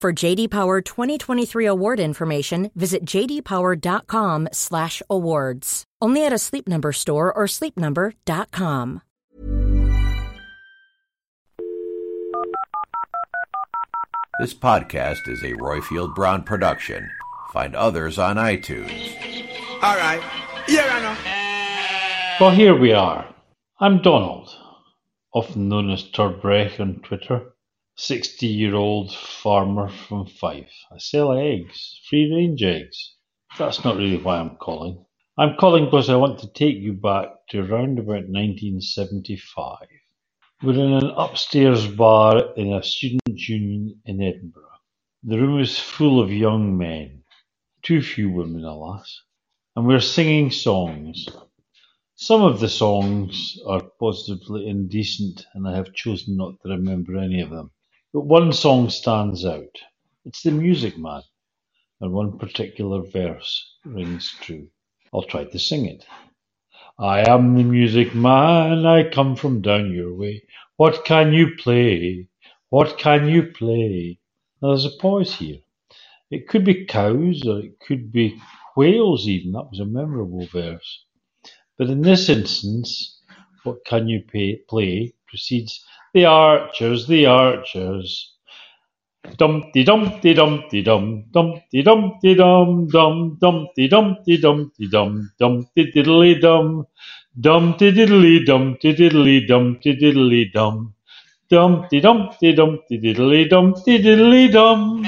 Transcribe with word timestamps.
For 0.00 0.14
JD 0.14 0.48
Power 0.48 0.80
2023 0.80 1.66
award 1.66 2.00
information, 2.00 2.70
visit 2.74 3.04
jdpower.com/awards. 3.04 5.84
Only 6.00 6.24
at 6.24 6.32
a 6.32 6.38
Sleep 6.38 6.66
Number 6.66 6.92
store 6.92 7.30
or 7.30 7.44
sleepnumber.com. 7.44 9.02
This 14.40 14.54
podcast 14.54 15.28
is 15.28 15.42
a 15.42 15.52
Royfield 15.52 16.14
Brown 16.14 16.44
production. 16.44 17.10
Find 17.52 17.76
others 17.76 18.18
on 18.18 18.36
iTunes. 18.36 18.90
All 19.82 19.96
right. 19.96 20.22
Here 20.66 20.82
I 20.82 21.00
know. 21.02 21.14
Well, 22.40 22.52
here 22.52 22.74
we 22.74 22.94
are. 22.94 23.26
I'm 23.80 24.00
Donald, 24.00 24.48
often 25.34 25.68
known 25.68 25.90
as 25.90 26.04
Turbrech 26.04 26.80
on 26.80 27.00
Twitter. 27.02 27.49
60 28.02 28.46
year 28.46 28.74
old 28.74 29.12
farmer 29.12 29.86
from 29.86 30.24
Fife. 30.24 30.72
I 30.90 30.96
sell 30.96 31.32
eggs, 31.32 32.00
free 32.08 32.32
range 32.34 32.62
eggs. 32.62 33.16
That's 33.58 33.84
not 33.84 33.98
really 33.98 34.16
why 34.16 34.38
I'm 34.38 34.56
calling. 34.56 35.04
I'm 35.36 35.56
calling 35.58 35.84
because 35.84 36.08
I 36.08 36.16
want 36.16 36.38
to 36.38 36.50
take 36.50 36.76
you 36.78 36.94
back 36.94 37.28
to 37.50 37.60
around 37.60 37.98
about 37.98 38.26
1975. 38.26 39.86
We're 40.62 40.72
in 40.72 40.94
an 40.94 41.10
upstairs 41.14 41.86
bar 41.88 42.54
in 42.56 42.72
a 42.72 42.82
student 42.82 43.20
union 43.26 44.00
in 44.06 44.22
Edinburgh. 44.22 44.78
The 45.22 45.36
room 45.36 45.60
is 45.60 45.78
full 45.78 46.22
of 46.22 46.32
young 46.32 46.78
men, 46.78 47.22
too 47.82 48.00
few 48.00 48.30
women, 48.30 48.64
alas, 48.64 49.24
and 49.76 49.86
we're 49.86 50.00
singing 50.00 50.50
songs. 50.50 51.28
Some 52.14 52.40
of 52.40 52.60
the 52.60 52.68
songs 52.70 53.58
are 53.66 53.82
positively 54.00 54.68
indecent, 54.68 55.44
and 55.52 55.68
I 55.68 55.76
have 55.76 55.92
chosen 55.92 56.38
not 56.38 56.54
to 56.62 56.70
remember 56.70 57.18
any 57.18 57.42
of 57.42 57.50
them. 57.50 57.70
But 58.12 58.26
one 58.26 58.52
song 58.52 58.90
stands 58.90 59.46
out. 59.46 59.78
It's 60.24 60.42
The 60.42 60.50
Music 60.50 60.98
Man, 60.98 61.22
and 62.00 62.12
one 62.12 62.38
particular 62.38 63.02
verse 63.02 63.76
rings 63.84 64.34
true. 64.40 64.68
I'll 65.14 65.22
try 65.22 65.44
to 65.44 65.58
sing 65.60 65.86
it. 65.86 66.04
I 66.98 67.30
am 67.30 67.56
the 67.56 67.64
music 67.64 68.14
man, 68.14 68.86
I 68.86 69.10
come 69.10 69.36
from 69.36 69.62
down 69.62 69.92
your 69.92 70.14
way. 70.14 70.42
What 70.76 71.04
can 71.04 71.32
you 71.32 71.56
play? 71.56 72.28
What 72.70 72.98
can 72.98 73.28
you 73.28 73.44
play? 73.44 74.18
Now, 74.62 74.70
there's 74.70 74.86
a 74.86 74.98
pause 74.98 75.34
here. 75.36 75.60
It 76.30 76.48
could 76.48 76.64
be 76.64 76.86
cows 76.86 77.46
or 77.46 77.60
it 77.60 77.80
could 77.80 78.12
be 78.12 78.40
whales, 78.76 79.28
even. 79.28 79.52
That 79.52 79.70
was 79.70 79.80
a 79.80 79.86
memorable 79.86 80.46
verse. 80.46 81.04
But 81.78 81.90
in 81.90 82.02
this 82.02 82.28
instance, 82.28 83.20
what 83.64 83.84
can 83.84 84.08
you 84.08 84.22
pay, 84.22 84.56
play 84.68 85.14
precedes 85.28 85.84
the 86.12 86.24
archers, 86.24 87.06
the 87.06 87.26
archers. 87.26 88.34
Dumpty 89.36 89.84
dumpty 89.84 90.32
dumpty 90.34 90.82
dum 90.82 91.24
dumpty 91.30 91.82
dumpty 91.82 92.34
dum 92.34 92.88
dum 92.88 93.36
dumpty 93.38 93.86
dumpty 93.86 94.38
dumpty 94.38 94.88
dum 94.88 95.30
dumpty 95.38 95.92
diddly 95.92 96.40
dum 96.40 96.86
dumpty 97.38 97.92
diddly 97.92 98.44
dumpty 98.44 98.94
diddly 98.94 99.46
dumpty 99.46 99.94
diddly 99.94 100.50
dum 100.50 100.94
dumpty 101.50 102.00
dumpty 102.00 102.52
dumpty 102.54 102.98
diddly 102.98 103.48
dumpty 103.48 103.98
diddly 104.02 104.50
dum. 104.50 105.04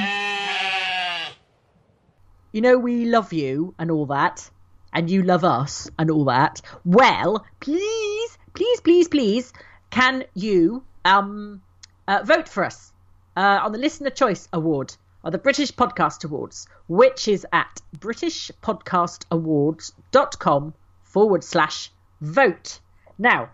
You 2.53 2.61
know 2.61 2.79
we 2.79 3.07
love 3.07 3.33
you 3.33 3.75
and 3.79 3.91
all 3.91 4.07
that, 4.07 4.51
and 4.93 5.11
you 5.11 5.23
love 5.23 5.43
us 5.43 5.89
and 5.99 6.11
all 6.11 6.27
that. 6.27 6.61
Well, 6.85 7.47
please, 7.61 8.39
please, 8.53 8.81
please, 8.83 9.09
please, 9.09 9.53
can 9.91 10.25
you 10.35 10.85
um 11.05 11.63
uh, 12.09 12.23
vote 12.25 12.49
for 12.49 12.65
us 12.65 12.93
uh, 13.37 13.61
on 13.63 13.73
the 13.73 13.79
Listener 13.79 14.11
Choice 14.11 14.49
Award 14.53 14.97
or 15.25 15.31
the 15.31 15.39
British 15.39 15.73
Podcast 15.73 16.25
Awards, 16.25 16.67
which 16.89 17.29
is 17.29 17.47
at 17.53 17.81
britishpodcastawards.com 17.99 20.75
forward 21.05 21.45
slash 21.45 21.93
vote. 22.21 22.81
Now, 23.19 23.51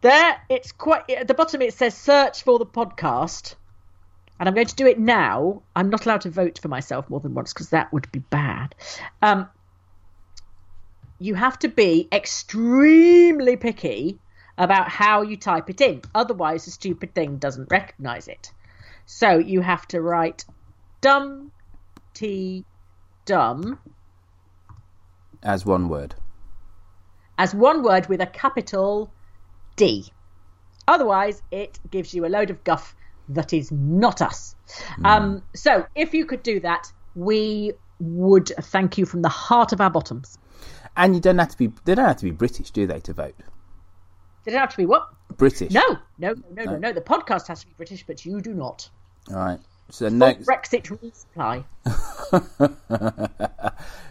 there 0.00 0.42
it's 0.48 0.72
quite 0.72 1.08
at 1.10 1.28
the 1.28 1.34
bottom 1.34 1.62
it 1.62 1.74
says 1.74 1.96
search 1.96 2.42
for 2.42 2.58
the 2.58 2.66
podcast. 2.66 3.54
And 4.38 4.48
I'm 4.48 4.54
going 4.54 4.66
to 4.68 4.74
do 4.74 4.86
it 4.86 4.98
now. 4.98 5.62
I'm 5.76 5.90
not 5.90 6.06
allowed 6.06 6.22
to 6.22 6.30
vote 6.30 6.58
for 6.60 6.68
myself 6.68 7.10
more 7.10 7.20
than 7.20 7.34
once 7.34 7.52
because 7.52 7.68
that 7.70 7.92
would 7.92 8.10
be 8.10 8.20
bad. 8.20 8.74
Um, 9.20 9.46
you 11.18 11.34
have 11.34 11.58
to 11.58 11.68
be 11.68 12.08
extremely 12.10 13.56
picky 13.56 14.18
about 14.60 14.88
how 14.90 15.22
you 15.22 15.36
type 15.36 15.70
it 15.70 15.80
in. 15.80 16.02
Otherwise, 16.14 16.66
the 16.66 16.70
stupid 16.70 17.14
thing 17.14 17.38
doesn't 17.38 17.70
recognize 17.70 18.28
it. 18.28 18.52
So 19.06 19.38
you 19.38 19.62
have 19.62 19.88
to 19.88 20.00
write 20.00 20.44
dum 21.00 21.50
t 22.12 22.64
dum 23.24 23.78
As 25.42 25.64
one 25.64 25.88
word. 25.88 26.14
as 27.38 27.54
one 27.54 27.82
word 27.82 28.06
with 28.08 28.20
a 28.20 28.26
capital 28.26 29.10
D. 29.76 30.04
Otherwise, 30.86 31.42
it 31.50 31.78
gives 31.90 32.12
you 32.12 32.26
a 32.26 32.28
load 32.28 32.50
of 32.50 32.62
guff 32.62 32.94
that 33.30 33.52
is 33.54 33.72
not 33.72 34.20
us. 34.20 34.54
Um, 35.04 35.42
so 35.54 35.86
if 35.94 36.12
you 36.12 36.26
could 36.26 36.42
do 36.42 36.60
that, 36.60 36.92
we 37.14 37.72
would 37.98 38.48
thank 38.60 38.98
you 38.98 39.06
from 39.06 39.22
the 39.22 39.28
heart 39.28 39.72
of 39.72 39.80
our 39.80 39.90
bottoms. 39.90 40.36
And 40.96 41.14
you 41.14 41.20
don't 41.20 41.38
have 41.38 41.48
to 41.50 41.56
be. 41.56 41.72
They 41.84 41.94
don't 41.94 42.06
have 42.06 42.18
to 42.18 42.24
be 42.24 42.30
British, 42.32 42.70
do 42.72 42.86
they, 42.86 43.00
to 43.00 43.14
vote? 43.14 43.36
Did 44.44 44.54
it 44.54 44.58
have 44.58 44.70
to 44.70 44.76
be 44.76 44.86
what? 44.86 45.08
British. 45.36 45.72
No, 45.72 45.82
no, 46.18 46.34
no, 46.34 46.42
no, 46.52 46.64
no, 46.64 46.76
no. 46.76 46.92
The 46.92 47.00
podcast 47.00 47.46
has 47.48 47.60
to 47.60 47.66
be 47.66 47.72
British, 47.76 48.04
but 48.06 48.24
you 48.24 48.40
do 48.40 48.54
not. 48.54 48.88
All 49.30 49.36
right. 49.36 49.60
So 49.90 50.08
Full 50.08 50.18
next. 50.18 50.46
Brexit 50.46 50.88
rules 50.90 51.26
apply. 51.30 51.64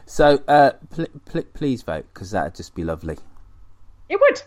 So 0.10 0.42
uh, 0.48 0.72
pl- 0.90 1.06
pl- 1.26 1.44
please 1.54 1.84
vote 1.84 2.08
because 2.12 2.32
that'd 2.32 2.56
just 2.56 2.74
be 2.74 2.84
lovely. 2.84 3.20
It 4.10 4.20
would. 4.20 4.42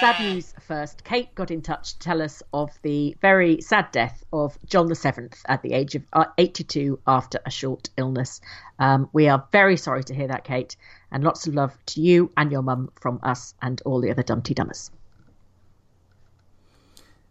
Sad 0.00 0.20
news 0.20 0.54
first. 0.60 1.02
Kate 1.02 1.34
got 1.34 1.50
in 1.50 1.60
touch 1.60 1.94
to 1.94 1.98
tell 1.98 2.22
us 2.22 2.40
of 2.52 2.70
the 2.82 3.16
very 3.20 3.60
sad 3.60 3.90
death 3.90 4.22
of 4.32 4.56
John 4.64 4.86
the 4.86 4.94
Seventh 4.94 5.42
at 5.46 5.62
the 5.62 5.72
age 5.72 5.96
of 5.96 6.04
uh, 6.12 6.26
82 6.38 7.00
after 7.04 7.40
a 7.44 7.50
short 7.50 7.90
illness. 7.96 8.40
Um, 8.78 9.10
we 9.12 9.28
are 9.28 9.48
very 9.50 9.76
sorry 9.76 10.04
to 10.04 10.14
hear 10.14 10.28
that, 10.28 10.44
Kate, 10.44 10.76
and 11.10 11.24
lots 11.24 11.48
of 11.48 11.54
love 11.56 11.76
to 11.86 12.00
you 12.00 12.30
and 12.36 12.52
your 12.52 12.62
mum 12.62 12.92
from 12.94 13.18
us 13.24 13.54
and 13.60 13.82
all 13.84 14.00
the 14.00 14.12
other 14.12 14.22
Dumpty 14.22 14.54
Dummers. 14.54 14.92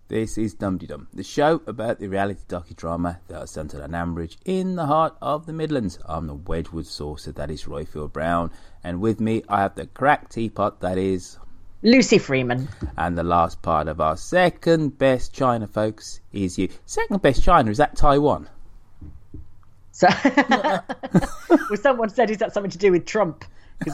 This 0.10 0.38
is 0.38 0.54
Dum 0.54 0.78
Dum, 0.78 1.08
the 1.14 1.24
show 1.24 1.62
about 1.68 2.00
the 2.00 2.10
reality 2.10 2.42
docudrama 2.50 3.20
that 3.30 3.44
is 3.44 3.52
centred 3.52 3.82
on 3.82 3.92
Ambridge 3.92 4.36
in 4.44 4.76
the 4.76 4.88
heart 4.88 5.16
of 5.22 5.46
the 5.46 5.54
Midlands. 5.54 6.00
I'm 6.06 6.28
the 6.28 6.36
Wedgwood 6.36 6.88
saucer, 6.88 7.32
that 7.32 7.50
is 7.50 7.64
Royfield 7.64 8.12
Brown, 8.12 8.52
and 8.84 9.00
with 9.00 9.22
me 9.22 9.44
I 9.48 9.62
have 9.62 9.76
the 9.76 9.88
cracked 9.88 10.34
teapot, 10.34 10.82
that 10.82 10.98
is, 10.98 11.38
Lucy 11.84 12.18
Freeman. 12.18 12.68
and 12.98 13.18
the 13.18 13.24
last 13.24 13.62
part 13.62 13.88
of 13.88 14.02
our 14.02 14.18
second 14.18 14.98
best 14.98 15.34
China, 15.34 15.68
folks, 15.68 16.20
is 16.32 16.58
you. 16.58 16.70
Second 16.86 17.22
best 17.22 17.44
China 17.44 17.70
is 17.70 17.78
that 17.78 17.96
Taiwan. 17.96 18.50
So, 19.92 20.08
well, 21.50 21.76
someone 21.76 22.10
said, 22.10 22.30
is 22.30 22.38
that 22.38 22.54
something 22.54 22.72
to 22.72 22.78
do 22.78 22.92
with 22.92 23.06
Trump? 23.06 23.46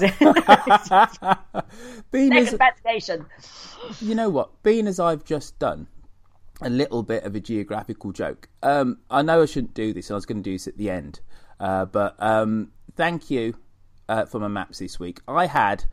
Being 2.12 2.33
as, 2.33 2.57
nation. 2.85 3.25
you 4.01 4.15
know 4.15 4.30
what, 4.30 4.63
being 4.63 4.88
as 4.88 5.00
I've 5.00 5.25
just 5.25 5.59
done, 5.59 5.88
a 6.62 6.69
little 6.69 7.03
bit 7.03 7.24
of 7.24 7.35
a 7.35 7.39
geographical 7.39 8.13
joke. 8.13 8.47
Um, 8.62 9.00
I 9.09 9.24
know 9.24 9.41
I 9.41 9.45
shouldn't 9.45 9.74
do 9.74 9.94
this. 9.94 10.09
I 10.09 10.13
was 10.13 10.25
going 10.25 10.41
to 10.41 10.44
do 10.44 10.53
this 10.53 10.68
at 10.68 10.77
the 10.77 10.89
end, 10.89 11.19
uh, 11.59 11.85
but 11.85 12.15
um, 12.19 12.71
thank 12.95 13.30
you 13.30 13.56
uh, 14.07 14.25
for 14.25 14.39
my 14.39 14.47
maps 14.47 14.80
this 14.80 15.00
week. 15.00 15.19
I 15.27 15.47
had 15.47 15.83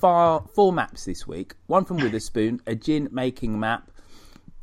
far, 0.00 0.44
four 0.54 0.72
maps 0.72 1.04
this 1.04 1.26
week. 1.26 1.54
One 1.66 1.84
from 1.84 1.98
Witherspoon, 1.98 2.60
a 2.66 2.74
gin 2.74 3.08
making 3.12 3.60
map 3.60 3.90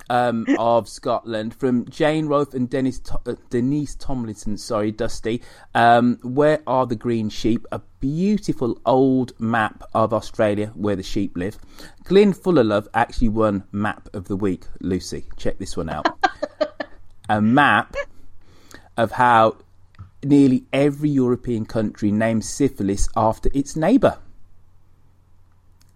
um, 0.10 0.46
of 0.58 0.90
Scotland 0.90 1.54
from 1.54 1.88
Jane 1.90 2.28
Roth 2.28 2.54
and 2.54 2.70
Dennis 2.70 3.02
uh, 3.26 3.36
Denise 3.50 3.96
Tomlinson. 3.96 4.58
Sorry, 4.58 4.92
Dusty. 4.92 5.42
Um, 5.76 6.20
where 6.24 6.62
are 6.66 6.88
the 6.88 6.96
green 6.96 7.30
sheep? 7.30 7.66
A 7.72 7.82
beautiful 8.00 8.80
old 8.86 9.40
map 9.40 9.84
of 9.94 10.14
Australia 10.14 10.72
where 10.76 10.96
the 10.96 11.04
sheep 11.04 11.38
live. 11.38 11.58
Glyn 12.04 12.34
Fullerlove 12.34 12.88
actually 12.94 13.30
won 13.30 13.64
Map 13.72 14.10
of 14.14 14.28
the 14.28 14.36
Week. 14.36 14.66
Lucy, 14.82 15.26
check 15.38 15.60
this 15.60 15.78
one 15.78 15.90
out. 15.90 16.08
a 17.30 17.42
map 17.42 17.96
of 18.96 19.12
how 19.12 19.58
nearly 20.24 20.66
every 20.74 21.10
European 21.10 21.66
country 21.66 22.12
names 22.12 22.50
syphilis 22.50 23.08
after 23.16 23.50
its 23.54 23.76
neighbour. 23.76 24.18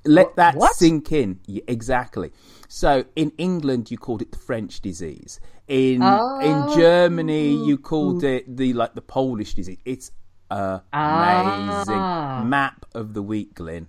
Let 0.05 0.35
that 0.35 0.55
What? 0.55 0.73
sink 0.75 1.11
in. 1.11 1.39
Yeah, 1.45 1.63
exactly. 1.67 2.31
So 2.67 3.05
in 3.15 3.31
England, 3.37 3.91
you 3.91 3.97
called 3.97 4.21
it 4.21 4.31
the 4.31 4.37
French 4.39 4.81
disease. 4.81 5.39
In 5.67 6.01
in 6.41 6.67
Germany, 6.75 7.49
you 7.67 7.77
called 7.77 8.23
it 8.23 8.57
the 8.57 8.73
like 8.73 8.93
the 8.95 9.01
Polish 9.01 9.53
disease. 9.53 9.77
It's 9.85 10.11
amazing 10.49 10.83
Ah. 10.91 12.43
map 12.45 12.85
of 12.93 13.13
the 13.13 13.21
week, 13.21 13.53
Glyn. 13.55 13.87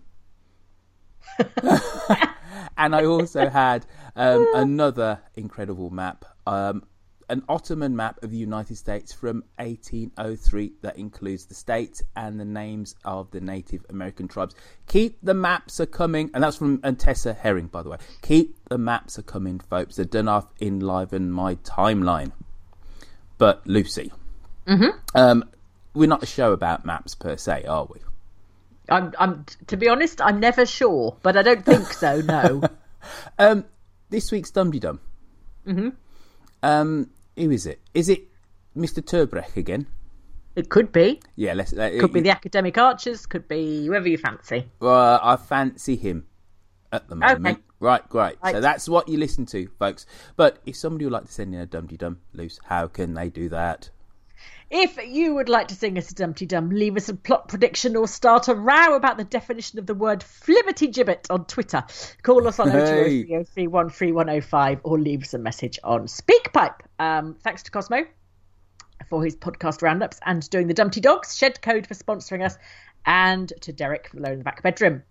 and 2.77 2.95
I 2.95 3.05
also 3.05 3.49
had 3.49 3.87
um, 4.17 4.47
another 4.55 5.21
incredible 5.35 5.91
map, 5.91 6.25
um, 6.47 6.85
an 7.33 7.43
Ottoman 7.49 7.97
map 7.97 8.23
of 8.23 8.31
the 8.31 8.37
United 8.37 8.77
States 8.77 9.11
from 9.11 9.43
1803 9.57 10.73
that 10.83 10.99
includes 10.99 11.47
the 11.47 11.55
states 11.55 12.03
and 12.15 12.39
the 12.39 12.45
names 12.45 12.95
of 13.07 13.31
the 13.31 13.41
Native 13.41 13.87
American 13.89 14.29
tribes. 14.29 14.55
Keep 14.87 15.19
the 15.23 15.33
maps 15.33 15.81
are 15.81 15.87
coming, 15.87 16.31
and 16.35 16.45
that's 16.45 16.59
from 16.59 16.81
and 16.85 17.01
Tessa 17.01 17.33
Herring, 17.33 17.69
by 17.69 17.83
the 17.83 17.89
way. 17.89 17.97
Keep 18.21 18.69
the 18.69 18.77
maps 18.77 19.19
are 19.19 19.23
coming, 19.23 19.61
folks. 19.61 19.97
They're 19.97 20.05
done 20.05 20.29
off 20.29 20.53
enliven 20.61 21.33
my 21.33 21.55
timeline. 21.57 22.33
But 23.39 23.67
Lucy, 23.67 24.13
um, 25.15 25.45
we're 25.95 26.09
not 26.09 26.23
a 26.23 26.27
show 26.27 26.53
about 26.53 26.85
maps 26.85 27.15
per 27.15 27.39
se, 27.39 27.65
are 27.65 27.87
we? 27.87 28.01
I'm, 28.91 29.15
I'm, 29.19 29.47
to 29.69 29.79
be 29.79 29.89
honest, 29.89 30.21
I'm 30.21 30.39
never 30.39 30.67
sure, 30.67 31.17
but 31.23 31.39
I 31.39 31.43
don't 31.43 31.65
think 31.65 31.87
so. 31.93 32.21
No. 32.21 32.63
Um, 33.37 33.65
this 34.11 34.31
week's 34.31 34.53
Dum 34.53 34.71
Dum. 34.71 35.01
Mm-hmm. 35.67 35.89
Um, 36.63 37.11
who 37.37 37.51
is 37.51 37.67
it? 37.67 37.81
Is 37.95 38.09
it 38.09 38.29
Mr. 38.77 39.03
Turbrech 39.03 39.57
again? 39.57 39.87
it 40.55 40.69
could 40.69 40.93
be. 40.93 41.21
Yeah, 41.37 41.55
let's. 41.55 41.73
Uh, 41.73 41.91
Could 41.99 42.13
be 42.13 42.21
the 42.21 42.31
academic 42.31 42.77
archers. 42.77 43.27
Could 43.27 43.49
be 43.49 43.87
whoever 43.87 44.09
you 44.09 44.19
fancy. 44.19 44.69
Uh, 44.81 45.19
I 45.23 45.37
fancy 45.37 45.97
him 45.97 46.27
at 46.93 47.09
the 47.09 47.17
moment. 47.17 47.47
Okay. 47.47 47.67
Right, 47.81 48.09
great. 48.09 48.37
So 48.49 48.61
that's 48.61 48.89
what 48.89 49.09
you 49.09 49.19
listen 49.19 49.45
to, 49.47 49.67
folks. 49.79 50.07
But 50.37 50.59
if 50.67 50.77
somebody 50.77 51.05
would 51.05 51.13
like 51.13 51.27
to 51.27 51.33
send 51.33 51.55
in 51.55 51.61
a 51.61 51.67
Dum 51.67 51.87
Dum 51.87 52.21
loose, 52.33 52.61
how 52.65 52.87
can 52.87 53.15
they 53.15 53.29
do 53.29 53.49
that? 53.49 53.91
If 54.75 54.97
you 55.07 55.35
would 55.35 55.51
like 55.51 55.69
to 55.69 55.75
sing 55.75 55.99
us 55.99 56.11
a 56.11 56.15
Dumpty 56.15 56.47
Dum, 56.47 56.71
leave 56.71 56.97
us 56.97 57.11
a 57.11 57.15
plot 57.15 57.47
prediction 57.47 57.95
or 57.95 58.09
start 58.09 58.49
a 58.49 58.55
row 58.55 58.97
about 58.97 59.19
the 59.19 59.25
definition 59.25 59.79
of 59.79 59.85
the 59.85 59.93
word 59.93 60.21
flibbity 60.21 60.91
gibbet 60.91 61.27
on 61.29 61.45
Twitter, 61.45 61.85
call 62.23 62.49
us 62.49 62.59
on 62.59 62.71
Hey. 62.71 63.25
020303313105 63.25 64.81
or 64.83 64.99
leave 64.99 65.25
us 65.25 65.35
a 65.35 65.39
message 65.39 65.79
on 65.85 66.07
SpeakPipe. 66.07 66.81
Um, 66.99 67.35
thanks 67.35 67.65
to 67.65 67.71
Cosmo 67.71 68.07
for 69.11 69.23
his 69.23 69.37
podcast 69.37 69.83
roundups 69.83 70.19
and 70.25 70.49
doing 70.49 70.69
the 70.69 70.75
Dumpty 70.75 71.03
Dogs, 71.03 71.37
Shed 71.37 71.61
Code 71.61 71.87
for 71.87 71.93
sponsoring 71.93 72.43
us, 72.43 72.57
and 73.05 73.53
to 73.61 73.75
Derek 73.75 74.09
for 74.09 74.17
Alone 74.17 74.33
in 74.33 74.39
the 74.39 74.45
Back 74.45 74.63
Bedroom. 74.63 75.03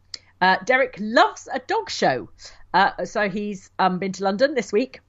Uh, 0.41 0.57
Derek 0.65 0.95
loves 0.99 1.47
a 1.53 1.59
dog 1.59 1.91
show. 1.91 2.29
Uh, 2.73 3.05
so 3.05 3.29
he's 3.29 3.69
um, 3.77 3.99
been 3.99 4.13
to 4.13 4.23
London 4.23 4.55
this 4.55 4.73
week 4.73 5.01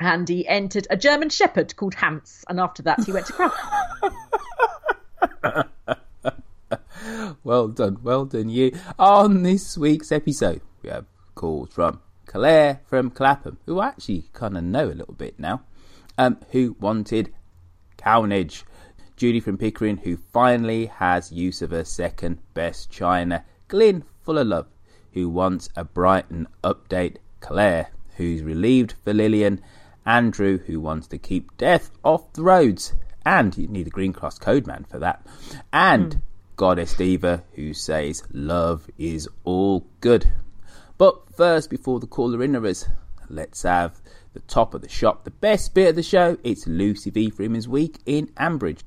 and 0.00 0.28
he 0.28 0.46
entered 0.46 0.86
a 0.90 0.96
German 0.96 1.30
Shepherd 1.30 1.74
called 1.76 1.94
Hans, 1.94 2.44
and 2.48 2.60
after 2.60 2.82
that 2.82 3.04
he 3.04 3.12
went 3.12 3.26
to 3.26 3.32
Krakow. 3.32 4.14
Well 7.44 7.68
done, 7.68 7.98
well 8.02 8.26
done, 8.26 8.50
you. 8.50 8.72
On 8.98 9.42
this 9.42 9.78
week's 9.78 10.12
episode, 10.12 10.60
we 10.82 10.90
have 10.90 11.06
calls 11.34 11.70
from 11.70 12.00
Claire 12.26 12.80
from 12.86 13.10
Clapham, 13.10 13.56
who 13.64 13.78
I 13.78 13.88
actually 13.88 14.28
kind 14.34 14.58
of 14.58 14.64
know 14.64 14.86
a 14.86 14.92
little 14.92 15.14
bit 15.14 15.38
now, 15.38 15.62
um, 16.18 16.38
who 16.50 16.76
wanted 16.78 17.32
Cownage. 17.96 18.64
Judy 19.16 19.40
from 19.40 19.56
Pickering, 19.56 19.96
who 19.96 20.16
finally 20.16 20.86
has 20.86 21.32
use 21.32 21.62
of 21.62 21.70
her 21.70 21.84
second 21.84 22.38
best 22.54 22.90
china. 22.90 23.44
Glyn, 23.66 24.04
full 24.22 24.38
of 24.38 24.46
love, 24.46 24.66
who 25.12 25.28
wants 25.28 25.68
a 25.74 25.84
Brighton 25.84 26.46
update. 26.62 27.16
Claire, 27.40 27.88
who's 28.16 28.42
relieved 28.42 28.94
for 29.02 29.14
Lillian. 29.14 29.60
Andrew, 30.08 30.56
who 30.56 30.80
wants 30.80 31.06
to 31.08 31.18
keep 31.18 31.54
death 31.58 31.90
off 32.02 32.32
the 32.32 32.42
roads. 32.42 32.94
And 33.26 33.56
you 33.58 33.68
need 33.68 33.86
a 33.86 33.90
Green 33.90 34.14
Cross 34.14 34.38
code 34.38 34.66
man 34.66 34.86
for 34.88 34.98
that. 34.98 35.24
And 35.70 36.22
Goddess 36.56 36.94
Diva, 36.94 37.44
who 37.52 37.74
says 37.74 38.22
love 38.32 38.88
is 38.96 39.28
all 39.44 39.86
good. 40.00 40.32
But 40.96 41.34
first, 41.36 41.68
before 41.68 42.00
the 42.00 42.06
caller 42.06 42.38
inners, 42.38 42.88
let's 43.28 43.62
have 43.64 44.00
the 44.32 44.40
top 44.40 44.72
of 44.72 44.80
the 44.80 44.88
shop, 44.88 45.24
the 45.24 45.30
best 45.30 45.74
bit 45.74 45.90
of 45.90 45.96
the 45.96 46.02
show. 46.02 46.38
It's 46.42 46.66
Lucy 46.66 47.10
V. 47.10 47.28
Freeman's 47.28 47.68
Week 47.68 47.98
in 48.06 48.28
Ambridge. 48.28 48.80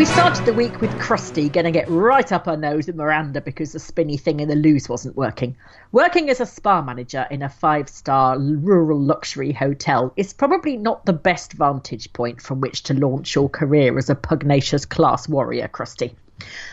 We 0.00 0.06
started 0.06 0.46
the 0.46 0.54
week 0.54 0.80
with 0.80 0.90
Krusty 0.92 1.52
getting 1.52 1.74
it 1.74 1.86
right 1.86 2.32
up 2.32 2.46
her 2.46 2.56
nose 2.56 2.88
at 2.88 2.96
Miranda 2.96 3.42
because 3.42 3.72
the 3.72 3.78
spinny 3.78 4.16
thing 4.16 4.40
in 4.40 4.48
the 4.48 4.54
loos 4.56 4.88
wasn't 4.88 5.14
working. 5.14 5.58
Working 5.92 6.30
as 6.30 6.40
a 6.40 6.46
spa 6.46 6.80
manager 6.80 7.26
in 7.30 7.42
a 7.42 7.50
five 7.50 7.90
star 7.90 8.38
rural 8.38 8.98
luxury 8.98 9.52
hotel 9.52 10.14
is 10.16 10.32
probably 10.32 10.78
not 10.78 11.04
the 11.04 11.12
best 11.12 11.52
vantage 11.52 12.14
point 12.14 12.40
from 12.40 12.62
which 12.62 12.84
to 12.84 12.94
launch 12.94 13.34
your 13.34 13.50
career 13.50 13.98
as 13.98 14.08
a 14.08 14.14
pugnacious 14.14 14.86
class 14.86 15.28
warrior, 15.28 15.68
Krusty. 15.68 16.14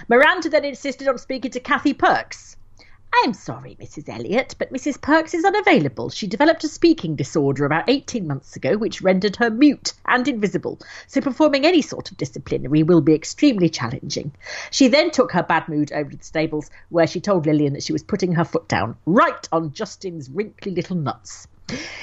Miranda 0.07 0.47
then 0.47 0.63
insisted 0.63 1.09
on 1.09 1.17
speaking 1.17 1.51
to 1.51 1.59
Kathy 1.59 1.93
Perks. 1.93 2.55
I'm 3.23 3.33
sorry, 3.33 3.75
Mrs. 3.81 4.09
Elliot, 4.09 4.55
but 4.59 4.71
Mrs. 4.71 5.01
Perks 5.01 5.33
is 5.33 5.43
unavailable. 5.43 6.09
She 6.09 6.27
developed 6.27 6.63
a 6.63 6.67
speaking 6.67 7.15
disorder 7.15 7.65
about 7.65 7.89
18 7.89 8.27
months 8.27 8.55
ago, 8.55 8.77
which 8.77 9.01
rendered 9.01 9.37
her 9.37 9.49
mute 9.49 9.93
and 10.05 10.27
invisible, 10.27 10.79
so 11.07 11.21
performing 11.21 11.65
any 11.65 11.81
sort 11.81 12.11
of 12.11 12.17
disciplinary 12.17 12.83
will 12.83 13.01
be 13.01 13.15
extremely 13.15 13.69
challenging. 13.69 14.31
She 14.71 14.87
then 14.87 15.09
took 15.11 15.31
her 15.31 15.43
bad 15.43 15.67
mood 15.67 15.91
over 15.91 16.11
to 16.11 16.17
the 16.17 16.23
stables, 16.23 16.69
where 16.89 17.07
she 17.07 17.19
told 17.19 17.45
Lillian 17.45 17.73
that 17.73 17.83
she 17.83 17.93
was 17.93 18.03
putting 18.03 18.33
her 18.33 18.45
foot 18.45 18.67
down, 18.67 18.95
right 19.05 19.47
on 19.51 19.73
Justin's 19.73 20.29
wrinkly 20.29 20.71
little 20.73 20.95
nuts. 20.95 21.47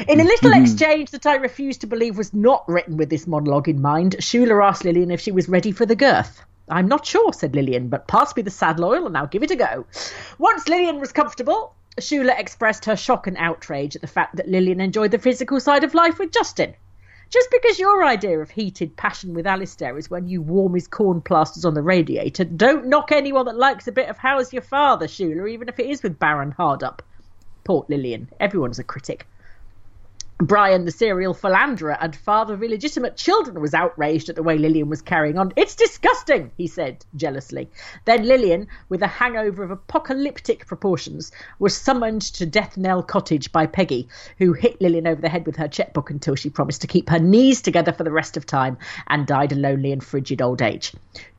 In 0.08 0.20
a 0.20 0.24
little 0.24 0.50
mm-hmm. 0.50 0.62
exchange 0.62 1.10
that 1.12 1.26
I 1.26 1.36
refuse 1.36 1.78
to 1.78 1.86
believe 1.86 2.18
was 2.18 2.34
not 2.34 2.68
written 2.68 2.96
with 2.96 3.08
this 3.08 3.26
monologue 3.26 3.68
in 3.68 3.80
mind, 3.80 4.16
Shula 4.18 4.62
asked 4.62 4.84
Lillian 4.84 5.10
if 5.10 5.20
she 5.20 5.32
was 5.32 5.48
ready 5.48 5.72
for 5.72 5.86
the 5.86 5.96
girth. 5.96 6.44
I'm 6.68 6.88
not 6.88 7.04
sure, 7.06 7.32
said 7.32 7.54
Lillian, 7.54 7.88
but 7.88 8.08
pass 8.08 8.34
me 8.34 8.42
the 8.42 8.50
saddle 8.50 8.86
oil 8.86 9.06
and 9.06 9.16
I'll 9.16 9.26
give 9.26 9.42
it 9.42 9.50
a 9.50 9.56
go. 9.56 9.86
Once 10.38 10.68
Lillian 10.68 10.98
was 10.98 11.12
comfortable, 11.12 11.74
Shula 12.00 12.38
expressed 12.38 12.86
her 12.86 12.96
shock 12.96 13.26
and 13.26 13.36
outrage 13.36 13.94
at 13.94 14.02
the 14.02 14.08
fact 14.08 14.36
that 14.36 14.48
Lillian 14.48 14.80
enjoyed 14.80 15.10
the 15.10 15.18
physical 15.18 15.60
side 15.60 15.84
of 15.84 15.94
life 15.94 16.18
with 16.18 16.32
Justin. 16.32 16.74
Just 17.30 17.50
because 17.50 17.78
your 17.78 18.04
idea 18.04 18.38
of 18.38 18.50
heated 18.50 18.96
passion 18.96 19.34
with 19.34 19.46
Alistair 19.46 19.98
is 19.98 20.10
when 20.10 20.26
you 20.26 20.40
warm 20.40 20.74
his 20.74 20.88
corn 20.88 21.20
plasters 21.20 21.64
on 21.64 21.74
the 21.74 21.82
radiator, 21.82 22.44
don't 22.44 22.86
knock 22.86 23.12
anyone 23.12 23.46
that 23.46 23.56
likes 23.56 23.86
a 23.86 23.92
bit 23.92 24.08
of 24.08 24.18
How's 24.18 24.52
Your 24.52 24.62
Father, 24.62 25.06
Shula, 25.06 25.50
even 25.50 25.68
if 25.68 25.78
it 25.78 25.86
is 25.86 26.02
with 26.02 26.18
Baron 26.18 26.52
Hardup. 26.52 27.02
Port 27.64 27.88
Lillian. 27.90 28.28
Everyone's 28.40 28.78
a 28.78 28.84
critic. 28.84 29.26
Brian, 30.38 30.84
the 30.84 30.90
serial 30.90 31.32
philanderer 31.32 31.96
and 32.00 32.16
father 32.16 32.54
of 32.54 32.62
illegitimate 32.62 33.16
children, 33.16 33.60
was 33.60 33.72
outraged 33.72 34.28
at 34.28 34.34
the 34.34 34.42
way 34.42 34.58
Lillian 34.58 34.88
was 34.88 35.00
carrying 35.00 35.38
on. 35.38 35.52
It's 35.54 35.76
disgusting, 35.76 36.50
he 36.56 36.66
said 36.66 37.04
jealously. 37.14 37.70
Then 38.04 38.24
Lillian, 38.24 38.66
with 38.88 39.00
a 39.02 39.06
hangover 39.06 39.62
of 39.62 39.70
apocalyptic 39.70 40.66
proportions, 40.66 41.30
was 41.60 41.76
summoned 41.76 42.22
to 42.22 42.46
Death 42.46 42.76
Knell 42.76 43.04
Cottage 43.04 43.52
by 43.52 43.66
Peggy, 43.66 44.08
who 44.38 44.54
hit 44.54 44.80
Lillian 44.80 45.06
over 45.06 45.20
the 45.20 45.28
head 45.28 45.46
with 45.46 45.54
her 45.54 45.68
checkbook 45.68 46.10
until 46.10 46.34
she 46.34 46.50
promised 46.50 46.80
to 46.80 46.88
keep 46.88 47.10
her 47.10 47.20
knees 47.20 47.62
together 47.62 47.92
for 47.92 48.02
the 48.02 48.10
rest 48.10 48.36
of 48.36 48.44
time 48.44 48.76
and 49.06 49.28
died 49.28 49.52
a 49.52 49.56
lonely 49.56 49.92
and 49.92 50.02
frigid 50.02 50.42
old 50.42 50.62
age. 50.62 50.92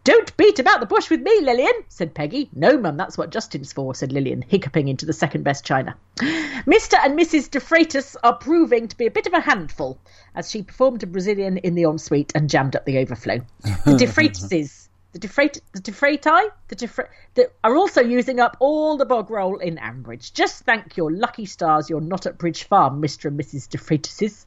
Don't 0.06 0.38
beat 0.38 0.60
about 0.60 0.82
the 0.82 0.86
bush 0.86 1.10
with 1.10 1.22
me, 1.22 1.42
Lillian, 1.42 1.74
said 1.90 2.14
Peggy. 2.14 2.48
No, 2.54 2.78
mum, 2.78 2.96
that's 2.96 3.18
what 3.18 3.32
Justin's 3.32 3.74
for, 3.74 3.96
said 3.96 4.12
Lillian, 4.12 4.44
hiccuping 4.44 4.88
into 4.88 5.04
the 5.04 5.14
second 5.14 5.44
best 5.44 5.66
china. 5.66 5.98
Mr. 6.20 6.94
and 7.04 7.18
Mrs. 7.18 7.50
De 7.50 7.60
Freitas 7.60 8.16
are 8.24 8.36
proving 8.38 8.88
to 8.88 8.96
be 8.96 9.08
a 9.08 9.12
bit 9.12 9.26
of 9.26 9.34
a 9.34 9.40
handful, 9.40 9.98
as 10.36 10.52
she 10.52 10.62
performed 10.62 11.02
a 11.02 11.08
Brazilian 11.08 11.58
in 11.58 11.74
the 11.74 11.86
ensuite 11.86 12.32
and 12.36 12.52
jammed 12.52 12.76
up 12.76 12.86
the 12.86 13.00
overflow. 13.00 13.40
The 13.64 13.96
De 13.98 14.06
Freitases, 14.06 14.90
The 15.14 15.18
Defrate, 15.18 15.60
the 15.74 15.82
Defrati, 15.82 16.50
the 16.68 17.08
that 17.34 17.54
are 17.64 17.76
also 17.76 18.02
using 18.02 18.40
up 18.40 18.58
all 18.60 18.98
the 18.98 19.08
bog 19.08 19.32
roll 19.32 19.58
in 19.58 19.78
Ambridge. 19.78 20.34
Just 20.34 20.66
thank 20.66 20.98
your 20.98 21.12
lucky 21.12 21.48
stars 21.48 21.90
you're 21.90 22.00
not 22.00 22.28
at 22.28 22.38
Bridge 22.38 22.66
Farm, 22.66 23.02
Mr. 23.02 23.26
and 23.26 23.40
Mrs. 23.40 23.68
Defratises. 23.68 24.46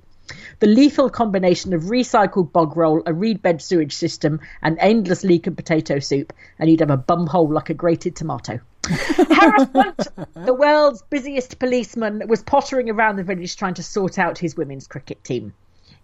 The 0.60 0.66
lethal 0.66 1.08
combination 1.10 1.72
of 1.72 1.84
recycled 1.84 2.52
bog 2.52 2.76
roll, 2.76 3.02
a 3.06 3.12
reed 3.12 3.40
bed 3.40 3.62
sewage 3.62 3.94
system, 3.94 4.40
and 4.62 4.76
endless 4.78 5.24
leek 5.24 5.46
and 5.46 5.56
potato 5.56 5.98
soup, 5.98 6.32
and 6.58 6.70
you'd 6.70 6.80
have 6.80 6.90
a 6.90 6.96
bum 6.96 7.26
hole 7.26 7.52
like 7.52 7.70
a 7.70 7.74
grated 7.74 8.16
tomato. 8.16 8.60
Harris 8.84 9.68
the 10.34 10.56
world's 10.58 11.02
busiest 11.02 11.58
policeman, 11.58 12.22
was 12.28 12.42
pottering 12.42 12.90
around 12.90 13.16
the 13.16 13.24
village 13.24 13.56
trying 13.56 13.74
to 13.74 13.82
sort 13.82 14.18
out 14.18 14.38
his 14.38 14.56
women's 14.56 14.86
cricket 14.86 15.22
team. 15.24 15.52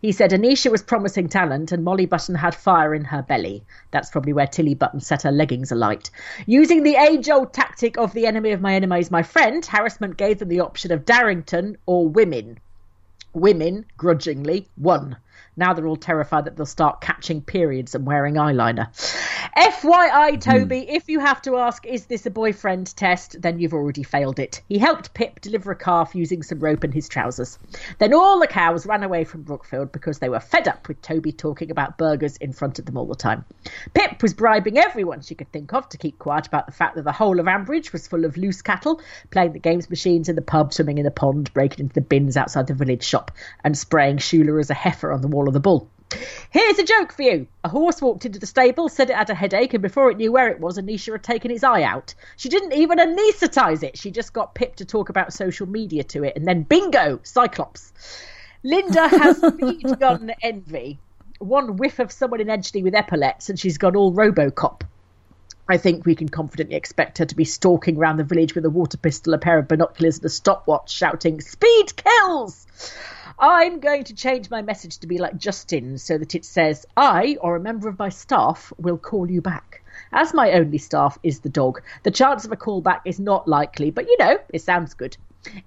He 0.01 0.13
said 0.13 0.33
Anisha 0.33 0.71
was 0.71 0.83
promising 0.83 1.31
talent 1.31 1.73
and 1.73 1.83
Molly 1.83 2.05
Button 2.05 2.35
had 2.35 2.55
fire 2.55 2.95
in 2.95 3.05
her 3.05 3.23
belly. 3.23 3.65
That's 3.91 4.11
probably 4.11 4.35
where 4.35 4.47
Tilly 4.47 4.75
Button 4.75 5.01
set 5.01 5.23
her 5.23 5.33
leggings 5.33 5.73
alight. 5.73 6.11
Using 6.45 6.83
the 6.83 6.97
age 6.97 7.31
old 7.31 7.55
tactic 7.55 7.97
of 7.97 8.13
the 8.13 8.27
enemy 8.27 8.53
of 8.53 8.61
my 8.61 8.75
enemy 8.75 9.01
is 9.01 9.11
my 9.11 9.23
friend, 9.23 9.65
harassment 9.65 10.19
gave 10.19 10.39
them 10.39 10.49
the 10.49 10.61
option 10.61 10.93
of 10.93 11.07
Darrington 11.07 11.79
or 11.87 12.07
women. 12.07 12.59
Women, 13.35 13.85
grudgingly, 13.97 14.69
won. 14.77 15.17
Now 15.57 15.73
they're 15.73 15.87
all 15.87 15.97
terrified 15.97 16.47
that 16.47 16.57
they'll 16.57 16.67
start 16.67 17.01
catching 17.01 17.41
periods 17.41 17.95
and 17.95 18.07
wearing 18.07 18.35
eyeliner. 18.35 18.89
FYI, 19.57 20.33
hmm. 20.33 20.39
Toby, 20.39 20.87
if 20.89 21.09
you 21.09 21.21
have 21.21 21.41
to 21.43 21.59
ask, 21.59 21.87
is 21.87 22.07
this 22.07 22.27
a 22.27 22.31
boyfriend 22.31 22.95
test, 22.97 23.41
then 23.41 23.61
you've 23.61 23.75
already 23.75 24.03
failed 24.03 24.41
it. 24.41 24.63
He 24.69 24.79
helped 24.79 25.15
Pip 25.15 25.41
deliver 25.41 25.71
a 25.71 25.77
calf 25.77 26.15
using 26.15 26.43
some 26.43 26.59
rope 26.59 26.83
in 26.83 26.91
his 26.91 27.09
trousers. 27.09 27.59
Then 27.99 28.15
all 28.15 28.41
the 28.41 28.49
cows 28.49 28.85
ran 28.85 29.05
away 29.05 29.23
from 29.23 29.43
Brookfield 29.43 29.93
because 29.93 30.19
they 30.19 30.29
were 30.29 30.41
fed 30.41 30.67
up 30.67 30.89
with 30.89 31.01
Toby 31.03 31.31
talking 31.31 31.71
about 31.71 31.99
burgers 31.99 32.37
in 32.39 32.53
front 32.53 32.81
of 32.81 32.87
them 32.87 32.97
all 32.97 33.07
the 33.07 33.15
time. 33.15 33.45
Pip 33.95 34.23
was 34.23 34.35
bribing 34.35 34.79
everyone 34.79 35.21
she 35.21 35.37
could 35.37 35.53
think 35.53 35.73
of 35.73 35.89
to 35.91 35.99
keep 35.99 36.19
quiet 36.19 36.49
about 36.49 36.67
the 36.67 36.73
fact 36.73 36.97
that 36.97 37.05
the 37.05 37.13
whole 37.13 37.39
of 37.39 37.47
Ambridge 37.47 37.93
was 37.93 38.09
full 38.09 38.25
of 38.25 38.37
loose 38.37 38.63
cattle, 38.63 39.01
playing 39.31 39.53
the 39.53 39.61
games 39.61 39.89
machines 39.89 40.29
in 40.29 40.35
the 40.35 40.43
pub, 40.43 40.73
swimming 40.73 40.99
in 40.99 41.05
the 41.05 41.11
pond, 41.13 41.53
breaking 41.55 41.85
into 41.85 41.95
the 41.95 42.01
bins 42.01 42.37
outside 42.37 42.67
the 42.67 42.75
village 42.75 43.05
shop, 43.05 43.24
and 43.63 43.77
spraying 43.77 44.19
Shula 44.19 44.61
as 44.61 44.71
a 44.71 44.75
heifer 44.75 45.13
on 45.13 45.21
the 45.21 45.29
wall 45.29 45.49
of 45.49 45.55
the 45.55 45.61
bull. 45.61 45.89
Here's 46.51 46.79
a 46.79 46.85
joke 46.85 47.13
for 47.13 47.23
you. 47.23 47.47
A 47.65 47.69
horse 47.69 48.01
walked 48.01 48.25
into 48.25 48.39
the 48.39 48.47
stable, 48.47 48.89
said 48.89 49.11
it 49.11 49.17
had 49.17 49.31
a 49.31 49.35
headache, 49.35 49.75
and 49.75 49.83
before 49.83 50.11
it 50.11 50.17
knew 50.17 50.31
where 50.31 50.49
it 50.49 50.61
was, 50.61 50.79
Anisha 50.79 51.13
had 51.13 51.23
taken 51.23 51.51
its 51.51 51.65
eye 51.65 51.83
out. 51.83 52.15
She 52.37 52.49
didn't 52.49 52.75
even 52.75 53.01
anaesthetise 53.01 53.83
it. 53.83 53.99
She 53.99 54.11
just 54.11 54.33
got 54.33 54.55
Pip 54.55 54.77
to 54.77 54.85
talk 54.85 55.09
about 55.09 55.33
social 55.33 55.67
media 55.67 56.05
to 56.05 56.25
it, 56.25 56.37
and 56.37 56.47
then 56.47 56.63
bingo, 56.63 57.21
Cyclops. 57.23 57.93
Linda 58.63 59.09
has 59.09 59.39
speed 59.55 59.99
gun 59.99 60.33
envy. 60.43 60.99
One 61.39 61.77
whiff 61.77 61.99
of 61.99 62.13
someone 62.13 62.41
in 62.41 62.47
Edgeley 62.47 62.83
with 62.83 62.95
epaulets, 62.95 63.51
and 63.51 63.59
she's 63.59 63.79
gone 63.79 63.97
all 63.97 64.13
Robocop. 64.13 64.83
I 65.67 65.79
think 65.79 66.05
we 66.05 66.15
can 66.15 66.29
confidently 66.29 66.77
expect 66.77 67.17
her 67.19 67.25
to 67.25 67.35
be 67.35 67.47
stalking 67.47 67.97
around 67.97 68.19
the 68.19 68.25
village 68.25 68.55
with 68.55 68.67
a 68.67 68.71
water 68.71 68.99
pistol, 68.99 69.33
a 69.33 69.39
pair 69.39 69.59
of 69.59 69.67
binoculars, 69.67 70.19
and 70.19 70.27
a 70.27 70.29
stopwatch, 70.29 70.93
shouting, 70.93 71.41
Speed 71.41 71.97
kills! 71.97 72.67
I'm 73.39 73.81
going 73.81 74.05
to 74.05 74.15
change 74.15 74.51
my 74.51 74.61
message 74.61 74.99
to 74.99 75.07
be 75.07 75.17
like 75.17 75.39
Justin 75.39 75.97
so 75.97 76.19
that 76.19 76.35
it 76.35 76.45
says, 76.45 76.85
I 76.99 77.39
or 77.41 77.57
a 77.57 77.61
member 77.61 77.89
of 77.89 77.99
my 77.99 78.11
staff 78.11 78.75
will 78.77 78.99
call 78.99 79.31
you 79.31 79.41
back. 79.41 79.83
As 80.13 80.35
my 80.35 80.53
only 80.53 80.79
staff 80.79 81.19
is 81.23 81.41
the 81.41 81.49
dog, 81.49 81.81
the 82.03 82.11
chance 82.11 82.45
of 82.45 82.53
a 82.53 82.57
callback 82.57 83.01
is 83.07 83.19
not 83.19 83.49
likely, 83.49 83.91
but 83.91 84.07
you 84.07 84.19
know, 84.19 84.39
it 84.53 84.61
sounds 84.61 84.93
good. 84.93 85.17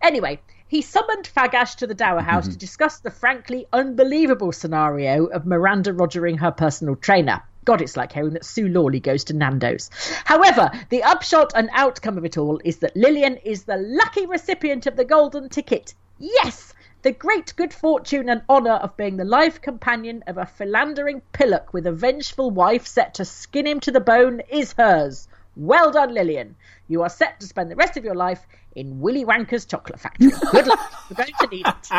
Anyway, 0.01 0.39
he 0.67 0.83
summoned 0.83 1.25
Fagash 1.25 1.75
to 1.77 1.87
the 1.87 1.95
Dower 1.95 2.21
House 2.21 2.43
mm-hmm. 2.43 2.53
to 2.53 2.59
discuss 2.59 2.99
the 2.99 3.09
frankly 3.09 3.65
unbelievable 3.73 4.51
scenario 4.51 5.25
of 5.25 5.47
Miranda 5.47 5.91
rogering 5.91 6.39
her 6.39 6.51
personal 6.51 6.95
trainer. 6.95 7.41
God, 7.67 7.81
it's 7.81 7.97
like 7.97 8.13
hearing 8.13 8.31
that 8.31 8.45
Sue 8.45 8.69
Lawley 8.69 9.01
goes 9.01 9.25
to 9.25 9.33
Nando's. 9.33 9.89
However, 10.23 10.71
the 10.87 11.03
upshot 11.03 11.51
and 11.53 11.69
outcome 11.73 12.17
of 12.17 12.23
it 12.23 12.37
all 12.37 12.61
is 12.63 12.77
that 12.77 12.95
Lillian 12.95 13.35
is 13.43 13.65
the 13.65 13.75
lucky 13.75 14.25
recipient 14.25 14.87
of 14.87 14.95
the 14.95 15.03
golden 15.03 15.49
ticket. 15.49 15.93
Yes! 16.17 16.73
The 17.01 17.11
great 17.11 17.53
good 17.57 17.73
fortune 17.73 18.29
and 18.29 18.41
honour 18.49 18.75
of 18.75 18.95
being 18.95 19.17
the 19.17 19.25
life 19.25 19.61
companion 19.61 20.23
of 20.27 20.37
a 20.37 20.45
philandering 20.45 21.21
pillock 21.33 21.73
with 21.73 21.85
a 21.85 21.91
vengeful 21.91 22.51
wife 22.51 22.87
set 22.87 23.15
to 23.15 23.25
skin 23.25 23.67
him 23.67 23.81
to 23.81 23.91
the 23.91 23.99
bone 23.99 24.43
is 24.49 24.71
hers. 24.71 25.27
Well 25.57 25.91
done, 25.91 26.13
Lillian. 26.13 26.55
You 26.87 27.03
are 27.03 27.09
set 27.09 27.41
to 27.41 27.47
spend 27.47 27.69
the 27.69 27.75
rest 27.75 27.97
of 27.97 28.05
your 28.05 28.15
life 28.15 28.47
in 28.77 29.01
Willy 29.01 29.25
Wanker's 29.25 29.65
chocolate 29.65 29.99
factory. 29.99 30.31
Good 30.53 30.67
luck. 30.67 30.93
You're 31.09 31.17
going 31.17 31.33
to 31.41 31.47
need 31.47 31.67
it. 31.67 31.89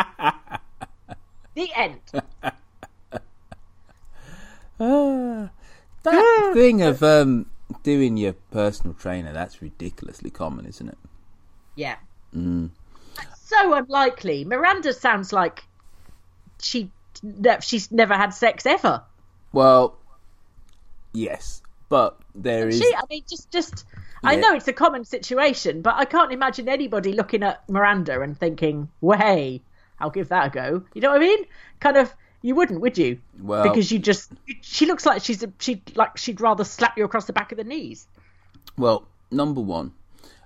The 1.53 1.69
end. 1.75 2.01
Ah. 4.79 5.49
That 6.11 6.51
thing 6.53 6.81
of 6.81 7.03
um, 7.03 7.45
doing 7.83 8.17
your 8.17 8.33
personal 8.51 8.93
trainer, 8.93 9.33
that's 9.33 9.61
ridiculously 9.61 10.29
common, 10.29 10.65
isn't 10.65 10.87
it? 10.87 10.97
Yeah. 11.75 11.95
So 13.35 13.73
unlikely. 13.73 14.45
Miranda 14.45 14.93
sounds 14.93 15.33
like 15.33 15.63
she 16.61 16.91
she's 17.61 17.91
never 17.91 18.13
had 18.13 18.33
sex 18.33 18.65
ever. 18.65 19.03
Well, 19.51 19.97
yes, 21.13 21.61
but 21.89 22.19
there 22.35 22.67
is. 22.67 22.79
She, 22.79 22.95
I 22.95 23.01
mean, 23.09 23.23
just 23.29 23.51
just. 23.51 23.85
I 24.21 24.35
know 24.35 24.53
it's 24.53 24.67
a 24.67 24.73
common 24.73 25.05
situation, 25.05 25.81
but 25.81 25.95
I 25.95 26.03
can't 26.03 26.33
imagine 26.33 26.67
anybody 26.67 27.13
looking 27.13 27.41
at 27.41 27.67
Miranda 27.69 28.19
and 28.21 28.37
thinking, 28.37 28.89
"Well, 28.99 29.17
hey, 29.17 29.61
I'll 29.99 30.09
give 30.09 30.29
that 30.29 30.47
a 30.47 30.49
go." 30.49 30.83
You 30.93 31.01
know 31.01 31.09
what 31.09 31.21
I 31.21 31.25
mean? 31.25 31.45
Kind 31.79 31.97
of. 31.97 32.13
You 32.41 32.55
wouldn't, 32.55 32.79
would 32.81 32.97
you? 32.97 33.19
Well- 33.39 33.63
because 33.63 33.91
you 33.91 33.99
just 33.99 34.31
she 34.61 34.85
looks 34.85 35.05
like 35.05 35.21
she's 35.23 35.43
a, 35.43 35.51
she 35.59 35.81
like 35.95 36.17
she'd 36.17 36.39
rather 36.41 36.63
slap 36.63 36.97
you 36.97 37.03
across 37.03 37.25
the 37.25 37.33
back 37.33 37.51
of 37.51 37.57
the 37.57 37.63
knees. 37.63 38.07
Well, 38.77 39.07
number 39.29 39.59
one, 39.61 39.93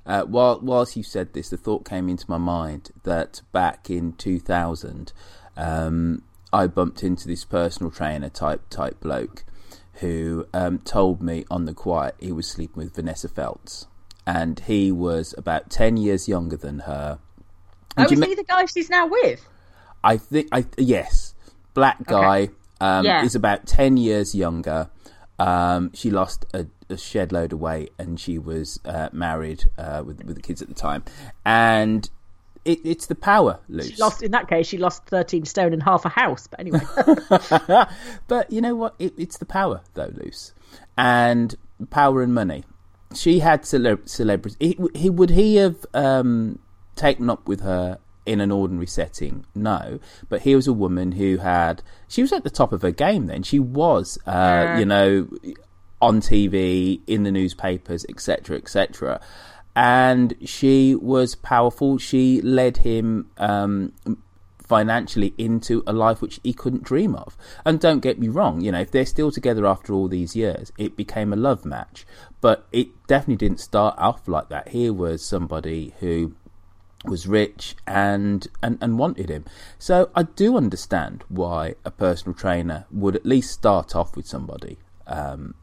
uh, 0.05 0.23
while 0.23 0.59
whilst 0.61 0.97
you 0.97 1.03
said 1.03 1.33
this, 1.33 1.49
the 1.49 1.57
thought 1.57 1.85
came 1.85 2.09
into 2.09 2.25
my 2.27 2.37
mind 2.39 2.89
that 3.03 3.41
back 3.51 3.89
in 3.89 4.13
2000, 4.13 5.13
um, 5.55 6.23
I 6.51 6.67
bumped 6.67 7.03
into 7.03 7.27
this 7.27 7.45
personal 7.45 7.91
trainer 7.91 8.29
type 8.29 8.69
type 8.69 8.99
bloke 8.99 9.45
who 9.97 10.47
um, 10.53 10.79
told 10.79 11.21
me 11.21 11.45
on 11.51 11.65
the 11.65 11.73
quiet 11.73 12.15
he 12.19 12.31
was 12.31 12.47
sleeping 12.47 12.83
with 12.83 12.95
Vanessa 12.95 13.29
Feltz, 13.29 13.85
and 14.25 14.59
he 14.61 14.91
was 14.91 15.35
about 15.37 15.69
10 15.69 15.97
years 15.97 16.27
younger 16.27 16.57
than 16.57 16.79
her. 16.79 17.19
Oh, 17.95 18.05
do 18.05 18.09
you 18.09 18.13
is 18.15 18.19
ma- 18.19 18.25
he 18.25 18.35
the 18.35 18.43
guy 18.43 18.65
she's 18.65 18.89
now 18.89 19.05
with? 19.05 19.47
I 20.03 20.17
think 20.17 20.49
I 20.51 20.65
yes, 20.77 21.35
black 21.73 22.05
guy 22.05 22.49
um, 22.81 23.05
Yeah. 23.05 23.23
is 23.23 23.35
about 23.35 23.65
ten 23.65 23.97
years 23.97 24.33
younger. 24.35 24.89
Um, 25.39 25.91
she 25.93 26.11
lost 26.11 26.45
a, 26.53 26.67
a 26.89 26.97
shed 26.97 27.31
load 27.31 27.53
of 27.53 27.59
weight, 27.59 27.91
and 27.97 28.19
she 28.19 28.37
was 28.37 28.79
uh, 28.85 29.09
married 29.11 29.65
uh, 29.77 30.03
with 30.05 30.23
with 30.23 30.35
the 30.35 30.41
kids 30.41 30.61
at 30.61 30.67
the 30.69 30.75
time. 30.75 31.03
And 31.43 32.09
it, 32.65 32.79
it's 32.85 33.07
the 33.07 33.15
power, 33.15 33.59
Luce. 33.67 33.89
She 33.89 33.95
lost 33.97 34.21
in 34.21 34.31
that 34.31 34.47
case. 34.47 34.67
She 34.67 34.77
lost 34.77 35.05
thirteen 35.07 35.45
stone 35.45 35.73
and 35.73 35.83
half 35.83 36.05
a 36.05 36.09
house. 36.09 36.47
But 36.47 36.59
anyway, 36.59 36.81
but 38.27 38.51
you 38.51 38.61
know 38.61 38.75
what? 38.75 38.95
It, 38.99 39.13
it's 39.17 39.37
the 39.37 39.45
power, 39.45 39.81
though, 39.95 40.11
Luce, 40.15 40.53
and 40.97 41.55
power 41.89 42.21
and 42.21 42.33
money. 42.33 42.63
She 43.15 43.39
had 43.39 43.65
cele- 43.65 44.05
celebrities. 44.05 44.57
He, 44.59 44.77
he 44.95 45.09
would 45.09 45.29
he 45.31 45.57
have 45.57 45.85
um, 45.93 46.59
taken 46.95 47.29
up 47.29 47.47
with 47.47 47.61
her 47.61 47.99
in 48.25 48.41
an 48.41 48.51
ordinary 48.51 48.87
setting? 48.87 49.45
No, 49.55 49.99
but 50.29 50.41
here 50.41 50.55
was 50.55 50.67
a 50.67 50.73
woman 50.73 51.13
who 51.13 51.37
had. 51.37 51.83
She 52.07 52.21
was 52.21 52.31
at 52.31 52.43
the 52.43 52.49
top 52.49 52.71
of 52.71 52.81
her 52.81 52.91
game. 52.91 53.27
Then 53.27 53.43
she 53.43 53.59
was, 53.59 54.17
uh, 54.25 54.75
you 54.79 54.85
know, 54.85 55.27
on 56.01 56.21
TV, 56.21 57.01
in 57.07 57.23
the 57.23 57.31
newspapers, 57.31 58.05
etc., 58.09 58.57
etc. 58.57 59.21
And 59.75 60.35
she 60.45 60.95
was 60.95 61.35
powerful. 61.35 61.97
She 61.97 62.41
led 62.41 62.77
him 62.77 63.31
um, 63.37 63.93
financially 64.63 65.33
into 65.37 65.83
a 65.85 65.93
life 65.93 66.21
which 66.21 66.39
he 66.43 66.53
couldn't 66.53 66.83
dream 66.83 67.15
of. 67.15 67.37
And 67.65 67.79
don't 67.79 67.99
get 67.99 68.19
me 68.19 68.27
wrong, 68.27 68.61
you 68.61 68.71
know, 68.71 68.81
if 68.81 68.91
they're 68.91 69.05
still 69.05 69.31
together 69.31 69.65
after 69.65 69.93
all 69.93 70.07
these 70.07 70.35
years, 70.35 70.71
it 70.77 70.95
became 70.95 71.31
a 71.31 71.37
love 71.37 71.65
match. 71.65 72.05
But 72.41 72.65
it 72.71 72.87
definitely 73.07 73.47
didn't 73.47 73.59
start 73.59 73.95
off 73.97 74.27
like 74.27 74.49
that. 74.49 74.69
Here 74.69 74.93
was 74.93 75.23
somebody 75.23 75.93
who 75.99 76.33
was 77.03 77.27
rich 77.27 77.75
and, 77.85 78.47
and, 78.61 78.77
and 78.81 78.97
wanted 78.97 79.29
him. 79.29 79.45
So 79.77 80.09
I 80.15 80.23
do 80.23 80.57
understand 80.57 81.23
why 81.29 81.75
a 81.83 81.91
personal 81.91 82.33
trainer 82.33 82.85
would 82.91 83.15
at 83.15 83.25
least 83.25 83.51
start 83.51 83.95
off 83.95 84.15
with 84.15 84.25
somebody 84.25 84.77
um, 85.07 85.55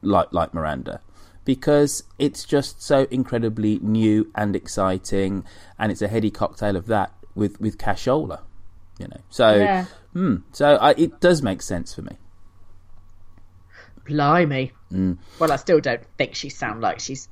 like 0.00 0.32
like 0.32 0.54
Miranda 0.54 1.00
because 1.44 2.04
it's 2.18 2.44
just 2.44 2.82
so 2.82 3.06
incredibly 3.10 3.78
new 3.80 4.30
and 4.34 4.56
exciting 4.56 5.44
and 5.78 5.92
it's 5.92 6.00
a 6.00 6.08
heady 6.08 6.30
cocktail 6.30 6.74
of 6.74 6.86
that 6.86 7.12
with 7.34 7.60
with 7.60 7.76
cashola 7.76 8.40
you 8.98 9.06
know 9.06 9.20
so 9.28 9.54
Yeah. 9.54 9.84
hmm, 10.14 10.36
so 10.52 10.76
I, 10.76 10.92
it 10.92 11.20
does 11.20 11.42
make 11.42 11.60
sense 11.60 11.94
for 11.94 12.00
me 12.00 12.16
blimey. 14.04 14.72
Mm. 14.92 15.18
Well, 15.38 15.52
I 15.52 15.56
still 15.56 15.80
don't 15.80 16.04
think 16.18 16.34
she 16.34 16.48
sound 16.48 16.80
like 16.80 17.00
she's. 17.00 17.28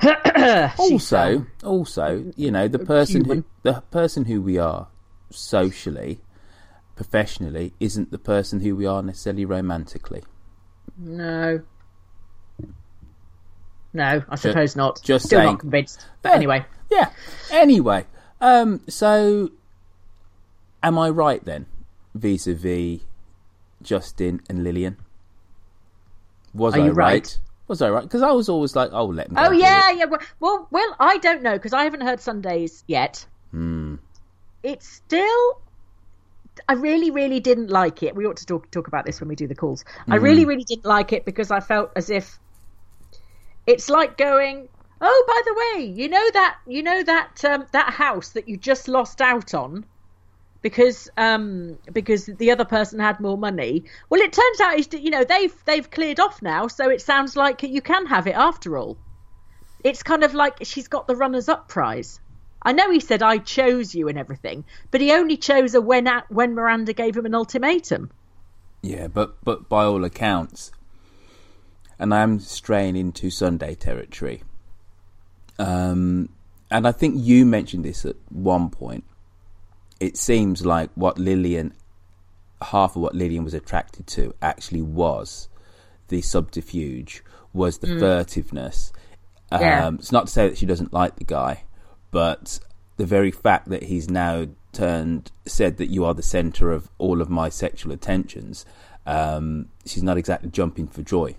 also 0.78 1.46
also 1.62 2.32
you 2.36 2.50
know 2.50 2.68
the 2.68 2.78
person 2.78 3.24
who 3.24 3.44
the 3.62 3.80
person 3.90 4.24
who 4.26 4.40
we 4.42 4.58
are 4.58 4.88
socially 5.30 6.20
professionally 6.96 7.72
isn't 7.80 8.10
the 8.10 8.18
person 8.18 8.60
who 8.60 8.76
we 8.76 8.86
are 8.86 9.02
necessarily 9.02 9.44
romantically 9.44 10.22
No. 10.98 11.60
No, 13.92 14.22
I 14.28 14.34
suppose 14.34 14.74
not. 14.74 15.00
just 15.04 15.26
Still 15.26 15.38
saying. 15.38 15.50
not 15.52 15.60
convinced. 15.60 16.04
But 16.22 16.30
Yeah. 16.30 16.34
anyway, 16.36 16.66
Yeah. 16.90 17.10
Anyway, 17.52 18.06
um, 18.40 18.80
so 18.88 19.50
am 20.82 20.98
I 20.98 21.10
right 21.10 21.44
then, 21.44 21.66
vis-a-vis 22.14 23.00
Justin 23.82 24.40
and 24.48 24.64
Lillian? 24.64 24.96
Was 26.52 26.74
Are 26.74 26.80
I 26.80 26.86
you 26.86 26.92
right? 26.92 27.38
Was 27.66 27.80
I 27.80 27.88
right? 27.88 28.02
Because 28.02 28.22
I 28.22 28.30
was 28.32 28.48
always 28.48 28.76
like, 28.76 28.90
"Oh, 28.92 29.06
let 29.06 29.30
me." 29.30 29.36
Oh 29.40 29.50
yeah, 29.50 29.90
yeah. 29.90 30.04
Well, 30.40 30.68
well, 30.70 30.96
I 31.00 31.18
don't 31.18 31.42
know 31.42 31.54
because 31.54 31.72
I 31.72 31.84
haven't 31.84 32.02
heard 32.02 32.20
Sundays 32.20 32.84
yet. 32.86 33.24
Hmm. 33.52 33.96
It's 34.62 34.86
still. 34.86 35.60
I 36.68 36.74
really, 36.74 37.10
really 37.10 37.40
didn't 37.40 37.68
like 37.70 38.02
it. 38.02 38.14
We 38.14 38.26
ought 38.26 38.36
to 38.36 38.46
talk 38.46 38.70
talk 38.70 38.86
about 38.86 39.06
this 39.06 39.20
when 39.20 39.28
we 39.28 39.34
do 39.34 39.46
the 39.46 39.54
calls. 39.54 39.84
I 40.10 40.18
Hmm. 40.18 40.24
really, 40.24 40.44
really 40.44 40.64
didn't 40.64 40.84
like 40.84 41.12
it 41.12 41.24
because 41.24 41.50
I 41.50 41.60
felt 41.60 41.90
as 41.96 42.10
if 42.10 42.38
it's 43.66 43.88
like 43.88 44.18
going. 44.18 44.68
Oh, 45.00 45.24
by 45.26 45.40
the 45.44 45.54
way, 45.80 45.86
you 45.86 46.08
know 46.08 46.30
that 46.32 46.56
you 46.66 46.82
know 46.82 47.02
that 47.02 47.44
um, 47.44 47.66
that 47.72 47.92
house 47.94 48.30
that 48.30 48.48
you 48.48 48.56
just 48.56 48.88
lost 48.88 49.20
out 49.20 49.54
on 49.54 49.84
because 50.64 51.10
um 51.18 51.78
because 51.92 52.24
the 52.24 52.50
other 52.50 52.64
person 52.64 52.98
had 52.98 53.20
more 53.20 53.36
money. 53.36 53.84
Well, 54.08 54.22
it 54.22 54.32
turns 54.32 54.60
out 54.60 54.78
is 54.78 54.88
you 54.92 55.10
know 55.10 55.22
they've 55.22 55.54
they've 55.66 55.88
cleared 55.88 56.18
off 56.18 56.40
now, 56.40 56.68
so 56.68 56.88
it 56.88 57.02
sounds 57.02 57.36
like 57.36 57.62
you 57.62 57.82
can 57.82 58.06
have 58.06 58.26
it 58.26 58.34
after 58.34 58.78
all. 58.78 58.96
It's 59.84 60.02
kind 60.02 60.24
of 60.24 60.32
like 60.32 60.56
she's 60.62 60.88
got 60.88 61.06
the 61.06 61.16
runners 61.16 61.50
up 61.50 61.68
prize. 61.68 62.18
I 62.62 62.72
know 62.72 62.90
he 62.90 63.00
said 63.00 63.22
I 63.22 63.36
chose 63.36 63.94
you 63.94 64.08
and 64.08 64.18
everything, 64.18 64.64
but 64.90 65.02
he 65.02 65.12
only 65.12 65.36
chose 65.36 65.74
her 65.74 65.82
when 65.82 66.06
at, 66.06 66.30
when 66.30 66.54
Miranda 66.54 66.94
gave 66.94 67.14
him 67.14 67.26
an 67.26 67.34
ultimatum. 67.34 68.10
Yeah, 68.80 69.08
but 69.08 69.44
but 69.44 69.68
by 69.68 69.84
all 69.84 70.02
accounts, 70.02 70.72
and 71.98 72.14
I'm 72.14 72.40
straying 72.40 72.96
into 72.96 73.28
Sunday 73.28 73.74
territory. 73.74 74.42
Um, 75.58 76.30
and 76.70 76.88
I 76.88 76.92
think 76.92 77.16
you 77.18 77.44
mentioned 77.44 77.84
this 77.84 78.06
at 78.06 78.16
one 78.30 78.70
point. 78.70 79.04
It 80.00 80.16
seems 80.16 80.64
like 80.66 80.90
what 80.94 81.18
Lillian, 81.18 81.72
half 82.60 82.96
of 82.96 83.02
what 83.02 83.14
Lillian 83.14 83.44
was 83.44 83.54
attracted 83.54 84.06
to, 84.08 84.34
actually 84.42 84.82
was 84.82 85.48
the 86.08 86.20
subterfuge, 86.22 87.22
was 87.52 87.78
the 87.78 87.86
furtiveness. 88.00 88.92
Yeah. 89.52 89.86
Um, 89.86 89.96
it's 89.96 90.10
not 90.12 90.26
to 90.26 90.32
say 90.32 90.48
that 90.48 90.58
she 90.58 90.66
doesn't 90.66 90.92
like 90.92 91.16
the 91.16 91.24
guy, 91.24 91.62
but 92.10 92.58
the 92.96 93.06
very 93.06 93.30
fact 93.30 93.68
that 93.68 93.84
he's 93.84 94.10
now 94.10 94.46
turned 94.72 95.30
said 95.46 95.76
that 95.76 95.86
you 95.90 96.04
are 96.04 96.14
the 96.14 96.22
center 96.22 96.72
of 96.72 96.88
all 96.98 97.20
of 97.20 97.30
my 97.30 97.48
sexual 97.48 97.92
attentions. 97.92 98.66
Um, 99.06 99.68
she's 99.86 100.02
not 100.02 100.16
exactly 100.18 100.50
jumping 100.50 100.88
for 100.88 101.02
joy. 101.02 101.36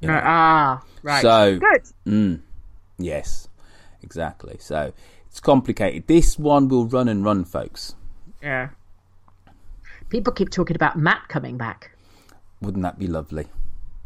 you 0.00 0.08
know. 0.08 0.20
Ah, 0.22 0.82
right. 1.02 1.22
So- 1.22 1.58
good. 1.60 1.82
Mm, 2.06 2.40
yes, 2.98 3.48
exactly. 4.02 4.56
So 4.58 4.92
it's 5.36 5.40
complicated. 5.42 6.06
This 6.06 6.38
one 6.38 6.66
will 6.66 6.86
run 6.86 7.08
and 7.08 7.22
run, 7.22 7.44
folks. 7.44 7.94
Yeah. 8.42 8.70
People 10.08 10.32
keep 10.32 10.48
talking 10.48 10.74
about 10.74 10.96
Matt 10.96 11.28
coming 11.28 11.58
back. 11.58 11.90
Wouldn't 12.62 12.82
that 12.84 12.98
be 12.98 13.06
lovely? 13.06 13.44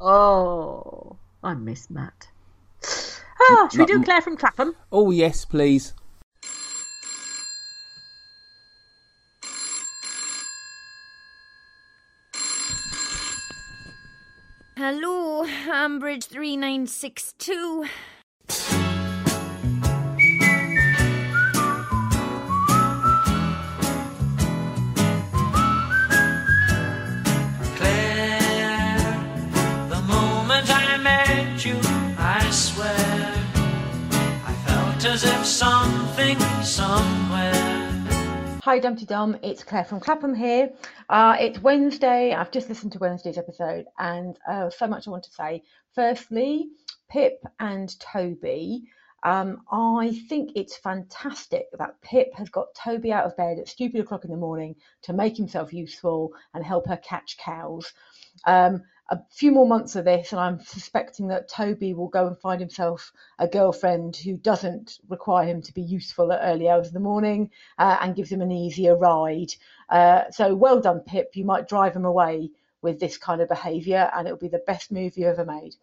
Oh, 0.00 1.16
I 1.44 1.54
miss 1.54 1.88
Matt. 1.88 2.26
Ah, 3.40 3.68
should 3.70 3.78
we 3.78 3.86
do 3.86 4.02
Claire 4.02 4.22
from 4.22 4.36
Clapham? 4.36 4.74
Oh 4.90 5.12
yes, 5.12 5.44
please. 5.44 5.94
Hello, 14.76 15.46
Ambridge 15.46 16.24
3962. 16.24 17.84
As 35.22 35.24
if 35.24 35.46
something 35.46 36.40
somewhere. 36.62 37.52
Hi 38.62 38.78
Dumpty 38.78 39.04
Dum, 39.04 39.36
it's 39.42 39.62
Claire 39.62 39.84
from 39.84 40.00
Clapham 40.00 40.34
here. 40.34 40.70
Uh, 41.10 41.36
it's 41.38 41.58
Wednesday. 41.58 42.32
I've 42.32 42.50
just 42.50 42.70
listened 42.70 42.92
to 42.92 42.98
Wednesday's 42.98 43.36
episode, 43.36 43.84
and 43.98 44.38
uh, 44.48 44.70
so 44.70 44.86
much 44.86 45.06
I 45.06 45.10
want 45.10 45.24
to 45.24 45.32
say. 45.32 45.62
Firstly, 45.94 46.68
Pip 47.10 47.42
and 47.58 47.98
Toby. 48.00 48.84
Um, 49.22 49.58
I 49.70 50.18
think 50.30 50.52
it's 50.56 50.78
fantastic 50.78 51.66
that 51.78 52.00
Pip 52.00 52.32
has 52.34 52.48
got 52.48 52.74
Toby 52.74 53.12
out 53.12 53.26
of 53.26 53.36
bed 53.36 53.58
at 53.58 53.68
stupid 53.68 54.00
o'clock 54.00 54.24
in 54.24 54.30
the 54.30 54.36
morning 54.38 54.74
to 55.02 55.12
make 55.12 55.36
himself 55.36 55.74
useful 55.74 56.32
and 56.54 56.64
help 56.64 56.86
her 56.86 56.96
catch 56.96 57.36
cows. 57.36 57.92
Um, 58.46 58.84
a 59.10 59.20
few 59.28 59.50
more 59.50 59.66
months 59.66 59.96
of 59.96 60.04
this, 60.04 60.30
and 60.30 60.40
I'm 60.40 60.60
suspecting 60.60 61.28
that 61.28 61.48
Toby 61.48 61.94
will 61.94 62.08
go 62.08 62.28
and 62.28 62.38
find 62.38 62.60
himself 62.60 63.12
a 63.40 63.48
girlfriend 63.48 64.16
who 64.16 64.36
doesn't 64.36 65.00
require 65.08 65.46
him 65.46 65.62
to 65.62 65.74
be 65.74 65.82
useful 65.82 66.32
at 66.32 66.40
early 66.42 66.68
hours 66.68 66.86
of 66.86 66.92
the 66.92 67.00
morning 67.00 67.50
uh, 67.76 67.98
and 68.00 68.14
gives 68.14 68.30
him 68.30 68.40
an 68.40 68.52
easier 68.52 68.96
ride. 68.96 69.52
Uh, 69.88 70.30
so 70.30 70.54
well 70.54 70.80
done, 70.80 71.00
Pip. 71.00 71.30
You 71.34 71.44
might 71.44 71.68
drive 71.68 71.96
him 71.96 72.04
away 72.04 72.50
with 72.82 73.00
this 73.00 73.18
kind 73.18 73.40
of 73.42 73.48
behaviour, 73.48 74.10
and 74.14 74.28
it'll 74.28 74.38
be 74.38 74.48
the 74.48 74.62
best 74.66 74.92
move 74.92 75.18
you 75.18 75.26
ever 75.26 75.44
made. 75.44 75.74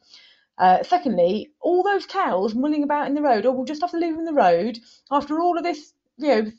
Uh, 0.57 0.81
secondly, 0.83 1.51
all 1.59 1.83
those 1.83 2.05
cows 2.05 2.55
mulling 2.55 2.83
about 2.83 3.07
in 3.07 3.13
the 3.13 3.21
road, 3.21 3.45
or 3.45 3.51
we'll 3.51 3.65
just 3.65 3.81
have 3.81 3.91
to 3.91 3.97
leave 3.97 4.13
them 4.13 4.19
in 4.19 4.25
the 4.25 4.33
road 4.33 4.79
after 5.11 5.39
all 5.39 5.57
of 5.57 5.63
this, 5.63 5.93
you 6.17 6.27
know, 6.27 6.51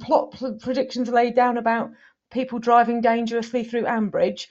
plot 0.00 0.36
predictions 0.60 1.08
laid 1.08 1.34
down 1.34 1.56
about 1.56 1.90
people 2.30 2.58
driving 2.58 3.00
dangerously 3.00 3.64
through 3.64 3.84
Ambridge. 3.84 4.46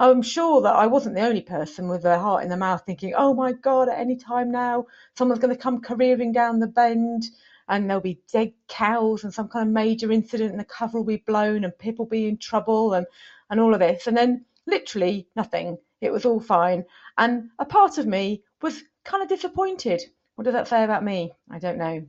I'm 0.00 0.22
sure 0.22 0.62
that 0.62 0.74
I 0.74 0.86
wasn't 0.86 1.14
the 1.14 1.26
only 1.26 1.42
person 1.42 1.86
with 1.86 2.02
their 2.02 2.18
heart 2.18 2.42
in 2.42 2.48
their 2.48 2.56
mouth 2.56 2.84
thinking, 2.86 3.12
oh 3.14 3.34
my 3.34 3.52
God, 3.52 3.90
at 3.90 3.98
any 3.98 4.16
time 4.16 4.50
now, 4.50 4.86
someone's 5.14 5.42
going 5.42 5.54
to 5.54 5.62
come 5.62 5.82
careering 5.82 6.32
down 6.32 6.58
the 6.58 6.68
bend 6.68 7.24
and 7.68 7.86
there'll 7.86 8.00
be 8.00 8.22
dead 8.32 8.54
cows 8.66 9.24
and 9.24 9.34
some 9.34 9.48
kind 9.48 9.68
of 9.68 9.74
major 9.74 10.10
incident 10.10 10.52
and 10.52 10.58
the 10.58 10.64
cover 10.64 10.96
will 10.96 11.04
be 11.04 11.18
blown 11.18 11.64
and 11.64 11.78
Pip 11.78 11.98
will 11.98 12.06
be 12.06 12.26
in 12.26 12.38
trouble 12.38 12.94
and, 12.94 13.06
and 13.50 13.60
all 13.60 13.74
of 13.74 13.80
this. 13.80 14.06
And 14.06 14.16
then 14.16 14.46
literally 14.66 15.28
nothing. 15.36 15.76
It 16.00 16.10
was 16.10 16.24
all 16.24 16.40
fine. 16.40 16.86
And 17.18 17.50
a 17.58 17.66
part 17.66 17.98
of 17.98 18.06
me 18.06 18.42
was 18.62 18.82
kind 19.04 19.22
of 19.22 19.28
disappointed. 19.28 20.00
What 20.34 20.44
does 20.44 20.54
that 20.54 20.68
say 20.68 20.82
about 20.82 21.04
me? 21.04 21.32
I 21.50 21.58
don't 21.58 21.76
know. 21.76 22.06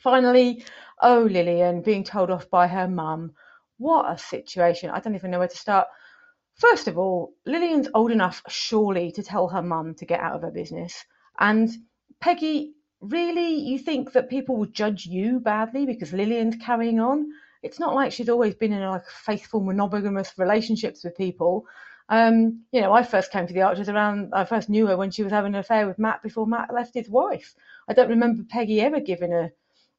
Finally, 0.00 0.62
oh, 1.00 1.26
Lillian 1.30 1.80
being 1.80 2.04
told 2.04 2.30
off 2.30 2.50
by 2.50 2.66
her 2.66 2.86
mum. 2.86 3.32
What 3.78 4.12
a 4.12 4.18
situation. 4.18 4.90
I 4.90 5.00
don't 5.00 5.14
even 5.14 5.30
know 5.30 5.38
where 5.38 5.48
to 5.48 5.56
start. 5.56 5.88
First 6.56 6.86
of 6.86 6.96
all, 6.98 7.34
Lillian's 7.46 7.88
old 7.94 8.12
enough, 8.12 8.42
surely, 8.48 9.10
to 9.12 9.22
tell 9.22 9.48
her 9.48 9.62
mum 9.62 9.94
to 9.96 10.06
get 10.06 10.20
out 10.20 10.36
of 10.36 10.42
her 10.42 10.50
business. 10.50 11.04
And 11.38 11.68
Peggy, 12.20 12.74
really, 13.00 13.54
you 13.54 13.78
think 13.78 14.12
that 14.12 14.30
people 14.30 14.56
will 14.56 14.66
judge 14.66 15.04
you 15.04 15.40
badly 15.40 15.84
because 15.84 16.12
Lillian's 16.12 16.56
carrying 16.56 17.00
on? 17.00 17.26
It's 17.62 17.80
not 17.80 17.94
like 17.94 18.12
she's 18.12 18.28
always 18.28 18.54
been 18.54 18.72
in 18.72 18.82
like 18.88 19.06
faithful 19.06 19.60
monogamous 19.60 20.32
relationships 20.38 21.02
with 21.02 21.16
people. 21.16 21.66
Um, 22.08 22.64
you 22.70 22.80
know, 22.82 22.92
I 22.92 23.02
first 23.02 23.32
came 23.32 23.46
to 23.46 23.54
the 23.54 23.62
Archers 23.62 23.88
around. 23.88 24.32
I 24.34 24.44
first 24.44 24.68
knew 24.68 24.86
her 24.86 24.96
when 24.96 25.10
she 25.10 25.22
was 25.22 25.32
having 25.32 25.54
an 25.54 25.60
affair 25.60 25.86
with 25.88 25.98
Matt 25.98 26.22
before 26.22 26.46
Matt 26.46 26.72
left 26.72 26.94
his 26.94 27.08
wife. 27.08 27.54
I 27.88 27.94
don't 27.94 28.10
remember 28.10 28.44
Peggy 28.44 28.80
ever 28.80 29.00
giving 29.00 29.32
a, 29.32 29.50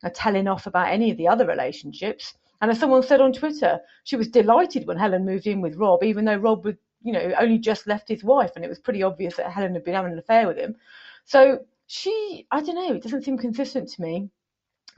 a 0.03 0.09
telling 0.09 0.47
off 0.47 0.67
about 0.67 0.93
any 0.93 1.11
of 1.11 1.17
the 1.17 1.27
other 1.27 1.45
relationships. 1.45 2.33
And 2.65 2.71
as 2.71 2.79
someone 2.79 3.03
said 3.03 3.21
on 3.21 3.31
Twitter, 3.31 3.79
she 4.05 4.15
was 4.15 4.27
delighted 4.27 4.87
when 4.87 4.97
Helen 4.97 5.23
moved 5.23 5.45
in 5.45 5.61
with 5.61 5.75
Rob, 5.75 6.03
even 6.03 6.25
though 6.25 6.37
Rob 6.37 6.65
was, 6.65 6.73
you 7.03 7.13
know, 7.13 7.31
only 7.39 7.59
just 7.59 7.85
left 7.85 8.09
his 8.09 8.23
wife, 8.23 8.53
and 8.55 8.65
it 8.65 8.67
was 8.67 8.79
pretty 8.79 9.03
obvious 9.03 9.35
that 9.35 9.51
Helen 9.51 9.75
had 9.75 9.83
been 9.83 9.93
having 9.93 10.13
an 10.13 10.17
affair 10.17 10.47
with 10.47 10.57
him. 10.57 10.75
So 11.25 11.59
she, 11.85 12.47
I 12.49 12.63
don't 12.63 12.73
know, 12.73 12.95
it 12.95 13.03
doesn't 13.03 13.23
seem 13.23 13.37
consistent 13.37 13.89
to 13.89 14.01
me. 14.01 14.31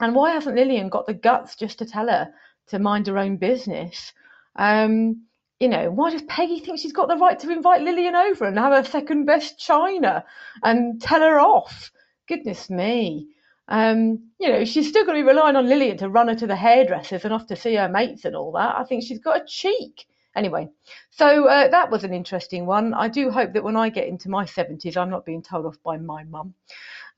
And 0.00 0.14
why 0.14 0.30
hasn't 0.30 0.56
Lillian 0.56 0.88
got 0.88 1.06
the 1.06 1.12
guts 1.12 1.56
just 1.56 1.78
to 1.80 1.84
tell 1.84 2.08
her 2.08 2.32
to 2.68 2.78
mind 2.78 3.06
her 3.06 3.18
own 3.18 3.36
business? 3.36 4.14
Um, 4.56 5.26
you 5.60 5.68
know, 5.68 5.90
why 5.90 6.10
does 6.10 6.22
Peggy 6.22 6.60
think 6.60 6.78
she's 6.78 6.94
got 6.94 7.08
the 7.08 7.18
right 7.18 7.38
to 7.38 7.50
invite 7.50 7.82
Lillian 7.82 8.14
over 8.14 8.46
and 8.46 8.58
have 8.58 8.72
her 8.72 8.90
second 8.90 9.26
best 9.26 9.58
china 9.58 10.24
and 10.62 11.02
tell 11.02 11.20
her 11.20 11.38
off? 11.38 11.92
Goodness 12.28 12.70
me. 12.70 13.28
Um, 13.68 14.30
you 14.40 14.48
know, 14.48 14.64
she's 14.64 14.88
still 14.88 15.04
going 15.04 15.18
to 15.18 15.22
be 15.22 15.28
relying 15.28 15.56
on 15.56 15.68
Lillian 15.68 15.98
to 15.98 16.08
run 16.08 16.28
her 16.28 16.34
to 16.34 16.46
the 16.46 16.56
hairdressers 16.56 17.24
and 17.24 17.34
off 17.34 17.46
to 17.48 17.56
see 17.56 17.74
her 17.74 17.88
mates 17.88 18.24
and 18.24 18.34
all 18.34 18.52
that. 18.52 18.76
I 18.78 18.84
think 18.84 19.02
she's 19.04 19.18
got 19.18 19.42
a 19.42 19.44
cheek. 19.46 20.06
Anyway, 20.34 20.68
so 21.10 21.46
uh, 21.46 21.68
that 21.68 21.90
was 21.90 22.04
an 22.04 22.14
interesting 22.14 22.64
one. 22.64 22.94
I 22.94 23.08
do 23.08 23.30
hope 23.30 23.52
that 23.52 23.64
when 23.64 23.76
I 23.76 23.88
get 23.88 24.08
into 24.08 24.30
my 24.30 24.44
70s, 24.44 24.96
I'm 24.96 25.10
not 25.10 25.24
being 25.26 25.42
told 25.42 25.66
off 25.66 25.76
by 25.82 25.98
my 25.98 26.24
mum. 26.24 26.54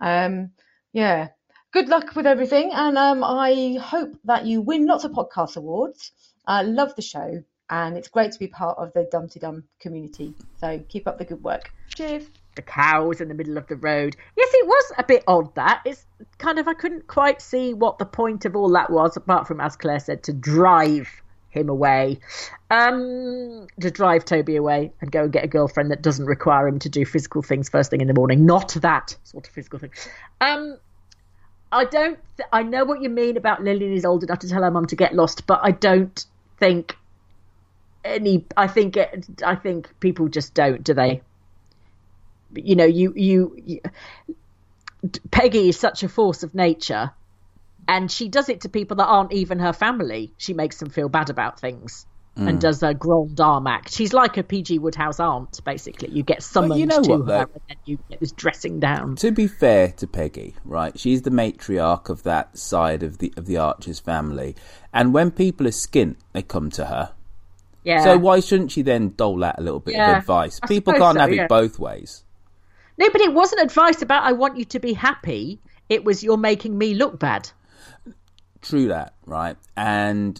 Um, 0.01 0.51
yeah. 0.93 1.29
Good 1.73 1.89
luck 1.89 2.17
with 2.17 2.27
everything. 2.27 2.73
And 2.73 2.99
um, 2.99 3.23
I 3.23 3.79
hope 3.81 4.17
that 4.25 4.47
you 4.47 4.61
win 4.61 4.87
lots 4.87 5.05
of 5.05 5.13
podcast 5.13 5.57
awards. 5.57 6.13
I 6.47 6.63
love 6.63 6.97
the 6.97 7.03
show. 7.03 7.45
and 7.71 7.97
it's 7.97 8.09
great 8.09 8.33
to 8.33 8.39
be 8.39 8.49
part 8.49 8.77
of 8.79 8.93
the 8.93 9.09
Dumpty 9.11 9.39
Dum 9.39 9.65
community. 9.79 10.35
So 10.59 10.83
keep 10.89 11.07
up 11.07 11.19
the 11.19 11.25
good 11.25 11.43
work. 11.43 11.73
Cheers. 11.95 12.25
Cows 12.63 13.21
in 13.21 13.29
the 13.29 13.35
middle 13.35 13.57
of 13.57 13.67
the 13.67 13.77
road. 13.77 14.17
Yes, 14.37 14.49
it 14.53 14.67
was 14.67 14.93
a 14.99 15.05
bit 15.05 15.25
odd. 15.27 15.55
That 15.55 15.83
it's 15.85 16.05
kind 16.39 16.59
of 16.59 16.69
I 16.69 16.75
couldn't 16.75 17.07
quite 17.07 17.41
see 17.43 17.75
what 17.75 17.99
the 17.99 18.07
point 18.07 18.45
of 18.45 18.57
all 18.57 18.71
that 18.71 18.91
was, 18.91 19.17
apart 19.17 19.47
from 19.47 19.61
as 19.61 19.77
Claire 19.77 20.01
said, 20.01 20.23
to 20.25 20.33
drive 20.33 21.09
him 21.51 21.69
away, 21.69 22.19
um, 22.71 23.67
to 23.81 23.91
drive 23.91 24.25
Toby 24.25 24.57
away 24.57 24.93
and 25.01 25.11
go 25.11 25.25
and 25.25 25.33
get 25.33 25.45
a 25.45 25.49
girlfriend 25.49 25.91
that 25.91 26.03
doesn't 26.03 26.27
require 26.27 26.67
him 26.69 26.79
to 26.79 26.89
do 26.89 27.05
physical 27.05 27.43
things 27.43 27.69
first 27.69 27.91
thing 27.91 28.01
in 28.01 28.07
the 28.07 28.15
morning. 28.15 28.47
Not 28.47 28.75
that 28.75 29.17
sort 29.25 29.47
of 29.47 29.53
physical 29.53 29.79
thing. 29.79 29.91
Um, 30.41 30.79
I 31.73 31.85
don't. 31.85 32.19
Th- 32.37 32.49
I 32.53 32.63
know 32.63 32.85
what 32.85 33.03
you 33.03 33.09
mean 33.09 33.37
about 33.37 33.63
Lillian 33.63 33.93
is 33.93 34.05
old 34.05 34.23
enough 34.23 34.41
to 34.41 34.49
tell 34.49 34.63
her 34.63 34.71
mum 34.71 34.87
to 34.87 34.97
get 34.97 35.15
lost, 35.15 35.47
but 35.47 35.61
I 35.63 35.73
don't 35.73 36.25
think 36.59 36.97
any. 38.05 38.45
I 38.57 38.67
think. 38.67 38.97
It, 38.97 39.27
I 39.45 39.55
think 39.55 39.89
people 40.01 40.29
just 40.29 40.55
don't, 40.55 40.83
do 40.83 40.95
they? 40.95 41.23
You 42.55 42.77
know, 42.77 42.85
you, 42.85 43.13
you 43.17 43.57
you. 43.65 43.81
Peggy 45.31 45.69
is 45.69 45.79
such 45.79 46.03
a 46.03 46.09
force 46.09 46.43
of 46.43 46.55
nature, 46.55 47.13
and 47.89 48.11
she 48.11 48.29
does 48.29 48.49
it 48.49 48.63
to 48.63 48.69
people 48.69 48.97
that 48.99 49.07
aren't 49.07 49.33
even 49.33 49.59
her 49.59 49.73
family. 49.73 50.33
She 50.37 50.53
makes 50.53 50.79
them 50.79 50.91
feel 50.91 51.09
bad 51.09 51.31
about 51.31 51.59
things. 51.61 52.07
And 52.37 52.59
Mm. 52.59 52.61
does 52.61 52.83
a 52.85 52.95
grand 52.95 53.41
arm 53.41 53.67
act. 53.67 53.93
She's 53.93 54.13
like 54.13 54.39
a 54.39 54.45
PG 54.45 54.79
Wodehouse 54.79 55.19
aunt, 55.19 55.63
basically. 55.65 56.11
You 56.11 56.23
get 56.23 56.45
summoned 56.45 56.79
you 56.81 56.87
know 56.87 57.03
to 57.03 57.11
what, 57.11 57.19
her, 57.19 57.25
though? 57.25 57.41
and 57.41 57.61
then 57.69 57.77
you 57.85 57.99
get 58.09 58.21
this 58.21 58.31
dressing 58.31 58.79
down. 58.79 59.17
To 59.17 59.33
be 59.33 59.49
fair 59.49 59.89
to 59.97 60.07
Peggy, 60.07 60.55
right, 60.65 60.97
she's 60.99 61.23
the 61.23 61.31
matriarch 61.31 62.09
of 62.09 62.23
that 62.23 62.57
side 62.57 63.03
of 63.03 63.19
the 63.19 63.35
of 63.37 63.47
the 63.47 63.57
Archers 63.57 63.99
family, 63.99 64.55
and 64.95 65.13
when 65.13 65.33
people 65.33 65.67
are 65.67 65.71
skint, 65.73 66.17
they 66.33 66.41
come 66.43 66.71
to 66.71 66.85
her. 66.87 67.13
Yeah. 67.83 68.05
So 68.05 68.17
why 68.17 68.39
shouldn't 68.41 68.71
she 68.71 68.83
then 68.83 69.13
dole 69.17 69.43
out 69.43 69.59
a 69.59 69.63
little 69.63 69.81
bit 69.81 69.97
Yeah, 69.97 70.13
of 70.13 70.19
advice? 70.19 70.61
I 70.63 70.69
People 70.69 70.93
can't 70.95 71.17
so, 71.17 71.21
have 71.21 71.33
yeah. 71.35 71.43
it 71.45 71.49
both 71.49 71.79
ways. 71.81 72.23
No, 73.01 73.09
but 73.09 73.23
it 73.23 73.33
wasn't 73.33 73.63
advice 73.63 74.03
about 74.03 74.25
I 74.25 74.33
want 74.33 74.59
you 74.59 74.67
to 74.67 74.79
be 74.79 74.93
happy. 74.93 75.59
It 75.89 76.05
was 76.05 76.23
you're 76.23 76.37
making 76.37 76.77
me 76.77 76.93
look 76.93 77.19
bad. 77.19 77.51
True 78.61 78.89
that, 78.89 79.15
right? 79.25 79.57
And 79.75 80.39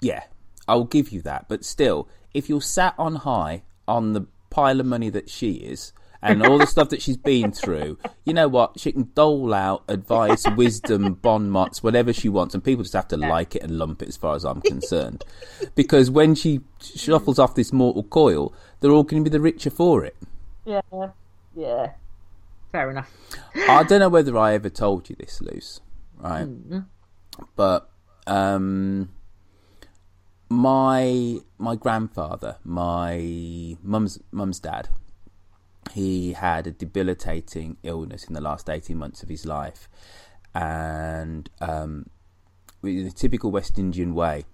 yeah, 0.00 0.22
I'll 0.66 0.84
give 0.84 1.10
you 1.10 1.20
that. 1.22 1.50
But 1.50 1.66
still, 1.66 2.08
if 2.32 2.48
you're 2.48 2.62
sat 2.62 2.94
on 2.96 3.16
high 3.16 3.62
on 3.86 4.14
the 4.14 4.26
pile 4.48 4.80
of 4.80 4.86
money 4.86 5.10
that 5.10 5.28
she 5.28 5.52
is 5.52 5.92
and 6.22 6.42
all 6.42 6.56
the 6.56 6.66
stuff 6.74 6.88
that 6.88 7.02
she's 7.02 7.18
been 7.18 7.52
through, 7.52 7.98
you 8.24 8.32
know 8.32 8.48
what? 8.48 8.80
She 8.80 8.90
can 8.90 9.10
dole 9.14 9.52
out 9.52 9.84
advice, 9.86 10.48
wisdom, 10.56 11.12
bon 11.12 11.50
mots, 11.50 11.82
whatever 11.82 12.14
she 12.14 12.30
wants, 12.30 12.54
and 12.54 12.64
people 12.64 12.84
just 12.84 12.94
have 12.94 13.08
to 13.08 13.18
like 13.18 13.54
it 13.54 13.62
and 13.62 13.72
lump 13.78 14.00
it 14.00 14.08
as 14.08 14.16
far 14.16 14.34
as 14.34 14.46
I'm 14.46 14.62
concerned. 14.62 15.24
because 15.74 16.10
when 16.10 16.34
she 16.34 16.60
shuffles 16.80 17.38
off 17.38 17.54
this 17.54 17.70
mortal 17.70 18.04
coil, 18.04 18.54
they're 18.80 18.92
all 18.92 19.02
going 19.02 19.22
to 19.22 19.30
be 19.30 19.32
the 19.32 19.42
richer 19.42 19.68
for 19.68 20.06
it. 20.06 20.16
Yeah. 20.64 21.10
Yeah. 21.58 21.92
Fair 22.70 22.90
enough. 22.90 23.12
I 23.68 23.82
don't 23.82 23.98
know 23.98 24.08
whether 24.08 24.36
I 24.38 24.54
ever 24.54 24.70
told 24.70 25.10
you 25.10 25.16
this, 25.18 25.40
Luce, 25.40 25.80
right? 26.18 26.46
Mm. 26.46 26.86
But 27.56 27.90
um, 28.26 29.08
my 30.48 31.38
my 31.58 31.74
grandfather, 31.74 32.58
my 32.62 33.76
mum's 33.82 34.20
mum's 34.30 34.60
dad, 34.60 34.88
he 35.92 36.34
had 36.34 36.66
a 36.68 36.70
debilitating 36.70 37.78
illness 37.82 38.24
in 38.24 38.34
the 38.34 38.40
last 38.40 38.70
eighteen 38.70 38.98
months 38.98 39.22
of 39.22 39.28
his 39.28 39.44
life, 39.44 39.88
and 40.54 41.50
um, 41.60 42.06
in 42.84 43.04
the 43.04 43.10
typical 43.10 43.50
West 43.50 43.78
Indian 43.78 44.14
way, 44.14 44.44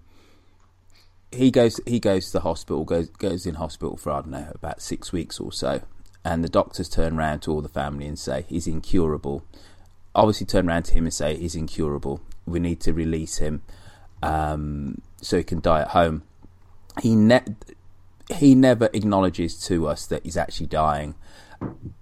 he 1.31 1.51
goes 1.51 1.79
he 1.85 1.99
goes 1.99 2.27
to 2.27 2.31
the 2.33 2.39
hospital, 2.41 2.83
goes 2.83 3.09
goes 3.09 3.45
in 3.45 3.55
hospital 3.55 3.97
for 3.97 4.11
I 4.11 4.21
don't 4.21 4.31
know 4.31 4.51
about 4.55 4.81
six 4.81 5.11
weeks 5.11 5.39
or 5.39 5.51
so, 5.51 5.81
and 6.25 6.43
the 6.43 6.49
doctors 6.49 6.89
turn 6.89 7.17
around 7.17 7.41
to 7.41 7.51
all 7.51 7.61
the 7.61 7.69
family 7.69 8.07
and 8.07 8.17
say 8.17 8.45
he's 8.49 8.65
incurable. 8.65 9.45
Obviously, 10.15 10.47
turn 10.47 10.67
around 10.67 10.83
to 10.85 10.93
him 10.93 11.05
and 11.05 11.13
say 11.13 11.37
he's 11.37 11.55
incurable. 11.55 12.19
We 12.47 12.59
need 12.59 12.81
to 12.81 12.93
release 12.93 13.37
him 13.37 13.61
um, 14.23 15.01
so 15.21 15.37
he 15.37 15.43
can 15.43 15.61
die 15.61 15.81
at 15.81 15.89
home. 15.89 16.23
He 17.01 17.15
ne- 17.15 17.55
he 18.33 18.55
never 18.55 18.89
acknowledges 18.91 19.63
to 19.67 19.87
us 19.87 20.07
that 20.07 20.23
he's 20.23 20.35
actually 20.35 20.65
dying. 20.67 21.13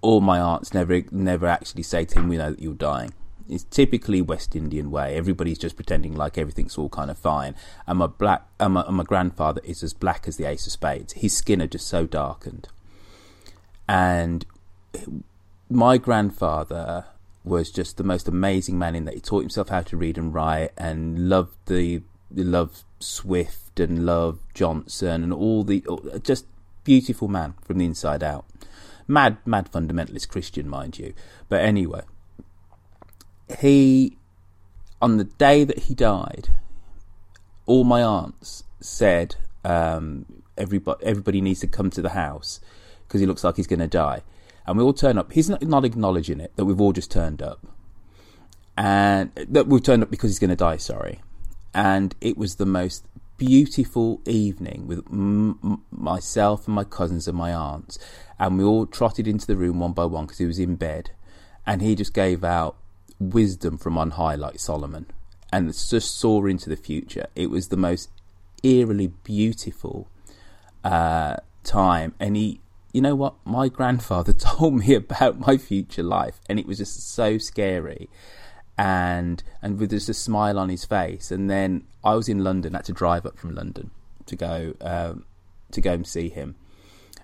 All 0.02 0.22
my 0.22 0.40
aunts 0.40 0.74
never 0.74 1.02
never 1.12 1.48
actually 1.48 1.84
say 1.84 2.06
to 2.06 2.20
him, 2.20 2.30
"We 2.30 2.38
know 2.38 2.52
that 2.52 2.62
you're 2.62 2.76
dying." 2.76 3.14
It's 3.50 3.66
typically 3.66 4.22
West 4.22 4.56
Indian 4.56 4.90
way. 4.90 5.18
Everybody's 5.18 5.58
just 5.58 5.76
pretending 5.76 6.16
like 6.16 6.38
everything's 6.38 6.78
all 6.78 6.88
kind 6.88 7.12
of 7.12 7.18
fine. 7.18 7.56
And 7.86 8.00
my 8.00 8.08
black, 8.08 8.48
and 8.58 8.76
my, 8.76 8.84
and 8.88 8.96
my 8.96 9.04
grandfather 9.04 9.60
is 9.66 9.84
as 9.84 9.94
black 9.94 10.30
as 10.30 10.38
the 10.38 10.46
ace 10.46 10.66
of 10.66 10.72
spades. 10.72 11.12
His 11.14 11.36
skin 11.36 11.62
are 11.62 11.68
just 11.68 11.88
so 11.88 12.08
darkened. 12.08 12.70
And 13.94 14.44
my 15.70 16.00
grandfather 16.00 17.06
was 17.44 17.70
just 17.70 17.98
the 17.98 18.04
most 18.04 18.28
amazing 18.28 18.80
man 18.80 18.96
in 18.96 19.06
that 19.06 19.14
he 19.14 19.20
taught 19.20 19.42
himself 19.42 19.70
how 19.70 19.82
to 19.82 19.96
read 19.96 20.18
and 20.18 20.34
write 20.34 20.72
and 20.76 21.30
loved 21.30 21.68
the 21.68 22.02
loved 22.32 22.86
Swift 23.00 23.80
and 23.80 24.04
loved 24.04 24.40
Johnson 24.56 25.22
and 25.22 25.32
all 25.32 25.64
the 25.64 25.86
just 26.24 26.48
beautiful 26.84 27.28
man 27.28 27.54
from 27.64 27.78
the 27.78 27.86
inside 27.86 28.24
out. 28.24 28.46
Mad, 29.08 29.38
mad 29.46 29.72
fundamentalist 29.72 30.28
Christian, 30.28 30.68
mind 30.68 30.98
you. 30.98 31.14
But 31.48 31.62
anyway, 31.62 32.02
he 33.60 34.18
on 35.04 35.18
the 35.18 35.26
day 35.26 35.66
that 35.66 35.80
he 35.80 35.94
died, 35.94 36.50
all 37.68 37.84
my 37.84 38.02
aunts 38.02 38.64
said 38.80 39.36
um, 39.64 40.26
everybody 40.58 41.06
everybody 41.06 41.42
needs 41.42 41.60
to 41.60 41.68
come 41.68 41.92
to 41.92 42.02
the 42.02 42.10
house 42.10 42.60
because 43.14 43.22
he 43.22 43.28
looks 43.28 43.44
like 43.44 43.58
he's 43.58 43.68
going 43.68 43.80
to 43.80 43.88
die. 43.88 44.24
And 44.66 44.76
we 44.76 44.84
all 44.84 44.92
turn 44.92 45.20
up. 45.20 45.32
He's 45.34 45.48
not, 45.48 45.86
acknowledging 45.86 46.40
it 46.40 46.52
that 46.56 46.66
we've 46.66 46.82
all 46.82 46.94
just 46.94 47.12
turned 47.12 47.44
up, 47.44 47.60
and 48.76 49.30
that 49.36 49.68
we've 49.68 49.84
turned 49.84 50.02
up 50.02 50.10
because 50.10 50.32
he's 50.32 50.40
going 50.40 50.50
to 50.50 50.56
die. 50.56 50.78
Sorry, 50.78 51.22
and 51.76 52.16
it 52.22 52.40
was 52.40 52.56
the 52.56 52.66
most 52.66 53.06
beautiful 53.38 54.20
evening 54.26 54.88
with 54.88 55.06
m- 55.12 55.84
myself 55.92 56.66
and 56.66 56.74
my 56.74 56.86
cousins 56.86 57.28
and 57.28 57.38
my 57.38 57.54
aunts, 57.54 58.00
and 58.40 58.58
we 58.58 58.64
all 58.64 58.88
trotted 58.88 59.28
into 59.28 59.46
the 59.46 59.58
room 59.58 59.80
one 59.80 59.94
by 59.94 60.06
one 60.06 60.26
because 60.26 60.40
he 60.40 60.46
was 60.46 60.60
in 60.60 60.76
bed, 60.76 61.12
and 61.68 61.84
he 61.84 61.94
just 61.94 62.14
gave 62.14 62.44
out 62.44 62.76
wisdom 63.20 63.78
from 63.78 63.96
on 63.98 64.12
high 64.12 64.36
like 64.36 64.60
Solomon, 64.60 65.06
and 65.52 65.68
just 65.72 66.18
saw 66.18 66.46
into 66.48 66.68
the 66.68 66.78
future. 66.78 67.28
It 67.36 67.52
was 67.52 67.68
the 67.68 67.78
most 67.78 68.10
eerily 68.64 69.08
beautiful 69.08 70.08
uh, 70.86 71.36
time, 71.66 72.16
and 72.18 72.38
he 72.38 72.62
you 72.94 73.02
know 73.02 73.16
what? 73.16 73.36
My 73.44 73.68
grandfather 73.68 74.32
told 74.38 74.76
me 74.76 74.94
about 74.94 75.40
my 75.40 75.58
future 75.58 76.04
life, 76.04 76.40
and 76.48 76.60
it 76.60 76.66
was 76.66 76.78
just 76.78 77.12
so 77.12 77.38
scary. 77.38 78.10
And 78.78 79.44
and 79.62 79.80
with 79.80 79.90
just 79.90 80.10
a 80.10 80.14
smile 80.14 80.58
on 80.58 80.70
his 80.70 80.86
face, 80.86 81.32
and 81.32 81.50
then 81.50 81.84
I 82.04 82.16
was 82.16 82.30
in 82.30 82.44
London. 82.44 82.74
I 82.74 82.80
had 82.80 82.86
to 82.86 82.94
drive 82.94 83.26
up 83.26 83.38
from 83.38 83.54
London 83.54 83.92
to 84.28 84.36
go 84.36 84.74
um, 84.82 85.26
to 85.72 85.82
go 85.82 85.94
and 85.94 86.08
see 86.08 86.30
him. 86.30 86.56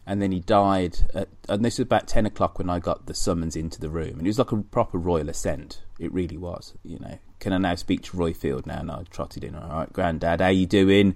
And 0.05 0.21
then 0.21 0.31
he 0.31 0.39
died. 0.39 0.97
At, 1.13 1.29
and 1.47 1.63
this 1.63 1.77
was 1.77 1.85
about 1.85 2.07
ten 2.07 2.25
o'clock 2.25 2.59
when 2.59 2.69
I 2.69 2.79
got 2.79 3.05
the 3.07 3.15
summons 3.15 3.55
into 3.55 3.79
the 3.79 3.89
room, 3.89 4.19
and 4.19 4.21
it 4.21 4.29
was 4.29 4.39
like 4.39 4.51
a 4.51 4.57
proper 4.57 4.97
royal 4.97 5.29
ascent. 5.29 5.81
It 5.99 6.11
really 6.11 6.37
was. 6.37 6.75
You 6.83 6.99
know, 6.99 7.17
can 7.39 7.53
I 7.53 7.57
now 7.57 7.75
speak 7.75 8.03
to 8.03 8.17
Royfield 8.17 8.67
now? 8.67 8.79
And 8.79 8.91
I 8.91 9.03
trotted 9.09 9.43
in. 9.43 9.55
All 9.55 9.69
right, 9.69 9.91
Granddad, 9.91 10.41
how 10.41 10.49
you 10.49 10.67
doing? 10.67 11.15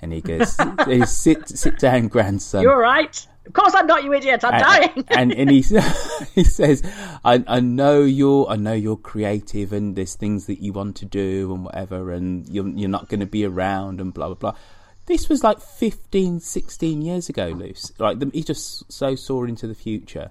And 0.00 0.12
he 0.12 0.20
goes, 0.20 0.56
sit 1.10 1.48
sit 1.48 1.78
down, 1.78 2.08
grandson. 2.08 2.62
You're 2.62 2.78
right. 2.78 3.26
Of 3.44 3.54
course, 3.54 3.74
I'm 3.74 3.86
not, 3.86 4.04
you 4.04 4.12
idiot. 4.14 4.44
I'm 4.44 4.54
and, 4.54 4.62
dying. 4.62 5.04
and 5.08 5.32
and 5.32 5.50
he 5.50 5.62
he 6.34 6.44
says, 6.44 6.82
I 7.24 7.42
I 7.46 7.60
know 7.60 8.02
you're 8.02 8.46
I 8.48 8.56
know 8.56 8.72
you're 8.72 8.96
creative 8.96 9.72
and 9.72 9.96
there's 9.96 10.14
things 10.14 10.46
that 10.46 10.60
you 10.60 10.72
want 10.72 10.96
to 10.96 11.04
do 11.04 11.52
and 11.52 11.64
whatever 11.64 12.12
and 12.12 12.48
you're 12.48 12.68
you're 12.68 12.88
not 12.88 13.08
going 13.08 13.20
to 13.20 13.26
be 13.26 13.44
around 13.44 14.00
and 14.00 14.14
blah 14.14 14.26
blah 14.28 14.34
blah. 14.34 14.54
This 15.06 15.28
was 15.28 15.42
like 15.42 15.60
15, 15.60 16.38
16 16.38 17.02
years 17.02 17.28
ago, 17.28 17.48
Luce. 17.48 17.92
Like 17.98 18.20
the, 18.20 18.30
he 18.32 18.44
just 18.44 18.90
so 18.90 19.16
saw 19.16 19.44
into 19.44 19.66
the 19.66 19.74
future. 19.74 20.30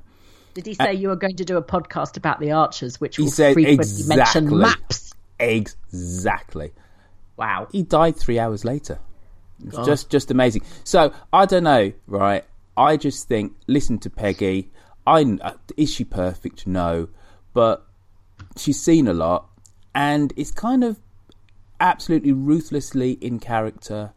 Did 0.54 0.66
he 0.66 0.74
say 0.74 0.94
you 0.94 1.10
were 1.10 1.16
going 1.18 1.36
to 1.38 1.46
do 1.46 1.58
a 1.58 1.64
podcast 1.64 2.18
about 2.18 2.40
the 2.40 2.52
Archers, 2.52 3.00
which 3.00 3.18
He 3.18 3.24
will 3.24 3.32
said 3.32 3.54
frequently 3.54 3.84
exactly 3.84 4.42
mention 4.42 4.60
maps? 4.60 5.14
Exactly. 5.40 6.72
Wow. 7.38 7.68
He 7.72 7.84
died 7.84 8.16
three 8.16 8.40
hours 8.40 8.64
later. 8.64 9.00
It's 9.66 9.78
just 9.86 10.10
just 10.10 10.32
amazing. 10.32 10.64
So 10.84 11.14
I 11.32 11.46
don't 11.46 11.64
know, 11.64 11.94
right? 12.08 12.44
I 12.78 12.98
just 12.98 13.28
think 13.28 13.54
listen 13.68 14.00
to 14.00 14.10
Peggy. 14.10 14.72
I 15.06 15.24
uh, 15.42 15.54
is 15.78 15.94
she 15.94 16.04
perfect? 16.04 16.68
No, 16.68 17.10
but 17.54 17.86
she's 18.58 18.82
seen 18.82 19.08
a 19.08 19.14
lot, 19.14 19.50
and 19.94 20.34
it's 20.36 20.52
kind 20.52 20.84
of 20.84 21.00
absolutely 21.80 22.32
ruthlessly 22.32 23.14
in 23.14 23.40
character 23.40 24.14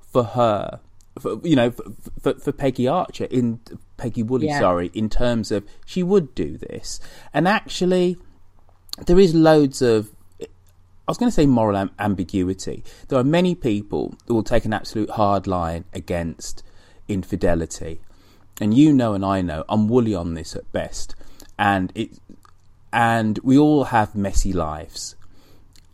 for 0.00 0.24
her. 0.24 0.80
For, 1.20 1.40
you 1.42 1.56
know, 1.56 1.72
for, 1.72 1.84
for, 2.22 2.34
for 2.34 2.52
Peggy 2.52 2.86
Archer 2.86 3.24
in 3.24 3.60
Peggy 3.96 4.22
Woolley, 4.22 4.46
Yeah. 4.46 4.60
sorry, 4.60 4.92
in 4.94 5.10
terms 5.10 5.50
of 5.50 5.64
she 5.84 6.02
would 6.04 6.34
do 6.36 6.56
this, 6.56 7.00
and 7.34 7.48
actually, 7.48 8.16
there 9.06 9.18
is 9.18 9.34
loads 9.34 9.82
of 9.82 10.10
I 10.40 11.10
was 11.10 11.16
going 11.16 11.30
to 11.30 11.34
say 11.34 11.46
moral 11.46 11.76
am- 11.76 11.90
ambiguity. 11.98 12.84
There 13.08 13.18
are 13.18 13.24
many 13.24 13.54
people 13.54 14.14
who 14.26 14.34
will 14.34 14.42
take 14.42 14.66
an 14.66 14.74
absolute 14.74 15.08
hard 15.10 15.46
line 15.46 15.86
against 15.94 16.62
infidelity, 17.08 18.00
and 18.60 18.74
you 18.74 18.92
know, 18.92 19.14
and 19.14 19.24
I 19.24 19.40
know, 19.42 19.64
I'm 19.68 19.88
woolly 19.88 20.14
on 20.14 20.34
this 20.34 20.54
at 20.54 20.70
best, 20.72 21.14
and 21.58 21.92
it, 21.94 22.18
and 22.92 23.38
we 23.42 23.58
all 23.58 23.84
have 23.84 24.14
messy 24.14 24.52
lives, 24.52 25.16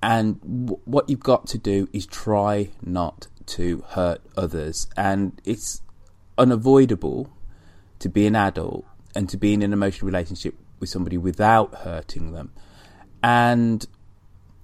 and 0.03 0.41
w- 0.41 0.81
what 0.85 1.09
you've 1.09 1.21
got 1.21 1.47
to 1.49 1.59
do 1.59 1.89
is 1.93 2.07
try 2.07 2.71
not 2.83 3.29
to 3.47 3.85
hurt 3.89 4.21
others, 4.37 4.89
and 4.97 5.41
it's 5.45 5.83
unavoidable 6.37 7.31
to 7.99 8.09
be 8.09 8.27
an 8.27 8.35
adult 8.35 8.85
and 9.15 9.29
to 9.29 9.37
be 9.37 9.55
in 9.55 9.63
an 9.63 9.73
emotional 9.73 10.07
relationship 10.07 10.55
with 10.81 10.89
somebody 10.89 11.17
without 11.17 11.75
hurting 11.77 12.33
them, 12.33 12.51
and 13.23 13.87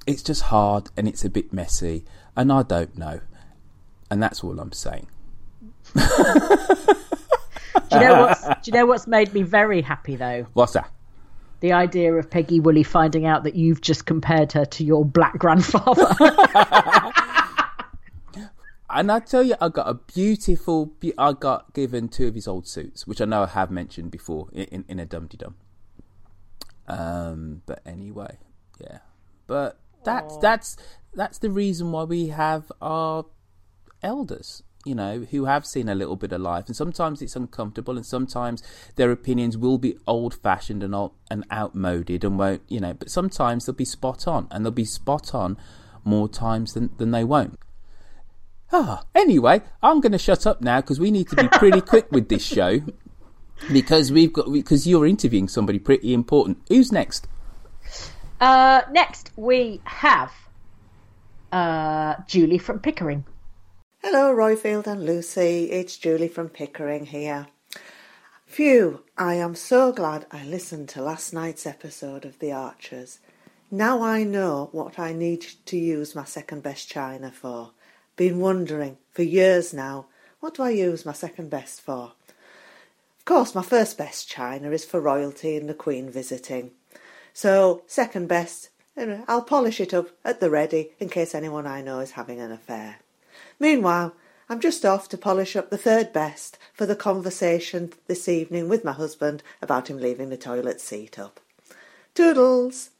it's 0.07 0.23
just 0.23 0.43
hard 0.43 0.91
and 0.97 1.07
it's 1.07 1.25
a 1.25 1.31
bit 1.31 1.53
messy, 1.53 2.05
and 2.35 2.53
I 2.53 2.63
don't 2.63 2.97
know, 2.97 3.21
and 4.11 4.23
that's 4.23 4.43
all 4.43 4.59
I'm 4.59 4.73
saying. 4.73 5.07
Do 5.95 6.01
you 7.93 8.01
know 8.01 8.21
what's 8.21 8.43
Do 8.49 8.55
you 8.67 8.73
know 8.73 8.87
what's 8.87 9.07
made 9.07 9.33
me 9.35 9.43
very 9.43 9.83
happy 9.83 10.17
though? 10.17 10.47
What's 10.53 10.73
that? 10.73 10.91
The 11.61 11.73
idea 11.73 12.15
of 12.15 12.31
Peggy 12.31 12.59
Woolley 12.61 12.83
finding 12.83 13.27
out 13.27 13.45
that 13.45 13.55
you've 13.55 13.83
just 13.83 14.07
compared 14.07 14.53
her 14.53 14.65
to 14.65 14.85
your 14.85 15.05
black 15.05 15.39
grandfather. 15.39 16.15
And 18.93 19.13
I 19.13 19.21
tell 19.21 19.45
you, 19.45 19.55
I 19.61 19.69
got 19.69 19.89
a 19.89 19.95
beautiful. 19.95 20.87
be- 20.87 21.17
I 21.17 21.33
got 21.33 21.73
given 21.75 22.09
two 22.09 22.27
of 22.27 22.35
his 22.35 22.49
old 22.49 22.67
suits, 22.67 23.07
which 23.07 23.21
I 23.21 23.25
know 23.25 23.45
I 23.45 23.47
have 23.47 23.71
mentioned 23.71 24.11
before 24.11 24.49
in 24.53 24.65
in, 24.65 24.85
in 24.89 24.99
a 24.99 25.07
Dumpty 25.07 25.37
Dum. 25.37 25.55
Um, 26.89 27.63
but 27.67 27.83
anyway, 27.87 28.39
yeah. 28.81 28.99
But 29.47 29.79
that's 30.05 30.37
that's 30.39 30.77
that's 31.15 31.39
the 31.39 31.51
reason 31.51 31.93
why 31.93 32.03
we 32.03 32.29
have 32.29 32.73
our 32.83 33.27
elders, 34.03 34.65
you 34.85 34.95
know, 34.95 35.27
who 35.31 35.45
have 35.45 35.67
seen 35.67 35.89
a 35.89 35.95
little 35.95 36.17
bit 36.17 36.33
of 36.33 36.41
life, 36.41 36.67
and 36.67 36.77
sometimes 36.77 37.21
it's 37.23 37.37
uncomfortable, 37.37 37.97
and 37.97 38.07
sometimes 38.07 38.63
their 38.97 39.11
opinions 39.11 39.57
will 39.57 39.79
be 39.79 39.97
old-fashioned 40.07 40.83
and 40.83 40.95
old, 40.95 41.13
and 41.31 41.45
outmoded, 41.53 42.25
and 42.25 42.39
won't, 42.39 42.63
you 42.69 42.81
know. 42.81 42.95
But 42.95 43.11
sometimes 43.11 43.67
they'll 43.67 43.75
be 43.75 43.85
spot 43.85 44.27
on, 44.27 44.49
and 44.51 44.65
they'll 44.65 44.73
be 44.73 44.85
spot 44.85 45.35
on 45.35 45.57
more 46.05 46.29
times 46.29 46.75
than 46.75 46.91
than 46.97 47.11
they 47.11 47.25
won't. 47.25 47.59
Ah, 48.73 49.05
anyway, 49.15 49.63
I'm 49.83 50.01
going 50.01 50.13
to 50.13 50.19
shut 50.19 50.47
up 50.47 50.61
now 50.61 50.81
because 50.81 51.01
we 51.01 51.11
need 51.11 51.29
to 51.31 51.37
be 51.37 51.49
pretty 51.49 51.81
quick 51.81 52.11
with 52.13 52.29
this 52.29 52.45
show 52.45 52.81
because 53.73 54.13
we've 54.13 54.33
got 54.33 54.51
because 54.53 54.87
you're 54.87 55.07
interviewing 55.07 55.49
somebody 55.49 55.79
pretty 55.79 56.15
important. 56.15 56.59
Who's 56.69 56.93
next? 56.93 57.27
uh, 58.41 58.83
next, 58.91 59.33
we 59.37 59.81
have 59.85 60.33
uh, 61.53 62.15
Julie 62.27 62.59
from 62.59 62.79
Pickering. 62.79 63.25
Hello, 64.03 64.35
Royfield 64.35 64.87
and 64.87 65.05
Lucy. 65.05 65.71
It's 65.71 65.99
Julie 65.99 66.27
from 66.27 66.49
Pickering 66.49 67.05
here. 67.05 67.49
Phew, 68.47 69.03
I 69.19 69.35
am 69.35 69.55
so 69.55 69.93
glad 69.93 70.25
I 70.33 70.43
listened 70.43 70.89
to 70.91 71.03
last 71.03 71.35
night's 71.35 71.67
episode 71.67 72.25
of 72.25 72.39
The 72.39 72.51
Archers. 72.51 73.19
Now 73.71 74.01
I 74.01 74.25
know 74.25 74.71
what 74.73 74.99
I 74.99 75.13
need 75.13 75.45
to 75.67 75.77
use 75.77 76.15
my 76.15 76.25
second 76.25 76.63
best 76.63 76.89
china 76.89 77.31
for. 77.31 77.73
Been 78.17 78.41
wondering 78.41 78.97
for 79.13 79.23
years 79.23 79.75
now, 79.75 80.07
what 80.41 80.55
do 80.55 80.63
I 80.63 80.71
use 80.71 81.05
my 81.05 81.13
second 81.13 81.51
best 81.51 81.83
for? 81.83 82.13
Of 83.19 83.25
course, 83.27 83.55
my 83.55 83.63
first 83.63 83.99
best 83.99 84.31
china 84.31 84.71
is 84.71 84.87
for 84.87 84.99
royalty 84.99 85.59
and 85.59 85.69
the 85.69 85.75
Queen 85.75 86.09
visiting. 86.09 86.71
So, 87.35 87.83
second 87.87 88.29
best, 88.29 88.71
I'll 89.29 89.43
polish 89.43 89.79
it 89.79 89.93
up 89.93 90.09
at 90.25 90.41
the 90.41 90.49
ready 90.49 90.93
in 90.99 91.11
case 91.11 91.35
anyone 91.35 91.67
I 91.67 91.83
know 91.83 92.01
is 92.01 92.13
having 92.13 92.41
an 92.41 92.51
affair. 92.51 93.01
Meanwhile, 93.61 94.15
I'm 94.49 94.59
just 94.59 94.87
off 94.87 95.07
to 95.11 95.19
polish 95.19 95.55
up 95.55 95.69
the 95.69 95.77
third 95.77 96.15
best 96.15 96.59
for 96.73 96.87
the 96.87 96.97
conversation 96.97 97.93
this 98.07 98.27
evening 98.27 98.71
with 98.71 98.85
my 98.85 98.93
husband 98.93 99.43
about 99.61 99.89
him 99.89 99.99
leaving 99.99 100.31
the 100.31 100.39
toilet 100.39 100.81
seat 100.81 101.19
up. 101.19 101.39
Toodles! 102.15 102.91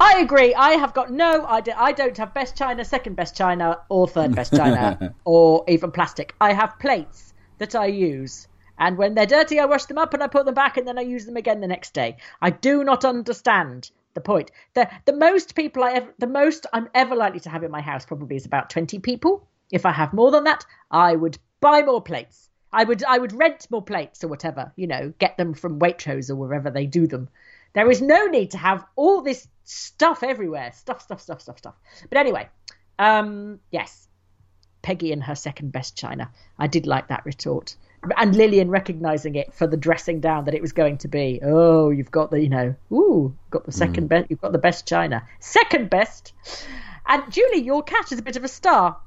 I 0.00 0.18
agree. 0.18 0.52
I 0.52 0.72
have 0.72 0.94
got 0.94 1.12
no 1.12 1.46
idea. 1.46 1.76
I 1.78 1.92
don't 1.92 2.18
have 2.18 2.34
best 2.34 2.56
china, 2.56 2.84
second 2.84 3.14
best 3.14 3.36
china, 3.36 3.78
or 3.88 4.08
third 4.08 4.34
best 4.34 4.52
china, 4.52 5.14
or 5.24 5.64
even 5.68 5.92
plastic. 5.92 6.34
I 6.40 6.52
have 6.54 6.80
plates 6.80 7.32
that 7.58 7.76
I 7.76 7.86
use. 7.86 8.48
And 8.80 8.98
when 8.98 9.14
they're 9.14 9.26
dirty, 9.26 9.60
I 9.60 9.66
wash 9.66 9.84
them 9.84 9.96
up 9.98 10.12
and 10.12 10.24
I 10.24 10.26
put 10.26 10.44
them 10.44 10.54
back 10.54 10.76
and 10.76 10.88
then 10.88 10.98
I 10.98 11.02
use 11.02 11.24
them 11.24 11.36
again 11.36 11.60
the 11.60 11.68
next 11.68 11.94
day. 11.94 12.16
I 12.40 12.50
do 12.50 12.82
not 12.82 13.04
understand 13.04 13.92
the 14.14 14.20
point. 14.20 14.50
The, 14.74 14.90
the 15.04 15.12
most 15.12 15.54
people 15.54 15.84
I 15.84 15.92
ever, 15.92 16.12
the 16.18 16.26
most 16.26 16.66
I'm 16.72 16.88
ever 16.94 17.14
likely 17.14 17.40
to 17.40 17.50
have 17.50 17.62
in 17.62 17.70
my 17.70 17.80
house 17.80 18.04
probably 18.04 18.34
is 18.36 18.44
about 18.44 18.70
20 18.70 18.98
people. 18.98 19.46
If 19.72 19.84
I 19.86 19.90
have 19.90 20.12
more 20.12 20.30
than 20.30 20.44
that, 20.44 20.64
I 20.90 21.16
would 21.16 21.38
buy 21.60 21.82
more 21.82 22.00
plates. 22.00 22.48
I 22.72 22.84
would, 22.84 23.02
I 23.04 23.18
would 23.18 23.32
rent 23.32 23.66
more 23.70 23.82
plates 23.82 24.22
or 24.22 24.28
whatever, 24.28 24.72
you 24.76 24.86
know, 24.86 25.12
get 25.18 25.36
them 25.36 25.54
from 25.54 25.80
Waitrose 25.80 26.30
or 26.30 26.36
wherever 26.36 26.70
they 26.70 26.86
do 26.86 27.06
them. 27.06 27.28
There 27.74 27.90
is 27.90 28.00
no 28.00 28.26
need 28.26 28.52
to 28.52 28.58
have 28.58 28.84
all 28.96 29.22
this 29.22 29.48
stuff 29.64 30.22
everywhere. 30.22 30.72
Stuff, 30.74 31.02
stuff, 31.02 31.20
stuff, 31.20 31.40
stuff, 31.40 31.58
stuff. 31.58 31.74
But 32.08 32.18
anyway, 32.18 32.48
um, 32.98 33.60
yes, 33.70 34.08
Peggy 34.82 35.12
and 35.12 35.22
her 35.22 35.34
second 35.34 35.72
best 35.72 35.96
china. 35.96 36.30
I 36.58 36.66
did 36.66 36.86
like 36.86 37.08
that 37.08 37.24
retort. 37.24 37.76
And 38.16 38.34
Lillian 38.34 38.68
recognizing 38.68 39.36
it 39.36 39.54
for 39.54 39.66
the 39.66 39.76
dressing 39.76 40.20
down 40.20 40.46
that 40.46 40.54
it 40.54 40.60
was 40.60 40.72
going 40.72 40.98
to 40.98 41.08
be. 41.08 41.40
Oh, 41.42 41.90
you've 41.90 42.10
got 42.10 42.30
the, 42.30 42.40
you 42.40 42.48
know, 42.48 42.74
ooh, 42.90 43.36
got 43.50 43.64
the 43.64 43.72
second 43.72 44.08
best. 44.08 44.28
You've 44.28 44.40
got 44.40 44.50
the 44.52 44.58
best 44.58 44.88
china. 44.88 45.26
Second 45.38 45.88
best. 45.88 46.32
And 47.06 47.30
Julie, 47.30 47.62
your 47.62 47.82
cat 47.82 48.10
is 48.10 48.18
a 48.18 48.22
bit 48.22 48.36
of 48.36 48.44
a 48.44 48.48
star. 48.48 48.98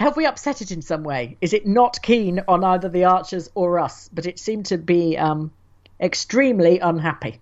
Have 0.00 0.16
we 0.16 0.24
upset 0.24 0.62
it 0.62 0.70
in 0.70 0.80
some 0.80 1.02
way? 1.02 1.36
Is 1.42 1.52
it 1.52 1.66
not 1.66 2.00
keen 2.00 2.42
on 2.48 2.64
either 2.64 2.88
the 2.88 3.04
Archers 3.04 3.50
or 3.54 3.78
us? 3.78 4.08
But 4.10 4.24
it 4.24 4.38
seemed 4.38 4.64
to 4.66 4.78
be 4.78 5.18
um, 5.18 5.52
extremely 6.00 6.78
unhappy. 6.78 7.38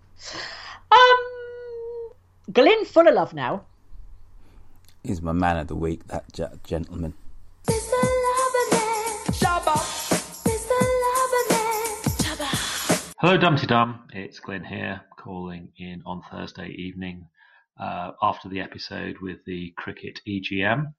Um, 0.90 2.10
Glyn 2.52 2.84
full 2.84 3.06
of 3.06 3.14
love 3.14 3.32
now. 3.32 3.64
He's 5.04 5.22
my 5.22 5.30
man 5.30 5.56
of 5.56 5.68
the 5.68 5.76
week, 5.76 6.04
that 6.08 6.32
ge- 6.32 6.66
gentleman. 6.66 7.14
Hello, 13.20 13.36
Dumpty 13.36 13.68
Dum. 13.68 14.00
It's 14.12 14.40
Glenn 14.40 14.64
here, 14.64 15.02
calling 15.16 15.68
in 15.78 16.02
on 16.04 16.22
Thursday 16.28 16.70
evening 16.70 17.28
uh, 17.78 18.10
after 18.20 18.48
the 18.48 18.60
episode 18.60 19.18
with 19.22 19.44
the 19.46 19.72
cricket 19.76 20.18
EGM. 20.26 20.92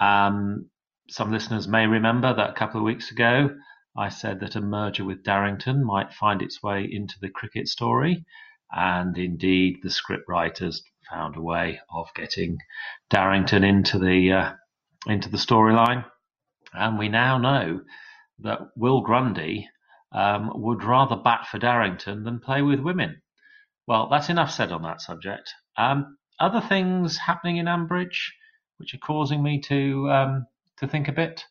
Um, 0.00 0.66
some 1.10 1.32
listeners 1.32 1.66
may 1.66 1.86
remember 1.86 2.34
that 2.34 2.50
a 2.50 2.54
couple 2.54 2.80
of 2.80 2.84
weeks 2.84 3.10
ago 3.10 3.50
I 3.96 4.10
said 4.10 4.40
that 4.40 4.56
a 4.56 4.60
merger 4.60 5.04
with 5.04 5.24
Darrington 5.24 5.84
might 5.84 6.12
find 6.12 6.42
its 6.42 6.62
way 6.62 6.88
into 6.90 7.18
the 7.20 7.30
cricket 7.30 7.66
story, 7.68 8.24
and 8.70 9.16
indeed 9.16 9.78
the 9.82 9.88
scriptwriters 9.88 10.82
found 11.10 11.36
a 11.36 11.42
way 11.42 11.80
of 11.90 12.06
getting 12.14 12.58
Darrington 13.10 13.64
into 13.64 13.98
the 13.98 14.32
uh, 14.32 14.52
into 15.06 15.28
the 15.30 15.38
storyline, 15.38 16.04
and 16.72 16.98
we 16.98 17.08
now 17.08 17.38
know 17.38 17.80
that 18.40 18.60
Will 18.76 19.00
Grundy 19.00 19.68
um, 20.12 20.52
would 20.54 20.84
rather 20.84 21.16
bat 21.16 21.46
for 21.46 21.58
Darrington 21.58 22.24
than 22.24 22.40
play 22.40 22.62
with 22.62 22.80
women. 22.80 23.22
Well, 23.86 24.08
that's 24.10 24.28
enough 24.28 24.50
said 24.50 24.70
on 24.70 24.82
that 24.82 25.00
subject. 25.00 25.52
Um, 25.76 26.18
other 26.38 26.60
things 26.60 27.16
happening 27.16 27.56
in 27.56 27.66
Ambridge, 27.66 28.30
which 28.76 28.94
are 28.94 28.98
causing 28.98 29.42
me 29.42 29.60
to 29.62 30.10
um, 30.10 30.46
to 30.80 30.88
think 30.88 31.08
a 31.08 31.12
bit. 31.12 31.44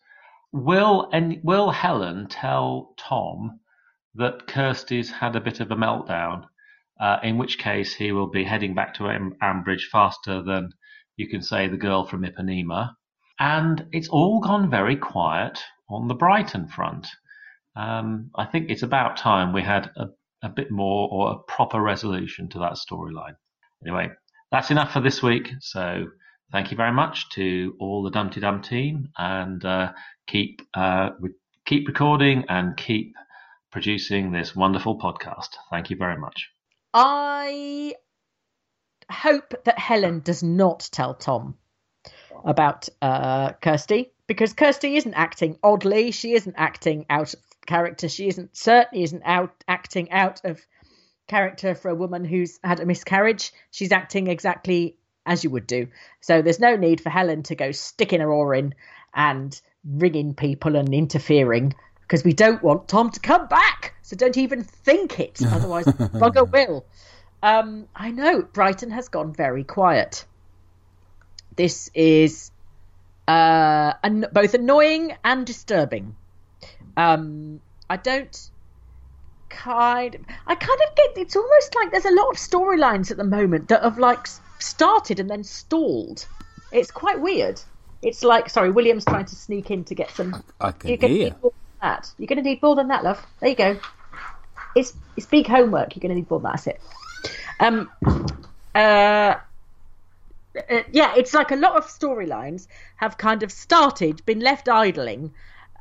Will 0.51 1.09
and 1.11 1.39
will 1.43 1.71
Helen 1.71 2.27
tell 2.27 2.93
Tom 2.97 3.59
that 4.15 4.47
Kirsty's 4.47 5.11
had 5.11 5.35
a 5.35 5.41
bit 5.41 5.59
of 5.59 5.71
a 5.71 5.75
meltdown? 5.75 6.45
Uh, 6.99 7.17
in 7.21 7.37
which 7.37 7.59
case, 7.59 7.93
he 7.93 8.11
will 8.11 8.27
be 8.27 8.43
heading 8.43 8.73
back 8.73 8.93
to 8.95 9.07
Am- 9.07 9.35
Ambridge 9.41 9.87
faster 9.91 10.41
than 10.41 10.71
you 11.15 11.27
can 11.27 11.41
say 11.41 11.67
the 11.67 11.77
girl 11.77 12.05
from 12.05 12.23
Ipanema. 12.23 12.95
And 13.39 13.85
it's 13.91 14.07
all 14.07 14.39
gone 14.39 14.69
very 14.69 14.95
quiet 14.95 15.59
on 15.89 16.07
the 16.07 16.15
Brighton 16.15 16.67
front. 16.67 17.07
Um, 17.75 18.31
I 18.35 18.45
think 18.45 18.69
it's 18.69 18.81
about 18.83 19.17
time 19.17 19.53
we 19.53 19.61
had 19.61 19.91
a, 19.95 20.07
a 20.41 20.49
bit 20.49 20.71
more 20.71 21.07
or 21.11 21.31
a 21.33 21.51
proper 21.51 21.79
resolution 21.79 22.49
to 22.49 22.59
that 22.59 22.73
storyline. 22.73 23.35
Anyway, 23.85 24.09
that's 24.51 24.71
enough 24.71 24.91
for 24.91 25.01
this 25.01 25.21
week. 25.21 25.51
So 25.59 26.07
thank 26.51 26.71
you 26.71 26.77
very 26.77 26.91
much 26.91 27.29
to 27.31 27.75
all 27.79 28.03
the 28.03 28.11
Dumpty 28.11 28.39
Dum 28.39 28.61
team, 28.61 29.09
and 29.17 29.63
uh, 29.63 29.93
keep 30.27 30.61
uh, 30.73 31.11
re- 31.19 31.31
keep 31.65 31.87
recording 31.87 32.45
and 32.49 32.75
keep 32.77 33.13
producing 33.71 34.31
this 34.31 34.55
wonderful 34.55 34.97
podcast. 34.99 35.49
Thank 35.69 35.89
you 35.89 35.97
very 35.97 36.17
much. 36.17 36.49
I 36.93 37.93
hope 39.11 39.53
that 39.65 39.77
Helen 39.77 40.21
does 40.21 40.43
not 40.43 40.87
tell 40.91 41.13
Tom 41.13 41.55
about 42.43 42.87
uh, 43.01 43.53
Kirsty 43.53 44.11
because 44.27 44.53
Kirsty 44.53 44.95
isn't 44.95 45.13
acting 45.13 45.57
oddly. 45.63 46.11
She 46.11 46.33
isn't 46.33 46.55
acting 46.57 47.05
out 47.09 47.33
of 47.33 47.39
character. 47.65 48.09
She 48.09 48.27
isn't 48.27 48.55
certainly 48.55 49.03
isn't 49.03 49.23
out 49.25 49.63
acting 49.67 50.11
out 50.11 50.41
of 50.43 50.59
character 51.27 51.75
for 51.75 51.89
a 51.89 51.95
woman 51.95 52.23
who's 52.23 52.59
had 52.63 52.79
a 52.79 52.85
miscarriage. 52.85 53.51
She's 53.71 53.91
acting 53.91 54.27
exactly 54.27 54.97
as 55.27 55.43
you 55.43 55.51
would 55.51 55.67
do. 55.67 55.87
So 56.21 56.41
there's 56.41 56.59
no 56.59 56.75
need 56.75 57.01
for 57.01 57.09
Helen 57.09 57.43
to 57.43 57.55
go 57.55 57.71
sticking 57.71 58.21
her 58.21 58.31
oar 58.31 58.55
in 58.55 58.73
and 59.13 59.59
ringing 59.85 60.33
people 60.33 60.75
and 60.75 60.91
interfering 60.93 61.75
because 62.01 62.23
we 62.23 62.33
don't 62.33 62.63
want 62.63 62.87
Tom 62.87 63.11
to 63.11 63.19
come 63.19 63.47
back. 63.47 63.93
So 64.01 64.15
don't 64.15 64.37
even 64.37 64.63
think 64.63 65.19
it, 65.19 65.39
otherwise 65.45 65.85
bugger 65.85 66.49
will. 66.49 66.85
Um, 67.43 67.87
I 67.95 68.11
know 68.11 68.41
Brighton 68.41 68.91
has 68.91 69.09
gone 69.09 69.33
very 69.33 69.63
quiet. 69.63 70.25
This 71.55 71.89
is 71.93 72.51
uh, 73.27 73.93
an- 74.03 74.27
both 74.31 74.53
annoying 74.53 75.15
and 75.23 75.45
disturbing. 75.45 76.15
Um, 76.95 77.59
I 77.89 77.97
don't 77.97 78.49
kind 79.49 80.15
of, 80.15 80.21
I 80.45 80.55
kind 80.55 80.79
of 80.87 80.95
get 80.95 81.17
it's 81.17 81.35
almost 81.35 81.75
like 81.75 81.91
there's 81.91 82.05
a 82.05 82.11
lot 82.13 82.29
of 82.29 82.37
storylines 82.37 83.11
at 83.11 83.17
the 83.17 83.23
moment 83.23 83.69
that 83.69 83.83
have 83.83 83.97
like 83.97 84.27
started 84.59 85.19
and 85.19 85.29
then 85.29 85.43
stalled. 85.43 86.27
It's 86.71 86.91
quite 86.91 87.19
weird. 87.21 87.61
It's 88.01 88.23
like 88.23 88.49
sorry, 88.49 88.71
William's 88.71 89.05
trying 89.05 89.25
to 89.25 89.35
sneak 89.35 89.71
in 89.71 89.83
to 89.85 89.95
get 89.95 90.11
some. 90.11 90.43
I 90.61 90.71
can 90.71 90.89
You're 90.89 90.97
gonna 90.97 91.13
hear. 91.13 91.23
need 91.25 91.41
more 91.41 91.51
than 91.51 91.89
that. 91.89 92.11
You're 92.17 92.27
going 92.27 92.43
to 92.43 92.49
need 92.49 92.61
more 92.61 92.75
than 92.75 92.87
that, 92.89 93.03
love. 93.03 93.25
There 93.39 93.49
you 93.49 93.55
go. 93.55 93.79
It's 94.75 94.93
it's 95.15 95.25
big 95.25 95.47
homework. 95.47 95.95
You're 95.95 96.01
going 96.01 96.09
to 96.09 96.15
need 96.15 96.29
more 96.29 96.39
than 96.39 96.51
that. 96.51 96.63
That's 96.63 96.67
it. 96.67 96.81
Um. 97.59 97.89
Uh. 98.75 99.35
uh, 100.69 100.83
yeah, 100.91 101.13
it's 101.15 101.33
like 101.33 101.51
a 101.51 101.55
lot 101.55 101.75
of 101.75 101.85
storylines 101.85 102.67
have 102.97 103.17
kind 103.17 103.43
of 103.43 103.51
started, 103.51 104.25
been 104.25 104.39
left 104.39 104.69
idling 104.69 105.33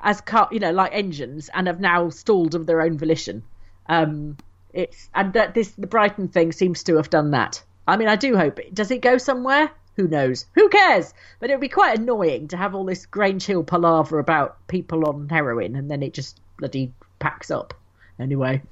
as 0.03 0.21
car, 0.21 0.49
you 0.53 0.61
know, 0.61 0.73
like 0.73 0.93
engines, 0.95 1.51
and 1.53 1.67
have 1.67 1.81
now 1.81 2.09
stalled 2.11 2.55
of 2.55 2.67
their 2.67 2.81
own 2.81 2.99
volition. 2.99 3.43
Um, 3.89 4.37
it's 4.73 5.09
and 5.15 5.33
that 5.35 5.55
this 5.55 5.71
the 5.71 5.87
Brighton 5.87 6.29
thing 6.29 6.53
seems 6.53 6.83
to 6.85 6.97
have 6.97 7.11
done 7.11 7.31
that. 7.33 7.63
I 7.87 7.97
mean, 7.97 8.09
I 8.09 8.17
do 8.17 8.37
hope 8.37 8.59
it 8.59 8.75
does. 8.75 8.91
It 8.91 9.01
go 9.01 9.19
somewhere? 9.19 9.71
Who 9.97 10.09
knows? 10.09 10.45
Who 10.55 10.69
cares? 10.69 11.15
But 11.41 11.51
it 11.51 11.55
would 11.55 11.61
be 11.61 11.69
quite 11.69 11.99
annoying 11.99 12.49
to 12.49 12.57
have 12.57 12.75
all 12.75 12.85
this 12.85 13.07
Grange 13.07 13.47
Hill 13.47 13.65
palaver 13.65 14.19
about 14.19 14.67
people 14.69 15.09
on 15.09 15.29
heroin, 15.29 15.77
and 15.77 15.91
then 15.91 16.03
it 16.03 16.13
just 16.13 16.41
bloody 16.59 16.93
packs 17.19 17.51
up. 17.51 17.75
Anyway, 18.19 18.63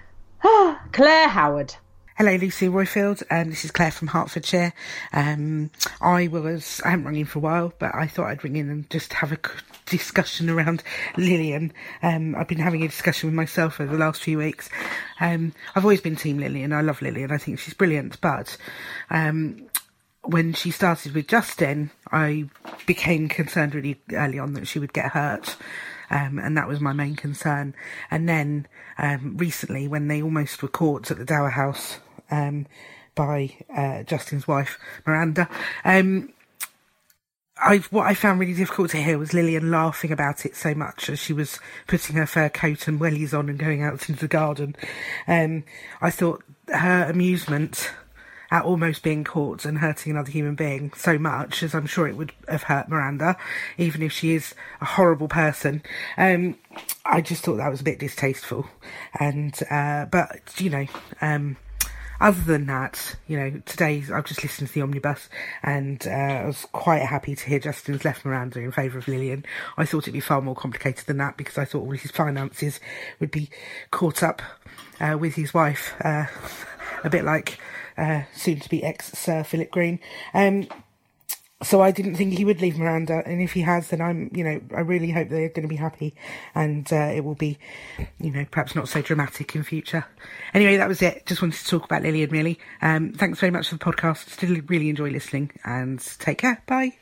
Claire 0.92 1.28
Howard. 1.28 1.74
Hello, 2.16 2.36
Lucy 2.36 2.68
Roifield. 2.68 3.22
Um, 3.30 3.48
this 3.48 3.64
is 3.64 3.70
Claire 3.70 3.90
from 3.90 4.08
Hertfordshire. 4.08 4.74
Um, 5.12 5.70
I 6.02 6.28
was 6.28 6.82
I 6.84 6.90
haven't 6.90 7.06
rung 7.06 7.16
in 7.16 7.24
for 7.24 7.38
a 7.38 7.42
while, 7.42 7.72
but 7.78 7.94
I 7.94 8.06
thought 8.06 8.26
I'd 8.26 8.44
ring 8.44 8.56
in 8.56 8.68
and 8.68 8.90
just 8.90 9.14
have 9.14 9.32
a 9.32 9.38
discussion 9.90 10.48
around 10.48 10.82
Lillian. 11.16 11.72
Um, 12.02 12.34
I've 12.34 12.48
been 12.48 12.58
having 12.58 12.82
a 12.82 12.88
discussion 12.88 13.28
with 13.28 13.34
myself 13.34 13.80
over 13.80 13.92
the 13.92 13.98
last 13.98 14.22
few 14.22 14.38
weeks. 14.38 14.70
Um, 15.20 15.52
I've 15.74 15.84
always 15.84 16.00
been 16.00 16.16
Team 16.16 16.38
Lillian. 16.38 16.72
I 16.72 16.80
love 16.80 17.02
Lillian. 17.02 17.30
I 17.30 17.38
think 17.38 17.58
she's 17.58 17.74
brilliant, 17.74 18.20
but 18.20 18.56
um, 19.10 19.68
when 20.22 20.52
she 20.52 20.70
started 20.70 21.14
with 21.14 21.26
Justin, 21.26 21.90
I 22.10 22.48
became 22.86 23.28
concerned 23.28 23.74
really 23.74 24.00
early 24.12 24.38
on 24.38 24.54
that 24.54 24.66
she 24.66 24.78
would 24.78 24.92
get 24.92 25.12
hurt. 25.12 25.56
Um, 26.10 26.38
and 26.38 26.56
that 26.56 26.66
was 26.66 26.80
my 26.80 26.92
main 26.92 27.14
concern. 27.14 27.74
And 28.10 28.28
then 28.28 28.66
um, 28.98 29.36
recently, 29.36 29.86
when 29.86 30.08
they 30.08 30.22
almost 30.22 30.62
were 30.62 30.68
caught 30.68 31.10
at 31.10 31.18
the 31.18 31.24
Dower 31.24 31.50
House 31.50 31.98
um, 32.30 32.66
by 33.14 33.56
uh, 33.74 34.02
Justin's 34.02 34.48
wife, 34.48 34.78
Miranda, 35.06 35.48
um, 35.84 36.32
I 37.60 37.78
what 37.90 38.06
I 38.06 38.14
found 38.14 38.40
really 38.40 38.54
difficult 38.54 38.90
to 38.90 39.02
hear 39.02 39.18
was 39.18 39.34
Lillian 39.34 39.70
laughing 39.70 40.12
about 40.12 40.46
it 40.46 40.56
so 40.56 40.74
much 40.74 41.10
as 41.10 41.18
she 41.18 41.32
was 41.32 41.60
putting 41.86 42.16
her 42.16 42.26
fur 42.26 42.48
coat 42.48 42.88
and 42.88 42.98
wellies 42.98 43.36
on 43.38 43.48
and 43.48 43.58
going 43.58 43.82
out 43.82 44.08
into 44.08 44.20
the 44.20 44.28
garden. 44.28 44.74
Um, 45.28 45.64
I 46.00 46.10
thought 46.10 46.42
her 46.68 47.04
amusement 47.04 47.92
at 48.50 48.64
almost 48.64 49.02
being 49.02 49.24
caught 49.24 49.64
and 49.64 49.78
hurting 49.78 50.12
another 50.12 50.30
human 50.30 50.54
being 50.54 50.92
so 50.96 51.18
much 51.18 51.62
as 51.62 51.74
I'm 51.74 51.86
sure 51.86 52.08
it 52.08 52.16
would 52.16 52.32
have 52.48 52.64
hurt 52.64 52.88
Miranda, 52.88 53.36
even 53.78 54.02
if 54.02 54.12
she 54.12 54.34
is 54.34 54.54
a 54.80 54.84
horrible 54.84 55.28
person. 55.28 55.82
Um, 56.16 56.56
I 57.04 57.20
just 57.20 57.44
thought 57.44 57.56
that 57.56 57.70
was 57.70 57.80
a 57.80 57.84
bit 57.84 57.98
distasteful, 57.98 58.66
and 59.18 59.56
uh, 59.70 60.06
but 60.06 60.40
you 60.58 60.70
know, 60.70 60.86
um, 61.20 61.56
other 62.20 62.42
than 62.42 62.66
that, 62.66 63.16
you 63.26 63.38
know, 63.38 63.62
today 63.64 64.04
I've 64.12 64.26
just 64.26 64.42
listened 64.42 64.68
to 64.68 64.74
the 64.74 64.82
omnibus, 64.82 65.28
and 65.62 66.06
uh, 66.06 66.10
I 66.10 66.46
was 66.46 66.66
quite 66.72 67.02
happy 67.02 67.34
to 67.34 67.46
hear 67.46 67.58
Justin's 67.58 68.04
left 68.04 68.24
Miranda 68.24 68.60
in 68.60 68.70
favour 68.72 68.98
of 68.98 69.08
Lillian. 69.08 69.44
I 69.76 69.86
thought 69.86 70.04
it'd 70.04 70.12
be 70.12 70.20
far 70.20 70.42
more 70.42 70.54
complicated 70.54 71.06
than 71.06 71.16
that 71.18 71.36
because 71.36 71.56
I 71.56 71.64
thought 71.64 71.80
all 71.80 71.90
his 71.92 72.10
finances 72.10 72.78
would 73.20 73.30
be 73.30 73.50
caught 73.90 74.22
up 74.22 74.42
uh, 75.00 75.16
with 75.18 75.34
his 75.34 75.54
wife, 75.54 75.94
uh, 76.04 76.26
a 77.04 77.10
bit 77.10 77.24
like 77.24 77.58
uh, 77.96 78.22
soon 78.34 78.60
to 78.60 78.68
be 78.68 78.84
ex 78.84 79.12
Sir 79.12 79.42
Philip 79.42 79.70
Green. 79.70 79.98
Um, 80.34 80.68
so 81.62 81.82
I 81.82 81.90
didn't 81.90 82.16
think 82.16 82.38
he 82.38 82.44
would 82.44 82.60
leave 82.60 82.78
Miranda, 82.78 83.22
and 83.26 83.42
if 83.42 83.52
he 83.52 83.60
has, 83.62 83.88
then 83.88 84.00
I'm, 84.00 84.30
you 84.34 84.42
know, 84.44 84.60
I 84.74 84.80
really 84.80 85.10
hope 85.10 85.28
they're 85.28 85.48
going 85.50 85.62
to 85.62 85.68
be 85.68 85.76
happy, 85.76 86.14
and 86.54 86.90
uh, 86.92 87.12
it 87.14 87.22
will 87.24 87.34
be, 87.34 87.58
you 88.18 88.30
know, 88.30 88.46
perhaps 88.50 88.74
not 88.74 88.88
so 88.88 89.02
dramatic 89.02 89.54
in 89.54 89.62
future. 89.62 90.06
Anyway, 90.54 90.76
that 90.76 90.88
was 90.88 91.02
it. 91.02 91.26
Just 91.26 91.42
wanted 91.42 91.58
to 91.58 91.66
talk 91.66 91.84
about 91.84 92.02
Lillian, 92.02 92.30
really. 92.30 92.58
Um, 92.80 93.12
thanks 93.12 93.38
very 93.40 93.50
much 93.50 93.68
for 93.68 93.76
the 93.76 93.84
podcast. 93.84 94.30
Still 94.30 94.56
really 94.68 94.88
enjoy 94.88 95.10
listening, 95.10 95.50
and 95.64 96.00
take 96.18 96.38
care. 96.38 96.62
Bye. 96.66 96.92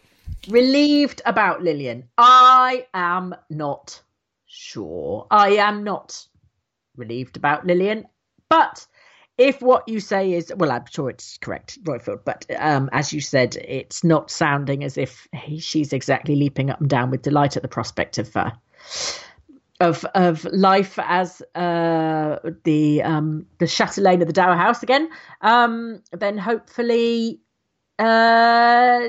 relieved 0.48 1.22
about 1.24 1.62
Lillian. 1.62 2.08
I 2.16 2.86
am 2.94 3.34
not 3.50 4.02
sure. 4.46 5.26
I 5.30 5.50
am 5.50 5.84
not 5.84 6.26
relieved 6.96 7.36
about 7.36 7.64
Lillian, 7.66 8.06
but 8.48 8.86
if 9.38 9.62
what 9.62 9.88
you 9.88 10.00
say 10.00 10.32
is 10.32 10.52
well, 10.56 10.72
I'm 10.72 10.84
sure 10.90 11.08
it's 11.08 11.38
correct, 11.38 11.82
Roifield. 11.84 12.24
But 12.24 12.44
um, 12.58 12.90
as 12.92 13.12
you 13.12 13.20
said, 13.20 13.56
it's 13.56 14.02
not 14.02 14.30
sounding 14.30 14.84
as 14.84 14.98
if 14.98 15.28
he, 15.32 15.60
she's 15.60 15.92
exactly 15.92 16.34
leaping 16.34 16.70
up 16.70 16.80
and 16.80 16.90
down 16.90 17.10
with 17.10 17.22
delight 17.22 17.56
at 17.56 17.62
the 17.62 17.68
prospect 17.68 18.18
of 18.18 18.36
uh, 18.36 18.50
of 19.80 20.04
of 20.06 20.44
life 20.44 20.98
as 20.98 21.40
uh, 21.54 22.38
the 22.64 23.02
um, 23.02 23.46
the 23.58 23.68
chatelaine 23.68 24.20
of 24.20 24.26
the 24.26 24.32
Dower 24.32 24.56
House 24.56 24.82
again. 24.82 25.08
Um, 25.40 26.02
then 26.10 26.36
hopefully 26.36 27.40
uh, 27.98 29.00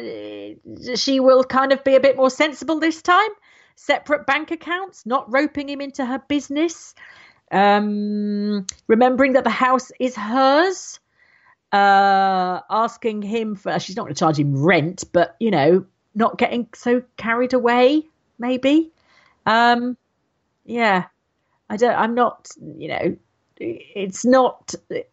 she 0.96 1.20
will 1.20 1.44
kind 1.44 1.72
of 1.72 1.84
be 1.84 1.96
a 1.96 2.00
bit 2.00 2.18
more 2.18 2.30
sensible 2.30 2.80
this 2.80 3.02
time. 3.02 3.30
Separate 3.76 4.26
bank 4.26 4.52
accounts, 4.52 5.06
not 5.06 5.32
roping 5.32 5.70
him 5.70 5.82
into 5.82 6.06
her 6.06 6.22
business. 6.28 6.94
Um, 7.52 8.66
remembering 8.88 9.34
that 9.34 9.44
the 9.44 9.50
house 9.50 9.92
is 10.00 10.16
hers. 10.16 11.00
Uh, 11.72 12.62
asking 12.68 13.22
him 13.22 13.56
for, 13.56 13.78
she's 13.80 13.96
not 13.96 14.04
going 14.04 14.14
to 14.16 14.20
charge 14.20 14.40
him 14.40 14.60
rent, 14.64 15.04
but 15.12 15.36
you 15.40 15.52
know, 15.52 15.86
not 16.16 16.38
getting 16.38 16.68
so 16.74 17.04
carried 17.16 17.54
away, 17.54 18.04
maybe. 18.40 18.92
Um, 19.46 19.96
yeah, 20.66 21.06
I 21.70 21.78
don't, 21.78 21.96
I'm 21.96 22.16
not, 22.16 22.50
you 22.60 22.88
know, 22.88 23.18
it's 23.60 24.26
not, 24.26 24.74
it, 24.90 25.12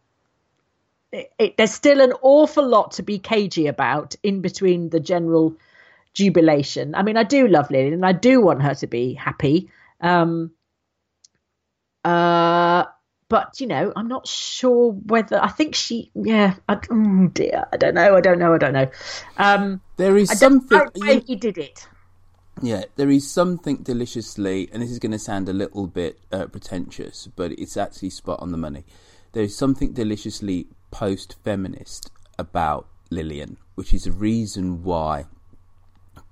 it, 1.38 1.56
there's 1.56 1.72
still 1.72 2.00
an 2.00 2.12
awful 2.22 2.66
lot 2.66 2.92
to 2.92 3.02
be 3.02 3.18
cagey 3.18 3.66
about 3.66 4.16
in 4.22 4.40
between 4.40 4.88
the 4.88 5.00
general 5.00 5.56
jubilation. 6.14 6.94
I 6.94 7.02
mean, 7.02 7.16
I 7.16 7.22
do 7.22 7.48
love 7.48 7.70
Lillian 7.70 7.92
and 7.92 8.06
I 8.06 8.12
do 8.12 8.40
want 8.40 8.62
her 8.62 8.74
to 8.76 8.86
be 8.86 9.12
happy. 9.12 9.70
Um, 10.00 10.52
uh, 12.06 12.84
but 13.28 13.60
you 13.60 13.66
know, 13.66 13.92
I'm 13.96 14.08
not 14.08 14.26
sure 14.26 14.92
whether 14.92 15.42
I 15.42 15.48
think 15.48 15.74
she. 15.74 16.10
Yeah, 16.14 16.54
I, 16.68 16.78
oh 16.90 17.26
dear, 17.32 17.64
I 17.72 17.76
don't 17.76 17.94
know. 17.94 18.16
I 18.16 18.20
don't 18.20 18.38
know. 18.38 18.54
I 18.54 18.58
don't 18.58 18.72
know. 18.72 18.88
Um, 19.36 19.80
There 19.96 20.16
is 20.16 20.30
I 20.30 20.34
don't 20.34 20.68
something. 20.68 20.90
why 20.94 21.22
he 21.26 21.36
did 21.36 21.58
it. 21.58 21.88
Yeah, 22.62 22.84
there 22.94 23.10
is 23.10 23.30
something 23.30 23.78
deliciously, 23.82 24.68
and 24.72 24.82
this 24.82 24.90
is 24.90 24.98
going 24.98 25.12
to 25.12 25.18
sound 25.18 25.48
a 25.48 25.52
little 25.52 25.86
bit 25.86 26.18
uh, 26.32 26.46
pretentious, 26.46 27.28
but 27.36 27.52
it's 27.52 27.76
actually 27.76 28.10
spot 28.10 28.40
on 28.40 28.50
the 28.50 28.56
money. 28.56 28.84
There 29.32 29.42
is 29.42 29.54
something 29.56 29.92
deliciously 29.92 30.68
post 30.90 31.36
feminist 31.44 32.10
about 32.38 32.86
Lillian, 33.10 33.58
which 33.74 33.92
is 33.92 34.06
a 34.06 34.12
reason 34.12 34.84
why 34.84 35.26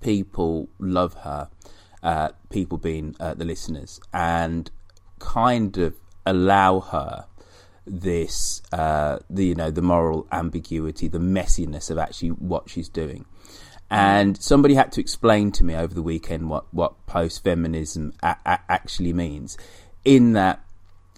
people 0.01 0.69
love 0.79 1.13
her, 1.15 1.51
uh, 2.03 2.31
people 2.49 2.79
being 2.79 3.15
uh, 3.21 3.35
the 3.35 3.45
listeners, 3.45 4.01
and 4.13 4.71
kind 5.19 5.77
of 5.79 5.95
allow 6.27 6.81
her 6.81 7.27
this 7.87 8.63
uh 8.73 9.19
the 9.29 9.45
you 9.45 9.55
know 9.55 9.71
the 9.71 9.83
moral 9.83 10.27
ambiguity 10.33 11.07
the 11.07 11.19
messiness 11.19 11.91
of 11.91 11.99
actually 11.99 12.31
what 12.31 12.69
she's 12.69 12.89
doing. 12.89 13.25
And 13.91 14.43
somebody 14.43 14.75
had 14.75 14.91
to 14.93 15.01
explain 15.01 15.53
to 15.53 15.63
me 15.63 15.75
over 15.77 15.95
the 15.95 16.03
weekend 16.03 16.49
what 16.49 16.73
what 16.73 17.07
post 17.07 17.45
feminism 17.45 18.15
a- 18.23 18.37
a- 18.45 18.61
actually 18.69 19.13
means 19.13 19.57
in 20.05 20.33
that 20.33 20.65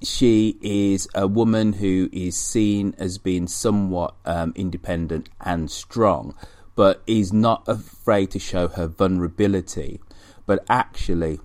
she 0.02 0.58
is 0.60 1.08
a 1.14 1.26
woman 1.26 1.74
who 1.74 2.10
is 2.12 2.36
seen 2.38 2.94
as 2.98 3.16
being 3.16 3.46
somewhat 3.46 4.14
um, 4.26 4.52
independent 4.54 5.28
and 5.40 5.70
strong 5.70 6.34
but 6.74 7.02
is 7.06 7.32
not 7.32 7.66
afraid 7.66 8.30
to 8.30 8.38
show 8.38 8.68
her 8.68 8.86
vulnerability 8.86 10.00
but 10.44 10.64
actually 10.68 11.40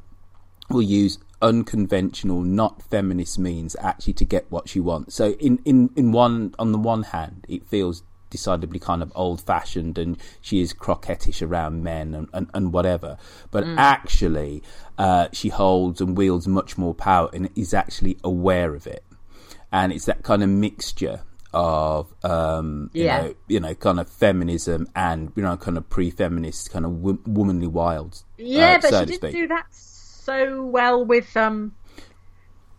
will 0.70 0.82
use 0.82 1.18
unconventional, 1.42 2.42
not 2.42 2.82
feminist 2.84 3.40
means 3.40 3.76
actually 3.80 4.14
to 4.14 4.26
get 4.26 4.46
what 4.50 4.70
she 4.70 4.80
wants. 4.80 5.16
So 5.16 5.32
in, 5.34 5.60
in, 5.66 5.90
in 5.96 6.12
one 6.12 6.54
on 6.60 6.72
the 6.72 6.78
one 6.78 7.04
hand, 7.04 7.46
it 7.50 7.66
feels 7.66 8.04
decidedly 8.30 8.80
kind 8.80 9.02
of 9.04 9.12
old 9.14 9.42
fashioned 9.42 9.98
and 9.98 10.18
she 10.40 10.62
is 10.62 10.74
croquettish 10.74 11.46
around 11.46 11.84
men 11.84 12.14
and, 12.14 12.30
and, 12.34 12.50
and 12.54 12.72
whatever. 12.74 13.18
But 13.52 13.66
Mm. 13.66 13.76
actually, 13.78 14.64
uh, 14.98 15.28
she 15.34 15.50
holds 15.50 16.00
and 16.00 16.16
wields 16.18 16.48
much 16.48 16.78
more 16.78 16.94
power 16.94 17.30
and 17.34 17.50
is 17.56 17.74
actually 17.74 18.18
aware 18.24 18.74
of 18.74 18.88
it. 18.88 19.04
And 19.72 19.92
it's 19.92 20.06
that 20.06 20.24
kind 20.24 20.44
of 20.44 20.50
mixture 20.50 21.22
of 21.54 22.16
um 22.24 22.90
you 22.94 23.04
Yeah. 23.04 23.18
know 23.24 23.34
you 23.50 23.60
know 23.60 23.76
kind 23.76 24.00
of 24.00 24.08
feminism 24.10 24.88
and 24.96 25.34
you 25.36 25.44
know 25.44 25.58
kind 25.58 25.78
of 25.78 25.90
pre-feminist 25.90 26.72
kind 26.72 26.86
of 26.86 26.92
wo- 27.02 27.20
womanly 27.26 27.68
wild 27.68 28.24
Yeah, 28.38 28.76
uh, 28.78 28.80
but 28.82 28.90
so 28.92 29.06
she 29.06 29.16
speak. 29.16 29.34
do 29.34 29.48
that 29.50 29.66
so 30.22 30.64
well 30.66 31.04
with 31.04 31.36
um 31.36 31.74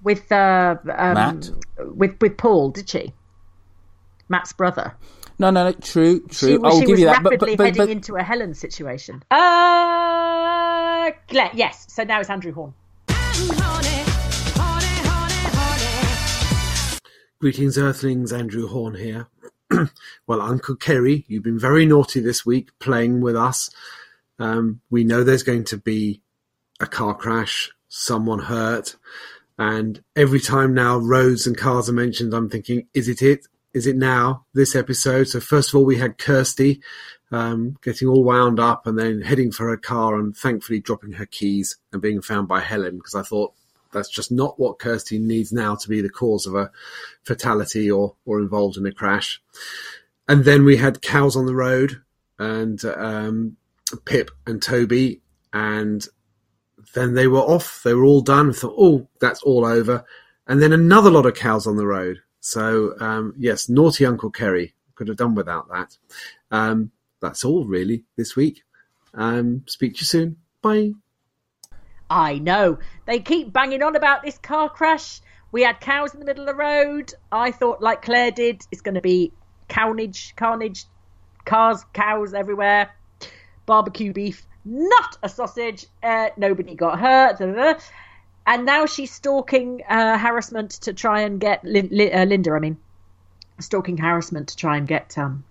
with 0.03 0.31
uh 0.31 0.77
um, 0.97 1.15
Matt? 1.15 1.51
with 1.79 2.17
with 2.21 2.37
Paul, 2.37 2.71
did 2.71 2.89
she? 2.89 3.13
Matt's 4.29 4.53
brother. 4.53 4.95
no 5.39 5.51
no 5.51 5.65
no 5.65 5.73
true 5.73 6.21
true 6.29 6.49
She, 6.49 6.57
was- 6.59 6.73
i'll 6.75 6.81
she 6.81 6.87
give 6.87 6.91
was 6.93 7.01
you 7.01 7.07
that 7.07 7.23
but, 7.23 7.33
rapidly 7.33 7.57
but, 7.57 7.59
but, 7.59 7.67
heading 7.67 7.83
but 7.83 7.91
into 7.91 8.17
a 8.17 8.23
Helen 8.23 8.55
situation. 8.55 9.23
Uh, 9.31 11.11
yes. 11.55 11.87
So 11.89 12.05
now 12.05 12.21
it's 12.21 12.31
Andrew 12.31 12.53
Horn. 12.53 12.75
Greetings, 17.41 17.77
Earthlings. 17.77 18.33
Andrew 18.33 18.69
Horn 18.69 18.95
here. 18.95 19.27
well, 20.29 20.41
Uncle 20.41 20.77
Kerry, 20.77 21.25
you've 21.27 21.43
been 21.43 21.59
very 21.59 21.85
naughty 21.87 22.21
this 22.21 22.47
week 22.47 22.71
playing 22.79 23.21
with 23.21 23.35
us. 23.35 23.69
Um, 24.39 24.81
we 24.91 25.03
know 25.03 25.25
there's 25.25 25.43
going 25.43 25.65
to 25.65 25.77
be 25.77 26.23
a 26.83 26.87
car 26.87 27.15
crash, 27.15 27.71
someone 27.89 28.41
hurt, 28.41 28.97
and 29.59 30.03
every 30.17 30.41
time 30.41 30.75
now 30.75 30.99
roads 30.99 31.47
and 31.47 31.57
cars 31.57 31.89
are 31.89 31.95
mentioned, 31.95 32.35
I'm 32.35 32.51
thinking, 32.51 32.89
is 32.93 33.09
it 33.09 33.23
it? 33.23 33.47
Is 33.73 33.87
it 33.87 33.97
now? 33.97 34.45
This 34.53 34.75
episode. 34.75 35.29
So 35.29 35.41
first 35.41 35.71
of 35.71 35.77
all, 35.77 35.85
we 35.85 35.97
had 35.97 36.19
Kirsty 36.19 36.83
um, 37.31 37.79
getting 37.83 38.09
all 38.09 38.25
wound 38.25 38.61
up 38.61 38.87
and 38.87 38.99
then 38.99 39.23
heading 39.23 39.53
for 39.53 39.69
her 39.69 39.77
car 39.77 40.19
and 40.19 40.37
thankfully 40.37 40.81
dropping 40.81 41.13
her 41.13 41.27
keys 41.27 41.79
and 41.93 42.03
being 42.03 42.21
found 42.21 42.49
by 42.49 42.61
Helen 42.61 42.97
because 42.97 43.15
I 43.15 43.23
thought 43.23 43.55
that's 43.93 44.11
just 44.11 44.33
not 44.33 44.59
what 44.59 44.79
Kirsty 44.79 45.19
needs 45.19 45.53
now 45.53 45.77
to 45.77 45.89
be 45.89 46.01
the 46.01 46.11
cause 46.11 46.47
of 46.47 46.55
a 46.55 46.71
fatality 47.25 47.91
or, 47.91 48.17
or 48.27 48.41
involved 48.41 48.77
in 48.77 48.87
a 48.87 48.93
crash. 48.93 49.41
And 50.29 50.45
then 50.45 50.65
we 50.65 50.77
had 50.77 51.03
cows 51.03 51.37
on 51.37 51.47
the 51.47 51.55
road 51.55 52.03
and 52.39 52.85
um, 52.85 53.57
Pip 54.05 54.31
and 54.47 54.61
Toby, 54.61 55.21
and 55.53 56.07
then 56.95 57.15
they 57.15 57.27
were 57.27 57.41
off. 57.41 57.83
They 57.85 57.95
were 57.95 58.05
all 58.05 58.21
done. 58.21 58.53
Thought, 58.53 58.75
oh, 58.77 59.09
that's 59.21 59.43
all 59.43 59.65
over. 59.65 60.05
And 60.47 60.61
then 60.61 60.73
another 60.73 61.11
lot 61.11 61.27
of 61.27 61.35
cows 61.35 61.67
on 61.67 61.77
the 61.77 61.87
road. 61.87 62.19
So 62.41 62.95
um, 63.01 63.35
yes, 63.39 63.69
naughty 63.69 64.05
Uncle 64.05 64.31
Kerry 64.31 64.75
could 64.95 65.09
have 65.09 65.17
done 65.17 65.35
without 65.35 65.69
that. 65.69 65.97
Um, 66.51 66.91
that's 67.21 67.45
all 67.45 67.65
really 67.65 68.05
this 68.17 68.37
week. 68.37 68.63
Um, 69.15 69.63
speak 69.67 69.95
to 69.95 70.01
you 70.01 70.07
soon. 70.07 70.37
Bye. 70.61 70.93
I 72.11 72.39
know. 72.39 72.79
They 73.07 73.21
keep 73.21 73.53
banging 73.53 73.83
on 73.83 73.97
about 73.97 74.23
this 74.23 74.37
car 74.39 74.69
crash. 74.69 75.21
We 75.51 75.63
had 75.63 75.81
cows 75.81 76.15
in 76.15 76.21
the 76.21 76.27
middle 76.27 76.49
of 76.49 76.49
the 76.49 76.63
road. 76.63 77.15
I 77.31 77.53
thought, 77.53 77.81
like 77.81 78.03
Claire 78.03 78.31
did, 78.31 78.63
it's 78.71 78.81
going 78.81 78.95
to 78.97 79.01
be 79.01 79.33
carnage, 79.69 80.35
carnage, 80.37 80.85
cars, 81.45 81.85
cows 81.93 82.35
everywhere, 82.35 82.91
barbecue 83.67 84.13
beef, 84.13 84.47
not 84.65 85.17
a 85.23 85.29
sausage. 85.29 85.87
Uh, 86.03 86.29
nobody 86.37 86.75
got 86.75 86.99
hurt. 86.99 87.39
da, 87.39 87.47
da, 87.47 87.73
da. 87.73 87.81
And 88.47 88.67
now 88.67 88.87
she's 88.87 89.13
stalking 89.13 89.83
uh, 89.89 90.19
harassment 90.19 90.73
to 90.83 90.93
try 90.93 91.21
and 91.23 91.41
get 91.41 91.65
Lin- 91.65 91.91
Li- 91.93 92.13
uh, 92.13 92.25
Linda. 92.25 92.53
I 92.53 92.59
mean, 92.59 92.77
stalking 93.61 93.97
harassment 93.97 94.49
to 94.49 94.57
try 94.57 94.77
and 94.77 94.87
get 94.89 95.17
um, 95.17 95.45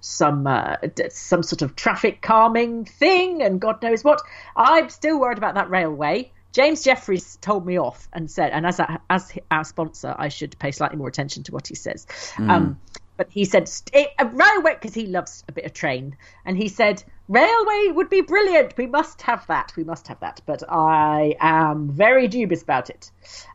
some 0.00 0.46
uh, 0.46 0.76
d- 0.94 1.10
some 1.10 1.42
sort 1.42 1.62
of 1.62 1.74
traffic 1.74 2.22
calming 2.22 2.84
thing, 2.84 3.42
and 3.42 3.60
God 3.60 3.82
knows 3.82 4.04
what. 4.04 4.22
I'm 4.56 4.88
still 4.90 5.18
worried 5.18 5.38
about 5.38 5.54
that 5.54 5.70
railway. 5.70 6.30
James 6.52 6.82
Jeffries 6.82 7.36
told 7.40 7.64
me 7.64 7.78
off 7.78 8.08
and 8.12 8.28
said, 8.28 8.50
and 8.52 8.66
as 8.66 8.80
a, 8.80 9.00
as 9.08 9.32
our 9.52 9.62
sponsor, 9.62 10.14
I 10.18 10.28
should 10.28 10.58
pay 10.58 10.72
slightly 10.72 10.98
more 10.98 11.06
attention 11.06 11.44
to 11.44 11.52
what 11.52 11.68
he 11.68 11.76
says. 11.76 12.08
Um, 12.38 12.80
but 13.16 13.28
he 13.30 13.44
said 13.44 13.70
it, 13.92 14.08
a 14.18 14.26
railway 14.26 14.74
because 14.74 14.94
he 14.94 15.06
loves 15.06 15.44
a 15.48 15.52
bit 15.52 15.64
of 15.64 15.72
train, 15.72 16.16
and 16.44 16.56
he 16.56 16.68
said 16.68 17.04
railway 17.30 17.92
would 17.92 18.10
be 18.10 18.20
brilliant. 18.20 18.76
We 18.76 18.86
must 18.86 19.22
have 19.22 19.46
that. 19.46 19.72
We 19.76 19.84
must 19.84 20.08
have 20.08 20.20
that. 20.20 20.42
But 20.44 20.62
I 20.68 21.36
am 21.40 21.90
very 21.90 22.28
dubious 22.28 22.62
about 22.62 22.90
it. 22.90 23.10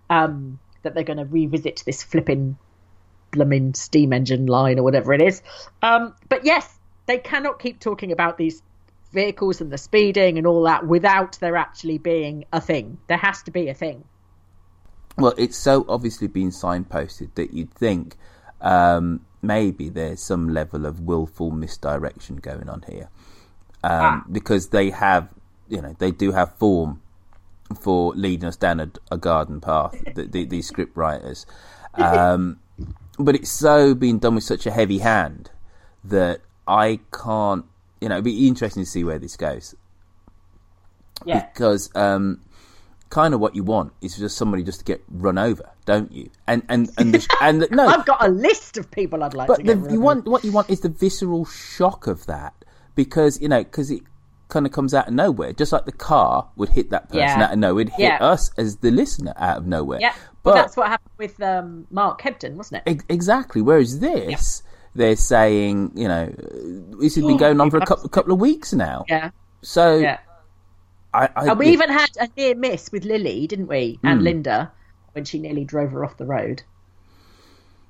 Um, 0.09 0.59
that 0.81 0.93
they're 0.93 1.03
going 1.03 1.17
to 1.17 1.25
revisit 1.25 1.83
this 1.85 2.01
flipping 2.01 2.57
blooming 3.31 3.73
steam 3.73 4.13
engine 4.13 4.45
line 4.45 4.79
or 4.79 4.83
whatever 4.83 5.13
it 5.13 5.21
is. 5.21 5.41
Um, 5.81 6.15
but 6.29 6.45
yes, 6.45 6.73
they 7.05 7.17
cannot 7.17 7.59
keep 7.59 7.79
talking 7.79 8.11
about 8.11 8.37
these 8.37 8.61
vehicles 9.11 9.61
and 9.61 9.71
the 9.71 9.77
speeding 9.77 10.37
and 10.37 10.47
all 10.47 10.63
that 10.63 10.87
without 10.87 11.37
there 11.41 11.57
actually 11.57 11.97
being 11.97 12.45
a 12.53 12.61
thing. 12.61 12.97
There 13.07 13.17
has 13.17 13.43
to 13.43 13.51
be 13.51 13.67
a 13.67 13.73
thing. 13.73 14.03
Well, 15.17 15.33
it's 15.37 15.57
so 15.57 15.85
obviously 15.87 16.27
been 16.27 16.49
signposted 16.49 17.35
that 17.35 17.53
you'd 17.53 17.73
think 17.73 18.15
um, 18.61 19.25
maybe 19.41 19.89
there's 19.89 20.21
some 20.21 20.49
level 20.49 20.85
of 20.85 21.01
willful 21.01 21.51
misdirection 21.51 22.37
going 22.37 22.69
on 22.69 22.83
here, 22.87 23.09
um, 23.85 24.25
because 24.31 24.69
they 24.69 24.89
have, 24.89 25.29
you 25.69 25.81
know, 25.81 25.95
they 25.99 26.11
do 26.11 26.31
have 26.31 26.57
form 26.57 27.01
for 27.81 28.13
leading 28.13 28.47
us 28.47 28.55
down 28.55 28.79
a, 28.79 28.89
a 29.11 29.17
garden 29.17 29.59
path. 29.61 29.95
the, 30.15 30.23
the, 30.23 30.45
these 30.45 30.67
script 30.67 30.95
writers, 30.95 31.45
um, 31.95 32.59
but 33.17 33.35
it's 33.35 33.49
so 33.51 33.93
being 33.95 34.19
done 34.19 34.35
with 34.35 34.43
such 34.43 34.65
a 34.65 34.71
heavy 34.71 34.99
hand 34.99 35.51
that 36.03 36.41
I 36.67 36.99
can't. 37.11 37.65
You 38.01 38.09
know, 38.09 38.15
it'd 38.15 38.25
be 38.25 38.47
interesting 38.47 38.83
to 38.83 38.89
see 38.89 39.03
where 39.03 39.17
this 39.17 39.35
goes 39.37 39.73
Yeah. 41.25 41.45
because 41.45 41.89
um, 41.95 42.41
kind 43.09 43.33
of 43.33 43.39
what 43.39 43.55
you 43.55 43.63
want 43.63 43.93
is 44.01 44.17
just 44.17 44.37
somebody 44.37 44.61
just 44.63 44.79
to 44.79 44.85
get 44.85 45.01
run 45.09 45.37
over, 45.37 45.69
don't 45.85 46.11
you? 46.11 46.29
And 46.45 46.63
and 46.69 46.91
and 46.97 47.13
the, 47.13 47.35
and 47.41 47.61
the, 47.61 47.67
no, 47.71 47.87
I've 47.87 48.05
got 48.05 48.23
a 48.23 48.29
list 48.29 48.77
of 48.77 48.91
people 48.91 49.23
I'd 49.23 49.33
like 49.33 49.47
to 49.47 49.53
but 49.53 49.63
get 49.63 49.81
the, 49.83 49.93
you 49.93 50.01
want 50.01 50.25
what 50.25 50.43
you 50.43 50.51
want 50.51 50.69
is 50.69 50.81
the 50.81 50.89
visceral 50.89 51.45
shock 51.45 52.07
of 52.07 52.25
that 52.25 52.53
because 52.95 53.41
you 53.41 53.47
know 53.49 53.63
because 53.63 53.91
it 53.91 54.01
kind 54.47 54.65
of 54.65 54.71
comes 54.71 54.93
out 54.93 55.07
of 55.07 55.13
nowhere, 55.13 55.53
just 55.53 55.71
like 55.71 55.85
the 55.85 55.91
car 55.91 56.47
would 56.55 56.69
hit 56.69 56.89
that 56.91 57.07
person 57.09 57.19
Yeah. 57.19 57.43
out 57.45 57.53
of 57.53 57.59
nowhere, 57.59 57.81
it'd 57.81 57.93
hit 57.93 58.03
Yeah. 58.03 58.17
us 58.23 58.51
as 58.57 58.77
the 58.77 58.91
listener 58.91 59.33
out 59.37 59.57
of 59.57 59.65
nowhere. 59.67 59.99
Yeah, 59.99 60.13
but 60.43 60.53
well, 60.53 60.63
that's 60.63 60.77
what 60.77 60.87
happened 60.87 61.11
with 61.17 61.41
um, 61.41 61.87
Mark 61.89 62.21
Hebden, 62.21 62.53
wasn't 62.55 62.83
it? 62.85 62.89
Ex- 62.91 63.05
exactly. 63.09 63.61
Whereas 63.63 63.99
this, 63.99 64.61
they're 64.93 65.15
saying, 65.15 65.93
you 65.95 66.07
know, 66.07 66.27
this 67.01 67.15
has 67.15 67.25
been 67.25 67.37
going 67.37 67.59
on 67.59 67.71
for 67.71 67.77
a 67.77 67.85
couple, 67.85 68.07
couple 68.09 68.33
of 68.33 68.39
weeks 68.39 68.71
now. 68.71 69.03
Yeah, 69.09 69.31
So 69.63 69.97
yeah. 69.97 70.19
I, 71.11 71.27
I 71.35 71.45
And 71.49 71.57
we 71.59 71.69
even 71.69 71.89
had 71.89 72.09
a 72.19 72.29
near 72.37 72.53
miss 72.55 72.91
with 72.91 73.03
Lily, 73.03 73.47
didn't 73.47 73.67
we? 73.67 73.99
And 74.03 74.19
Hmm. 74.19 74.25
Linda 74.25 74.71
when 75.13 75.25
she 75.25 75.39
nearly 75.39 75.65
drove 75.65 75.91
her 75.91 76.05
off 76.05 76.17
the 76.17 76.25
road. 76.25 76.61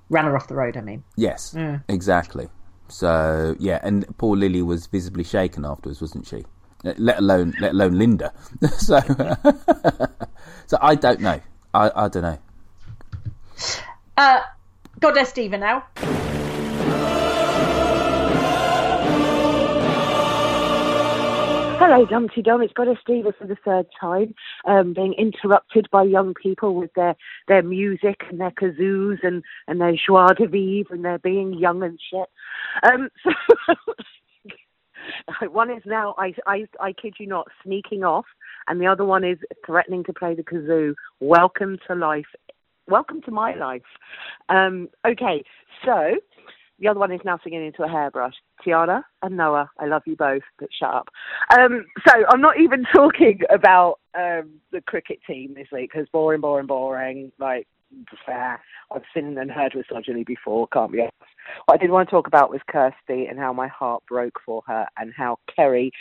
Ran 0.09 0.25
her 0.25 0.35
off 0.37 0.47
the 0.47 0.55
road, 0.55 0.77
I 0.77 0.81
mean. 0.81 1.03
yes, 1.17 1.53
Yeah. 1.57 1.79
exactly. 1.89 2.47
So 2.87 3.55
yeah, 3.59 3.79
and 3.83 4.05
poor 4.17 4.35
Lily 4.35 4.61
was 4.61 4.87
visibly 4.87 5.23
shaken 5.23 5.65
afterwards, 5.65 6.01
wasn't 6.01 6.27
she? 6.27 6.45
Let 6.83 7.17
alone, 7.17 7.53
let 7.59 7.71
alone 7.71 7.97
Linda. 7.97 8.31
so, 8.77 8.99
so 10.67 10.77
I 10.81 10.93
don't 10.95 11.19
know. 11.19 11.41
I, 11.73 11.91
I 11.95 12.07
don't 12.07 12.23
know. 12.23 12.37
Uh, 14.17 14.41
Goddess 14.99 15.31
Diva 15.33 15.57
now. 15.57 15.83
Hello, 21.77 22.05
Dumpty 22.05 22.41
Dum. 22.41 22.61
It's 22.61 22.73
Goddess 22.73 22.97
Diva 23.05 23.33
for 23.37 23.45
the 23.45 23.57
third 23.63 23.85
time, 23.99 24.33
um, 24.65 24.93
being 24.93 25.13
interrupted 25.13 25.87
by 25.91 26.03
young 26.03 26.33
people 26.33 26.73
with 26.73 26.93
their, 26.95 27.15
their 27.47 27.61
music 27.61 28.23
and 28.29 28.39
their 28.39 28.51
kazoos 28.51 29.19
and, 29.23 29.43
and 29.67 29.79
their 29.79 29.93
joie 29.93 30.33
de 30.33 30.47
vivre 30.47 30.95
and 30.95 31.05
their 31.05 31.19
being 31.19 31.53
young 31.53 31.83
and 31.83 31.99
shit. 32.09 32.29
Um, 32.83 33.09
so 35.39 35.49
one 35.51 35.71
is 35.71 35.83
now, 35.85 36.15
I, 36.17 36.33
I, 36.45 36.65
I 36.79 36.93
kid 36.93 37.15
you 37.19 37.27
not, 37.27 37.47
sneaking 37.63 38.03
off, 38.03 38.25
and 38.67 38.79
the 38.79 38.87
other 38.87 39.05
one 39.05 39.23
is 39.23 39.37
threatening 39.65 40.03
to 40.05 40.13
play 40.13 40.35
the 40.35 40.43
kazoo. 40.43 40.93
Welcome 41.19 41.77
to 41.87 41.95
life. 41.95 42.25
Welcome 42.87 43.21
to 43.23 43.31
my 43.31 43.55
life. 43.55 43.81
Um, 44.49 44.89
okay, 45.07 45.43
so 45.83 46.15
the 46.79 46.87
other 46.87 46.99
one 46.99 47.11
is 47.11 47.21
now 47.23 47.39
singing 47.43 47.65
into 47.65 47.83
a 47.83 47.87
hairbrush. 47.87 48.33
Tiana 48.65 49.03
and 49.21 49.37
Noah, 49.37 49.69
I 49.79 49.85
love 49.85 50.03
you 50.05 50.15
both, 50.15 50.43
but 50.59 50.69
shut 50.77 50.93
up. 50.93 51.07
Um, 51.57 51.85
so 52.07 52.13
I'm 52.29 52.41
not 52.41 52.59
even 52.59 52.85
talking 52.95 53.39
about 53.49 53.99
um, 54.13 54.59
the 54.71 54.81
cricket 54.81 55.19
team 55.25 55.53
this 55.55 55.67
week 55.71 55.91
because 55.91 56.07
boring, 56.11 56.41
boring, 56.41 56.67
boring. 56.67 57.31
Like, 57.39 57.67
fair. 58.25 58.61
I've 58.93 59.03
seen 59.13 59.37
and 59.37 59.51
heard 59.51 59.75
misogyny 59.75 60.23
before, 60.23 60.67
can't 60.67 60.91
be 60.91 61.01
asked. 61.01 61.13
What 61.65 61.75
I 61.75 61.77
did 61.77 61.91
want 61.91 62.09
to 62.09 62.11
talk 62.11 62.27
about 62.27 62.49
was 62.49 62.61
Kirsty 62.69 63.25
and 63.27 63.39
how 63.39 63.53
my 63.53 63.67
heart 63.67 64.03
broke 64.07 64.39
for 64.45 64.61
her 64.67 64.85
and 64.97 65.13
how 65.15 65.37
Kerry, 65.53 65.91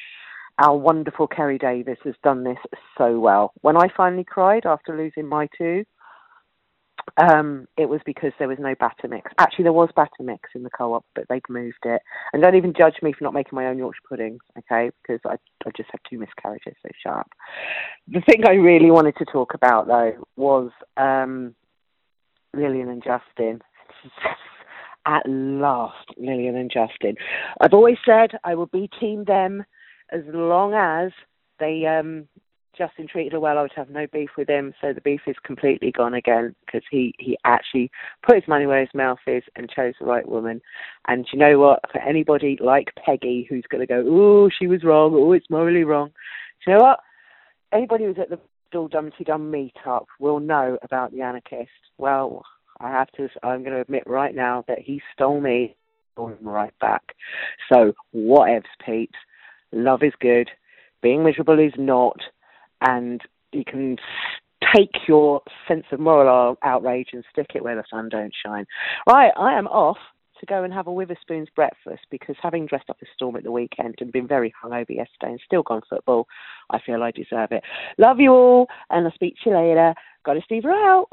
our 0.58 0.76
wonderful 0.76 1.26
Keri 1.26 1.58
Davies, 1.58 1.96
has 2.04 2.14
done 2.22 2.44
this 2.44 2.58
so 2.96 3.18
well. 3.18 3.52
When 3.62 3.76
I 3.76 3.88
finally 3.96 4.24
cried 4.24 4.66
after 4.66 4.96
losing 4.96 5.26
my 5.26 5.48
two, 5.56 5.84
um, 7.16 7.66
it 7.76 7.88
was 7.88 8.00
because 8.06 8.32
there 8.38 8.48
was 8.48 8.58
no 8.58 8.74
batter 8.78 9.08
mix. 9.08 9.30
Actually, 9.38 9.64
there 9.64 9.72
was 9.72 9.90
batter 9.94 10.22
mix 10.22 10.50
in 10.54 10.62
the 10.62 10.70
co-op, 10.70 11.04
but 11.14 11.24
they've 11.28 11.42
moved 11.48 11.84
it. 11.84 12.00
And 12.32 12.42
don't 12.42 12.54
even 12.56 12.72
judge 12.76 12.94
me 13.02 13.12
for 13.12 13.24
not 13.24 13.34
making 13.34 13.56
my 13.56 13.66
own 13.66 13.78
Yorkshire 13.78 14.00
puddings, 14.08 14.40
okay? 14.58 14.90
Because 15.02 15.20
I, 15.26 15.34
I 15.66 15.70
just 15.76 15.90
had 15.90 16.00
two 16.08 16.18
miscarriages, 16.18 16.74
so 16.82 16.88
sharp. 17.02 17.26
The 18.08 18.22
thing 18.22 18.46
I 18.46 18.52
really 18.52 18.90
wanted 18.90 19.16
to 19.16 19.24
talk 19.26 19.54
about, 19.54 19.86
though, 19.86 20.26
was 20.36 20.70
um, 20.96 21.54
Lillian 22.56 22.88
and 22.88 23.02
Justin. 23.02 23.60
At 25.06 25.28
last, 25.28 26.08
Lillian 26.16 26.56
and 26.56 26.70
Justin. 26.70 27.16
I've 27.60 27.74
always 27.74 27.98
said 28.06 28.30
I 28.42 28.54
will 28.54 28.66
be 28.66 28.88
team 28.98 29.24
them 29.24 29.62
as 30.10 30.22
long 30.32 30.72
as 30.72 31.12
they 31.60 31.84
um, 31.84 32.26
Justin 32.76 33.06
treated 33.06 33.32
her 33.32 33.40
well, 33.40 33.58
I 33.58 33.62
would 33.62 33.72
have 33.76 33.90
no 33.90 34.06
beef 34.12 34.30
with 34.36 34.48
him. 34.48 34.74
So 34.80 34.92
the 34.92 35.00
beef 35.00 35.22
is 35.26 35.36
completely 35.44 35.92
gone 35.92 36.14
again 36.14 36.54
because 36.64 36.82
he, 36.90 37.14
he 37.18 37.36
actually 37.44 37.90
put 38.26 38.36
his 38.36 38.48
money 38.48 38.66
where 38.66 38.80
his 38.80 38.94
mouth 38.94 39.18
is 39.26 39.42
and 39.56 39.70
chose 39.70 39.94
the 39.98 40.06
right 40.06 40.28
woman. 40.28 40.60
And 41.06 41.26
you 41.32 41.38
know 41.38 41.58
what? 41.58 41.80
For 41.92 42.00
anybody 42.00 42.58
like 42.60 42.88
Peggy 43.04 43.46
who's 43.48 43.64
going 43.70 43.80
to 43.80 43.86
go, 43.86 44.04
oh, 44.06 44.50
she 44.56 44.66
was 44.66 44.84
wrong, 44.84 45.12
oh, 45.14 45.32
it's 45.32 45.50
morally 45.50 45.84
wrong. 45.84 46.10
Do 46.64 46.72
you 46.72 46.78
know 46.78 46.84
what? 46.84 47.00
Anybody 47.72 48.04
who's 48.04 48.18
at 48.18 48.30
the 48.30 48.40
Dull 48.74 48.88
Dumpty 48.88 49.22
Dum 49.22 49.52
meetup 49.52 50.06
will 50.18 50.40
know 50.40 50.76
about 50.82 51.12
the 51.12 51.22
anarchist. 51.22 51.70
Well, 51.96 52.44
I 52.80 52.90
have 52.90 53.08
to, 53.12 53.28
I'm 53.44 53.62
going 53.62 53.72
to 53.72 53.80
admit 53.80 54.02
right 54.04 54.34
now 54.34 54.64
that 54.66 54.80
he 54.80 55.00
stole 55.12 55.40
me, 55.40 55.76
stole 56.12 56.30
him 56.30 56.38
right 56.42 56.76
back. 56.80 57.14
So 57.72 57.92
whatevs, 58.12 58.64
peeps. 58.84 59.14
Love 59.70 60.02
is 60.02 60.12
good. 60.20 60.50
Being 61.02 61.22
miserable 61.22 61.60
is 61.60 61.72
not 61.78 62.18
and 62.80 63.20
you 63.52 63.62
can 63.64 63.96
take 64.74 64.90
your 65.06 65.40
sense 65.68 65.84
of 65.92 66.00
moral 66.00 66.58
outrage 66.64 67.10
and 67.12 67.24
stick 67.30 67.52
it 67.54 67.62
where 67.62 67.76
the 67.76 67.84
sun 67.88 68.08
don't 68.08 68.34
shine. 68.44 68.66
Right, 69.06 69.30
I 69.36 69.56
am 69.56 69.68
off 69.68 69.98
to 70.40 70.46
go 70.46 70.62
and 70.62 70.72
have 70.72 70.86
a 70.86 70.90
Wetherspoon's 70.90 71.48
breakfast 71.54 72.02
because 72.10 72.36
having 72.42 72.66
dressed 72.66 72.90
up 72.90 72.98
as 73.02 73.08
Storm 73.14 73.36
at 73.36 73.44
the 73.44 73.52
weekend 73.52 73.96
and 74.00 74.12
been 74.12 74.26
very 74.26 74.52
hungover 74.62 74.90
yesterday 74.90 75.32
and 75.32 75.40
still 75.44 75.62
gone 75.62 75.82
football, 75.88 76.26
I 76.70 76.80
feel 76.80 77.02
I 77.02 77.10
deserve 77.10 77.52
it. 77.52 77.62
Love 77.98 78.20
you 78.20 78.32
all, 78.32 78.68
and 78.90 79.06
I'll 79.06 79.12
speak 79.12 79.36
to 79.44 79.50
you 79.50 79.56
later. 79.56 79.94
Goddess 80.24 80.44
Diva 80.48 80.68
out. 80.68 81.08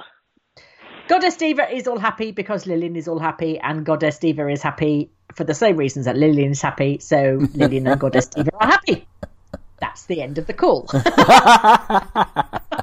Goddess 1.08 1.38
Diva 1.38 1.74
is 1.74 1.88
all 1.88 2.00
happy 2.00 2.32
because 2.32 2.68
Lillian 2.68 2.96
is 2.96 3.08
all 3.08 3.20
happy, 3.20 3.60
and 3.60 3.86
Goddess 3.86 4.20
Diva 4.20 4.48
is 4.48 4.62
happy 4.62 5.12
for 5.34 5.44
the 5.44 5.56
same 5.56 5.78
reasons 5.78 6.06
that 6.06 6.18
Lillian 6.18 6.52
is 6.52 6.62
happy. 6.62 7.00
So 7.00 7.48
Lillian 7.54 7.88
and 7.88 8.00
Goddess 8.00 8.28
Diva 8.28 8.52
are 8.60 8.68
happy 8.68 9.08
that's 9.82 10.06
the 10.06 10.22
end 10.22 10.38
of 10.38 10.48
the 10.48 10.54
call. 10.54 10.88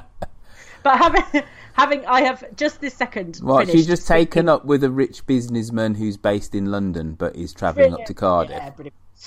but 0.83 0.97
having 0.97 1.43
having 1.73 2.05
I 2.05 2.21
have 2.21 2.43
just 2.55 2.81
this 2.81 2.93
second. 2.93 3.37
What 3.37 3.69
she's 3.69 3.87
just 3.87 4.07
taken 4.07 4.49
up 4.49 4.65
with 4.65 4.83
a 4.83 4.89
rich 4.89 5.25
businessman 5.25 5.95
who's 5.95 6.17
based 6.17 6.55
in 6.55 6.71
London 6.71 7.13
but 7.13 7.35
is 7.35 7.53
travelling 7.53 7.93
up 7.93 8.05
to 8.05 8.13
Cardiff. 8.13 8.73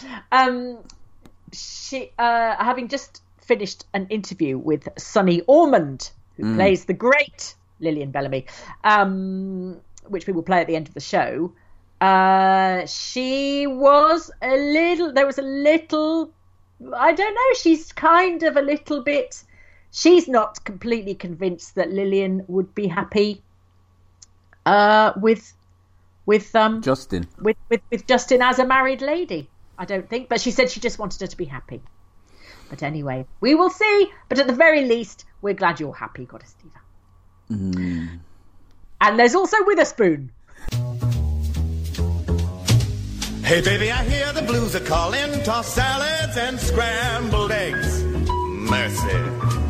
Yeah, 0.02 0.20
um, 0.30 0.78
she 1.52 2.10
uh, 2.18 2.56
having 2.56 2.88
just 2.88 3.22
finished 3.40 3.84
an 3.92 4.06
interview 4.08 4.56
with 4.58 4.88
Sunny 4.98 5.42
Ormonde, 5.42 6.10
who 6.36 6.44
mm. 6.44 6.56
plays 6.56 6.84
the 6.84 6.94
great 6.94 7.54
Lillian 7.80 8.10
Bellamy, 8.10 8.46
um, 8.84 9.80
which 10.08 10.26
we 10.26 10.32
will 10.32 10.42
play 10.42 10.60
at 10.60 10.66
the 10.66 10.76
end 10.76 10.88
of 10.88 10.94
the 10.94 11.00
show. 11.00 11.52
Uh, 12.00 12.86
she 12.86 13.66
was 13.66 14.30
a 14.40 14.56
little. 14.56 15.12
There 15.12 15.26
was 15.26 15.38
a 15.38 15.42
little 15.42 16.32
I 16.96 17.12
don't 17.12 17.34
know. 17.34 17.54
She's 17.54 17.92
kind 17.92 18.42
of 18.42 18.56
a 18.56 18.62
little 18.62 19.02
bit. 19.02 19.44
She's 19.92 20.26
not 20.26 20.64
completely 20.64 21.14
convinced 21.14 21.74
that 21.74 21.92
Lillian 21.92 22.44
would 22.48 22.74
be 22.74 22.86
happy 22.86 23.42
uh, 24.64 25.12
with 25.16 25.52
with 26.24 26.54
um 26.56 26.80
Justin 26.82 27.28
with, 27.40 27.56
with 27.68 27.82
with 27.90 28.06
Justin 28.06 28.40
as 28.42 28.58
a 28.58 28.64
married 28.64 29.02
lady. 29.02 29.50
I 29.78 29.84
don't 29.84 30.08
think, 30.08 30.28
but 30.28 30.40
she 30.40 30.50
said 30.50 30.70
she 30.70 30.80
just 30.80 30.98
wanted 30.98 31.20
her 31.20 31.26
to 31.26 31.36
be 31.36 31.44
happy. 31.44 31.82
But 32.70 32.82
anyway, 32.82 33.26
we 33.40 33.54
will 33.54 33.68
see. 33.68 34.10
But 34.30 34.38
at 34.38 34.46
the 34.46 34.54
very 34.54 34.86
least, 34.86 35.26
we're 35.42 35.54
glad 35.54 35.78
you're 35.78 35.92
happy, 35.92 36.24
Goddess 36.24 36.54
Diva. 36.62 36.80
Mm. 37.50 38.20
And 39.00 39.18
there's 39.18 39.34
also 39.34 39.58
Witherspoon. 39.64 40.32
Hey 43.44 43.60
baby, 43.60 43.90
I 43.90 44.04
hear 44.04 44.32
the 44.32 44.44
blues 44.46 44.74
are 44.74 44.80
calling. 44.80 45.42
Toss 45.42 45.74
salads 45.74 46.38
and 46.38 46.58
scrambled 46.58 47.52
eggs. 47.52 48.02
Mercy. 48.04 49.61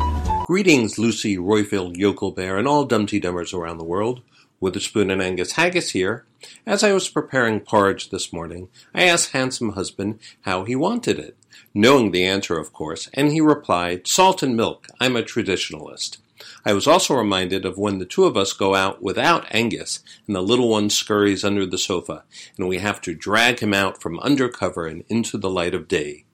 Greetings, 0.45 0.99
Lucy, 0.99 1.37
Roifield, 1.37 1.95
Yokel 1.95 2.31
Bear, 2.31 2.57
and 2.57 2.67
all 2.67 2.83
Dumpty 2.83 3.17
Dummers 3.21 3.53
around 3.53 3.77
the 3.77 3.85
world. 3.85 4.21
Witherspoon 4.59 5.09
and 5.09 5.21
Angus 5.21 5.53
Haggis 5.53 5.91
here. 5.91 6.25
As 6.65 6.83
I 6.83 6.91
was 6.91 7.07
preparing 7.07 7.61
porridge 7.61 8.09
this 8.09 8.33
morning, 8.33 8.67
I 8.93 9.03
asked 9.03 9.31
Handsome 9.31 9.71
Husband 9.71 10.19
how 10.41 10.65
he 10.65 10.75
wanted 10.75 11.17
it, 11.17 11.37
knowing 11.73 12.11
the 12.11 12.25
answer, 12.25 12.59
of 12.59 12.73
course, 12.73 13.09
and 13.13 13.31
he 13.31 13.39
replied, 13.39 14.05
Salt 14.05 14.43
and 14.43 14.53
milk. 14.53 14.89
I'm 14.99 15.15
a 15.15 15.23
traditionalist. 15.23 16.17
I 16.65 16.73
was 16.73 16.87
also 16.87 17.15
reminded 17.15 17.63
of 17.63 17.77
when 17.77 17.99
the 17.99 18.05
two 18.05 18.25
of 18.25 18.35
us 18.35 18.51
go 18.51 18.75
out 18.75 19.01
without 19.01 19.45
Angus 19.51 20.01
and 20.27 20.35
the 20.35 20.41
little 20.41 20.67
one 20.67 20.89
scurries 20.89 21.45
under 21.45 21.65
the 21.65 21.77
sofa, 21.77 22.25
and 22.57 22.67
we 22.67 22.79
have 22.79 22.99
to 23.01 23.15
drag 23.15 23.59
him 23.59 23.73
out 23.73 24.01
from 24.01 24.19
under 24.19 24.49
cover 24.49 24.87
and 24.87 25.05
into 25.07 25.37
the 25.37 25.49
light 25.49 25.73
of 25.73 25.87
day. 25.87 26.25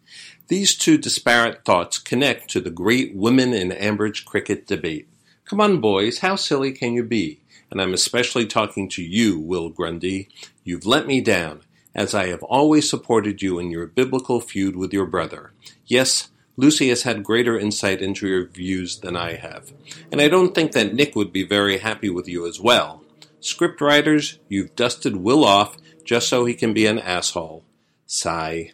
These 0.49 0.75
two 0.75 0.97
disparate 0.97 1.63
thoughts 1.63 1.99
connect 1.99 2.49
to 2.49 2.59
the 2.59 2.71
great 2.71 3.15
women 3.15 3.53
in 3.53 3.69
Ambridge 3.69 4.25
cricket 4.25 4.65
debate. 4.65 5.07
Come 5.45 5.61
on, 5.61 5.79
boys, 5.79 6.19
how 6.19 6.35
silly 6.35 6.71
can 6.71 6.93
you 6.93 7.03
be? 7.03 7.39
And 7.69 7.79
I'm 7.79 7.93
especially 7.93 8.47
talking 8.47 8.89
to 8.89 9.03
you, 9.03 9.39
Will 9.39 9.69
Grundy. 9.69 10.27
You've 10.63 10.87
let 10.87 11.05
me 11.05 11.21
down, 11.21 11.61
as 11.93 12.15
I 12.15 12.29
have 12.29 12.41
always 12.41 12.89
supported 12.89 13.43
you 13.43 13.59
in 13.59 13.69
your 13.69 13.85
biblical 13.85 14.41
feud 14.41 14.75
with 14.75 14.91
your 14.91 15.05
brother. 15.05 15.51
Yes, 15.85 16.31
Lucy 16.57 16.89
has 16.89 17.03
had 17.03 17.23
greater 17.23 17.57
insight 17.57 18.01
into 18.01 18.27
your 18.27 18.47
views 18.47 19.01
than 19.01 19.15
I 19.15 19.35
have, 19.35 19.71
and 20.11 20.19
I 20.19 20.29
don't 20.29 20.55
think 20.55 20.71
that 20.71 20.95
Nick 20.95 21.15
would 21.15 21.31
be 21.31 21.43
very 21.43 21.77
happy 21.77 22.09
with 22.09 22.27
you 22.27 22.47
as 22.47 22.59
well. 22.59 23.03
Script 23.39 23.81
writers, 23.81 24.39
you've 24.47 24.75
dusted 24.75 25.17
Will 25.17 25.45
off 25.45 25.77
just 26.03 26.27
so 26.27 26.45
he 26.45 26.55
can 26.55 26.73
be 26.73 26.87
an 26.87 26.97
asshole. 26.97 27.63
Sigh. 28.07 28.71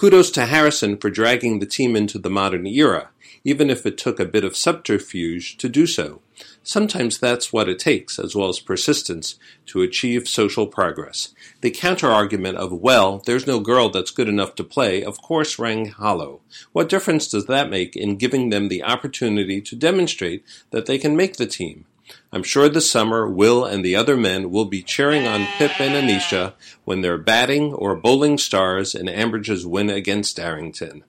Kudos 0.00 0.30
to 0.30 0.46
Harrison 0.46 0.96
for 0.96 1.10
dragging 1.10 1.58
the 1.58 1.66
team 1.66 1.94
into 1.94 2.18
the 2.18 2.30
modern 2.30 2.66
era, 2.66 3.10
even 3.44 3.68
if 3.68 3.84
it 3.84 3.98
took 3.98 4.18
a 4.18 4.24
bit 4.24 4.44
of 4.44 4.56
subterfuge 4.56 5.58
to 5.58 5.68
do 5.68 5.86
so. 5.86 6.22
Sometimes 6.62 7.18
that's 7.18 7.52
what 7.52 7.68
it 7.68 7.78
takes, 7.78 8.18
as 8.18 8.34
well 8.34 8.48
as 8.48 8.60
persistence, 8.60 9.38
to 9.66 9.82
achieve 9.82 10.26
social 10.26 10.66
progress. 10.66 11.34
The 11.60 11.70
counter-argument 11.70 12.56
of, 12.56 12.72
well, 12.72 13.18
there's 13.26 13.46
no 13.46 13.60
girl 13.60 13.90
that's 13.90 14.10
good 14.10 14.26
enough 14.26 14.54
to 14.54 14.64
play, 14.64 15.04
of 15.04 15.20
course 15.20 15.58
rang 15.58 15.90
hollow. 15.90 16.40
What 16.72 16.88
difference 16.88 17.28
does 17.28 17.44
that 17.44 17.68
make 17.68 17.94
in 17.94 18.16
giving 18.16 18.48
them 18.48 18.68
the 18.68 18.82
opportunity 18.82 19.60
to 19.60 19.76
demonstrate 19.76 20.42
that 20.70 20.86
they 20.86 20.96
can 20.96 21.14
make 21.14 21.36
the 21.36 21.46
team? 21.46 21.84
I'm 22.32 22.44
sure 22.44 22.68
this 22.68 22.88
summer 22.88 23.28
Will 23.28 23.64
and 23.64 23.84
the 23.84 23.96
other 23.96 24.16
men 24.16 24.52
will 24.52 24.64
be 24.64 24.82
cheering 24.82 25.26
on 25.26 25.48
Pip 25.58 25.80
and 25.80 25.94
Anisha 25.94 26.54
when 26.84 27.00
they're 27.00 27.18
batting 27.18 27.72
or 27.74 27.96
bowling 27.96 28.38
stars 28.38 28.94
in 28.94 29.06
Ambridge's 29.06 29.66
win 29.66 29.90
against 29.90 30.36
Darrington. 30.36 31.02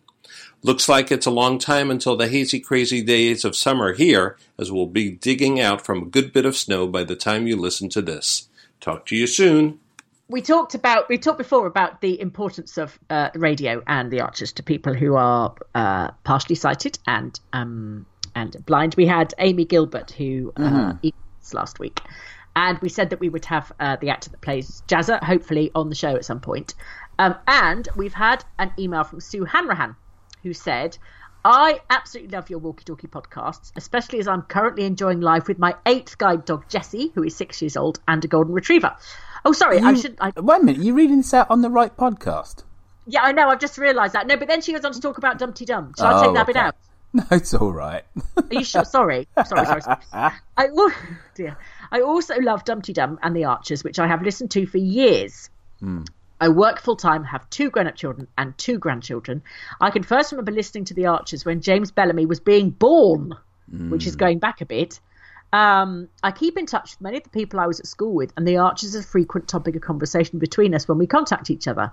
Looks 0.64 0.90
like 0.90 1.12
it's 1.12 1.28
a 1.28 1.32
long 1.32 1.60
time 1.60 1.92
until 1.92 2.16
the 2.16 2.28
hazy, 2.28 2.60
crazy 2.60 3.04
days 3.04 3.46
of 3.46 3.56
summer 3.56 3.94
here, 3.94 4.38
as 4.58 4.72
we'll 4.72 4.88
be 4.88 5.12
digging 5.12 5.60
out 5.60 5.86
from 5.86 6.02
a 6.02 6.06
good 6.06 6.34
bit 6.34 6.46
of 6.46 6.58
snow 6.58 6.88
by 6.88 7.04
the 7.04 7.16
time 7.16 7.46
you 7.46 7.56
listen 7.56 7.90
to 7.90 8.02
this. 8.02 8.48
Talk 8.80 9.06
to 9.08 9.16
you 9.16 9.28
soon. 9.28 9.80
We 10.28 10.42
talked 10.42 10.76
about 10.76 11.10
we 11.10 11.18
talked 11.18 11.40
before 11.40 11.68
about 11.68 12.02
the 12.02 12.20
importance 12.20 12.78
of 12.78 12.98
uh, 13.10 13.30
radio 13.36 13.84
and 13.86 14.10
the 14.10 14.22
Archers 14.22 14.54
to 14.54 14.64
people 14.64 14.94
who 14.94 15.16
are 15.16 15.54
uh, 15.76 16.12
partially 16.24 16.56
sighted 16.56 16.98
and 17.06 17.38
um, 17.54 18.06
and 18.36 18.66
blind. 18.66 18.96
We 18.96 19.06
had 19.06 19.34
Amy 19.38 19.66
Gilbert 19.66 20.12
who 20.12 20.54
uh, 20.58 20.62
mm-hmm. 20.62 21.10
last 21.54 21.80
week, 21.80 22.02
and 22.56 22.80
we 22.80 22.90
said 22.90 23.10
that 23.12 23.20
we 23.20 23.30
would 23.30 23.46
have 23.46 23.72
uh, 23.80 23.98
the 23.98 24.10
actor 24.10 24.30
that 24.30 24.42
plays 24.42 24.84
Jazza 24.88 25.24
hopefully 25.24 25.72
on 25.74 25.90
the 25.90 25.96
show 25.96 26.16
at 26.16 26.26
some 26.26 26.40
point. 26.40 26.76
Um, 27.20 27.36
and 27.48 27.88
we've 27.96 28.14
had 28.14 28.44
an 28.58 28.72
email 28.80 29.04
from 29.04 29.20
Sue 29.20 29.46
Hanrahan 29.46 29.96
who 30.44 30.54
said, 30.54 30.98
I 31.44 31.82
absolutely 31.90 32.36
love 32.36 32.50
your 32.50 32.60
walkie 32.60 32.84
talkie 32.84 33.08
podcasts, 33.08 33.72
especially 33.76 34.20
as 34.20 34.28
I'm 34.28 34.44
currently 34.44 34.86
enjoying 34.86 35.22
life 35.22 35.48
with 35.48 35.60
my 35.60 35.76
eighth 35.86 36.18
guide 36.18 36.46
dog 36.46 36.66
Jessie, 36.70 37.12
who 37.16 37.24
is 37.24 37.36
six 37.36 37.62
years 37.62 37.78
old, 37.78 38.00
and 38.08 38.24
a 38.24 38.28
golden 38.28 38.54
retriever. 38.54 38.96
Oh, 39.44 39.52
sorry, 39.52 39.80
you, 39.80 39.88
I 39.88 39.94
should. 39.96 40.18
I... 40.22 40.32
Wait 40.40 40.62
a 40.62 40.64
minute, 40.64 40.84
you're 40.84 40.96
reading 40.96 41.18
this 41.18 41.34
out 41.34 41.50
on 41.50 41.62
the 41.62 41.70
right 41.70 41.96
podcast? 41.96 42.64
Yeah, 43.08 43.22
I 43.24 43.32
know, 43.32 43.50
I've 43.50 43.60
just 43.60 43.78
realised 43.80 44.14
that. 44.14 44.28
No, 44.28 44.38
but 44.38 44.48
then 44.48 44.62
she 44.62 44.74
goes 44.74 44.86
on 44.86 44.94
to 44.94 45.02
talk 45.02 45.18
about 45.18 45.40
Dumpty 45.40 45.66
Dum. 45.66 45.94
Shall 45.98 46.14
oh, 46.14 46.20
I 46.20 46.26
take 46.26 46.34
that 46.36 46.42
okay. 46.44 46.54
bit 46.54 46.58
out? 46.58 46.76
No, 47.14 47.24
it's 47.32 47.54
all 47.54 47.74
right. 47.74 48.06
Are 48.38 48.44
you 48.50 48.64
sure? 48.64 48.86
Sorry. 48.86 49.28
Sorry, 49.46 49.66
sorry, 49.66 49.82
sorry. 49.82 50.00
I, 50.14 50.68
oh, 50.74 50.94
dear. 51.36 51.58
I 51.92 52.00
also 52.00 52.40
love 52.40 52.64
Dumpty 52.64 52.94
Dum 52.94 53.20
and 53.22 53.36
the 53.36 53.46
Archers, 53.46 53.84
which 53.84 54.00
I 54.00 54.08
have 54.08 54.22
listened 54.22 54.52
to 54.52 54.66
for 54.66 54.78
years. 54.78 55.50
Mm. 55.82 56.08
I 56.40 56.48
work 56.50 56.80
full 56.82 56.96
time, 56.96 57.26
have 57.26 57.50
two 57.50 57.70
grown 57.70 57.88
up 57.88 57.96
children 57.96 58.28
and 58.38 58.58
two 58.58 58.80
grandchildren. 58.80 59.44
I 59.82 59.92
can 59.92 60.04
first 60.04 60.32
remember 60.32 60.54
listening 60.54 60.86
to 60.86 60.94
The 60.94 61.08
Archers 61.08 61.44
when 61.44 61.62
James 61.62 61.92
Bellamy 61.92 62.26
was 62.26 62.40
being 62.40 62.70
born, 62.70 63.36
mm. 63.72 63.90
which 63.90 64.08
is 64.08 64.16
going 64.16 64.40
back 64.40 64.62
a 64.62 64.66
bit. 64.66 65.00
Um, 65.54 66.08
I 66.24 66.32
keep 66.32 66.58
in 66.58 66.66
touch 66.66 66.94
with 66.94 67.02
many 67.02 67.18
of 67.18 67.24
the 67.24 67.30
people 67.30 67.60
I 67.60 67.68
was 67.68 67.80
at 67.80 67.88
school 67.88 68.14
with, 68.14 68.32
and 68.38 68.48
the 68.48 68.58
Archers 68.58 68.96
is 68.96 69.04
a 69.04 69.08
frequent 69.08 69.50
topic 69.50 69.76
of 69.76 69.82
conversation 69.82 70.40
between 70.40 70.74
us 70.74 70.88
when 70.88 70.98
we 70.98 71.08
contact 71.08 71.50
each 71.50 71.68
other. 71.68 71.92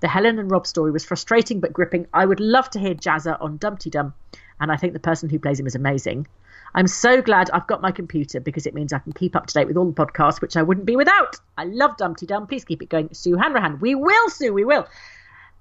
The 0.00 0.08
Helen 0.08 0.38
and 0.38 0.50
Rob 0.50 0.66
story 0.66 0.92
was 0.92 1.04
frustrating 1.04 1.58
but 1.58 1.72
gripping. 1.72 2.06
I 2.12 2.24
would 2.24 2.38
love 2.38 2.70
to 2.70 2.78
hear 2.78 2.94
Jazza 2.94 3.40
on 3.40 3.56
Dumpty 3.56 3.90
Dum, 3.90 4.14
and 4.60 4.72
I 4.72 4.76
think 4.76 4.92
the 4.92 5.00
person 5.00 5.28
who 5.28 5.38
plays 5.38 5.60
him 5.60 5.66
is 5.66 5.74
amazing. 5.74 6.26
I'm 6.74 6.86
so 6.86 7.22
glad 7.22 7.50
I've 7.50 7.66
got 7.66 7.80
my 7.80 7.92
computer 7.92 8.40
because 8.40 8.66
it 8.66 8.74
means 8.74 8.92
I 8.92 8.98
can 8.98 9.12
keep 9.12 9.34
up 9.34 9.46
to 9.46 9.54
date 9.54 9.66
with 9.66 9.76
all 9.76 9.86
the 9.90 9.92
podcasts, 9.92 10.40
which 10.40 10.56
I 10.56 10.62
wouldn't 10.62 10.86
be 10.86 10.96
without. 10.96 11.36
I 11.56 11.64
love 11.64 11.96
Dumpty 11.96 12.26
Dum. 12.26 12.46
Please 12.46 12.64
keep 12.64 12.82
it 12.82 12.88
going. 12.88 13.12
Sue 13.14 13.36
Hanrahan. 13.36 13.80
We 13.80 13.94
will, 13.94 14.28
Sue, 14.28 14.52
we 14.52 14.64
will. 14.64 14.86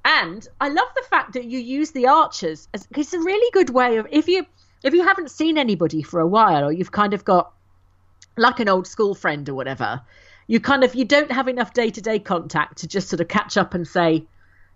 And 0.04 0.48
I 0.60 0.70
love 0.70 0.88
the 0.96 1.06
fact 1.10 1.34
that 1.34 1.46
you 1.46 1.60
use 1.60 1.92
the 1.92 2.08
archers 2.08 2.68
as 2.74 2.88
it's 2.96 3.14
a 3.14 3.20
really 3.20 3.52
good 3.52 3.70
way 3.70 3.98
of 3.98 4.08
if 4.10 4.28
you 4.28 4.46
if 4.84 4.94
you 4.94 5.04
haven't 5.04 5.32
seen 5.32 5.58
anybody 5.58 6.02
for 6.02 6.20
a 6.20 6.28
while 6.28 6.64
or 6.64 6.72
you've 6.72 6.92
kind 6.92 7.14
of 7.14 7.26
got 7.26 7.52
like 8.38 8.60
an 8.60 8.70
old 8.70 8.88
school 8.88 9.16
friend 9.16 9.50
or 9.50 9.56
whatever, 9.56 10.02
you 10.48 10.60
kind 10.60 10.84
of 10.84 10.96
you 10.96 11.04
don't 11.04 11.32
have 11.32 11.48
enough 11.48 11.74
day 11.74 11.90
to 11.90 12.02
day 12.02 12.20
contact 12.20 12.80
to 12.80 12.88
just 12.88 13.10
sort 13.10 13.20
of 13.20 13.28
catch 13.28 13.58
up 13.58 13.74
and 13.74 13.88
say, 13.88 14.26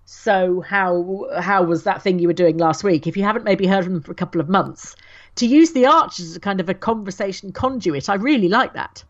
so 0.05 0.61
how 0.61 1.27
how 1.39 1.63
was 1.63 1.83
that 1.83 2.01
thing 2.01 2.19
you 2.19 2.27
were 2.27 2.33
doing 2.33 2.57
last 2.57 2.83
week? 2.83 3.07
If 3.07 3.15
you 3.15 3.23
haven't 3.23 3.45
maybe 3.45 3.67
heard 3.67 3.83
from 3.83 3.93
them 3.93 4.03
for 4.03 4.11
a 4.11 4.15
couple 4.15 4.41
of 4.41 4.49
months, 4.49 4.95
to 5.35 5.45
use 5.45 5.71
the 5.71 5.85
archers 5.85 6.31
as 6.31 6.35
a 6.35 6.39
kind 6.39 6.59
of 6.59 6.69
a 6.69 6.73
conversation 6.73 7.51
conduit, 7.51 8.09
I 8.09 8.15
really 8.15 8.49
like 8.49 8.73
that. 8.73 9.03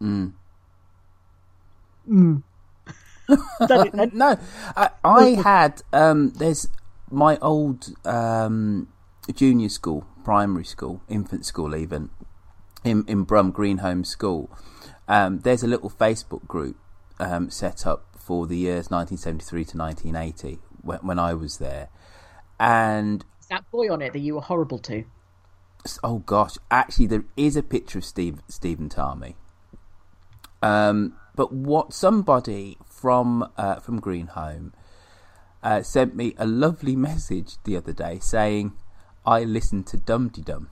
Mm. 0.00 0.32
Mm. 2.08 2.42
no, 4.12 4.38
I, 4.76 4.90
I 5.04 5.28
had 5.44 5.82
um, 5.92 6.30
there's 6.30 6.68
my 7.10 7.38
old 7.38 7.94
um, 8.06 8.88
junior 9.34 9.68
school, 9.68 10.06
primary 10.24 10.64
school, 10.64 11.02
infant 11.08 11.46
school, 11.46 11.76
even 11.76 12.10
in 12.84 13.04
in 13.06 13.24
Brum 13.24 13.52
Greenholme 13.52 14.06
School. 14.06 14.50
Um, 15.08 15.40
there's 15.40 15.62
a 15.62 15.66
little 15.66 15.90
Facebook 15.90 16.46
group 16.46 16.76
um, 17.18 17.50
set 17.50 17.86
up 17.86 18.11
for 18.24 18.46
the 18.46 18.56
years 18.56 18.90
1973 18.90 19.64
to 19.64 19.76
1980 19.78 20.60
when, 20.82 20.98
when 21.00 21.18
I 21.18 21.34
was 21.34 21.58
there, 21.58 21.88
and 22.58 23.24
Is 23.40 23.46
that 23.48 23.70
boy 23.70 23.92
on 23.92 24.02
it 24.02 24.12
that 24.12 24.20
you 24.20 24.34
were 24.34 24.40
horrible 24.40 24.78
to? 24.80 25.04
oh 26.04 26.18
gosh, 26.18 26.56
actually 26.70 27.06
there 27.06 27.24
is 27.36 27.56
a 27.56 27.62
picture 27.62 27.98
of 27.98 28.04
Steve 28.04 28.40
Stephen 28.48 28.88
Tarmy. 28.88 29.36
Um, 30.62 31.14
but 31.34 31.52
what 31.52 31.92
somebody 31.92 32.78
from 32.86 33.50
uh, 33.56 33.80
from 33.80 34.00
Greenholme 34.00 34.72
uh, 35.62 35.82
sent 35.82 36.14
me 36.14 36.34
a 36.38 36.46
lovely 36.46 36.94
message 37.10 37.56
the 37.64 37.76
other 37.76 37.92
day 37.92 38.18
saying, 38.20 38.72
"I 39.26 39.44
listened 39.44 39.86
to 39.88 39.96
Dumpty 39.96 40.42
Dum." 40.42 40.68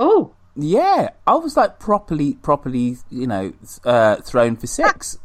Oh, 0.00 0.34
yeah, 0.56 1.10
I 1.26 1.34
was 1.34 1.56
like 1.56 1.78
properly, 1.78 2.34
properly, 2.34 2.96
you 3.10 3.26
know, 3.26 3.52
uh, 3.84 4.16
thrown 4.16 4.56
for 4.56 4.66
six. 4.66 5.18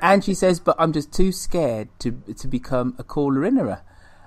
And 0.00 0.24
she 0.24 0.34
says, 0.34 0.60
"But 0.60 0.76
I'm 0.78 0.92
just 0.92 1.12
too 1.12 1.32
scared 1.32 1.88
to 2.00 2.12
to 2.36 2.48
become 2.48 2.94
a 2.98 3.04
caller 3.04 3.44
innerer." 3.44 3.80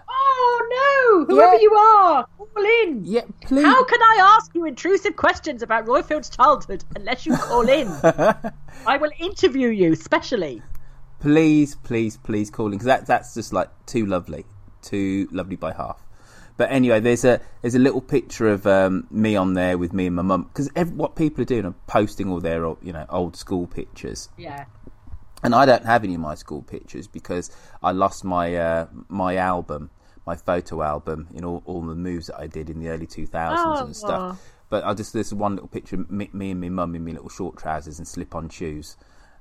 Oh 0.10 1.26
no! 1.28 1.36
Whoever 1.36 1.56
Yeah. 1.56 1.62
you 1.62 1.74
are, 1.74 2.26
call 2.38 2.66
in. 2.84 3.04
Yeah, 3.06 3.22
please. 3.42 3.66
How 3.66 3.84
can 3.84 4.02
I 4.02 4.36
ask 4.38 4.54
you 4.56 4.66
intrusive 4.66 5.16
questions 5.16 5.62
about 5.62 5.86
Roifield's 5.86 6.30
childhood 6.30 6.84
unless 6.96 7.26
you 7.26 7.36
call 7.38 7.68
in? 7.70 7.88
I 8.88 8.98
will 9.00 9.12
interview 9.20 9.70
you 9.70 9.96
specially. 9.96 10.62
please, 11.20 11.76
please, 11.76 12.18
please 12.18 12.50
call 12.50 12.68
in 12.68 12.72
because 12.74 12.86
that 12.86 13.06
that's 13.06 13.34
just 13.34 13.54
like 13.54 13.70
too 13.86 14.06
lovely, 14.06 14.46
too 14.82 15.28
lovely 15.32 15.56
by 15.56 15.74
half. 15.74 16.06
But 16.58 16.72
anyway, 16.72 17.00
there's 17.00 17.24
a 17.24 17.40
there's 17.62 17.76
a 17.76 17.80
little 17.80 18.02
picture 18.02 18.48
of 18.50 18.66
um, 18.68 19.08
me 19.12 19.36
on 19.36 19.54
there 19.54 19.78
with 19.78 19.94
me 19.94 20.08
and 20.08 20.16
my 20.16 20.22
mum 20.24 20.44
because 20.54 20.70
what 20.92 21.16
people 21.16 21.42
are 21.42 21.46
doing 21.46 21.66
are 21.66 21.76
posting 21.88 22.30
all 22.30 22.40
their 22.42 22.66
you 22.82 22.92
know 22.94 23.06
old 23.10 23.36
school 23.38 23.66
pictures, 23.68 24.30
Yeah. 24.38 24.66
And 25.44 25.54
I 25.56 25.66
don't 25.66 25.86
have 25.86 26.04
any 26.04 26.16
of 26.16 26.22
my 26.22 26.36
school 26.36 26.62
pictures 26.62 27.08
because 27.08 27.52
I 27.84 27.92
lost 27.92 28.24
my 28.24 28.56
uh, 28.56 28.88
my 29.08 29.38
album, 29.38 29.90
my 30.26 30.36
photo 30.36 30.82
album, 30.82 31.28
in 31.34 31.44
all, 31.46 31.62
all 31.66 31.82
the 31.82 31.96
moves 31.96 32.28
that 32.28 32.40
I 32.40 32.48
did 32.48 32.70
in 32.70 32.80
the 32.80 32.90
early 32.90 33.08
two 33.08 33.26
thousands 33.26 33.80
and 33.80 33.90
Oh. 33.90 33.94
stuff. 33.94 34.42
But 34.70 34.84
I 34.86 34.94
just 34.94 35.14
there's 35.14 35.34
one 35.34 35.54
little 35.56 35.68
picture 35.68 35.96
of 35.96 36.12
me, 36.12 36.30
me 36.34 36.52
and 36.52 36.62
my 36.62 36.70
mum 36.70 36.94
in 36.96 37.04
my 37.04 37.12
little 37.12 37.30
short 37.30 37.58
trousers 37.58 37.98
and 37.98 38.08
slip 38.08 38.36
on 38.36 38.50
shoes. 38.50 38.98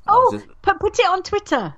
Oh, 0.07 0.29
just- 0.33 0.47
put, 0.63 0.81
put 0.81 0.99
it 0.99 1.07
on 1.07 1.23
Twitter. 1.23 1.75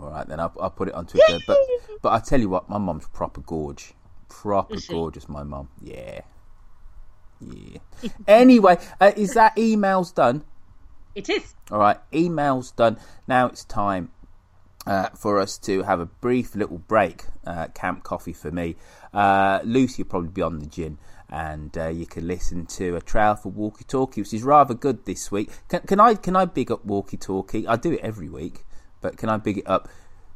all 0.00 0.10
right, 0.10 0.26
then 0.26 0.40
I'll, 0.40 0.52
I'll 0.60 0.70
put 0.70 0.88
it 0.88 0.94
on 0.94 1.04
Twitter. 1.06 1.38
but 1.46 1.58
but 2.00 2.12
I 2.12 2.18
tell 2.20 2.40
you 2.40 2.48
what, 2.48 2.68
my 2.70 2.78
mum's 2.78 3.06
proper 3.08 3.42
gorge, 3.42 3.92
proper 4.28 4.76
gorgeous. 4.88 5.28
My 5.28 5.42
mum, 5.42 5.68
yeah, 5.82 6.20
yeah. 7.40 7.78
anyway, 8.26 8.78
uh, 9.00 9.12
is 9.16 9.34
that 9.34 9.54
emails 9.56 10.14
done? 10.14 10.44
It 11.14 11.28
is. 11.28 11.54
All 11.70 11.78
right, 11.78 11.98
emails 12.12 12.74
done. 12.74 12.98
Now 13.26 13.46
it's 13.46 13.64
time 13.64 14.10
uh, 14.86 15.10
for 15.10 15.38
us 15.38 15.58
to 15.58 15.82
have 15.82 16.00
a 16.00 16.06
brief 16.06 16.54
little 16.54 16.78
break. 16.78 17.24
Uh, 17.46 17.68
camp 17.68 18.02
coffee 18.04 18.32
for 18.32 18.50
me. 18.50 18.76
Uh, 19.12 19.60
Lucy 19.64 20.02
will 20.02 20.10
probably 20.10 20.30
be 20.30 20.42
on 20.42 20.58
the 20.58 20.66
gin, 20.66 20.98
and 21.30 21.76
uh, 21.76 21.88
you 21.88 22.06
can 22.06 22.26
listen 22.26 22.66
to 22.66 22.96
a 22.96 23.00
trail 23.00 23.34
for 23.34 23.50
Walkie 23.50 23.84
Talkie, 23.84 24.20
which 24.22 24.34
is 24.34 24.42
rather 24.42 24.74
good 24.74 25.04
this 25.04 25.30
week. 25.30 25.50
Can, 25.68 25.80
can 25.82 26.00
I 26.00 26.14
can 26.14 26.36
I 26.36 26.44
big 26.44 26.70
up 26.70 26.84
Walkie 26.84 27.16
Talkie? 27.16 27.66
I 27.66 27.76
do 27.76 27.92
it 27.92 28.00
every 28.00 28.28
week, 28.28 28.64
but 29.00 29.16
can 29.16 29.28
I 29.28 29.36
big 29.38 29.58
it 29.58 29.68
up? 29.68 29.88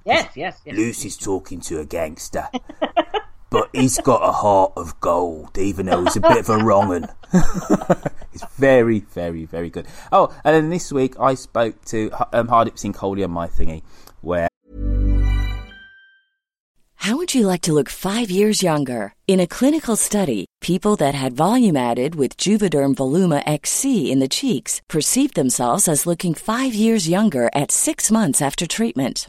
Yes, 0.05 0.37
yes, 0.37 0.61
yes. 0.65 0.77
Lucy's 0.77 1.17
talking 1.17 1.61
to 1.61 1.79
a 1.79 1.85
gangster, 1.85 2.49
but 3.53 3.69
he's 3.75 3.99
got 3.99 4.27
a 4.27 4.33
heart 4.33 4.73
of 4.77 4.99
gold, 5.01 5.59
even 5.59 5.87
though 5.87 6.03
he's 6.03 6.17
a 6.17 6.21
bit 6.21 6.39
of 6.39 6.49
a 6.49 6.57
wrong 6.57 6.91
un. 6.91 7.09
it's 8.33 8.45
very, 8.57 9.01
very, 9.01 9.45
very 9.45 9.69
good. 9.69 9.87
Oh, 10.11 10.35
and 10.43 10.57
then 10.57 10.71
this 10.71 10.91
week 10.91 11.21
I 11.21 11.35
spoke 11.35 11.85
to 11.87 12.11
um, 12.33 12.49
Hardeep 12.49 12.79
Singh 12.79 12.95
Kohli 12.95 13.23
on 13.23 13.31
my 13.31 13.47
thingy, 13.47 13.83
where 14.23 14.49
How 16.97 17.17
would 17.17 17.35
you 17.35 17.47
like 17.47 17.61
to 17.63 17.73
look 17.75 17.91
five 17.91 18.31
years 18.31 18.63
younger? 18.63 19.13
In 19.27 19.39
a 19.39 19.47
clinical 19.47 19.97
study, 19.97 20.47
people 20.63 20.97
that 20.97 21.15
had 21.15 21.35
volume 21.35 21.77
added 21.77 22.15
with 22.15 22.39
Juvederm 22.39 22.95
Voluma 22.95 23.43
XC 23.45 24.11
in 24.11 24.21
the 24.21 24.29
cheeks 24.29 24.81
perceived 24.89 25.35
themselves 25.35 25.89
as 25.89 26.07
looking 26.07 26.33
five 26.33 26.75
years 26.75 27.09
younger 27.09 27.51
at 27.55 27.71
six 27.71 28.11
months 28.11 28.41
after 28.41 28.67
treatment. 28.67 29.29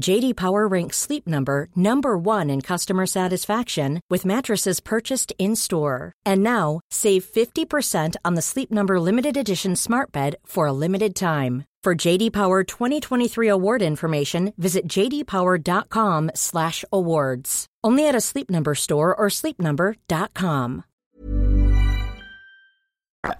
JD 0.00 0.36
Power 0.36 0.66
ranks 0.66 0.96
Sleep 0.96 1.26
Number 1.26 1.68
number 1.76 2.16
1 2.16 2.48
in 2.48 2.62
customer 2.62 3.04
satisfaction 3.06 4.00
with 4.08 4.24
mattresses 4.24 4.80
purchased 4.80 5.34
in-store. 5.38 6.14
And 6.24 6.42
now, 6.42 6.80
save 6.90 7.24
50% 7.24 8.16
on 8.24 8.34
the 8.34 8.42
Sleep 8.42 8.72
Number 8.72 8.98
limited 8.98 9.36
edition 9.36 9.76
Smart 9.76 10.10
Bed 10.10 10.36
for 10.46 10.66
a 10.66 10.72
limited 10.72 11.14
time. 11.14 11.66
For 11.84 11.94
JD 11.94 12.32
Power 12.32 12.64
2023 12.64 13.48
award 13.48 13.82
information, 13.82 14.54
visit 14.56 14.86
jdpower.com/awards. 14.86 17.66
Only 17.84 18.08
at 18.08 18.14
a 18.14 18.20
Sleep 18.20 18.48
Number 18.48 18.76
store 18.76 19.12
or 19.14 19.26
sleepnumber.com. 19.28 20.84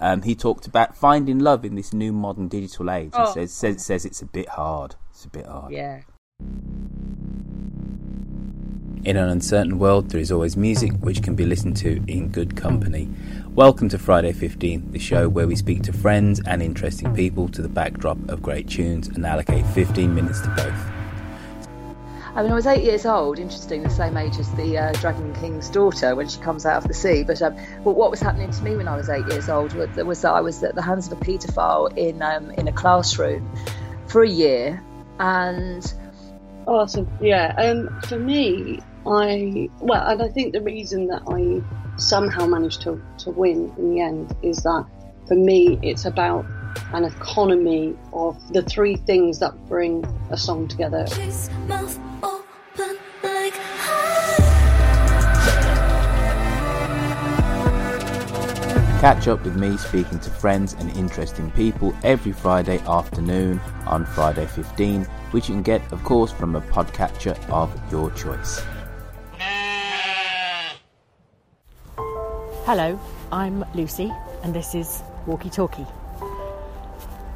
Um, 0.00 0.22
he 0.22 0.34
talked 0.34 0.66
about 0.66 0.96
finding 0.96 1.38
love 1.38 1.64
in 1.64 1.76
this 1.76 1.92
new 1.92 2.12
modern 2.12 2.48
digital 2.48 2.90
age. 2.90 3.12
Oh. 3.14 3.26
He 3.26 3.32
says, 3.32 3.52
says 3.52 3.84
says 3.84 4.04
it's 4.04 4.22
a 4.22 4.26
bit 4.26 4.48
hard. 4.48 4.96
It's 5.10 5.24
a 5.24 5.28
bit 5.28 5.46
hard. 5.46 5.72
Yeah. 5.72 6.00
In 9.04 9.16
an 9.16 9.28
uncertain 9.28 9.80
world, 9.80 10.10
there 10.10 10.20
is 10.20 10.30
always 10.30 10.56
music 10.56 10.92
which 11.00 11.24
can 11.24 11.34
be 11.34 11.44
listened 11.44 11.76
to 11.78 12.00
in 12.06 12.28
good 12.28 12.54
company. 12.54 13.08
Welcome 13.52 13.88
to 13.88 13.98
Friday 13.98 14.32
15, 14.32 14.92
the 14.92 15.00
show 15.00 15.28
where 15.28 15.48
we 15.48 15.56
speak 15.56 15.82
to 15.82 15.92
friends 15.92 16.40
and 16.46 16.62
interesting 16.62 17.12
people 17.12 17.48
to 17.48 17.62
the 17.62 17.68
backdrop 17.68 18.16
of 18.28 18.42
great 18.42 18.68
tunes 18.68 19.08
and 19.08 19.26
allocate 19.26 19.66
15 19.66 20.14
minutes 20.14 20.40
to 20.42 20.48
both. 20.50 20.92
I 22.36 22.42
mean, 22.42 22.52
I 22.52 22.54
was 22.54 22.66
eight 22.66 22.84
years 22.84 23.04
old, 23.04 23.40
interesting, 23.40 23.82
the 23.82 23.90
same 23.90 24.16
age 24.16 24.38
as 24.38 24.50
the 24.52 24.78
uh, 24.78 24.92
Dragon 24.92 25.34
King's 25.34 25.68
daughter 25.68 26.14
when 26.14 26.28
she 26.28 26.40
comes 26.40 26.64
out 26.64 26.82
of 26.82 26.88
the 26.88 26.94
sea. 26.94 27.24
But, 27.24 27.42
um, 27.42 27.56
but 27.84 27.92
what 27.92 28.10
was 28.10 28.20
happening 28.20 28.52
to 28.52 28.62
me 28.62 28.76
when 28.76 28.86
I 28.86 28.96
was 28.96 29.10
eight 29.10 29.26
years 29.26 29.48
old 29.48 29.74
was, 29.74 29.88
was 29.96 30.22
that 30.22 30.32
I 30.32 30.40
was 30.40 30.62
at 30.62 30.76
the 30.76 30.80
hands 30.80 31.10
of 31.10 31.20
a 31.20 31.24
paedophile 31.24 31.94
in, 31.98 32.22
um, 32.22 32.52
in 32.52 32.68
a 32.68 32.72
classroom 32.72 33.50
for 34.06 34.22
a 34.22 34.28
year. 34.28 34.82
And 35.18 35.92
Oh, 36.66 36.86
so 36.86 37.06
yeah. 37.20 37.54
Um, 37.58 38.00
for 38.02 38.18
me, 38.18 38.80
I 39.06 39.68
well, 39.80 40.06
and 40.06 40.22
I 40.22 40.28
think 40.28 40.52
the 40.52 40.62
reason 40.62 41.08
that 41.08 41.22
I 41.26 41.62
somehow 41.98 42.46
managed 42.46 42.82
to 42.82 43.02
to 43.18 43.30
win 43.30 43.72
in 43.78 43.94
the 43.94 44.00
end 44.00 44.36
is 44.42 44.58
that 44.58 44.86
for 45.26 45.34
me, 45.34 45.78
it's 45.82 46.04
about 46.04 46.44
an 46.92 47.04
economy 47.04 47.96
of 48.12 48.36
the 48.52 48.62
three 48.62 48.96
things 48.96 49.38
that 49.40 49.52
bring 49.68 50.04
a 50.30 50.36
song 50.36 50.68
together. 50.68 51.06
Catch 59.02 59.26
up 59.26 59.42
with 59.42 59.56
me 59.56 59.76
speaking 59.78 60.20
to 60.20 60.30
friends 60.30 60.74
and 60.74 60.88
interesting 60.96 61.50
people 61.50 61.92
every 62.04 62.30
Friday 62.30 62.78
afternoon 62.86 63.58
on 63.84 64.06
Friday 64.06 64.46
15, 64.46 65.02
which 65.32 65.48
you 65.48 65.56
can 65.56 65.64
get, 65.64 65.82
of 65.92 66.04
course, 66.04 66.30
from 66.30 66.54
a 66.54 66.60
podcatcher 66.60 67.36
of 67.50 67.68
your 67.90 68.12
choice. 68.12 68.62
Hello, 72.64 72.96
I'm 73.32 73.64
Lucy, 73.74 74.12
and 74.44 74.54
this 74.54 74.72
is 74.72 75.02
Walkie 75.26 75.50
Talkie. 75.50 75.88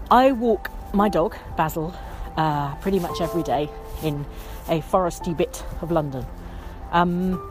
I 0.09 0.31
walk 0.31 0.71
my 0.95 1.09
dog, 1.09 1.35
Basil, 1.57 1.93
uh, 2.37 2.77
pretty 2.77 3.01
much 3.01 3.21
every 3.21 3.43
day 3.43 3.69
in 4.05 4.25
a 4.69 4.81
foresty 4.83 5.37
bit 5.37 5.65
of 5.81 5.91
London. 5.91 6.25
Um, 6.93 7.43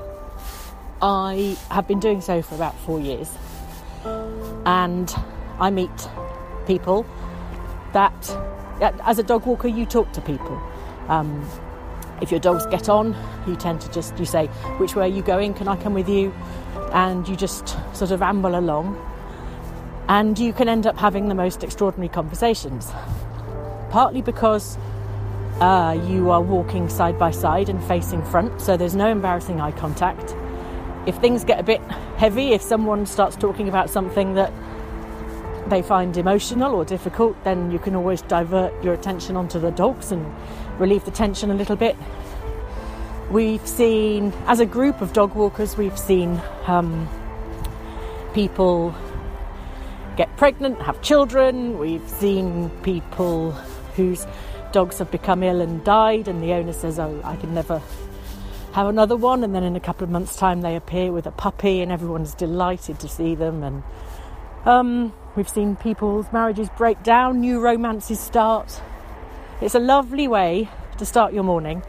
I 1.01 1.57
have 1.69 1.85
been 1.85 1.99
doing 1.99 2.21
so 2.21 2.41
for 2.41 2.55
about 2.55 2.79
four 2.79 3.01
years, 3.01 3.29
and 4.65 5.13
I 5.59 5.69
meet 5.69 6.09
people 6.67 7.05
that, 7.93 8.13
as 8.81 9.19
a 9.19 9.23
dog 9.23 9.45
walker, 9.45 9.67
you 9.67 9.85
talk 9.85 10.11
to 10.13 10.21
people. 10.21 10.61
Um, 11.07 11.47
if 12.21 12.31
your 12.31 12.39
dogs 12.39 12.65
get 12.67 12.89
on, 12.89 13.15
you 13.47 13.55
tend 13.55 13.81
to 13.81 13.91
just 13.91 14.17
you 14.17 14.25
say, 14.25 14.47
"Which 14.77 14.95
way 14.95 15.05
are 15.05 15.13
you 15.13 15.21
going? 15.21 15.53
Can 15.53 15.67
I 15.67 15.75
come 15.75 15.93
with 15.93 16.09
you?" 16.09 16.33
And 16.91 17.27
you 17.27 17.35
just 17.35 17.75
sort 17.93 18.11
of 18.11 18.21
amble 18.21 18.57
along, 18.57 18.97
and 20.07 20.37
you 20.39 20.53
can 20.53 20.69
end 20.69 20.87
up 20.87 20.97
having 20.97 21.27
the 21.27 21.35
most 21.35 21.63
extraordinary 21.63 22.09
conversations. 22.09 22.91
Partly 23.89 24.21
because 24.21 24.77
uh, 25.59 25.97
you 26.07 26.31
are 26.31 26.41
walking 26.41 26.89
side 26.89 27.17
by 27.19 27.31
side 27.31 27.69
and 27.69 27.83
facing 27.83 28.23
front, 28.23 28.61
so 28.61 28.77
there's 28.77 28.95
no 28.95 29.09
embarrassing 29.09 29.61
eye 29.61 29.71
contact. 29.71 30.35
If 31.05 31.17
things 31.17 31.43
get 31.43 31.59
a 31.59 31.63
bit 31.63 31.81
heavy, 32.17 32.53
if 32.53 32.61
someone 32.61 33.05
starts 33.05 33.35
talking 33.35 33.69
about 33.69 33.89
something 33.89 34.33
that 34.33 34.51
they 35.67 35.81
find 35.81 36.15
emotional 36.17 36.73
or 36.73 36.85
difficult, 36.85 37.41
then 37.43 37.71
you 37.71 37.79
can 37.79 37.95
always 37.95 38.21
divert 38.23 38.83
your 38.83 38.93
attention 38.93 39.35
onto 39.35 39.59
the 39.59 39.71
dogs 39.71 40.11
and 40.11 40.25
relieve 40.79 41.05
the 41.05 41.11
tension 41.11 41.51
a 41.51 41.55
little 41.55 41.75
bit. 41.75 41.95
We've 43.31 43.67
seen, 43.67 44.33
as 44.45 44.59
a 44.59 44.65
group 44.65 45.01
of 45.01 45.13
dog 45.13 45.33
walkers, 45.33 45.77
we've 45.77 45.97
seen 45.97 46.41
um, 46.67 47.07
people 48.33 48.93
get 50.15 50.35
pregnant, 50.37 50.81
have 50.81 51.01
children. 51.01 51.79
We've 51.79 52.07
seen 52.07 52.69
people 52.83 53.51
whose 53.95 54.27
dogs 54.71 54.99
have 54.99 55.09
become 55.09 55.41
ill 55.41 55.61
and 55.61 55.83
died, 55.83 56.27
and 56.27 56.41
the 56.43 56.53
owner 56.53 56.73
says, 56.73 56.99
Oh, 56.99 57.19
I 57.23 57.35
can 57.37 57.53
never 57.53 57.81
have 58.75 58.87
another 58.87 59.15
one. 59.15 59.41
And 59.41 59.55
then 59.55 59.63
in 59.63 59.77
a 59.77 59.79
couple 59.79 60.03
of 60.03 60.09
months' 60.09 60.35
time, 60.35 60.59
they 60.59 60.75
appear 60.75 61.09
with 61.09 61.25
a 61.25 61.31
puppy, 61.31 61.79
and 61.81 61.91
everyone's 61.93 62.35
delighted 62.35 62.99
to 62.99 63.07
see 63.07 63.33
them. 63.33 63.63
And 63.63 63.83
um, 64.65 65.13
we've 65.37 65.47
seen 65.47 65.77
people's 65.77 66.25
marriages 66.33 66.67
break 66.77 67.01
down, 67.01 67.39
new 67.39 67.61
romances 67.61 68.19
start. 68.19 68.81
It's 69.61 69.75
a 69.75 69.79
lovely 69.79 70.27
way 70.27 70.69
to 70.97 71.05
start 71.05 71.33
your 71.33 71.43
morning. 71.43 71.83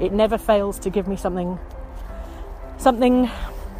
It 0.00 0.12
never 0.12 0.36
fails 0.36 0.80
to 0.80 0.90
give 0.90 1.06
me 1.06 1.14
something, 1.14 1.60
something 2.76 3.30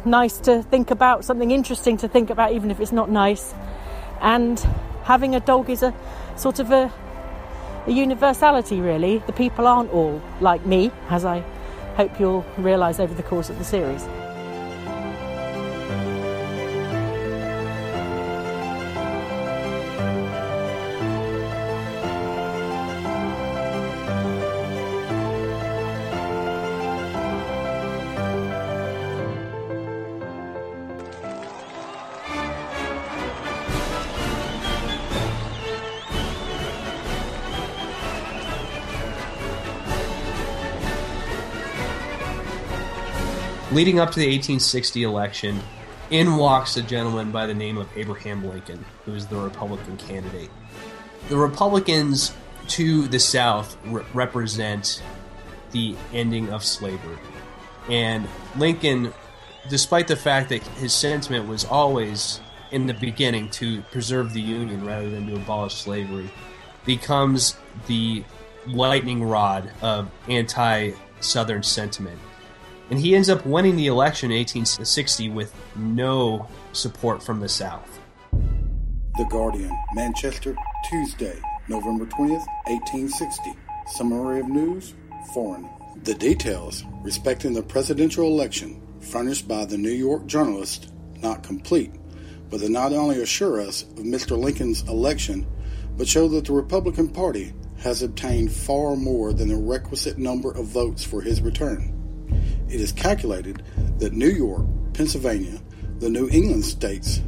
nice 0.05 0.37
to 0.39 0.63
think 0.63 0.89
about, 0.89 1.25
something 1.25 1.51
interesting 1.51 1.97
to 1.97 2.07
think 2.07 2.29
about, 2.29 2.53
even 2.53 2.71
if 2.71 2.79
it's 2.79 2.93
not 2.93 3.09
nice. 3.09 3.53
And 4.21 4.57
having 5.03 5.35
a 5.35 5.41
dog 5.41 5.69
is 5.69 5.83
a 5.83 5.93
sort 6.37 6.59
of 6.59 6.71
a, 6.71 6.89
a 7.87 7.91
universality, 7.91 8.79
really. 8.79 9.17
The 9.17 9.33
people 9.33 9.67
aren't 9.67 9.91
all 9.91 10.21
like 10.39 10.65
me, 10.65 10.91
as 11.09 11.25
I 11.25 11.43
hope 11.95 12.19
you'll 12.19 12.45
realise 12.57 12.99
over 12.99 13.13
the 13.13 13.23
course 13.23 13.49
of 13.49 13.57
the 13.57 13.63
series. 13.63 14.07
Leading 43.73 43.99
up 43.99 44.11
to 44.11 44.19
the 44.19 44.27
1860 44.27 45.01
election, 45.01 45.59
in 46.11 46.35
walks 46.37 46.77
a 46.77 46.83
gentleman 46.83 47.31
by 47.31 47.47
the 47.47 47.55
name 47.55 47.79
of 47.79 47.89
Abraham 47.97 48.47
Lincoln, 48.47 48.85
who 49.03 49.15
is 49.15 49.25
the 49.25 49.35
Republican 49.35 49.97
candidate. 49.97 50.51
The 51.27 51.37
Republicans 51.37 52.35
to 52.67 53.07
the 53.07 53.19
South 53.19 53.75
re- 53.87 54.03
represent 54.13 55.01
the 55.71 55.95
ending 56.13 56.51
of 56.51 56.63
slavery. 56.63 57.17
And 57.89 58.27
Lincoln, 58.57 59.11
despite 59.69 60.07
the 60.07 60.17
fact 60.17 60.49
that 60.49 60.61
his 60.61 60.93
sentiment 60.93 61.47
was 61.47 61.65
always 61.65 62.41
in 62.69 62.85
the 62.85 62.93
beginning 62.93 63.49
to 63.51 63.81
preserve 63.91 64.33
the 64.33 64.41
Union 64.41 64.85
rather 64.85 65.09
than 65.09 65.25
to 65.25 65.33
abolish 65.33 65.73
slavery, 65.73 66.29
becomes 66.85 67.57
the 67.87 68.23
lightning 68.67 69.23
rod 69.23 69.71
of 69.81 70.11
anti 70.29 70.91
Southern 71.21 71.63
sentiment. 71.63 72.19
And 72.93 73.01
he 73.01 73.15
ends 73.15 73.27
up 73.27 73.43
winning 73.43 73.75
the 73.75 73.87
election 73.87 74.29
in 74.29 74.37
1860 74.37 75.29
with 75.29 75.51
no 75.75 76.47
support 76.73 77.23
from 77.23 77.39
the 77.39 77.49
South. 77.49 77.99
The 78.31 79.25
Guardian, 79.31 79.75
Manchester, 79.95 80.55
Tuesday, 80.87 81.41
November 81.67 82.05
20th, 82.05 82.45
1860. 82.67 83.55
Summary 83.87 84.41
of 84.41 84.47
news, 84.47 84.93
foreign. 85.33 85.67
The 86.03 86.13
details 86.13 86.83
respecting 87.01 87.53
the 87.53 87.63
presidential 87.63 88.27
election 88.27 88.79
furnished 89.01 89.47
by 89.47 89.65
the 89.65 89.79
New 89.79 89.89
York 89.89 90.27
journalist 90.27 90.93
not 91.19 91.41
complete, 91.41 91.95
but 92.51 92.59
they 92.59 92.69
not 92.69 92.93
only 92.93 93.23
assure 93.23 93.59
us 93.59 93.81
of 93.81 94.03
Mr. 94.03 94.37
Lincoln's 94.37 94.83
election, 94.83 95.47
but 95.97 96.07
show 96.07 96.27
that 96.27 96.45
the 96.45 96.53
Republican 96.53 97.09
Party 97.09 97.53
has 97.79 98.03
obtained 98.03 98.51
far 98.51 98.95
more 98.95 99.33
than 99.33 99.47
the 99.47 99.57
requisite 99.57 100.19
number 100.19 100.51
of 100.51 100.67
votes 100.67 101.03
for 101.03 101.21
his 101.21 101.41
return. 101.41 101.92
It 102.69 102.81
is 102.81 102.91
calculated 102.91 103.63
that 103.99 104.13
New 104.13 104.29
York, 104.29 104.65
Pennsylvania, 104.93 105.61
the 105.99 106.09
New 106.09 106.27
England 106.29 106.65
states, 106.65 107.21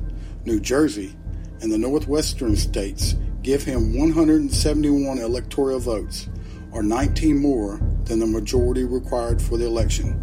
New 0.46 0.60
Jersey, 0.60 1.16
and 1.62 1.72
the 1.72 1.78
Northwestern 1.78 2.56
states 2.56 3.16
give 3.42 3.64
him 3.64 3.98
171 3.98 5.20
electoral 5.20 5.80
votes, 5.80 6.28
or 6.72 6.84
19 6.84 7.38
more 7.38 7.80
than 8.06 8.20
the 8.20 8.26
majority 8.26 8.84
required 8.84 9.42
for 9.42 9.58
the 9.58 9.66
election. 9.66 10.22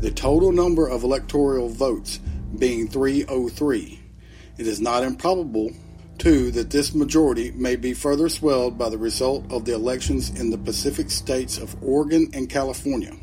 The 0.00 0.10
total 0.10 0.52
number 0.52 0.86
of 0.86 1.02
electoral 1.02 1.68
votes 1.68 2.20
being 2.58 2.88
303. 2.88 4.00
It 4.58 4.66
is 4.66 4.80
not 4.80 5.02
improbable, 5.02 5.70
too, 6.18 6.50
that 6.52 6.70
this 6.70 6.94
majority 6.94 7.52
may 7.52 7.76
be 7.76 7.94
further 7.94 8.28
swelled 8.28 8.78
by 8.78 8.88
the 8.90 8.98
result 8.98 9.50
of 9.52 9.64
the 9.64 9.74
elections 9.74 10.30
in 10.38 10.50
the 10.50 10.58
Pacific 10.58 11.10
states 11.10 11.58
of 11.58 11.76
Oregon 11.82 12.28
and 12.32 12.48
California. 12.48 13.16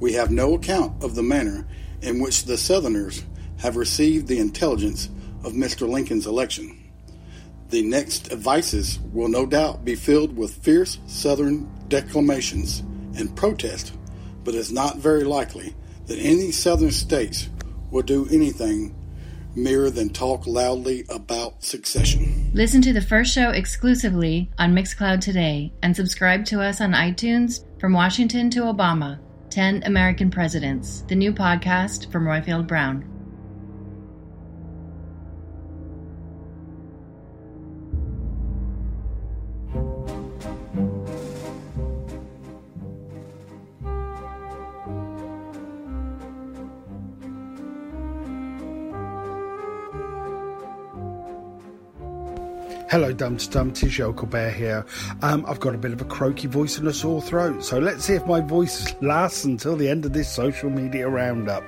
We 0.00 0.14
have 0.14 0.30
no 0.30 0.54
account 0.54 1.04
of 1.04 1.14
the 1.14 1.22
manner 1.22 1.66
in 2.00 2.20
which 2.20 2.44
the 2.44 2.56
Southerners 2.56 3.22
have 3.58 3.76
received 3.76 4.26
the 4.26 4.38
intelligence 4.38 5.10
of 5.44 5.52
Mr. 5.52 5.86
Lincoln's 5.86 6.26
election. 6.26 6.76
The 7.68 7.82
next 7.82 8.32
advices 8.32 8.98
will 9.12 9.28
no 9.28 9.44
doubt 9.44 9.84
be 9.84 9.94
filled 9.94 10.36
with 10.36 10.54
fierce 10.64 10.98
Southern 11.06 11.70
declamations 11.88 12.80
and 13.16 13.36
protest, 13.36 13.92
but 14.42 14.54
it's 14.54 14.70
not 14.70 14.96
very 14.96 15.24
likely 15.24 15.76
that 16.06 16.18
any 16.18 16.50
Southern 16.50 16.90
states 16.90 17.50
will 17.90 18.02
do 18.02 18.26
anything 18.30 18.96
mere 19.54 19.90
than 19.90 20.08
talk 20.08 20.46
loudly 20.46 21.04
about 21.10 21.62
secession. 21.62 22.50
Listen 22.54 22.80
to 22.82 22.92
the 22.92 23.02
first 23.02 23.34
show 23.34 23.50
exclusively 23.50 24.50
on 24.58 24.74
Mixcloud 24.74 25.20
today 25.20 25.72
and 25.82 25.94
subscribe 25.94 26.44
to 26.46 26.62
us 26.62 26.80
on 26.80 26.92
iTunes 26.92 27.64
from 27.78 27.92
Washington 27.92 28.48
to 28.50 28.60
Obama 28.60 29.18
10 29.50 29.82
American 29.84 30.30
Presidents, 30.30 31.02
the 31.08 31.16
new 31.16 31.32
podcast 31.32 32.10
from 32.12 32.24
Roifield 32.24 32.68
Brown. 32.68 33.09
Hello, 52.90 53.12
Dumpty 53.12 53.46
Dumpty, 53.46 53.86
Yokel 53.86 54.26
Bear 54.26 54.50
here. 54.50 54.84
Um, 55.22 55.44
I've 55.46 55.60
got 55.60 55.76
a 55.76 55.78
bit 55.78 55.92
of 55.92 56.00
a 56.00 56.04
croaky 56.04 56.48
voice 56.48 56.76
and 56.76 56.88
a 56.88 56.92
sore 56.92 57.22
throat, 57.22 57.62
so 57.62 57.78
let's 57.78 58.04
see 58.04 58.14
if 58.14 58.26
my 58.26 58.40
voice 58.40 58.92
lasts 59.00 59.44
until 59.44 59.76
the 59.76 59.88
end 59.88 60.04
of 60.04 60.12
this 60.12 60.28
social 60.28 60.70
media 60.70 61.08
roundup. 61.08 61.62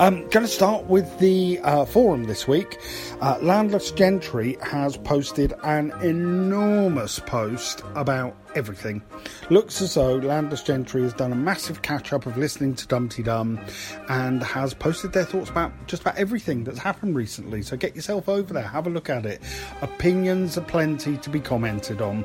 I'm 0.00 0.14
um, 0.14 0.20
going 0.30 0.44
to 0.44 0.48
start 0.48 0.86
with 0.86 1.20
the 1.20 1.60
uh, 1.60 1.84
forum 1.84 2.24
this 2.24 2.48
week. 2.48 2.76
Uh, 3.20 3.38
Landless 3.40 3.92
Gentry 3.92 4.56
has 4.60 4.96
posted 4.96 5.54
an 5.62 5.92
enormous 6.02 7.20
post 7.20 7.84
about 7.94 8.34
everything. 8.54 9.02
Looks 9.50 9.80
as 9.80 9.94
though 9.94 10.16
Landless 10.16 10.62
Gentry 10.62 11.02
has 11.02 11.14
done 11.14 11.32
a 11.32 11.36
massive 11.36 11.82
catch 11.82 12.12
up 12.12 12.26
of 12.26 12.36
listening 12.36 12.74
to 12.76 12.86
Dumpty 12.86 13.22
Dum 13.22 13.60
and 14.08 14.42
has 14.42 14.74
posted 14.74 15.12
their 15.12 15.24
thoughts 15.24 15.50
about 15.50 15.72
just 15.86 16.02
about 16.02 16.16
everything 16.16 16.64
that's 16.64 16.78
happened 16.78 17.16
recently. 17.16 17.62
So 17.62 17.76
get 17.76 17.94
yourself 17.94 18.28
over 18.28 18.52
there, 18.52 18.62
have 18.62 18.86
a 18.86 18.90
look 18.90 19.10
at 19.10 19.26
it. 19.26 19.40
Opinions 19.82 20.58
are 20.58 20.62
plenty 20.62 21.16
to 21.18 21.30
be 21.30 21.40
commented 21.40 22.00
on. 22.00 22.24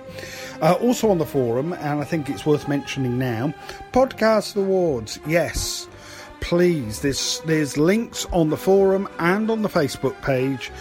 Uh, 0.61 0.73
also 0.81 1.09
on 1.09 1.17
the 1.17 1.25
forum, 1.25 1.73
and 1.73 1.99
I 1.99 2.03
think 2.03 2.29
it's 2.29 2.45
worth 2.45 2.67
mentioning 2.67 3.17
now, 3.17 3.53
Podcast 3.91 4.55
Awards. 4.55 5.19
Yes 5.27 5.87
please 6.43 6.99
there's 6.99 7.39
there's 7.45 7.77
links 7.77 8.25
on 8.33 8.49
the 8.49 8.57
forum 8.57 9.07
and 9.19 9.49
on 9.49 9.61
the 9.61 9.69
facebook 9.69 10.21
page 10.21 10.71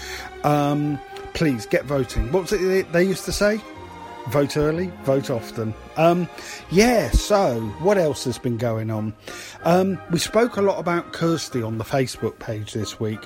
um, 0.42 0.98
please 1.34 1.66
get 1.66 1.84
voting 1.84 2.30
what 2.32 2.52
it 2.52 2.92
they 2.92 3.04
used 3.04 3.24
to 3.24 3.30
say 3.30 3.60
vote 4.28 4.56
early, 4.56 4.92
vote 5.04 5.30
often. 5.30 5.74
Um, 5.96 6.28
yeah, 6.70 7.10
so 7.10 7.60
what 7.80 7.98
else 7.98 8.24
has 8.24 8.38
been 8.38 8.56
going 8.56 8.90
on? 8.90 9.14
Um, 9.64 9.98
we 10.10 10.18
spoke 10.18 10.56
a 10.56 10.62
lot 10.62 10.78
about 10.78 11.12
Kirsty 11.12 11.62
on 11.62 11.78
the 11.78 11.84
Facebook 11.84 12.38
page 12.38 12.72
this 12.72 12.98
week. 12.98 13.20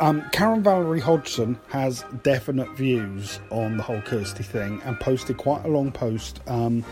Um, 0.00 0.24
Karen 0.32 0.62
Valerie 0.62 1.00
Hodgson 1.00 1.60
has 1.68 2.06
definite 2.22 2.74
views 2.74 3.38
on 3.50 3.76
the 3.76 3.82
whole 3.82 4.00
Kirsty 4.00 4.42
thing 4.42 4.80
and 4.86 4.98
posted 4.98 5.36
quite 5.36 5.62
a 5.66 5.68
long 5.68 5.92
post 5.92 6.40
um, 6.46 6.82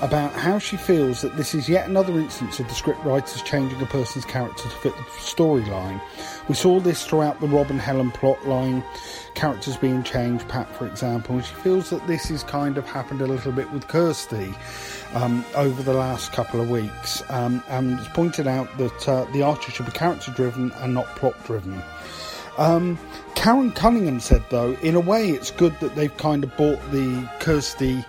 about 0.00 0.32
how 0.32 0.58
she 0.58 0.78
feels 0.78 1.20
that 1.20 1.36
this 1.36 1.54
is 1.54 1.68
yet 1.68 1.86
another 1.86 2.18
instance 2.18 2.58
of 2.58 2.66
the 2.66 2.72
scriptwriters 2.72 3.44
changing 3.44 3.80
a 3.82 3.86
person's 3.86 4.24
character 4.24 4.62
to 4.62 4.70
fit 4.70 4.96
the 4.96 5.02
storyline. 5.18 6.00
We 6.48 6.54
saw 6.54 6.80
this 6.80 7.06
throughout 7.06 7.38
the 7.42 7.48
Rob 7.48 7.70
and 7.70 7.80
Helen 7.80 8.12
plotline 8.12 8.82
characters 9.38 9.76
being 9.76 10.02
changed, 10.02 10.48
Pat, 10.48 10.68
for 10.74 10.84
example, 10.84 11.40
she 11.40 11.54
feels 11.54 11.90
that 11.90 12.04
this 12.08 12.28
has 12.28 12.42
kind 12.42 12.76
of 12.76 12.84
happened 12.84 13.20
a 13.20 13.26
little 13.26 13.52
bit 13.52 13.70
with 13.70 13.86
Kirsty 13.86 14.52
um, 15.14 15.44
over 15.54 15.80
the 15.80 15.92
last 15.92 16.32
couple 16.32 16.60
of 16.60 16.68
weeks, 16.68 17.22
um, 17.30 17.62
and 17.68 18.00
it's 18.00 18.08
pointed 18.08 18.48
out 18.48 18.76
that 18.78 19.08
uh, 19.08 19.26
the 19.26 19.42
Archer 19.42 19.70
should 19.70 19.86
be 19.86 19.92
character 19.92 20.32
driven 20.32 20.72
and 20.78 20.92
not 20.92 21.06
plot 21.14 21.36
driven. 21.44 21.80
Um, 22.58 22.98
Karen 23.36 23.70
Cunningham 23.70 24.18
said, 24.18 24.42
though, 24.50 24.72
in 24.82 24.96
a 24.96 25.00
way, 25.00 25.30
it's 25.30 25.52
good 25.52 25.78
that 25.78 25.94
they've 25.94 26.16
kind 26.16 26.42
of 26.42 26.56
bought 26.56 26.80
the 26.90 27.30
Kirsty 27.38 28.04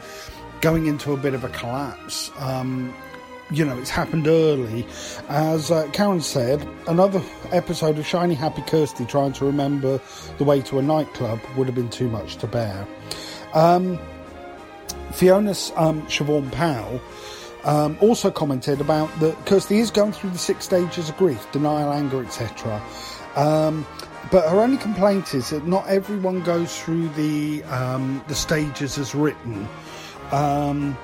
going 0.61 0.87
into 0.87 1.13
a 1.13 1.17
bit 1.17 1.35
of 1.35 1.43
a 1.43 1.49
collapse. 1.49 2.31
Um, 2.39 2.91
you 3.51 3.65
know, 3.65 3.77
it's 3.77 3.89
happened 3.89 4.27
early. 4.27 4.85
As 5.27 5.71
uh, 5.71 5.87
Karen 5.91 6.21
said, 6.21 6.67
another 6.87 7.21
episode 7.51 7.97
of 7.97 8.05
Shiny 8.05 8.35
Happy 8.35 8.61
Kirsty 8.63 9.05
trying 9.05 9.33
to 9.33 9.45
remember 9.45 9.99
the 10.37 10.43
way 10.43 10.61
to 10.63 10.79
a 10.79 10.81
nightclub 10.81 11.39
would 11.57 11.67
have 11.67 11.75
been 11.75 11.89
too 11.89 12.09
much 12.09 12.37
to 12.37 12.47
bear. 12.47 12.87
Um, 13.53 13.99
Fiona 15.11 15.51
um, 15.75 16.03
Siobhan 16.03 16.51
Powell 16.51 17.01
um, 17.63 17.97
also 17.99 18.29
commented 18.29 18.79
about 18.79 19.07
that 19.19 19.35
Kirsty 19.45 19.79
is 19.79 19.91
going 19.91 20.11
through 20.11 20.29
the 20.29 20.37
six 20.37 20.65
stages 20.65 21.09
of 21.09 21.17
grief, 21.17 21.51
denial, 21.51 21.91
anger, 21.91 22.23
etc. 22.23 22.81
Um, 23.35 23.85
but 24.31 24.47
her 24.49 24.59
only 24.59 24.77
complaint 24.77 25.33
is 25.33 25.49
that 25.49 25.65
not 25.65 25.87
everyone 25.87 26.41
goes 26.41 26.77
through 26.79 27.09
the 27.09 27.63
um, 27.63 28.23
the 28.27 28.35
stages 28.35 28.97
as 28.97 29.15
written. 29.15 29.67
Um, 30.31 30.95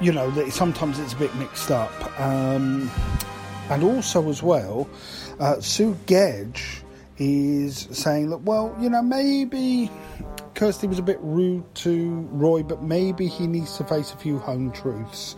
you 0.00 0.12
know, 0.12 0.30
that 0.32 0.52
sometimes 0.52 0.98
it's 0.98 1.12
a 1.12 1.16
bit 1.16 1.34
mixed 1.36 1.70
up. 1.70 2.20
Um, 2.20 2.90
and 3.70 3.82
also, 3.82 4.28
as 4.28 4.42
well, 4.42 4.88
uh, 5.40 5.60
Sue 5.60 5.96
Gedge 6.06 6.82
is 7.18 7.88
saying 7.90 8.30
that, 8.30 8.38
well, 8.38 8.76
you 8.80 8.88
know, 8.88 9.02
maybe 9.02 9.90
Kirsty 10.54 10.86
was 10.86 10.98
a 10.98 11.02
bit 11.02 11.18
rude 11.20 11.64
to 11.76 12.28
Roy, 12.32 12.62
but 12.62 12.82
maybe 12.82 13.26
he 13.26 13.46
needs 13.46 13.76
to 13.76 13.84
face 13.84 14.12
a 14.12 14.16
few 14.16 14.38
home 14.38 14.72
truths. 14.72 15.36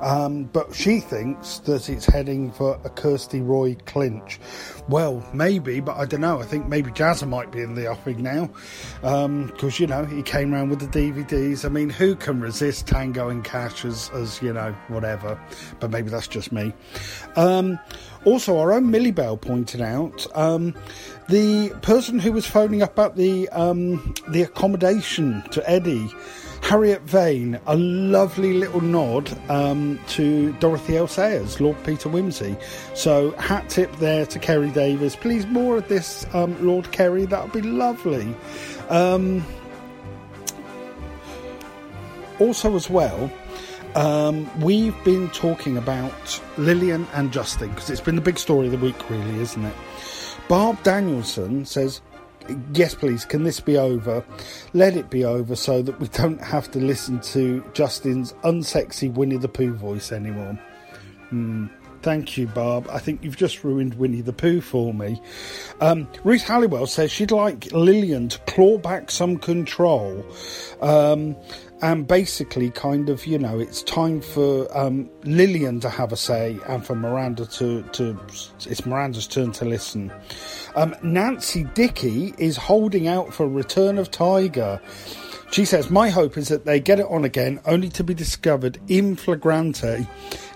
Um, 0.00 0.44
but 0.44 0.74
she 0.74 1.00
thinks 1.00 1.58
that 1.60 1.88
it's 1.88 2.04
heading 2.04 2.52
for 2.52 2.78
a 2.84 2.90
Kirsty 2.90 3.40
Roy 3.40 3.76
clinch. 3.86 4.38
Well, 4.88 5.24
maybe, 5.32 5.80
but 5.80 5.96
I 5.96 6.04
don't 6.04 6.20
know. 6.20 6.40
I 6.40 6.44
think 6.44 6.68
maybe 6.68 6.92
Jazza 6.92 7.28
might 7.28 7.50
be 7.50 7.60
in 7.60 7.74
the 7.74 7.88
offing 7.88 8.22
now. 8.22 8.48
Because, 9.00 9.62
um, 9.62 9.72
you 9.78 9.86
know, 9.86 10.04
he 10.04 10.22
came 10.22 10.54
around 10.54 10.70
with 10.70 10.78
the 10.78 10.86
DVDs. 10.86 11.64
I 11.64 11.68
mean, 11.68 11.90
who 11.90 12.14
can 12.14 12.40
resist 12.40 12.86
Tango 12.86 13.28
and 13.28 13.44
Cash 13.44 13.84
as, 13.84 14.10
as 14.14 14.40
you 14.40 14.52
know, 14.52 14.72
whatever? 14.88 15.40
But 15.80 15.90
maybe 15.90 16.08
that's 16.08 16.28
just 16.28 16.52
me. 16.52 16.72
Um, 17.34 17.80
also, 18.24 18.58
our 18.58 18.72
own 18.72 18.90
Millie 18.90 19.10
Bell 19.10 19.36
pointed 19.36 19.80
out 19.80 20.24
um, 20.36 20.72
the 21.28 21.70
person 21.82 22.20
who 22.20 22.30
was 22.32 22.46
phoning 22.46 22.82
up 22.82 22.92
about 22.92 23.16
the 23.16 23.48
um, 23.50 24.14
the 24.28 24.42
accommodation 24.42 25.42
to 25.50 25.68
Eddie 25.68 26.08
Harriet 26.66 27.02
Vane, 27.02 27.60
a 27.68 27.76
lovely 27.76 28.54
little 28.54 28.80
nod 28.80 29.30
um, 29.48 30.00
to 30.08 30.52
Dorothy 30.54 30.96
L. 30.96 31.06
Sayers, 31.06 31.60
Lord 31.60 31.76
Peter 31.84 32.08
Wimsey. 32.08 32.60
So, 32.96 33.30
hat 33.32 33.68
tip 33.68 33.94
there 33.98 34.26
to 34.26 34.38
Keri 34.40 34.70
Davies. 34.76 35.16
Please, 35.16 35.46
more 35.46 35.78
of 35.78 35.88
this, 35.88 36.26
um, 36.34 36.54
Lord 36.64 36.92
Kerry, 36.92 37.24
that 37.24 37.42
would 37.42 37.52
be 37.52 37.66
lovely. 37.66 38.36
Um, 38.90 39.42
also, 42.38 42.76
as 42.76 42.90
well, 42.90 43.32
um, 43.94 44.48
we've 44.60 44.94
been 45.04 45.30
talking 45.30 45.78
about 45.78 46.40
Lillian 46.58 47.06
and 47.14 47.32
Justin 47.32 47.70
because 47.70 47.88
it's 47.88 48.02
been 48.02 48.16
the 48.16 48.20
big 48.20 48.38
story 48.38 48.66
of 48.66 48.72
the 48.72 48.78
week, 48.78 49.08
really, 49.08 49.40
isn't 49.40 49.64
it? 49.64 49.74
Barb 50.46 50.82
Danielson 50.82 51.64
says, 51.64 52.02
yes, 52.74 52.94
please, 52.94 53.24
can 53.24 53.44
this 53.44 53.58
be 53.58 53.78
over? 53.78 54.22
Let 54.74 54.96
it 54.96 55.08
be 55.08 55.24
over 55.24 55.56
so 55.56 55.80
that 55.80 55.98
we 55.98 56.08
don't 56.08 56.42
have 56.42 56.70
to 56.72 56.78
listen 56.78 57.20
to 57.32 57.64
Justin's 57.72 58.34
unsexy 58.44 59.12
Winnie 59.12 59.38
the 59.38 59.48
Pooh 59.48 59.72
voice 59.72 60.12
anymore. 60.12 60.58
Mm, 61.32 61.70
thank 62.06 62.38
you, 62.38 62.46
Barb. 62.46 62.86
I 62.88 63.00
think 63.00 63.24
you've 63.24 63.36
just 63.36 63.64
ruined 63.64 63.94
Winnie 63.94 64.20
the 64.20 64.32
Pooh 64.32 64.60
for 64.60 64.94
me. 64.94 65.20
Um, 65.80 66.06
Ruth 66.22 66.44
Halliwell 66.44 66.86
says 66.86 67.10
she'd 67.10 67.32
like 67.32 67.72
Lillian 67.72 68.28
to 68.28 68.38
claw 68.46 68.78
back 68.78 69.10
some 69.10 69.38
control. 69.38 70.24
Um, 70.80 71.34
and 71.82 72.06
basically, 72.06 72.70
kind 72.70 73.08
of, 73.08 73.26
you 73.26 73.40
know, 73.40 73.58
it's 73.58 73.82
time 73.82 74.20
for 74.20 74.68
um, 74.78 75.10
Lillian 75.24 75.80
to 75.80 75.90
have 75.90 76.12
a 76.12 76.16
say 76.16 76.56
and 76.68 76.86
for 76.86 76.94
Miranda 76.94 77.44
to, 77.44 77.82
to 77.82 78.16
it's 78.60 78.86
Miranda's 78.86 79.26
turn 79.26 79.50
to 79.52 79.64
listen. 79.64 80.12
Um, 80.76 80.94
Nancy 81.02 81.64
Dickey 81.74 82.34
is 82.38 82.56
holding 82.56 83.08
out 83.08 83.34
for 83.34 83.48
Return 83.48 83.98
of 83.98 84.12
Tiger. 84.12 84.80
She 85.50 85.64
says, 85.64 85.90
My 85.90 86.10
hope 86.10 86.36
is 86.36 86.48
that 86.48 86.64
they 86.64 86.80
get 86.80 87.00
it 87.00 87.06
on 87.08 87.24
again, 87.24 87.60
only 87.64 87.88
to 87.90 88.04
be 88.04 88.14
discovered 88.14 88.78
in 88.88 89.16
flagrante 89.16 90.06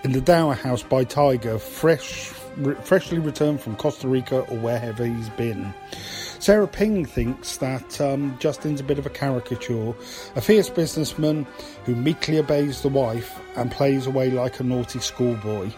in 0.02 0.12
the 0.12 0.20
Dower 0.20 0.54
House 0.54 0.82
by 0.82 1.04
Tiger, 1.04 1.58
fresh, 1.58 2.32
re- 2.56 2.74
freshly 2.82 3.18
returned 3.18 3.60
from 3.60 3.76
Costa 3.76 4.08
Rica 4.08 4.40
or 4.40 4.58
wherever 4.58 5.06
he's 5.06 5.30
been. 5.30 5.72
Sarah 6.40 6.66
Ping 6.66 7.04
thinks 7.04 7.58
that 7.58 8.00
um, 8.00 8.36
Justin's 8.40 8.80
a 8.80 8.84
bit 8.84 8.98
of 8.98 9.06
a 9.06 9.10
caricature, 9.10 9.94
a 10.36 10.40
fierce 10.40 10.70
businessman 10.70 11.46
who 11.84 11.94
meekly 11.94 12.38
obeys 12.38 12.80
the 12.80 12.88
wife 12.88 13.38
and 13.56 13.70
plays 13.70 14.06
away 14.06 14.30
like 14.30 14.58
a 14.58 14.64
naughty 14.64 15.00
schoolboy. 15.00 15.70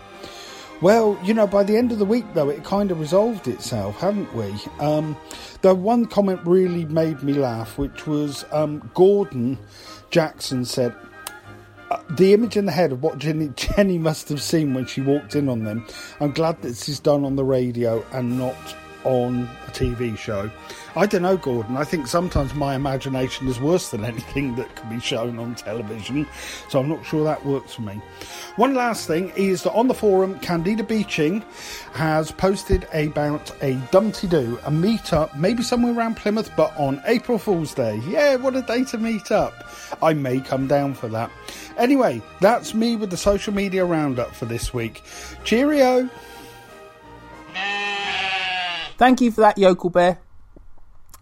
Well, 0.83 1.17
you 1.23 1.33
know, 1.33 1.47
by 1.47 1.63
the 1.63 1.77
end 1.77 1.93
of 1.93 2.01
the 2.01 2.05
week, 2.05 2.25
though, 2.35 2.49
it 2.49 2.65
kind 2.65 2.91
of 2.91 2.99
resolved 2.99 3.47
itself, 3.47 4.01
haven't 4.01 4.35
we? 4.35 4.53
Um, 4.81 5.17
the 5.61 5.77
one 5.77 6.07
comment 6.07 6.41
really 6.45 6.87
made 6.87 7.23
me 7.23 7.35
laugh, 7.35 7.79
which 7.79 8.09
was 8.09 8.45
um, 8.51 8.91
Gordon 8.93 9.59
Jackson 10.11 10.65
said, 10.65 10.93
"Uh, 11.89 12.01
the 12.11 12.33
image 12.33 12.57
in 12.57 12.67
the 12.67 12.73
head 12.73 12.91
of 12.91 13.01
what 13.01 13.19
Jenny, 13.19 13.53
Jenny 13.57 13.97
must 13.97 14.29
have 14.29 14.43
seen 14.43 14.75
when 14.75 14.87
she 14.87 15.01
walked 15.01 15.37
in 15.37 15.49
on 15.49 15.63
them. 15.63 15.87
I'm 16.19 16.33
glad 16.33 16.61
that 16.63 16.69
this 16.69 16.89
is 16.89 16.99
done 16.99 17.25
on 17.25 17.37
the 17.37 17.45
radio 17.45 18.05
and 18.11 18.37
not 18.37 18.57
on 19.05 19.49
a 19.69 19.71
TV 19.71 20.19
show. 20.19 20.51
I 20.95 21.07
don't 21.07 21.23
know, 21.23 21.39
Gordon. 21.39 21.79
I 21.79 21.85
think 21.85 22.07
sometimes 22.07 22.55
my 22.55 22.75
imagination 22.75 23.49
is 23.49 23.59
worse 23.59 23.91
than 23.91 24.05
anything 24.13 24.57
that 24.57 24.77
can 24.77 24.91
be 24.91 25.01
shown 25.01 25.39
on 25.39 25.55
television, 25.55 26.27
so 26.69 26.81
I'm 26.81 26.89
not 26.89 27.05
sure 27.07 27.25
that 27.25 27.45
works 27.47 27.75
for 27.75 27.83
me. 27.83 28.01
One 28.57 28.75
last 28.75 29.07
thing 29.07 29.31
is 29.31 29.63
that 29.63 29.73
on 29.73 29.89
the 29.89 29.95
forum, 29.95 30.39
Candida 30.41 30.85
Beaching 30.85 31.43
has 31.95 32.31
posted 32.31 32.87
about 32.93 33.51
a 33.63 33.75
Dumpty 33.91 34.29
Doo, 34.29 34.59
a 34.65 34.71
meet-up, 34.71 35.35
maybe 35.37 35.63
somewhere 35.63 35.95
around 35.95 36.17
Plymouth, 36.19 36.51
but 36.57 36.77
on 36.77 37.03
April 37.07 37.39
Fool's 37.39 37.73
Day. 37.73 37.97
Yeah, 38.07 38.37
what 38.37 38.55
a 38.55 38.63
day 38.63 38.85
to 38.85 38.99
meet 38.99 39.33
up. 39.33 39.69
I 40.03 40.13
may 40.13 40.41
come 40.41 40.67
down 40.67 40.93
for 40.93 41.09
that. 41.09 41.31
Anyway, 41.79 42.21
that's 42.41 42.75
me 42.75 42.97
with 42.97 43.11
the 43.11 43.17
social 43.17 43.55
media 43.55 43.85
roundup 43.85 44.35
for 44.35 44.45
this 44.45 44.75
week. 44.75 45.03
Cheerio! 45.45 46.11
Thank 48.99 49.21
you 49.21 49.33
for 49.33 49.41
that, 49.41 49.57
Yokel 49.59 49.91
Bear. 49.91 50.22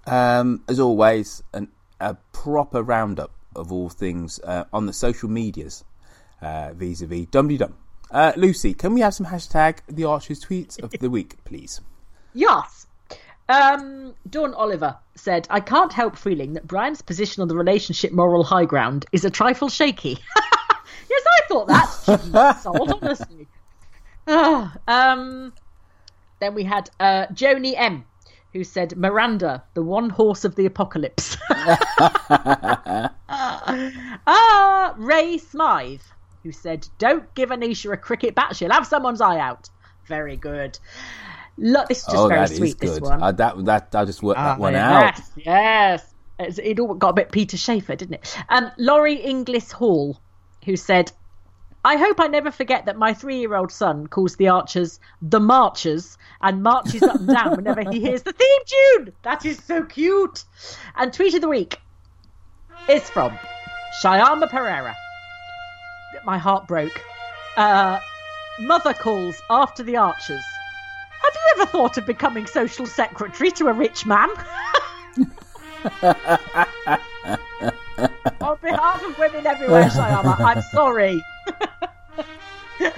Um, 0.07 0.64
as 0.68 0.80
always, 0.80 1.42
an, 1.53 1.68
a 2.01 2.16
proper 2.32 2.82
roundup 2.82 3.32
of 3.55 3.72
all 3.72 3.88
things 3.88 4.40
uh, 4.40 4.64
on 4.72 4.86
the 4.86 4.92
social 4.92 5.28
medias 5.28 5.84
uh, 6.40 6.72
vis-a-vis 6.74 7.26
Dum 7.26 7.55
Dum. 7.57 7.74
Uh, 8.11 8.32
Lucy, 8.36 8.74
can 8.74 8.94
we 8.94 9.01
have 9.01 9.14
some 9.14 9.26
hashtag 9.26 9.78
the 9.88 10.05
Archers 10.05 10.44
tweets 10.44 10.82
of 10.82 10.90
the 10.90 11.11
week, 11.11 11.36
please? 11.44 11.80
Yes. 12.34 12.86
Um, 13.48 14.14
Dawn 14.28 14.55
Oliver 14.55 14.96
said, 15.16 15.46
I 15.51 15.61
can't 15.61 15.92
help 15.92 16.16
feeling 16.16 16.55
that 16.55 16.66
Brian's 16.66 17.03
position 17.03 17.42
on 17.42 17.48
the 17.48 17.57
relationship 17.57 18.12
moral 18.12 18.44
high 18.44 18.64
ground 18.64 19.07
is 19.12 19.24
a 19.24 19.30
trifle 19.30 19.68
shaky. 19.68 20.18
yes, 21.11 21.22
I 21.26 21.48
thought 21.48 21.66
that. 22.32 22.61
Sold, 22.61 22.92
honestly. 23.03 23.48
Ah, 24.26 24.76
um, 24.86 25.53
then 26.38 26.55
we 26.55 26.62
had 26.64 26.90
uh, 27.01 27.26
Joni 27.26 27.74
M, 27.76 28.05
who 28.53 28.64
said, 28.64 28.96
Miranda, 28.96 29.62
the 29.74 29.82
one 29.82 30.11
horse 30.11 30.44
of 30.44 30.55
the 30.57 30.66
apocalypse. 30.66 31.36
ah, 34.28 34.94
Ray 34.96 35.38
Smythe, 35.38 36.01
who 36.42 36.53
said, 36.53 36.86
Don't 36.98 37.32
give 37.34 37.51
Anisha 37.51 37.92
a 37.92 37.96
cricket 37.96 38.34
bat, 38.34 38.57
she'll 38.57 38.72
have 38.72 38.86
someone's 38.86 39.20
eye 39.20 39.38
out. 39.38 39.70
Very 40.07 40.36
good. 40.36 40.78
Look, 41.57 41.88
this 41.88 41.98
is 41.98 42.05
just 42.05 42.16
oh, 42.16 42.28
very 42.28 42.46
sweet, 42.48 42.78
this 42.78 43.01
one. 43.01 43.22
Uh, 43.22 43.32
that 43.32 43.64
that 43.66 43.94
I 43.94 44.05
just 44.05 44.22
worked 44.22 44.40
Ah, 44.40 44.55
that 44.55 44.59
one 44.59 44.74
out. 44.74 45.20
Yes, 45.36 46.14
yes. 46.38 46.59
It 46.59 46.80
all 46.80 46.94
got 46.94 47.11
a 47.11 47.12
bit 47.12 47.30
Peter 47.30 47.59
Shaffer, 47.59 47.96
didn't 47.96 48.14
it? 48.14 48.36
Um, 48.48 48.70
Laurie 48.78 49.20
Inglis 49.20 49.70
Hall, 49.70 50.18
who 50.64 50.76
said, 50.76 51.12
I 51.85 51.97
hope 51.97 52.20
I 52.20 52.26
never 52.26 52.51
forget 52.51 52.85
that 52.87 52.99
my 52.99 53.14
three 53.14 53.39
year 53.41 53.55
old 53.55 53.72
son 53.72 54.07
calls 54.07 54.37
the 54.37 54.49
archers 54.49 55.01
the 55.22 55.41
Marchers 55.41 56.18
and 56.43 56.62
marches 56.62 57.03
up 57.03 57.16
and 57.16 57.28
down 57.28 57.57
whenever 57.57 57.91
he 57.91 58.01
hears 58.01 58.22
the 58.22 58.33
theme 58.33 58.62
tune. 58.66 59.12
That 59.22 59.47
is 59.47 59.62
so 59.64 59.85
cute. 59.85 60.45
And 60.97 61.12
tweet 61.12 61.35
of 61.35 61.41
the 61.41 61.49
week 61.49 61.81
is 62.89 63.09
from 63.09 63.33
Shyama 64.03 64.51
Pereira. 64.51 64.95
My 66.24 66.37
heart 66.37 66.68
broke. 66.68 67.01
Uh, 67.57 67.99
mother 68.61 68.93
calls 68.93 69.41
after 69.49 69.83
the 69.83 69.97
archers. 69.97 70.45
Have 71.22 71.35
you 71.35 71.41
ever 71.57 71.66
thought 71.70 71.97
of 71.97 72.07
becoming 72.07 72.47
social 72.47 72.85
secretary 72.87 73.51
to 73.53 73.68
a 73.68 73.72
rich 73.72 74.05
man? 74.05 74.28
On 78.41 78.57
behalf 78.62 79.05
of 79.05 79.18
women 79.18 79.47
everywhere, 79.47 79.89
Shyama, 79.89 80.39
I'm 80.41 80.62
sorry. 80.62 81.22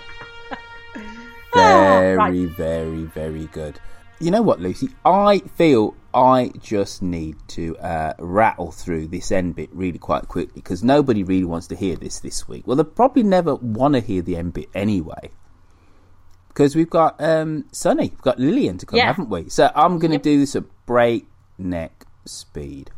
Very, 1.54 2.16
right. 2.16 2.48
very, 2.50 3.02
very 3.04 3.46
good. 3.46 3.78
You 4.20 4.30
know 4.30 4.40
what, 4.42 4.60
Lucy? 4.60 4.88
I 5.04 5.40
feel 5.40 5.94
I 6.14 6.50
just 6.60 7.02
need 7.02 7.36
to 7.48 7.76
uh, 7.78 8.14
rattle 8.18 8.70
through 8.72 9.08
this 9.08 9.30
end 9.32 9.56
bit 9.56 9.68
really 9.72 9.98
quite 9.98 10.28
quickly 10.28 10.60
because 10.62 10.82
nobody 10.82 11.22
really 11.24 11.44
wants 11.44 11.66
to 11.68 11.76
hear 11.76 11.96
this 11.96 12.20
this 12.20 12.48
week. 12.48 12.66
Well, 12.66 12.76
they 12.76 12.84
probably 12.84 13.22
never 13.24 13.54
want 13.56 13.94
to 13.94 14.00
hear 14.00 14.22
the 14.22 14.36
end 14.36 14.54
bit 14.54 14.68
anyway. 14.74 15.30
Because 16.48 16.76
we've 16.76 16.90
got 16.90 17.20
um, 17.22 17.64
Sunny, 17.72 18.10
we've 18.10 18.22
got 18.22 18.38
Lillian 18.38 18.78
to 18.78 18.86
come, 18.86 18.98
Yeah. 18.98 19.06
haven't 19.06 19.28
we? 19.28 19.48
So 19.48 19.70
I'm 19.74 19.98
going 19.98 20.12
to 20.12 20.18
do 20.18 20.38
this 20.38 20.54
at 20.56 20.64
breakneck 20.86 22.04
speed. 22.24 22.90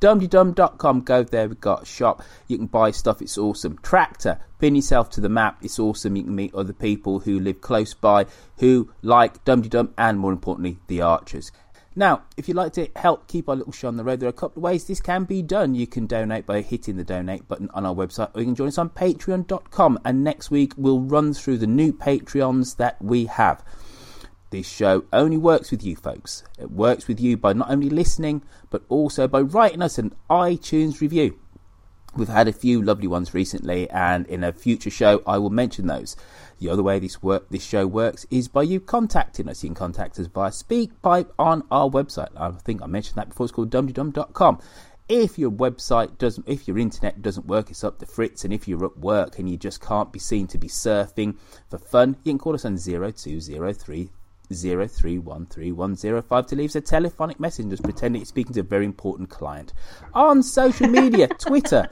dumdydum.com, 0.00 1.02
go 1.02 1.22
there, 1.22 1.48
we've 1.48 1.60
got 1.60 1.82
a 1.82 1.86
shop, 1.86 2.22
you 2.48 2.56
can 2.56 2.66
buy 2.66 2.90
stuff, 2.90 3.22
it's 3.22 3.38
awesome. 3.38 3.78
Tractor, 3.82 4.40
pin 4.58 4.74
yourself 4.74 5.10
to 5.10 5.20
the 5.20 5.28
map, 5.28 5.58
it's 5.62 5.78
awesome, 5.78 6.16
you 6.16 6.24
can 6.24 6.34
meet 6.34 6.54
other 6.54 6.72
people 6.72 7.20
who 7.20 7.38
live 7.38 7.60
close 7.60 7.94
by, 7.94 8.26
who 8.58 8.90
like 9.02 9.44
Dum 9.44 9.62
Dum, 9.62 9.92
and 9.96 10.18
more 10.18 10.32
importantly, 10.32 10.78
the 10.86 11.00
Archers. 11.00 11.52
Now, 11.96 12.22
if 12.36 12.46
you'd 12.46 12.56
like 12.56 12.72
to 12.74 12.88
help 12.94 13.26
keep 13.26 13.48
our 13.48 13.56
little 13.56 13.72
show 13.72 13.88
on 13.88 13.96
the 13.96 14.04
road, 14.04 14.20
there 14.20 14.28
are 14.28 14.30
a 14.30 14.32
couple 14.32 14.60
of 14.60 14.62
ways 14.62 14.84
this 14.84 15.00
can 15.00 15.24
be 15.24 15.42
done. 15.42 15.74
You 15.74 15.88
can 15.88 16.06
donate 16.06 16.46
by 16.46 16.62
hitting 16.62 16.96
the 16.96 17.04
donate 17.04 17.48
button 17.48 17.68
on 17.74 17.84
our 17.84 17.94
website, 17.94 18.30
or 18.32 18.40
you 18.40 18.46
can 18.46 18.54
join 18.54 18.68
us 18.68 18.78
on 18.78 18.90
patreon.com. 18.90 19.98
And 20.04 20.22
next 20.22 20.52
week, 20.52 20.72
we'll 20.76 21.00
run 21.00 21.34
through 21.34 21.58
the 21.58 21.66
new 21.66 21.92
Patreons 21.92 22.76
that 22.76 23.02
we 23.02 23.26
have. 23.26 23.64
This 24.50 24.68
show 24.68 25.04
only 25.12 25.36
works 25.36 25.70
with 25.70 25.84
you 25.84 25.94
folks. 25.94 26.42
It 26.58 26.72
works 26.72 27.06
with 27.06 27.20
you 27.20 27.36
by 27.36 27.52
not 27.52 27.70
only 27.70 27.88
listening, 27.88 28.42
but 28.68 28.82
also 28.88 29.28
by 29.28 29.42
writing 29.42 29.80
us 29.80 29.96
an 29.96 30.12
iTunes 30.28 31.00
review. 31.00 31.38
We've 32.16 32.26
had 32.26 32.48
a 32.48 32.52
few 32.52 32.82
lovely 32.82 33.06
ones 33.06 33.32
recently, 33.32 33.88
and 33.90 34.26
in 34.26 34.42
a 34.42 34.52
future 34.52 34.90
show, 34.90 35.22
I 35.24 35.38
will 35.38 35.50
mention 35.50 35.86
those. 35.86 36.16
The 36.58 36.68
other 36.68 36.82
way 36.82 36.98
this 36.98 37.22
work 37.22 37.48
this 37.50 37.64
show 37.64 37.86
works 37.86 38.26
is 38.28 38.48
by 38.48 38.64
you 38.64 38.80
contacting 38.80 39.48
us. 39.48 39.62
You 39.62 39.68
can 39.68 39.76
contact 39.76 40.18
us 40.18 40.26
via 40.26 40.50
SpeakPipe 40.50 41.28
on 41.38 41.62
our 41.70 41.88
website. 41.88 42.30
I 42.36 42.50
think 42.50 42.82
I 42.82 42.86
mentioned 42.86 43.18
that 43.18 43.28
before. 43.28 43.44
It's 43.44 43.52
called 43.52 43.70
dumdydum.com. 43.70 44.58
If 45.08 45.38
your 45.38 45.52
website 45.52 46.18
doesn't, 46.18 46.48
if 46.48 46.66
your 46.66 46.78
internet 46.78 47.22
doesn't 47.22 47.46
work, 47.46 47.70
it's 47.70 47.84
up 47.84 48.00
to 48.00 48.06
Fritz. 48.06 48.44
And 48.44 48.52
if 48.52 48.66
you're 48.66 48.84
at 48.84 48.98
work 48.98 49.38
and 49.38 49.48
you 49.48 49.56
just 49.56 49.80
can't 49.80 50.12
be 50.12 50.18
seen 50.18 50.48
to 50.48 50.58
be 50.58 50.68
surfing 50.68 51.36
for 51.68 51.78
fun, 51.78 52.16
you 52.24 52.32
can 52.32 52.38
call 52.38 52.54
us 52.54 52.64
on 52.64 52.76
zero 52.76 53.12
two 53.12 53.40
zero 53.40 53.72
three 53.72 54.10
zero 54.52 54.86
three 54.86 55.18
one 55.18 55.46
three 55.46 55.72
one 55.72 55.94
zero 55.94 56.22
five 56.22 56.46
to 56.46 56.56
leave 56.56 56.70
us 56.70 56.76
a 56.76 56.80
telephonic 56.80 57.38
message 57.38 57.64
and 57.64 57.70
just 57.70 57.82
pretend 57.82 58.16
you're 58.16 58.24
speaking 58.24 58.52
to 58.54 58.60
a 58.60 58.64
very 58.64 58.84
important 58.84 59.30
client. 59.30 59.72
On 60.14 60.42
social 60.42 60.88
media, 60.88 61.28
Twitter, 61.38 61.88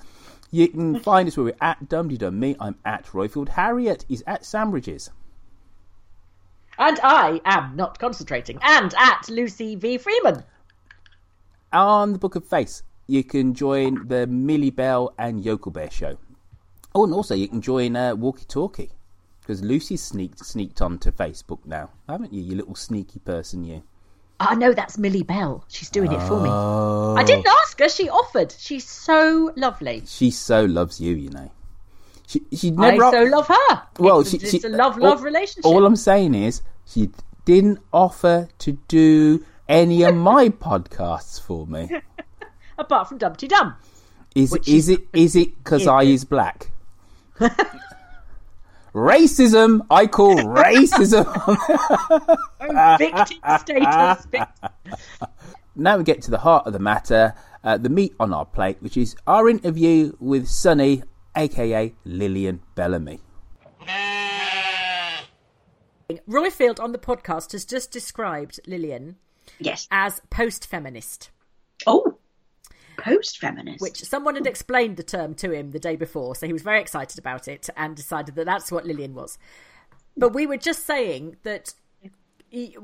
you 0.51 0.69
can 0.69 1.01
find 1.01 1.29
us 1.29 1.37
where 1.37 1.45
we're 1.47 1.57
at 1.61 1.89
Dumdydum. 1.89 2.35
Me, 2.35 2.57
I'm 2.59 2.77
at 2.85 3.07
Roifield. 3.07 3.51
Harriet 3.51 4.05
is 4.09 4.25
at 4.27 4.43
Sandbridges. 4.43 5.11
And 6.79 7.01
I 7.03 7.41
am 7.45 7.75
not 7.77 7.99
concentrating. 7.99 8.59
And 8.63 8.95
at 8.97 9.29
Lucy 9.29 9.75
V. 9.75 9.99
Freeman. 9.99 10.45
On 11.73 12.13
the 12.13 12.19
Book 12.19 12.37
of 12.37 12.47
Face, 12.47 12.83
you 13.07 13.25
can 13.25 13.53
join 13.53 14.07
the 14.07 14.27
Millie 14.27 14.71
Bell 14.71 15.13
and 15.19 15.45
Yokel 15.45 15.73
Bear 15.73 15.91
show. 15.91 16.17
Oh, 16.95 17.05
and 17.05 17.13
also 17.13 17.35
you 17.35 17.49
can 17.49 17.61
join 17.61 17.97
uh, 17.97 18.15
Walkie 18.15 18.45
Talkie 18.47 18.93
because 19.49 19.63
Lucy's 19.63 20.03
sneaked 20.03 20.45
sneaked 20.45 20.83
onto 20.83 21.11
Facebook 21.11 21.61
now, 21.65 21.89
haven't 22.07 22.35
you? 22.35 22.43
You 22.43 22.57
little 22.57 22.75
sneaky 22.75 23.19
person, 23.21 23.65
you. 23.65 23.83
Ah, 24.41 24.49
I 24.51 24.55
know 24.55 24.75
that's 24.75 24.99
Millie 24.99 25.23
Bell. 25.23 25.65
She's 25.69 25.89
doing 25.89 26.13
it 26.13 26.21
for 26.25 26.39
me. 26.39 26.51
Oh. 26.53 27.15
I 27.17 27.25
didn't 27.25 27.47
oh. 27.49 27.63
ask 27.63 27.79
her. 27.79 27.89
She 27.89 28.11
offered. 28.11 28.53
She's 28.53 28.87
so 28.87 29.51
lovely. 29.57 30.03
She 30.05 30.31
so 30.31 30.67
loves 30.67 31.01
you, 31.01 31.15
you 31.15 31.31
know. 31.31 31.51
She 32.27 32.43
she 32.53 32.73
never. 32.73 33.05
I 33.05 33.11
so 33.11 33.23
love 33.23 33.49
her. 33.49 33.83
Well, 33.99 34.21
it's, 34.21 34.33
she, 34.33 34.37
it's 34.37 34.51
she, 34.51 34.61
a 34.65 34.69
love-love 34.69 35.21
all- 35.21 35.25
relationship. 35.25 35.65
All 35.65 35.87
I'm 35.87 35.97
saying 35.97 36.35
is 36.35 36.61
she 36.85 37.09
didn't 37.47 37.79
offer 37.91 38.51
to 38.59 38.73
do 38.87 39.43
any 39.67 40.03
of 40.03 40.15
my 40.15 40.49
podcasts 40.67 41.41
for 41.41 41.67
me. 41.67 41.89
Apart 42.77 43.09
from 43.09 43.17
Dumpty 43.17 43.49
Dum. 43.49 43.77
Is 44.35 44.53
is 44.53 44.69
is- 44.69 44.89
it 44.91 45.01
is 45.15 45.37
it 45.37 45.57
because 45.65 45.87
I 45.87 46.03
is 46.03 46.27
black? 46.27 46.71
racism. 48.99 49.87
I 49.91 50.07
call 50.07 50.37
racism. 50.37 51.25
victim 52.99 53.39
status. 53.59 54.27
Vic- 54.27 54.49
now 55.77 55.97
we 55.97 56.05
get 56.05 56.23
to 56.23 56.31
the 56.31 56.39
heart 56.39 56.67
of 56.67 56.73
the 56.73 56.79
matter, 56.79 57.35
uh, 57.65 57.79
the 57.79 57.89
meat 57.89 58.15
on 58.21 58.33
our 58.33 58.45
plate, 58.45 58.77
which 58.81 58.97
is 58.97 59.17
our 59.27 59.49
interview 59.49 60.13
with 60.21 60.49
Sunny, 60.49 61.03
aka 61.37 61.95
Lillian 62.05 62.61
Bellamy. 62.75 63.21
Roifield 66.29 66.81
on 66.81 66.93
the 66.93 66.99
podcast 66.99 67.53
has 67.53 67.65
just 67.65 67.91
described 67.91 68.61
Lillian 68.67 69.17
yes. 69.59 69.87
as 69.91 70.21
post 70.31 70.67
feminist. 70.67 71.31
Oh, 71.87 72.18
post 72.99 73.39
feminist. 73.39 73.81
Which 73.81 74.03
someone 74.05 74.35
had 74.35 74.47
explained 74.47 74.97
the 74.97 75.03
term 75.03 75.35
to 75.37 75.53
him 75.53 75.71
the 75.71 75.79
day 75.79 75.97
before, 75.97 76.35
so 76.35 76.47
he 76.47 76.53
was 76.53 76.63
very 76.63 76.81
excited 76.81 77.19
about 77.19 77.49
it 77.49 77.71
and 77.77 77.97
decided 77.97 78.35
that 78.35 78.47
that's 78.47 78.71
what 78.71 78.87
Lillian 78.87 79.15
was. 79.15 79.39
But 80.17 80.35
we 80.35 80.47
were 80.47 80.57
just 80.57 80.85
saying 80.85 81.37
that 81.45 81.75
the, 82.51 82.77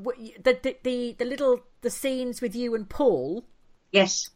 the, 0.42 0.76
the, 0.82 1.16
the 1.18 1.24
little 1.24 1.60
the 1.80 1.90
scenes 1.90 2.40
with 2.40 2.54
you 2.54 2.74
and 2.74 2.88
Paul. 2.88 3.44
Yes. 3.92 4.30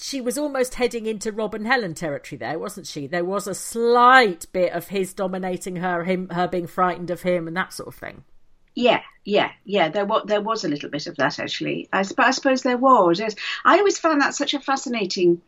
She 0.00 0.20
was 0.20 0.36
almost 0.36 0.74
heading 0.74 1.06
into 1.06 1.30
Rob 1.30 1.54
and 1.54 1.66
Helen 1.66 1.94
territory 1.94 2.36
there, 2.36 2.58
wasn't 2.58 2.86
she? 2.86 3.06
There 3.06 3.24
was 3.24 3.46
a 3.46 3.54
slight 3.54 4.46
bit 4.52 4.72
of 4.72 4.88
his 4.88 5.14
dominating 5.14 5.76
her, 5.76 6.02
him, 6.02 6.28
her 6.30 6.48
being 6.48 6.66
frightened 6.66 7.10
of 7.10 7.22
him, 7.22 7.46
and 7.46 7.56
that 7.56 7.72
sort 7.72 7.88
of 7.88 7.94
thing. 7.94 8.24
Yeah, 8.78 9.02
yeah, 9.24 9.50
yeah. 9.64 9.88
There 9.88 10.04
was 10.04 10.22
there 10.26 10.40
was 10.40 10.62
a 10.62 10.68
little 10.68 10.88
bit 10.88 11.08
of 11.08 11.16
that 11.16 11.40
actually. 11.40 11.88
I, 11.92 12.04
I 12.16 12.30
suppose 12.30 12.62
there 12.62 12.76
was. 12.76 13.20
I 13.64 13.78
always 13.78 13.98
found 13.98 14.20
that 14.20 14.36
such 14.36 14.54
a 14.54 14.60
fascinating 14.60 15.42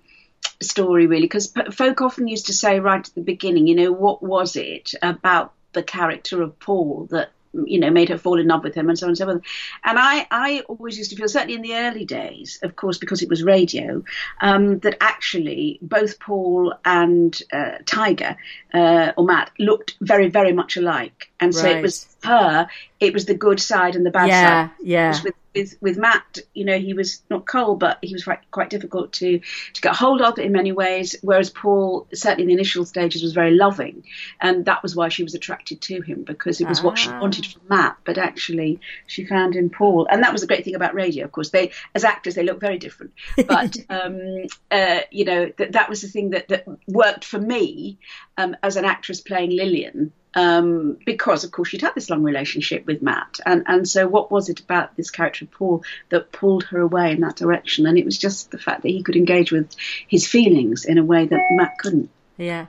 story, 0.60 1.06
really, 1.06 1.26
because 1.26 1.54
folk 1.70 2.00
often 2.00 2.26
used 2.26 2.46
to 2.46 2.52
say 2.52 2.80
right 2.80 3.06
at 3.06 3.14
the 3.14 3.20
beginning, 3.20 3.68
you 3.68 3.76
know, 3.76 3.92
what 3.92 4.20
was 4.20 4.56
it 4.56 4.94
about 5.00 5.52
the 5.74 5.82
character 5.84 6.42
of 6.42 6.58
Paul 6.58 7.06
that 7.12 7.30
you 7.52 7.80
know, 7.80 7.90
made 7.90 8.08
her 8.08 8.18
fall 8.18 8.38
in 8.38 8.46
love 8.46 8.62
with 8.62 8.74
him 8.74 8.88
and 8.88 8.98
so 8.98 9.06
on 9.06 9.10
and 9.10 9.18
so 9.18 9.26
forth. 9.26 9.42
And 9.84 9.98
I, 9.98 10.26
I 10.30 10.60
always 10.68 10.96
used 10.98 11.10
to 11.10 11.16
feel, 11.16 11.28
certainly 11.28 11.54
in 11.54 11.62
the 11.62 11.74
early 11.74 12.04
days, 12.04 12.58
of 12.62 12.76
course, 12.76 12.98
because 12.98 13.22
it 13.22 13.28
was 13.28 13.42
radio, 13.42 14.04
um, 14.40 14.78
that 14.80 14.96
actually 15.00 15.78
both 15.82 16.20
Paul 16.20 16.74
and 16.84 17.40
uh, 17.52 17.78
Tiger 17.86 18.36
uh, 18.72 19.12
or 19.16 19.24
Matt 19.24 19.50
looked 19.58 19.96
very, 20.00 20.28
very 20.28 20.52
much 20.52 20.76
alike. 20.76 21.30
And 21.40 21.54
so 21.54 21.64
Right. 21.64 21.76
it 21.76 21.82
was 21.82 22.06
her, 22.22 22.68
it 23.00 23.12
was 23.12 23.24
the 23.26 23.34
good 23.34 23.60
side 23.60 23.96
and 23.96 24.06
the 24.06 24.10
bad 24.10 24.28
Yeah, 24.28 24.68
side. 24.68 24.76
yeah. 24.82 25.22
With, 25.24 25.34
with, 25.54 25.76
with 25.80 25.96
Matt, 25.98 26.38
you 26.54 26.64
know, 26.64 26.78
he 26.78 26.94
was 26.94 27.22
not 27.30 27.46
cold, 27.46 27.80
but 27.80 27.98
he 28.02 28.12
was 28.12 28.24
quite, 28.24 28.50
quite 28.50 28.70
difficult 28.70 29.12
to, 29.14 29.40
to 29.74 29.80
get 29.80 29.94
hold 29.94 30.22
of 30.22 30.38
in 30.38 30.52
many 30.52 30.72
ways. 30.72 31.16
Whereas 31.22 31.50
Paul, 31.50 32.06
certainly 32.14 32.42
in 32.42 32.48
the 32.48 32.54
initial 32.54 32.84
stages, 32.84 33.22
was 33.22 33.32
very 33.32 33.52
loving. 33.52 34.04
And 34.40 34.64
that 34.66 34.82
was 34.82 34.94
why 34.94 35.08
she 35.08 35.22
was 35.22 35.34
attracted 35.34 35.80
to 35.82 36.00
him, 36.00 36.22
because 36.24 36.60
it 36.60 36.68
was 36.68 36.82
what 36.82 36.98
she 36.98 37.08
Ah. 37.08 37.20
wanted 37.20 37.46
from 37.46 37.62
Matt, 37.68 37.96
but 38.04 38.18
actually 38.18 38.80
she 39.06 39.24
found 39.24 39.56
in 39.56 39.70
Paul. 39.70 40.06
And 40.10 40.22
that 40.22 40.32
was 40.32 40.40
the 40.42 40.46
great 40.46 40.64
thing 40.64 40.74
about 40.74 40.94
radio, 40.94 41.24
of 41.24 41.32
course. 41.32 41.50
They, 41.50 41.72
as 41.94 42.04
actors, 42.04 42.34
they 42.34 42.44
look 42.44 42.60
very 42.60 42.78
different. 42.78 43.12
But, 43.36 43.76
um, 43.90 44.46
uh, 44.70 45.00
you 45.10 45.24
know, 45.24 45.52
that, 45.58 45.72
that 45.72 45.88
was 45.88 46.02
the 46.02 46.08
thing 46.08 46.30
that, 46.30 46.48
that 46.48 46.64
worked 46.86 47.24
for 47.24 47.38
me 47.38 47.98
um, 48.38 48.56
as 48.62 48.76
an 48.76 48.84
actress 48.84 49.20
playing 49.20 49.50
Lillian. 49.50 50.12
Um, 50.34 50.96
because 51.04 51.42
of 51.42 51.50
course 51.50 51.68
she'd 51.68 51.82
had 51.82 51.94
this 51.96 52.08
long 52.08 52.22
relationship 52.22 52.86
with 52.86 53.02
Matt, 53.02 53.40
and 53.44 53.64
and 53.66 53.88
so 53.88 54.06
what 54.06 54.30
was 54.30 54.48
it 54.48 54.60
about 54.60 54.96
this 54.96 55.10
character 55.10 55.44
of 55.44 55.50
Paul 55.50 55.82
that 56.10 56.30
pulled 56.30 56.64
her 56.64 56.80
away 56.80 57.12
in 57.12 57.20
that 57.22 57.36
direction? 57.36 57.86
And 57.86 57.98
it 57.98 58.04
was 58.04 58.16
just 58.16 58.50
the 58.50 58.58
fact 58.58 58.82
that 58.82 58.90
he 58.90 59.02
could 59.02 59.16
engage 59.16 59.50
with 59.50 59.74
his 60.06 60.26
feelings 60.26 60.84
in 60.84 60.98
a 60.98 61.04
way 61.04 61.26
that 61.26 61.40
Matt 61.50 61.78
couldn't. 61.78 62.10
Yeah. 62.36 62.66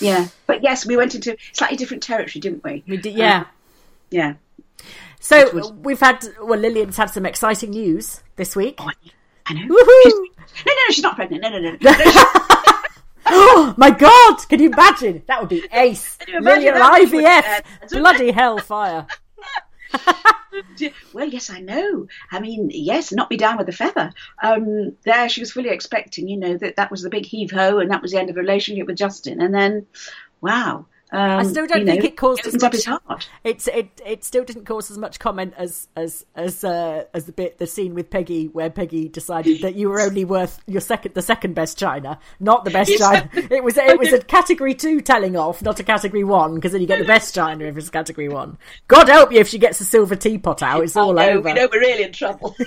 Yeah, 0.00 0.26
but 0.46 0.62
yes, 0.62 0.84
we 0.84 0.96
went 0.96 1.14
into 1.14 1.36
slightly 1.52 1.76
different 1.76 2.02
territory, 2.02 2.40
didn't 2.40 2.64
we? 2.64 2.82
We 2.86 2.96
did, 2.96 3.14
yeah. 3.14 3.38
Um, 3.38 3.46
yeah. 4.10 4.34
So 5.20 5.70
we've 5.70 6.00
had 6.00 6.26
well, 6.42 6.58
Lillian's 6.58 6.96
had 6.96 7.10
some 7.10 7.24
exciting 7.24 7.70
news 7.70 8.22
this 8.36 8.54
week. 8.54 8.78
I 9.46 9.54
know. 9.54 9.62
Woohoo! 9.62 10.10
No, 10.10 10.22
no, 10.66 10.72
no, 10.72 10.90
she's 10.90 11.02
not 11.02 11.16
pregnant. 11.16 11.42
No, 11.42 11.48
no, 11.50 11.58
no. 11.58 11.70
no. 11.80 12.73
Oh 13.26 13.74
my 13.76 13.90
god! 13.90 14.36
Can 14.48 14.60
you 14.60 14.70
imagine? 14.70 15.22
That 15.26 15.40
would 15.40 15.48
be 15.48 15.64
ace. 15.72 16.16
Can 16.16 16.34
you 16.34 16.38
imagine 16.38 16.74
Lillian 16.74 16.74
that? 16.74 17.62
IVF. 17.82 17.90
Bloody 17.90 18.30
hellfire. 18.32 19.06
well, 21.12 21.28
yes, 21.28 21.50
I 21.50 21.60
know. 21.60 22.06
I 22.30 22.40
mean, 22.40 22.70
yes, 22.72 23.12
knock 23.12 23.30
me 23.30 23.36
down 23.36 23.56
with 23.56 23.68
a 23.68 23.72
feather. 23.72 24.12
Um, 24.42 24.96
there, 25.04 25.28
she 25.28 25.40
was 25.40 25.52
fully 25.52 25.70
expecting, 25.70 26.28
you 26.28 26.36
know, 26.36 26.56
that 26.58 26.76
that 26.76 26.90
was 26.90 27.02
the 27.02 27.10
big 27.10 27.26
heave 27.26 27.50
ho, 27.50 27.78
and 27.78 27.90
that 27.90 28.02
was 28.02 28.12
the 28.12 28.18
end 28.18 28.28
of 28.28 28.34
the 28.34 28.40
relationship 28.40 28.86
with 28.86 28.96
Justin. 28.96 29.40
And 29.40 29.54
then, 29.54 29.86
wow. 30.40 30.86
Um, 31.14 31.38
I 31.38 31.42
still 31.44 31.66
don't 31.66 31.86
think 31.86 32.02
know, 32.02 32.08
it 32.08 32.16
caused 32.16 32.44
as 32.44 32.60
much. 32.60 32.84
heart. 32.84 33.28
It's 33.44 33.68
it 33.68 34.00
it 34.04 34.24
still 34.24 34.42
didn't 34.42 34.64
cause 34.64 34.90
as 34.90 34.98
much 34.98 35.20
comment 35.20 35.54
as 35.56 35.86
as 35.94 36.26
as 36.34 36.64
uh, 36.64 37.04
as 37.14 37.26
the 37.26 37.32
bit 37.32 37.58
the 37.58 37.68
scene 37.68 37.94
with 37.94 38.10
Peggy 38.10 38.48
where 38.48 38.68
Peggy 38.68 39.08
decided 39.08 39.62
that 39.62 39.76
you 39.76 39.88
were 39.88 40.00
only 40.00 40.24
worth 40.24 40.60
your 40.66 40.80
second 40.80 41.14
the 41.14 41.22
second 41.22 41.54
best 41.54 41.78
china, 41.78 42.18
not 42.40 42.64
the 42.64 42.72
best 42.72 42.98
china. 42.98 43.30
It 43.32 43.62
was 43.62 43.76
it 43.76 43.96
was 43.96 44.12
a 44.12 44.18
category 44.20 44.74
two 44.74 45.00
telling 45.00 45.36
off, 45.36 45.62
not 45.62 45.78
a 45.78 45.84
category 45.84 46.24
one, 46.24 46.56
because 46.56 46.72
then 46.72 46.80
you 46.80 46.88
get 46.88 46.98
the 46.98 47.04
best 47.04 47.32
china 47.32 47.64
if 47.64 47.76
it's 47.76 47.90
category 47.90 48.28
one. 48.28 48.58
God 48.88 49.08
help 49.08 49.30
you 49.30 49.38
if 49.38 49.48
she 49.48 49.58
gets 49.58 49.80
a 49.80 49.84
silver 49.84 50.16
teapot 50.16 50.62
out, 50.62 50.82
it's 50.82 50.96
all 50.96 51.16
I 51.20 51.26
know, 51.26 51.38
over. 51.38 51.42
We 51.42 51.54
know 51.54 51.68
we're 51.70 51.78
really 51.78 52.02
in 52.02 52.12
trouble. 52.12 52.56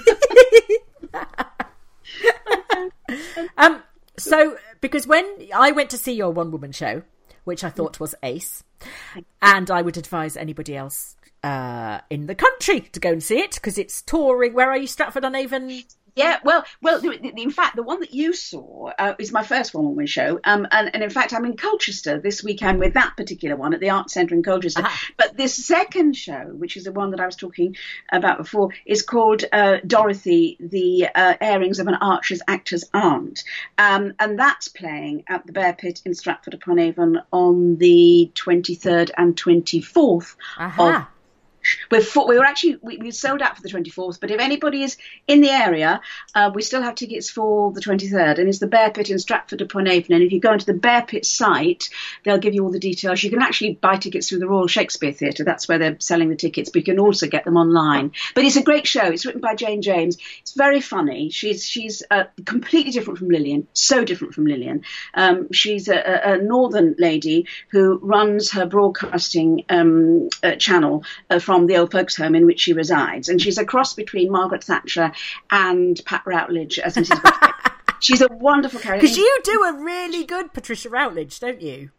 Um, 3.58 3.82
so 4.18 4.58
because 4.82 5.08
when 5.08 5.26
I 5.54 5.72
went 5.72 5.90
to 5.92 5.98
see 5.98 6.14
your 6.14 6.32
one 6.32 6.52
woman 6.52 6.72
show, 6.72 7.04
which 7.48 7.64
I 7.64 7.70
thought 7.70 8.00
was 8.00 8.14
ace, 8.22 8.64
and 9.42 9.72
I 9.72 9.82
would 9.82 9.98
advise 9.98 10.36
anybody 10.36 10.76
else 10.76 11.16
uh, 11.44 12.02
in 12.10 12.28
the 12.28 12.36
country 12.36 12.82
to 12.82 13.00
go 13.00 13.12
and 13.14 13.24
see 13.24 13.40
it 13.40 13.56
because 13.56 13.78
it's 13.78 14.02
touring. 14.02 14.54
Where 14.54 14.70
are 14.70 14.78
you, 14.78 14.88
Stratford 14.88 15.24
on 15.24 15.34
Avon? 15.34 15.84
Yeah, 16.18 16.40
well, 16.44 16.66
well. 16.82 17.00
In 17.00 17.52
fact, 17.52 17.76
the 17.76 17.84
one 17.84 18.00
that 18.00 18.12
you 18.12 18.34
saw 18.34 18.92
uh, 18.98 19.14
is 19.20 19.32
my 19.32 19.44
first 19.44 19.76
one 19.76 19.86
woman 19.86 20.08
show, 20.08 20.40
um, 20.44 20.68
and, 20.72 20.90
and 20.92 21.04
in 21.04 21.12
fact, 21.12 21.32
I'm 21.32 21.46
in 21.46 21.56
Colchester 21.56 22.20
this 22.20 22.44
weekend 22.44 22.80
with 22.80 22.96
that 22.96 23.16
particular 23.16 23.56
one 23.56 23.76
at 23.76 23.80
the 23.80 23.92
Art 23.92 24.10
Centre 24.10 24.34
in 24.34 24.42
Colchester. 24.42 24.84
But 25.16 25.38
this 25.38 25.54
second 25.68 26.16
show, 26.16 26.42
which 26.42 26.76
is 26.76 26.86
the 26.86 26.92
one 26.92 27.12
that 27.12 27.20
I 27.20 27.28
was 27.28 27.36
talking 27.36 27.76
about 28.12 28.40
before, 28.40 28.70
is 28.84 29.04
called 29.04 29.44
uh, 29.52 29.78
Dorothy: 29.86 30.58
The 30.60 31.08
uh, 31.14 31.36
Airings 31.40 31.80
of 31.80 31.88
an 31.88 31.96
Archer's 31.96 32.42
Actor's 32.48 32.86
Aunt, 32.96 33.44
um, 33.78 34.14
and 34.20 34.40
that's 34.40 34.70
playing 34.70 35.24
at 35.28 35.46
the 35.46 35.54
Bear 35.54 35.74
Pit 35.74 36.02
in 36.04 36.16
Stratford 36.16 36.56
upon 36.56 36.80
Avon 36.80 37.22
on 37.32 37.78
the 37.78 38.32
23rd 38.34 39.12
and 39.16 39.36
24th 39.36 40.36
of 40.80 41.08
we're 41.92 42.02
full, 42.02 42.28
we 42.28 42.38
were 42.38 42.46
actually 42.46 42.78
we, 42.82 42.98
we 42.98 43.12
sold 43.12 43.42
out 43.42 43.56
for 43.56 43.62
the 43.62 43.70
24th, 43.70 44.20
but 44.20 44.32
if 44.32 44.40
anybody 44.40 44.84
is 44.84 44.98
in 45.28 45.42
the 45.42 45.50
area, 45.50 46.02
uh, 46.36 46.52
we 46.54 46.62
still 46.62 46.82
have 46.82 46.96
tickets 46.96 47.30
for 47.30 47.72
the 47.74 47.82
23rd, 47.82 48.40
and 48.40 48.50
it's 48.50 48.60
the 48.60 48.68
Bear 48.68 48.92
Pit 48.92 49.10
in 49.10 49.20
Stratford 49.20 49.62
upon 49.62 49.88
Avon. 49.88 50.14
And 50.14 50.24
if 50.24 50.32
you 50.32 50.40
go 50.40 50.54
into 50.54 50.66
the 50.66 50.74
Bear 50.74 51.04
Pit 51.04 51.26
site, 51.26 51.90
they'll 52.24 52.38
give 52.38 52.54
you 52.54 52.64
all 52.64 52.72
the 52.72 52.80
details. 52.80 53.24
You 53.24 53.30
can 53.30 53.42
actually 53.42 53.76
buy 53.76 53.98
tickets 53.98 54.30
through 54.30 54.40
the 54.40 54.48
Royal 54.48 54.68
Shakespeare 54.68 55.12
Theatre. 55.12 55.44
That's 55.44 55.68
where 55.68 55.78
they're 55.78 55.98
selling 56.00 56.30
the 56.30 56.36
tickets, 56.36 56.70
but 56.70 56.80
you 56.80 56.94
can 56.94 57.00
also 57.00 57.28
get 57.28 57.46
them 57.46 57.58
online. 57.58 58.12
But 58.36 58.46
it's 58.46 58.56
a 58.56 58.64
great 58.64 58.88
show. 58.88 59.06
It's 59.06 59.26
written 59.26 59.42
by 59.42 59.56
Jane 59.56 59.82
James. 59.82 60.18
It's 60.42 60.54
very 60.54 60.82
funny. 60.82 61.30
She's 61.30 61.66
she's 61.66 62.04
uh, 62.10 62.26
completely 62.46 62.92
different 62.92 63.20
from 63.20 63.30
Lillian. 63.30 63.68
So 63.74 64.04
different 64.04 64.34
from 64.34 64.46
Lillian. 64.46 64.84
Um, 65.14 65.52
she's 65.52 65.88
a, 65.88 66.22
a, 66.24 66.38
northern 66.38 66.96
lady 66.98 67.48
who 67.70 67.98
runs 68.02 68.52
her 68.52 68.66
broadcasting 68.66 69.66
um, 69.70 70.30
uh, 70.44 70.56
channel 70.56 71.04
uh, 71.30 71.40
from 71.58 71.68
the 71.68 71.78
old 71.78 71.92
folks' 71.92 72.16
home 72.16 72.36
in 72.36 72.46
which 72.46 72.60
she 72.60 72.74
resides, 72.74 73.30
and 73.30 73.42
she's 73.42 73.58
a 73.58 73.66
cross 73.66 73.94
between 73.94 74.32
Margaret 74.32 74.64
Thatcher 74.64 75.12
and 75.50 76.00
Pat 76.06 76.22
Routledge 76.26 76.78
as 76.80 76.96
Mrs. 76.96 77.54
She's 78.00 78.22
a 78.22 78.28
wonderful 78.28 78.80
character. 78.80 79.02
Because 79.02 79.18
you 79.18 79.40
do 79.44 79.64
a 79.64 79.84
really 79.84 80.24
good 80.24 80.54
Patricia 80.54 80.88
Routledge, 80.88 81.40
don't 81.40 81.60
you? 81.60 81.90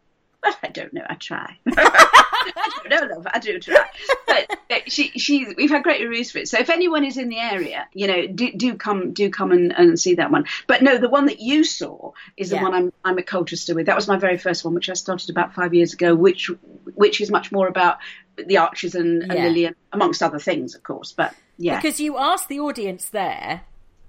Well, 0.43 0.55
I 0.63 0.69
don't 0.69 0.93
know. 0.93 1.05
I 1.09 1.15
try. 1.15 1.59
I 1.67 2.87
don't 2.89 3.09
know, 3.09 3.17
love. 3.17 3.27
I 3.33 3.39
do 3.39 3.59
try. 3.59 3.85
But 4.27 4.91
she, 4.91 5.09
she's. 5.11 5.55
We've 5.57 5.71
had 5.71 5.83
great 5.83 6.03
reviews 6.03 6.31
for 6.31 6.39
it. 6.39 6.49
So 6.49 6.59
if 6.59 6.71
anyone 6.71 7.05
is 7.05 7.17
in 7.17 7.29
the 7.29 7.39
area, 7.39 7.87
you 7.93 8.07
know, 8.07 8.27
do, 8.27 8.53
do 8.53 8.75
come, 8.75 9.13
do 9.13 9.31
come 9.31 9.53
and, 9.53 9.73
and 9.73 9.99
see 9.99 10.15
that 10.15 10.31
one. 10.31 10.45
But 10.67 10.83
no, 10.83 10.99
the 10.99 11.09
one 11.09 11.27
that 11.27 11.41
you 11.41 11.65
saw 11.65 12.13
is 12.37 12.51
the 12.51 12.57
Yeah. 12.57 12.63
one 12.63 12.75
I'm, 12.75 12.93
I'm 13.05 13.19
at 13.19 13.27
Colchester 13.27 13.75
with. 13.75 13.87
That 13.87 13.97
was 13.97 14.09
my 14.09 14.17
very 14.19 14.39
first 14.39 14.65
one, 14.65 14.75
which 14.75 14.89
I 14.91 14.95
started 14.95 15.31
about 15.31 15.55
five 15.55 15.75
years 15.75 15.93
ago. 15.93 16.15
Which, 16.15 16.51
which 16.95 17.21
is 17.21 17.31
much 17.31 17.51
more 17.53 17.67
about 17.69 17.99
the 18.37 18.59
Archers 18.59 18.95
and, 18.95 19.23
and 19.25 19.33
Yeah. 19.33 19.45
Lillian, 19.45 19.75
amongst 19.93 20.23
other 20.23 20.39
things, 20.39 20.75
of 20.75 20.83
course. 20.83 21.13
But 21.13 21.35
yeah, 21.59 21.77
Because 21.77 22.01
you 22.01 22.17
asked 22.19 22.49
the 22.49 22.61
audience 22.61 23.07
there, 23.09 23.63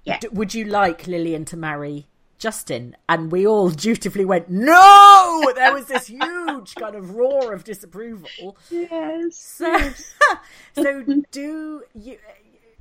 Yeah. 0.04 0.20
would 0.32 0.54
you 0.54 0.64
like 0.64 1.06
Lillian 1.06 1.44
to 1.46 1.56
marry 1.56 2.06
Justin? 2.40 2.96
And 3.08 3.30
we 3.30 3.46
all 3.46 3.70
dutifully 3.86 4.24
went, 4.24 4.50
no! 4.50 5.52
There 5.54 5.72
was 5.72 5.86
this 5.86 6.08
huge 6.08 6.74
kind 6.74 6.96
of 6.96 7.14
roar 7.14 7.52
of 7.52 7.62
disapproval. 7.62 8.56
Yes. 8.70 9.36
So, 9.36 9.92
so 10.74 11.04
do 11.30 11.82
you? 11.94 12.18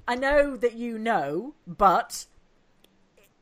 I 0.08 0.16
know 0.16 0.56
that 0.56 0.74
you 0.74 0.98
know, 0.98 1.54
but 1.68 2.26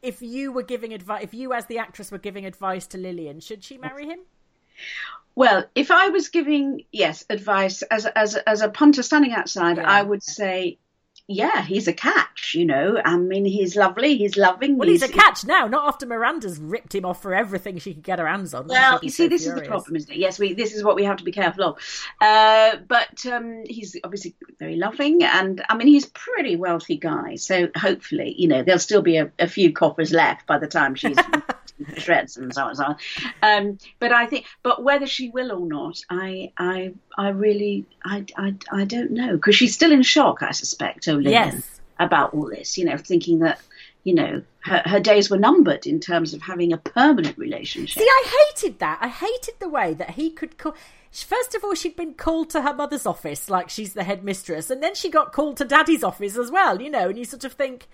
if 0.01 0.21
you 0.21 0.51
were 0.51 0.63
giving 0.63 0.93
advice, 0.93 1.23
if 1.23 1.33
you 1.33 1.53
as 1.53 1.67
the 1.67 1.77
actress 1.77 2.11
were 2.11 2.17
giving 2.17 2.45
advice 2.45 2.87
to 2.87 2.97
Lillian, 2.97 3.39
should 3.39 3.63
she 3.63 3.77
marry 3.77 4.05
him? 4.05 4.19
Well, 5.35 5.65
if 5.75 5.91
I 5.91 6.09
was 6.09 6.29
giving 6.29 6.83
yes 6.91 7.23
advice 7.29 7.83
as 7.83 8.05
as 8.07 8.35
as 8.35 8.61
a 8.61 8.69
punter 8.69 9.03
standing 9.03 9.33
outside, 9.33 9.79
I 9.79 10.01
would 10.01 10.23
say 10.23 10.79
yeah, 11.27 11.61
he's 11.63 11.87
a 11.87 11.93
catch. 11.93 12.55
You 12.55 12.65
know, 12.65 13.01
I 13.03 13.17
mean, 13.17 13.43
he's 13.43 13.75
lovely. 13.75 14.17
He's 14.17 14.37
loving. 14.37 14.77
Well, 14.77 14.87
he's, 14.87 15.03
a 15.03 15.09
catch 15.09 15.45
now, 15.45 15.67
not 15.67 15.87
after 15.87 16.05
Miranda's 16.05 16.57
ripped 16.57 16.95
him 16.95 17.05
off 17.05 17.21
for 17.21 17.33
everything 17.33 17.77
she 17.79 17.93
could 17.93 18.03
get 18.03 18.19
her 18.19 18.27
hands 18.27 18.53
on. 18.53 18.67
Well, 18.67 18.99
you 19.01 19.09
see, 19.09 19.25
so 19.25 19.29
this 19.29 19.45
is 19.45 19.53
the 19.53 19.61
problem, 19.61 19.97
isn't 19.97 20.09
it? 20.09 20.17
Yes, 20.17 20.39
we. 20.39 20.53
This 20.53 20.73
is 20.73 20.83
what 20.83 20.95
we 20.95 21.03
have 21.03 21.17
to 21.17 21.25
be 21.25 21.33
careful 21.33 21.63
of. 21.65 21.79
Uh, 22.21 22.77
but 22.87 23.25
um, 23.25 23.63
he's 23.65 23.97
obviously 24.03 24.35
very 24.57 24.77
loving, 24.77 25.23
and 25.23 25.63
I 25.69 25.75
mean, 25.75 25.87
he's 25.87 26.07
a 26.07 26.11
pretty 26.11 26.55
wealthy 26.55 26.97
guy. 26.97 27.35
So 27.35 27.67
hopefully, 27.75 28.33
you 28.37 28.47
know, 28.47 28.63
there'll 28.63 28.79
still 28.79 29.01
be 29.01 29.17
a, 29.17 29.31
a 29.37 29.47
few 29.47 29.73
coppers 29.73 30.11
left 30.11 30.47
by 30.47 30.59
the 30.59 30.67
time 30.67 30.95
she's 30.95 31.17
shreds 31.97 32.37
and 32.37 32.53
so 32.53 32.63
on 32.63 32.69
and 32.69 32.77
so 32.77 32.83
on. 32.85 32.97
Um, 33.41 33.77
but 33.99 34.11
I 34.11 34.25
think, 34.25 34.45
but 34.63 34.83
whether 34.83 35.07
she 35.07 35.29
will 35.29 35.51
or 35.51 35.65
not, 35.65 36.01
I, 36.09 36.51
I, 36.57 36.93
I 37.17 37.29
really, 37.29 37.85
I, 38.03 38.25
I, 38.35 38.55
I 38.71 38.85
don't 38.85 39.11
know 39.11 39.33
because 39.33 39.55
she's 39.55 39.73
still 39.73 39.91
in 39.91 40.03
shock. 40.03 40.41
I 40.41 40.51
suspect, 40.51 41.07
Yes. 41.23 41.79
about 41.99 42.33
all 42.33 42.49
this. 42.49 42.77
You 42.77 42.85
know, 42.85 42.97
thinking 42.97 43.39
that. 43.39 43.59
You 44.03 44.13
know, 44.13 44.41
her, 44.61 44.81
her 44.85 44.99
days 45.01 45.29
were 45.29 45.37
numbered 45.37 45.85
in 45.85 45.99
terms 45.99 46.33
of 46.33 46.41
having 46.41 46.71
a 46.71 46.77
permanent 46.77 47.37
relationship. 47.37 48.01
See, 48.01 48.07
I 48.07 48.45
hated 48.55 48.79
that. 48.79 48.99
I 49.01 49.09
hated 49.09 49.55
the 49.59 49.67
way 49.67 49.93
that 49.95 50.11
he 50.11 50.29
could 50.29 50.57
call. 50.57 50.75
First 51.11 51.55
of 51.55 51.63
all, 51.65 51.73
she'd 51.73 51.97
been 51.97 52.13
called 52.13 52.49
to 52.51 52.61
her 52.61 52.73
mother's 52.73 53.05
office 53.05 53.49
like 53.49 53.69
she's 53.69 53.91
the 53.91 54.05
headmistress, 54.05 54.69
and 54.69 54.81
then 54.81 54.95
she 54.95 55.09
got 55.09 55.33
called 55.33 55.57
to 55.57 55.65
daddy's 55.65 56.05
office 56.05 56.37
as 56.37 56.49
well. 56.49 56.81
You 56.81 56.89
know, 56.89 57.09
and 57.09 57.17
you 57.17 57.25
sort 57.25 57.43
of 57.43 57.51
think, 57.51 57.89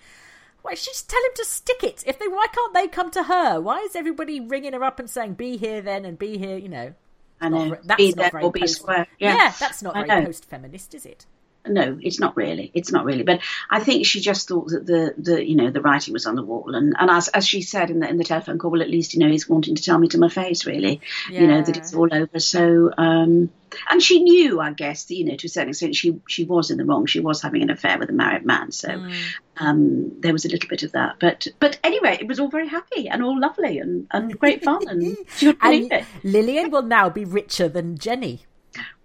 why 0.62 0.74
she 0.74 0.86
just 0.92 1.10
tell 1.10 1.20
him 1.20 1.32
to 1.34 1.44
stick 1.44 1.82
it? 1.82 2.04
If 2.06 2.20
they, 2.20 2.28
why 2.28 2.46
can't 2.52 2.74
they 2.74 2.86
come 2.86 3.10
to 3.10 3.24
her? 3.24 3.60
Why 3.60 3.80
is 3.80 3.96
everybody 3.96 4.38
ringing 4.38 4.72
her 4.74 4.84
up 4.84 5.00
and 5.00 5.10
saying, 5.10 5.34
"Be 5.34 5.56
here 5.56 5.82
then" 5.82 6.04
and 6.04 6.16
"Be 6.16 6.38
here"? 6.38 6.58
You 6.58 6.68
know, 6.68 6.94
I 7.40 7.48
Not 7.48 7.86
that's 7.86 7.98
Be 7.98 8.08
not 8.10 8.16
there 8.16 8.30
very 8.30 8.44
or 8.44 8.52
be 8.52 8.60
post- 8.60 8.76
square. 8.76 9.08
Yeah. 9.18 9.34
Yeah. 9.34 9.52
that's 9.58 9.82
not 9.82 9.94
very 9.94 10.26
post-feminist, 10.26 10.94
is 10.94 11.06
it? 11.06 11.26
No, 11.66 11.98
it's 12.02 12.20
not 12.20 12.36
really. 12.36 12.70
It's 12.74 12.92
not 12.92 13.04
really. 13.04 13.22
But 13.22 13.40
I 13.70 13.80
think 13.80 14.04
she 14.04 14.20
just 14.20 14.48
thought 14.48 14.68
that 14.68 14.86
the, 14.86 15.14
the 15.16 15.46
you 15.46 15.56
know 15.56 15.70
the 15.70 15.80
writing 15.80 16.12
was 16.12 16.26
on 16.26 16.34
the 16.34 16.42
wall, 16.42 16.74
and, 16.74 16.94
and 16.98 17.10
as 17.10 17.28
as 17.28 17.46
she 17.46 17.62
said 17.62 17.90
in 17.90 18.00
the 18.00 18.08
in 18.08 18.18
the 18.18 18.24
telephone 18.24 18.58
call, 18.58 18.70
well, 18.70 18.82
at 18.82 18.90
least 18.90 19.14
you 19.14 19.20
know 19.20 19.28
he's 19.28 19.48
wanting 19.48 19.74
to 19.74 19.82
tell 19.82 19.98
me 19.98 20.08
to 20.08 20.18
my 20.18 20.28
face, 20.28 20.66
really, 20.66 21.00
yeah. 21.30 21.40
you 21.40 21.46
know 21.46 21.62
that 21.62 21.76
it's 21.76 21.94
all 21.94 22.08
over. 22.12 22.38
So, 22.38 22.92
um, 22.98 23.50
and 23.90 24.02
she 24.02 24.22
knew, 24.22 24.60
I 24.60 24.72
guess, 24.72 25.04
that, 25.04 25.14
you 25.14 25.24
know, 25.24 25.36
to 25.36 25.46
a 25.46 25.50
certain 25.50 25.70
extent, 25.70 25.96
she 25.96 26.20
she 26.28 26.44
was 26.44 26.70
in 26.70 26.76
the 26.76 26.84
wrong. 26.84 27.06
She 27.06 27.20
was 27.20 27.40
having 27.40 27.62
an 27.62 27.70
affair 27.70 27.98
with 27.98 28.10
a 28.10 28.12
married 28.12 28.44
man, 28.44 28.70
so 28.70 28.88
Mm. 28.88 29.14
um, 29.56 30.20
there 30.20 30.32
was 30.32 30.44
a 30.44 30.48
little 30.48 30.68
bit 30.68 30.82
of 30.82 30.92
that. 30.92 31.16
But 31.18 31.48
but 31.60 31.78
anyway, 31.82 32.18
it 32.20 32.28
was 32.28 32.40
all 32.40 32.48
very 32.48 32.68
happy 32.68 33.08
and 33.08 33.22
all 33.22 33.40
lovely 33.40 33.78
and, 33.78 34.06
and 34.10 34.38
great 34.38 34.62
fun, 34.62 34.86
and 34.86 35.16
she 35.36 35.46
would 35.46 35.58
believe 35.60 35.92
it. 35.92 36.04
Lillian 36.22 36.70
will 36.70 36.82
now 36.82 37.08
be 37.08 37.24
richer 37.24 37.68
than 37.68 37.96
Jenny. 37.96 38.44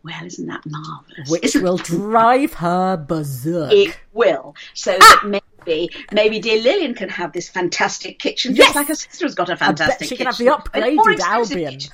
Well, 0.04 0.26
isn't 0.26 0.48
that 0.48 0.62
marvelous? 0.66 1.30
Which 1.30 1.56
will 1.56 1.78
drive 1.78 2.54
her 2.56 2.96
berserk. 2.98 3.74
It 3.74 3.98
will. 4.14 4.56
So 4.74 4.98
that 4.98 5.24
maybe, 5.66 5.90
maybe 6.12 6.40
dear 6.40 6.62
Lillian 6.62 6.94
can 6.96 7.10
have 7.10 7.34
this 7.34 7.50
fantastic 7.50 8.18
kitchen, 8.20 8.56
just 8.56 8.70
Yes! 8.70 8.76
like 8.76 8.88
her 8.88 8.96
sister 8.96 9.26
has 9.26 9.36
got 9.36 9.50
a 9.50 9.58
fantastic 9.58 10.00
bet 10.00 10.08
she 10.10 10.16
can 10.18 10.26
have 10.28 10.38
the 10.38 10.46
upgraded 10.46 11.20
Albion. 11.20 11.72
kitchen. 11.74 11.92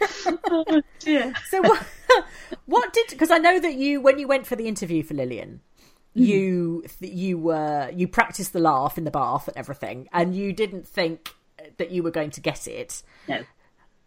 oh 0.50 0.82
dear. 0.98 1.32
So 1.48 1.62
what? 1.62 1.82
What 2.66 2.92
did? 2.92 3.06
Because 3.08 3.30
I 3.30 3.38
know 3.38 3.58
that 3.58 3.74
you, 3.74 4.00
when 4.00 4.18
you 4.18 4.28
went 4.28 4.46
for 4.46 4.54
the 4.56 4.68
interview 4.68 5.02
for 5.02 5.14
Lillian, 5.14 5.60
Mm-hmm. 6.14 6.24
you 6.24 6.84
you 7.00 7.38
were 7.38 7.90
you 7.94 8.06
practiced 8.06 8.52
the 8.52 8.58
laugh 8.58 8.98
in 8.98 9.04
the 9.04 9.10
bath 9.10 9.48
and 9.48 9.56
everything, 9.56 10.08
and 10.12 10.34
you 10.36 10.52
didn't 10.52 10.86
think 10.86 11.34
that 11.78 11.90
you 11.90 12.02
were 12.02 12.10
going 12.10 12.30
to 12.32 12.40
get 12.42 12.66
it. 12.68 13.02
No. 13.26 13.40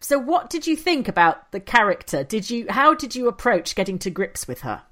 So 0.06 0.20
what 0.20 0.50
did 0.50 0.68
you 0.68 0.76
think 0.76 1.08
about 1.08 1.50
the 1.50 1.58
character? 1.58 2.22
Did 2.22 2.48
you? 2.48 2.66
How 2.68 2.94
did 2.94 3.16
you 3.16 3.26
approach 3.26 3.74
getting 3.74 3.98
to 3.98 4.08
grips 4.08 4.46
with 4.46 4.60
her? 4.60 4.82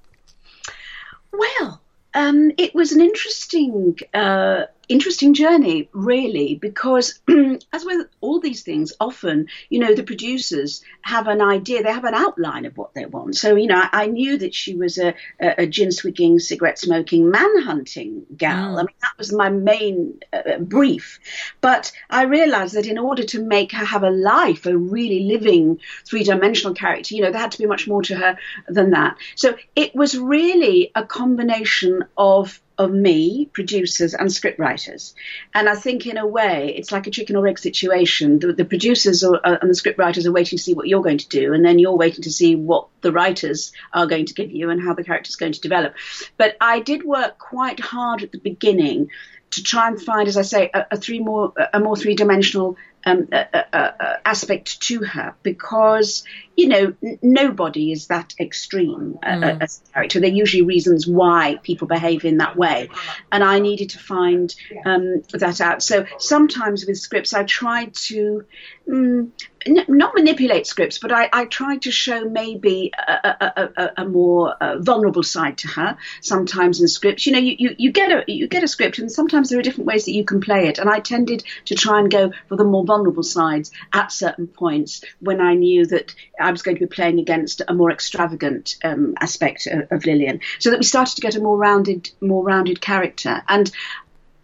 Well, 1.31 1.81
um, 2.15 2.51
it 2.59 2.75
was 2.75 2.91
an 2.91 3.01
interesting, 3.01 3.97
uh, 4.13 4.65
interesting 4.89 5.35
journey, 5.35 5.89
really, 5.93 6.55
because 6.55 7.21
as 7.73 7.85
with 7.85 8.09
all 8.21 8.41
these 8.41 8.63
things, 8.63 8.93
often, 9.01 9.49
you 9.69 9.79
know, 9.79 9.95
the 9.95 10.03
producers 10.03 10.83
have 11.03 11.29
an 11.29 11.41
idea, 11.41 11.83
they 11.83 11.93
have 11.93 12.05
an 12.05 12.15
outline 12.15 12.65
of 12.67 12.77
what 12.77 12.95
they 12.95 13.07
want. 13.07 13.37
So, 13.37 13.57
you 13.57 13.67
know, 13.67 13.81
I, 13.81 14.05
I 14.05 14.07
knew 14.07 14.39
that 14.39 14.55
she 14.55 14.75
was 14.75 14.99
a, 14.99 15.15
a, 15.41 15.63
a 15.63 15.67
gin 15.67 15.93
swigging, 15.93 16.39
cigarette 16.39 16.79
smoking, 16.79 17.31
man 17.31 17.63
hunting 17.63 18.27
gal. 18.37 18.79
I 18.79 18.83
mean, 18.83 18.97
that 19.03 19.19
was 19.19 19.33
my 19.33 19.51
main 19.51 20.21
uh, 20.33 20.59
brief. 20.59 21.21
But 21.61 21.93
I 22.11 22.25
realized 22.25 22.75
that 22.75 22.87
in 22.87 22.99
order 22.99 23.25
to 23.25 23.43
make 23.43 23.73
her 23.73 23.85
have 23.85 24.03
a 24.03 24.11
life, 24.11 24.67
a 24.67 24.77
really 24.77 25.21
living 25.21 25.81
three 26.07 26.25
dimensional 26.25 26.75
character, 26.75 27.15
you 27.15 27.23
know, 27.23 27.31
there 27.31 27.41
had 27.41 27.53
to 27.53 27.59
be 27.59 27.67
much 27.67 27.89
more 27.89 28.03
to 28.03 28.15
her 28.15 28.39
than 28.69 28.91
that. 28.91 29.17
So 29.35 29.57
it 29.75 29.95
was 29.95 30.17
really 30.19 30.91
a 30.95 31.05
combination 31.05 32.05
of 32.17 32.61
of 32.77 32.91
me, 32.91 33.49
producers, 33.53 34.15
and 34.15 34.29
scriptwriters. 34.29 35.15
And 35.53 35.69
I 35.69 35.75
think, 35.75 36.07
in 36.07 36.17
a 36.17 36.27
way, 36.27 36.75
it's 36.77 36.91
like 36.91 37.07
a 37.07 37.11
chicken 37.11 37.37
or 37.37 37.47
egg 37.47 37.59
situation. 37.59 38.39
The, 38.39 38.53
the 38.53 38.65
producers 38.65 39.23
are, 39.23 39.41
and 39.45 39.71
the 39.71 39.75
scriptwriters 39.75 40.27
are 40.27 40.33
waiting 40.33 40.59
to 40.59 40.63
see 40.63 40.75
what 40.75 40.89
you're 40.89 41.03
going 41.03 41.19
to 41.19 41.29
do, 41.29 41.53
and 41.53 41.65
then 41.65 41.79
you're 41.79 41.97
waiting 41.97 42.23
to 42.23 42.33
see 42.33 42.57
what 42.57 42.89
the 43.01 43.13
writers 43.13 43.73
are 43.93 44.07
going 44.07 44.27
to 44.27 44.35
give 44.35 44.51
you 44.51 44.71
and 44.71 44.83
how 44.83 44.95
the 44.95 45.05
character's 45.05 45.37
going 45.37 45.53
to 45.53 45.61
develop. 45.61 45.95
But 46.37 46.57
I 46.61 46.81
did 46.81 47.05
work 47.05 47.39
quite 47.39 47.81
hard 47.81 48.23
at 48.23 48.33
the 48.33 48.39
beginning 48.39 49.11
to 49.53 49.63
try 49.63 49.87
and 49.89 50.01
find, 50.01 50.27
as 50.27 50.37
I 50.37 50.43
say, 50.43 50.71
a, 50.75 50.87
a 50.93 50.97
three 50.97 51.21
more 51.21 51.53
a 51.73 51.79
more 51.79 51.97
three 51.97 52.17
dimensional 52.17 52.77
um, 53.07 53.29
uh, 53.33 53.45
uh, 53.73 54.17
aspect 54.25 54.81
to 54.83 55.05
her 55.05 55.35
because 55.43 56.25
you 56.57 56.69
know 56.69 56.95
n- 57.03 57.19
nobody 57.23 57.93
is 57.93 58.07
that 58.09 58.35
extreme 58.39 59.19
uh, 59.23 59.29
Mm. 59.35 59.63
as 59.63 59.83
a 59.89 59.93
character. 59.93 60.21
There 60.21 60.31
are 60.31 60.33
usually 60.35 60.63
reasons 60.63 61.07
why 61.07 61.59
people 61.63 61.87
behave 61.89 62.25
in 62.25 62.39
that 62.39 62.57
way, 62.57 62.89
and 63.33 63.43
I 63.43 63.59
needed 63.59 63.91
to 63.91 63.99
find 63.99 64.55
um, 64.87 65.23
that 65.33 65.61
out. 65.61 65.83
So 65.83 66.07
sometimes 66.19 66.85
with 66.87 66.97
scripts, 66.99 67.33
I 67.35 67.45
tried 67.45 67.95
to. 68.09 68.45
Mm, 68.89 69.31
n- 69.67 69.85
not 69.89 70.15
manipulate 70.15 70.67
scripts, 70.67 70.99
but 70.99 71.11
I, 71.11 71.29
I 71.33 71.47
tried 71.47 71.83
to 71.83 71.91
show 71.91 72.29
maybe 72.29 72.93
a, 73.09 73.13
a, 73.41 73.71
a, 73.77 73.91
a 74.03 74.05
more 74.09 74.55
uh, 74.61 74.79
vulnerable 74.79 75.23
side 75.23 75.57
to 75.59 75.69
her. 75.69 75.97
Sometimes 76.21 76.83
in 76.83 76.89
scripts, 76.89 77.27
you 77.27 77.33
know, 77.33 77.39
you, 77.39 77.57
you, 77.59 77.75
you 77.79 77.93
get 77.93 78.13
a 78.13 78.25
you 78.31 78.47
get 78.47 78.63
a 78.63 78.69
script, 78.69 78.99
and 78.99 79.11
sometimes 79.11 79.49
there 79.49 79.59
are 79.59 79.63
different 79.63 79.87
ways 79.87 80.05
that 80.05 80.13
you 80.13 80.25
can 80.25 80.41
play 80.41 80.69
it. 80.69 80.79
And 80.79 80.91
I 80.91 81.01
tended 81.01 81.45
to 81.67 81.75
try 81.75 81.99
and 81.99 82.11
go 82.11 82.31
for 82.49 82.57
the 82.57 82.65
more 82.65 82.85
vulnerable 82.85 83.23
sides 83.23 83.71
at 83.95 84.13
certain 84.13 84.47
points 84.49 85.03
when 85.21 85.41
I 85.41 85.55
knew 85.55 85.87
that 85.87 86.15
I 86.45 86.51
was 86.51 86.63
going 86.63 86.77
to 86.77 86.87
be 86.87 86.95
playing 86.95 87.19
against 87.19 87.63
a 87.67 87.75
more 87.75 87.91
extravagant 87.91 88.77
um, 88.85 89.15
aspect 89.21 89.67
of, 89.67 89.91
of 89.91 90.07
Lillian, 90.07 90.41
so 90.59 90.71
that 90.71 90.79
we 90.79 90.85
started 90.85 91.17
to 91.17 91.23
get 91.23 91.37
a 91.37 91.41
more 91.41 91.57
rounded 91.57 92.11
more 92.21 92.45
rounded 92.45 92.81
character. 92.81 93.43
And 93.49 93.71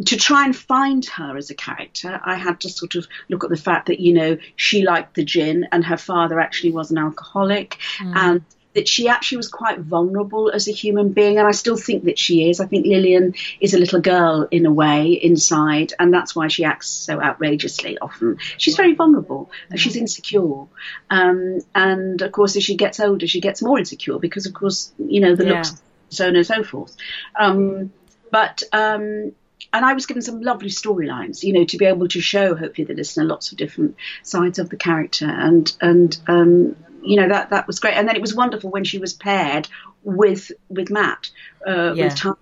to 0.07 0.17
try 0.17 0.45
and 0.47 0.57
find 0.57 1.05
her 1.05 1.37
as 1.37 1.51
a 1.51 1.55
character, 1.55 2.21
I 2.25 2.37
had 2.37 2.61
to 2.61 2.71
sort 2.71 2.95
of 2.95 3.07
look 3.29 3.45
at 3.45 3.51
the 3.51 3.57
fact 3.57 3.87
that, 3.89 4.01
you 4.01 4.15
know, 4.15 4.39
she 4.57 4.83
liked 4.83 5.15
the 5.15 5.25
gin 5.25 5.69
and 5.73 5.85
her 5.85 5.99
father 5.99 6.41
actually 6.41 6.73
was 6.73 6.91
an 6.91 6.99
alcoholic 6.99 7.77
Mm. 7.99 8.17
and 8.17 8.45
that 8.75 8.87
she 8.87 9.09
actually 9.09 9.39
was 9.39 9.49
quite 9.49 9.81
vulnerable 9.81 10.51
as 10.51 10.69
a 10.69 10.73
human 10.73 11.11
being. 11.11 11.39
And 11.39 11.47
I 11.47 11.51
still 11.51 11.77
think 11.77 12.05
that 12.05 12.19
she 12.19 12.49
is. 12.49 12.61
I 12.61 12.67
think 12.67 12.87
Lillian 12.87 13.35
is 13.61 13.75
a 13.75 13.79
little 13.79 14.01
girl 14.01 14.47
in 14.51 14.65
a 14.67 14.73
way 14.73 15.13
inside, 15.13 15.93
and 15.99 16.13
that's 16.15 16.37
why 16.37 16.49
she 16.49 16.65
acts 16.65 16.89
so 16.89 17.21
outrageously 17.21 17.99
often. 17.99 18.39
She's 18.59 18.77
very 18.77 18.95
vulnerable, 18.95 19.51
she's 19.75 19.97
insecure. 19.97 20.67
Um, 21.11 21.61
and 21.75 22.23
of 22.23 22.33
course, 22.33 22.57
as 22.57 22.63
she 22.63 22.77
gets 22.77 23.01
older, 23.01 23.27
she 23.27 23.41
gets 23.41 23.61
more 23.63 23.79
insecure 23.79 24.19
because, 24.19 24.47
of 24.47 24.55
course, 24.55 24.93
you 24.99 25.21
know, 25.21 25.35
the 25.35 25.45
Yeah. 25.45 25.53
looks, 25.55 25.83
so 26.11 26.29
on 26.29 26.37
and 26.37 26.47
so 26.47 26.63
forth. 26.63 26.97
Um, 27.39 27.93
but 28.31 28.63
um, 28.73 29.33
and 29.73 29.85
I 29.85 29.93
was 29.95 30.07
given 30.07 30.23
some 30.23 30.41
lovely 30.41 30.71
storylines, 30.71 31.43
you 31.43 31.53
know, 31.53 31.65
to 31.65 31.77
be 31.77 31.85
able 31.85 32.09
to 32.09 32.21
show 32.21 32.55
hopefully 32.55 32.85
the 32.85 32.95
listener 32.95 33.25
lots 33.25 33.53
of 33.53 33.59
different 33.59 33.97
sides 34.23 34.59
of 34.59 34.69
the 34.69 34.77
character, 34.77 35.27
and 35.27 35.73
and 35.81 36.17
um, 36.27 36.77
you 37.03 37.17
know 37.17 37.29
that 37.29 37.51
that 37.51 37.67
was 37.67 37.79
great. 37.79 37.95
And 37.95 38.09
then 38.09 38.17
it 38.17 38.23
was 38.23 38.35
wonderful 38.35 38.71
when 38.71 38.85
she 38.85 38.99
was 38.99 39.13
paired 39.13 39.69
with 40.03 40.51
with 40.69 40.91
Matt, 40.91 41.31
uh, 41.67 41.93
Yeah. 41.95 42.05
with 42.05 42.17
Tyler. 42.17 42.37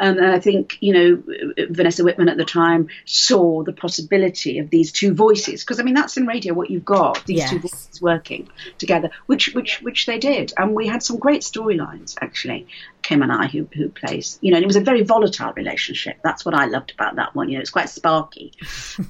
Um, 0.00 0.18
and 0.18 0.26
I 0.26 0.38
think 0.38 0.78
you 0.80 0.92
know 0.92 1.22
Vanessa 1.70 2.04
Whitburn 2.04 2.28
at 2.28 2.36
the 2.36 2.44
time 2.44 2.88
saw 3.06 3.64
the 3.64 3.72
possibility 3.72 4.58
of 4.60 4.70
these 4.70 4.92
two 4.92 5.14
voices 5.14 5.64
because 5.64 5.80
I 5.80 5.82
mean 5.82 5.94
that's 5.94 6.16
in 6.16 6.26
radio 6.26 6.54
what 6.54 6.70
you've 6.70 6.84
got 6.84 7.24
these 7.26 7.40
two 7.50 7.58
voices 7.58 8.00
working 8.00 8.48
together, 8.78 9.10
which 9.26 9.52
which 9.54 9.82
which 9.82 10.06
they 10.06 10.18
did, 10.18 10.52
and 10.56 10.74
we 10.74 10.86
had 10.86 11.02
some 11.02 11.18
great 11.18 11.42
storylines 11.42 12.16
actually. 12.20 12.66
Kim 13.08 13.22
and 13.22 13.32
I, 13.32 13.46
who 13.46 13.66
who 13.74 13.88
plays, 13.88 14.38
you 14.42 14.50
know, 14.50 14.58
and 14.58 14.64
it 14.64 14.66
was 14.66 14.76
a 14.76 14.82
very 14.82 15.02
volatile 15.02 15.54
relationship. 15.54 16.18
That's 16.22 16.44
what 16.44 16.54
I 16.54 16.66
loved 16.66 16.90
about 16.92 17.16
that 17.16 17.34
one. 17.34 17.48
You 17.48 17.54
know, 17.54 17.62
it's 17.62 17.70
quite 17.70 17.88
sparky. 17.88 18.52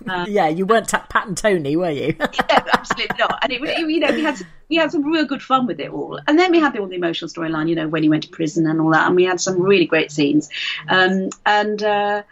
Uh, 0.08 0.24
yeah, 0.28 0.46
you 0.46 0.66
weren't 0.66 0.88
ta- 0.88 1.04
Pat 1.08 1.26
and 1.26 1.36
Tony, 1.36 1.74
were 1.74 1.90
you? 1.90 2.14
yeah, 2.20 2.64
absolutely 2.72 3.16
not. 3.18 3.40
And 3.42 3.52
it, 3.52 3.60
was- 3.60 3.70
you 3.76 3.98
know, 3.98 4.12
we 4.12 4.22
had 4.22 4.36
we 4.68 4.76
had 4.76 4.92
some 4.92 5.02
real 5.02 5.24
good 5.24 5.42
fun 5.42 5.66
with 5.66 5.80
it 5.80 5.90
all. 5.90 6.20
And 6.28 6.38
then 6.38 6.52
we 6.52 6.60
had 6.60 6.74
the, 6.74 6.78
all 6.78 6.86
the 6.86 6.94
emotional 6.94 7.28
storyline, 7.28 7.68
you 7.68 7.74
know, 7.74 7.88
when 7.88 8.04
he 8.04 8.08
went 8.08 8.22
to 8.22 8.28
prison 8.28 8.68
and 8.68 8.80
all 8.80 8.92
that. 8.92 9.08
And 9.08 9.16
we 9.16 9.24
had 9.24 9.40
some 9.40 9.60
really 9.60 9.86
great 9.86 10.12
scenes. 10.12 10.48
Um, 10.88 11.30
and 11.44 11.82
uh, 11.82 12.22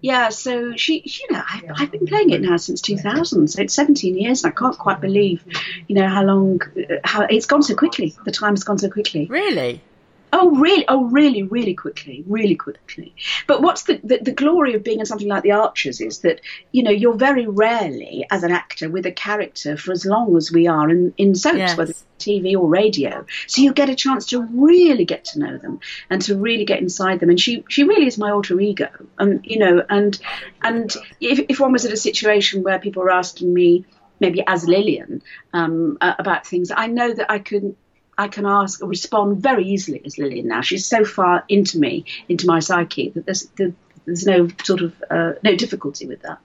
yeah, 0.00 0.28
so 0.28 0.76
she, 0.76 1.02
you 1.04 1.32
know, 1.34 1.42
I've, 1.52 1.64
I've 1.74 1.90
been 1.90 2.06
playing 2.06 2.30
it 2.30 2.40
now 2.40 2.56
since 2.56 2.80
2000, 2.82 3.48
so 3.48 3.62
it's 3.62 3.74
17 3.74 4.16
years, 4.16 4.44
and 4.44 4.52
I 4.52 4.56
can't 4.56 4.78
quite 4.78 5.00
believe, 5.00 5.42
you 5.88 5.96
know, 5.96 6.06
how 6.06 6.22
long, 6.22 6.60
how 7.02 7.22
it's 7.22 7.46
gone 7.46 7.64
so 7.64 7.74
quickly. 7.74 8.14
The 8.24 8.30
time's 8.30 8.62
gone 8.62 8.78
so 8.78 8.88
quickly. 8.90 9.26
Really? 9.26 9.80
Oh, 10.38 10.50
really? 10.50 10.84
Oh, 10.86 11.04
really, 11.04 11.42
really 11.42 11.74
quickly, 11.74 12.22
really 12.26 12.56
quickly. 12.56 13.14
But 13.46 13.62
what's 13.62 13.84
the, 13.84 14.00
the, 14.04 14.18
the 14.18 14.32
glory 14.32 14.74
of 14.74 14.84
being 14.84 15.00
in 15.00 15.06
something 15.06 15.28
like 15.28 15.42
The 15.42 15.52
Archers 15.52 16.00
is 16.00 16.18
that, 16.20 16.40
you 16.72 16.82
know, 16.82 16.90
you're 16.90 17.14
very 17.16 17.46
rarely, 17.46 18.26
as 18.30 18.42
an 18.42 18.52
actor, 18.52 18.90
with 18.90 19.06
a 19.06 19.12
character 19.12 19.76
for 19.76 19.92
as 19.92 20.04
long 20.04 20.36
as 20.36 20.52
we 20.52 20.66
are 20.66 20.90
in, 20.90 21.14
in 21.16 21.34
soaps, 21.34 21.56
Yes. 21.58 21.76
whether 21.78 21.90
it's 21.92 22.04
TV 22.18 22.54
or 22.54 22.68
radio. 22.68 23.24
So 23.46 23.62
you 23.62 23.72
get 23.72 23.88
a 23.88 23.94
chance 23.94 24.26
to 24.26 24.42
really 24.42 25.06
get 25.06 25.24
to 25.26 25.38
know 25.38 25.56
them 25.56 25.80
and 26.10 26.20
to 26.22 26.36
really 26.36 26.64
get 26.66 26.80
inside 26.80 27.20
them. 27.20 27.30
And 27.30 27.40
she, 27.40 27.64
she 27.68 27.84
really 27.84 28.06
is 28.06 28.18
my 28.18 28.30
alter 28.30 28.60
ego. 28.60 28.90
Um, 29.18 29.40
you 29.42 29.58
know, 29.58 29.82
and 29.88 30.18
and 30.62 30.94
if, 31.20 31.38
if 31.48 31.60
one 31.60 31.72
was 31.72 31.86
at 31.86 31.92
a 31.92 31.96
situation 31.96 32.62
where 32.62 32.78
people 32.78 33.02
were 33.02 33.10
asking 33.10 33.52
me, 33.54 33.86
maybe 34.20 34.42
as 34.46 34.66
Lillian, 34.66 35.22
um, 35.52 35.98
uh, 36.00 36.14
about 36.18 36.46
things, 36.46 36.70
I 36.74 36.86
know 36.86 37.12
that 37.12 37.30
I 37.30 37.38
could 37.38 37.76
I 38.18 38.28
can 38.28 38.46
ask 38.46 38.82
or 38.82 38.88
respond 38.88 39.42
very 39.42 39.64
easily 39.64 40.00
as 40.04 40.16
Lillian 40.18 40.48
now. 40.48 40.62
She's 40.62 40.86
so 40.86 41.04
far 41.04 41.44
into 41.48 41.78
me, 41.78 42.04
into 42.28 42.46
my 42.46 42.60
psyche, 42.60 43.10
that 43.10 43.26
there's, 43.26 43.48
there's 44.06 44.26
no 44.26 44.48
sort 44.64 44.80
of 44.80 44.94
uh, 45.10 45.32
no 45.42 45.54
difficulty 45.54 46.06
with 46.06 46.22
that, 46.22 46.38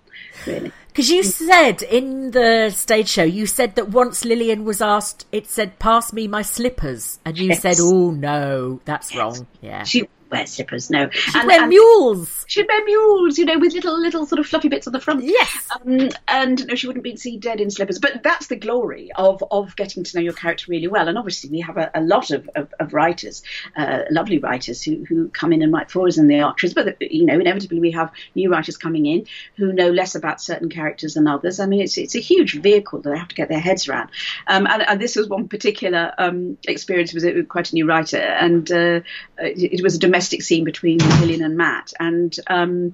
really. 0.45 0.71
Because 0.87 1.09
you 1.09 1.23
said 1.23 1.81
in 1.83 2.31
the 2.31 2.69
stage 2.71 3.07
show, 3.07 3.23
you 3.23 3.45
said 3.45 3.75
that 3.75 3.89
once 3.89 4.25
Lillian 4.25 4.65
was 4.65 4.81
asked, 4.81 5.25
it 5.31 5.47
said, 5.47 5.79
pass 5.79 6.11
me 6.11 6.27
my 6.27 6.41
slippers. 6.41 7.19
And 7.23 7.37
you 7.37 7.49
Yes. 7.49 7.61
said, 7.61 7.77
oh 7.79 8.11
no, 8.11 8.81
that's 8.83 9.15
wrong. 9.15 9.47
Yeah. 9.61 9.83
She 9.83 10.09
slippers, 10.45 10.89
no. 10.89 11.09
She'd 11.09 11.45
wear 11.45 11.67
mules. 11.67 12.45
She'd 12.47 12.67
wear 12.67 12.83
mules, 12.85 13.37
you 13.37 13.45
know, 13.45 13.59
with 13.59 13.73
little 13.73 13.99
little 13.99 14.25
sort 14.25 14.39
of 14.39 14.47
fluffy 14.47 14.69
bits 14.69 14.87
on 14.87 14.93
the 14.93 14.99
front. 14.99 15.23
Yes. 15.23 15.67
Um, 15.75 16.09
and 16.27 16.67
no, 16.67 16.75
she 16.75 16.87
wouldn't 16.87 17.03
be 17.03 17.15
seen 17.15 17.39
dead 17.39 17.61
in 17.61 17.69
slippers. 17.69 17.99
But 17.99 18.23
that's 18.23 18.47
the 18.47 18.55
glory 18.55 19.11
of 19.15 19.43
of 19.51 19.75
getting 19.75 20.03
to 20.03 20.17
know 20.17 20.23
your 20.23 20.33
character 20.33 20.65
really 20.69 20.87
well. 20.87 21.07
And 21.07 21.17
obviously, 21.17 21.49
we 21.49 21.61
have 21.61 21.77
a, 21.77 21.91
a 21.93 22.01
lot 22.01 22.31
of, 22.31 22.49
of, 22.55 22.73
of 22.79 22.93
writers, 22.93 23.43
uh, 23.75 23.99
lovely 24.09 24.39
writers 24.39 24.81
who, 24.81 25.05
who 25.05 25.29
come 25.29 25.53
in 25.53 25.61
and 25.61 25.73
write 25.73 25.91
for 25.91 26.07
us 26.07 26.17
in 26.17 26.27
the 26.27 26.39
Archers. 26.39 26.73
But 26.73 27.01
you 27.01 27.25
know, 27.25 27.39
inevitably, 27.39 27.79
we 27.79 27.91
have 27.91 28.11
new 28.35 28.49
writers 28.49 28.77
coming 28.77 29.05
in 29.05 29.27
who 29.57 29.73
know 29.73 29.89
less 29.89 30.15
about 30.15 30.41
certain 30.41 30.69
characters 30.69 31.15
than 31.15 31.27
others. 31.27 31.59
I 31.59 31.65
mean, 31.65 31.81
it's 31.81 31.97
it's 31.97 32.15
a 32.15 32.19
huge 32.19 32.61
vehicle 32.61 33.01
that 33.01 33.09
they 33.09 33.17
have 33.17 33.27
to 33.27 33.35
get 33.35 33.49
their 33.49 33.59
heads 33.59 33.87
around. 33.87 34.09
Um, 34.47 34.65
and, 34.67 34.81
and 34.81 35.01
this 35.01 35.15
was 35.15 35.27
one 35.27 35.47
particular 35.47 36.13
um, 36.17 36.57
experience 36.67 37.13
with 37.13 37.25
a- 37.25 37.43
quite 37.43 37.71
a 37.71 37.75
new 37.75 37.85
writer, 37.85 38.17
and 38.17 38.71
uh, 38.71 39.01
it, 39.37 39.79
it 39.79 39.83
was 39.83 39.95
a 39.95 39.99
domestic 39.99 40.20
scene 40.21 40.63
between 40.63 40.99
Lillian 40.99 41.43
and 41.43 41.57
Matt, 41.57 41.93
and. 41.99 42.35
Um, 42.47 42.93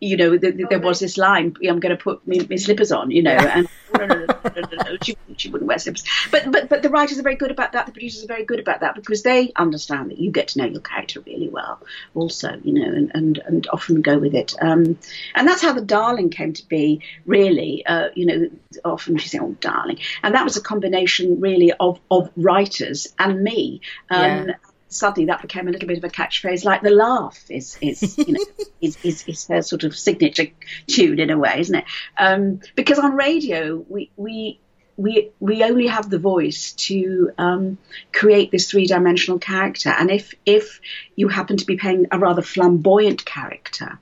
you 0.00 0.16
know, 0.16 0.36
th- 0.38 0.56
th- 0.56 0.68
there 0.68 0.78
was 0.78 1.00
this 1.00 1.18
line, 1.18 1.56
I'm 1.68 1.80
going 1.80 1.96
to 1.96 2.00
put 2.00 2.26
my, 2.26 2.46
my 2.48 2.56
slippers 2.56 2.92
on, 2.92 3.10
you 3.10 3.22
know, 3.22 3.32
and 3.32 3.68
no, 3.98 4.06
no, 4.06 4.26
no, 4.26 4.96
she, 5.02 5.16
she 5.36 5.50
wouldn't 5.50 5.66
wear 5.66 5.78
slippers. 5.78 6.04
But, 6.30 6.50
but, 6.52 6.68
but 6.68 6.82
the 6.82 6.88
writers 6.88 7.18
are 7.18 7.22
very 7.22 7.34
good 7.34 7.50
about 7.50 7.72
that, 7.72 7.86
the 7.86 7.92
producers 7.92 8.22
are 8.24 8.28
very 8.28 8.44
good 8.44 8.60
about 8.60 8.80
that 8.80 8.94
because 8.94 9.22
they 9.22 9.52
understand 9.56 10.10
that 10.10 10.18
you 10.18 10.30
get 10.30 10.48
to 10.48 10.58
know 10.58 10.66
your 10.66 10.80
character 10.80 11.20
really 11.20 11.48
well, 11.48 11.80
also, 12.14 12.60
you 12.62 12.74
know, 12.74 12.86
and, 12.86 13.10
and, 13.14 13.38
and 13.38 13.68
often 13.72 14.00
go 14.00 14.18
with 14.18 14.34
it. 14.34 14.54
Um, 14.62 14.98
and 15.34 15.48
that's 15.48 15.62
how 15.62 15.72
The 15.72 15.80
Darling 15.80 16.30
came 16.30 16.52
to 16.52 16.68
be, 16.68 17.00
really. 17.26 17.84
Uh, 17.84 18.10
you 18.14 18.26
know, 18.26 18.50
often 18.84 19.16
she 19.16 19.28
say, 19.28 19.40
oh, 19.40 19.56
darling. 19.60 19.98
And 20.22 20.34
that 20.34 20.44
was 20.44 20.56
a 20.56 20.62
combination, 20.62 21.40
really, 21.40 21.72
of, 21.72 21.98
of 22.08 22.30
writers 22.36 23.08
and 23.18 23.42
me. 23.42 23.80
Um, 24.10 24.48
Yeah. 24.48 24.54
Suddenly, 24.88 25.26
that 25.26 25.42
became 25.42 25.68
a 25.68 25.70
little 25.70 25.88
bit 25.88 25.98
of 25.98 26.04
a 26.04 26.08
catchphrase, 26.08 26.64
like 26.64 26.82
the 26.82 26.90
laugh 26.90 27.38
is, 27.50 27.76
is 27.80 28.16
you 28.18 28.32
know, 28.32 28.44
is, 28.80 28.96
is, 29.04 29.24
is 29.26 29.46
her 29.48 29.62
sort 29.62 29.84
of 29.84 29.96
signature 29.96 30.46
tune 30.86 31.20
in 31.20 31.30
a 31.30 31.38
way, 31.38 31.56
isn't 31.58 31.74
it? 31.74 31.84
Um, 32.16 32.60
because 32.74 32.98
on 32.98 33.14
radio, 33.14 33.76
we 33.88 34.10
we 34.16 34.60
we 34.96 35.30
we 35.40 35.62
only 35.62 35.86
have 35.86 36.10
the 36.10 36.18
voice 36.18 36.72
to 36.72 37.30
um, 37.38 37.78
create 38.12 38.50
this 38.50 38.70
three 38.70 38.86
dimensional 38.86 39.38
character, 39.38 39.90
and 39.90 40.10
if 40.10 40.34
if 40.44 40.80
you 41.16 41.28
happen 41.28 41.56
to 41.56 41.66
be 41.66 41.76
playing 41.76 42.06
a 42.10 42.18
rather 42.18 42.42
flamboyant 42.42 43.24
character. 43.24 43.98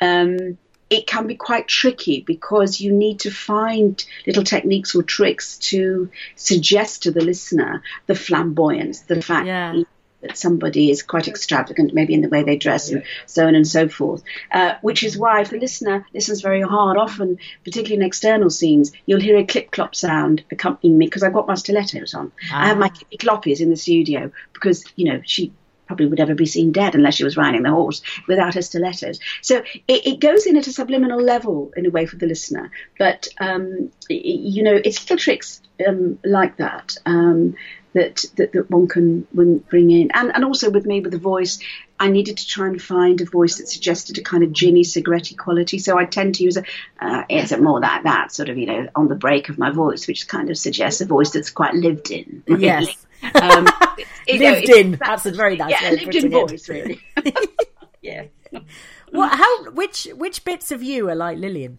Um, 0.00 0.58
it 0.90 1.06
can 1.06 1.28
be 1.28 1.36
quite 1.36 1.68
tricky 1.68 2.20
because 2.20 2.80
you 2.80 2.92
need 2.92 3.20
to 3.20 3.30
find 3.30 4.04
little 4.26 4.42
techniques 4.42 4.92
or 4.96 5.04
tricks 5.04 5.56
to 5.58 6.10
suggest 6.34 7.04
to 7.04 7.12
the 7.12 7.20
listener 7.20 7.84
the 8.06 8.16
flamboyance, 8.16 9.02
the 9.02 9.22
fact 9.22 9.86
that 10.22 10.36
somebody 10.36 10.90
is 10.90 11.02
quite 11.02 11.28
extravagant, 11.28 11.94
maybe 11.94 12.14
in 12.14 12.20
the 12.20 12.28
way 12.28 12.42
they 12.42 12.56
dress 12.56 12.90
and 12.90 13.02
so 13.26 13.46
on 13.46 13.54
and 13.54 13.66
so 13.66 13.88
forth. 13.88 14.22
Uh, 14.52 14.74
which 14.82 15.02
is 15.02 15.16
why, 15.16 15.40
if 15.40 15.50
the 15.50 15.58
listener 15.58 16.06
listens 16.12 16.40
very 16.42 16.62
hard, 16.62 16.96
often, 16.96 17.38
particularly 17.64 17.96
in 17.96 18.06
external 18.06 18.50
scenes, 18.50 18.92
you'll 19.06 19.20
hear 19.20 19.38
a 19.38 19.44
clip 19.46 19.70
clop 19.70 19.94
sound 19.94 20.44
accompanying 20.50 20.98
me 20.98 21.06
because 21.06 21.22
I've 21.22 21.32
got 21.32 21.46
my 21.48 21.54
stilettos 21.54 22.14
on. 22.14 22.32
I 22.52 22.68
have 22.68 22.78
my 22.78 22.86
Ah. 22.86 22.96
clippy 22.96 23.18
cloppies 23.18 23.60
in 23.60 23.70
the 23.70 23.76
studio 23.76 24.30
because, 24.52 24.84
you 24.96 25.06
know, 25.12 25.20
she 25.24 25.52
probably 25.90 26.06
would 26.06 26.20
ever 26.20 26.36
be 26.36 26.46
seen 26.46 26.70
dead 26.70 26.94
unless 26.94 27.16
she 27.16 27.24
was 27.24 27.36
riding 27.36 27.64
the 27.64 27.70
horse 27.70 28.00
without 28.28 28.54
her 28.54 28.62
stilettos. 28.62 29.18
So 29.42 29.64
it, 29.88 30.06
it 30.06 30.20
goes 30.20 30.46
in 30.46 30.56
at 30.56 30.68
a 30.68 30.72
subliminal 30.72 31.20
level 31.20 31.72
in 31.76 31.84
a 31.84 31.90
way 31.90 32.06
for 32.06 32.14
the 32.14 32.28
listener. 32.28 32.70
But, 32.96 33.26
um, 33.40 33.90
you 34.08 34.62
know, 34.62 34.80
it's 34.84 35.00
little 35.02 35.16
tricks 35.16 35.60
um, 35.84 36.20
like 36.24 36.58
that. 36.58 36.96
Um, 37.06 37.56
that, 37.92 38.24
that 38.36 38.52
that 38.52 38.70
one 38.70 38.86
can 38.86 39.26
bring 39.32 39.90
in, 39.90 40.12
and 40.12 40.30
and 40.32 40.44
also 40.44 40.70
with 40.70 40.86
me 40.86 41.00
with 41.00 41.10
the 41.10 41.18
voice, 41.18 41.58
I 41.98 42.08
needed 42.08 42.38
to 42.38 42.46
try 42.46 42.68
and 42.68 42.80
find 42.80 43.20
a 43.20 43.24
voice 43.24 43.58
that 43.58 43.66
suggested 43.66 44.16
a 44.16 44.22
kind 44.22 44.44
of 44.44 44.52
ginny 44.52 44.84
cigarette 44.84 45.32
quality. 45.36 45.80
So 45.80 45.98
I 45.98 46.04
tend 46.04 46.36
to 46.36 46.44
use 46.44 46.56
a 46.56 46.62
uh, 47.00 47.24
it's 47.28 47.50
more 47.58 47.80
like 47.80 48.04
that 48.04 48.30
sort 48.30 48.48
of 48.48 48.58
you 48.58 48.66
know 48.66 48.88
on 48.94 49.08
the 49.08 49.16
break 49.16 49.48
of 49.48 49.58
my 49.58 49.72
voice, 49.72 50.06
which 50.06 50.28
kind 50.28 50.50
of 50.50 50.56
suggests 50.56 51.00
a 51.00 51.04
voice 51.06 51.30
that's 51.30 51.50
quite 51.50 51.74
lived 51.74 52.12
in. 52.12 52.44
really. 52.46 52.64
Yes. 52.64 53.06
Um, 53.34 53.68
you 54.28 54.38
know, 54.38 54.50
lived 54.52 54.68
in. 54.68 54.90
that- 54.92 55.00
That's 55.00 55.26
a 55.26 55.32
very 55.32 55.56
nice 55.56 55.70
yeah, 55.70 55.90
lived 55.90 56.14
in 56.14 56.30
voice 56.30 56.68
really. 56.68 57.00
yeah. 58.02 58.24
What? 59.10 59.36
How? 59.36 59.70
Which? 59.70 60.08
Which 60.14 60.44
bits 60.44 60.70
of 60.72 60.82
you 60.82 61.08
are 61.08 61.14
like 61.14 61.38
Lillian? 61.38 61.78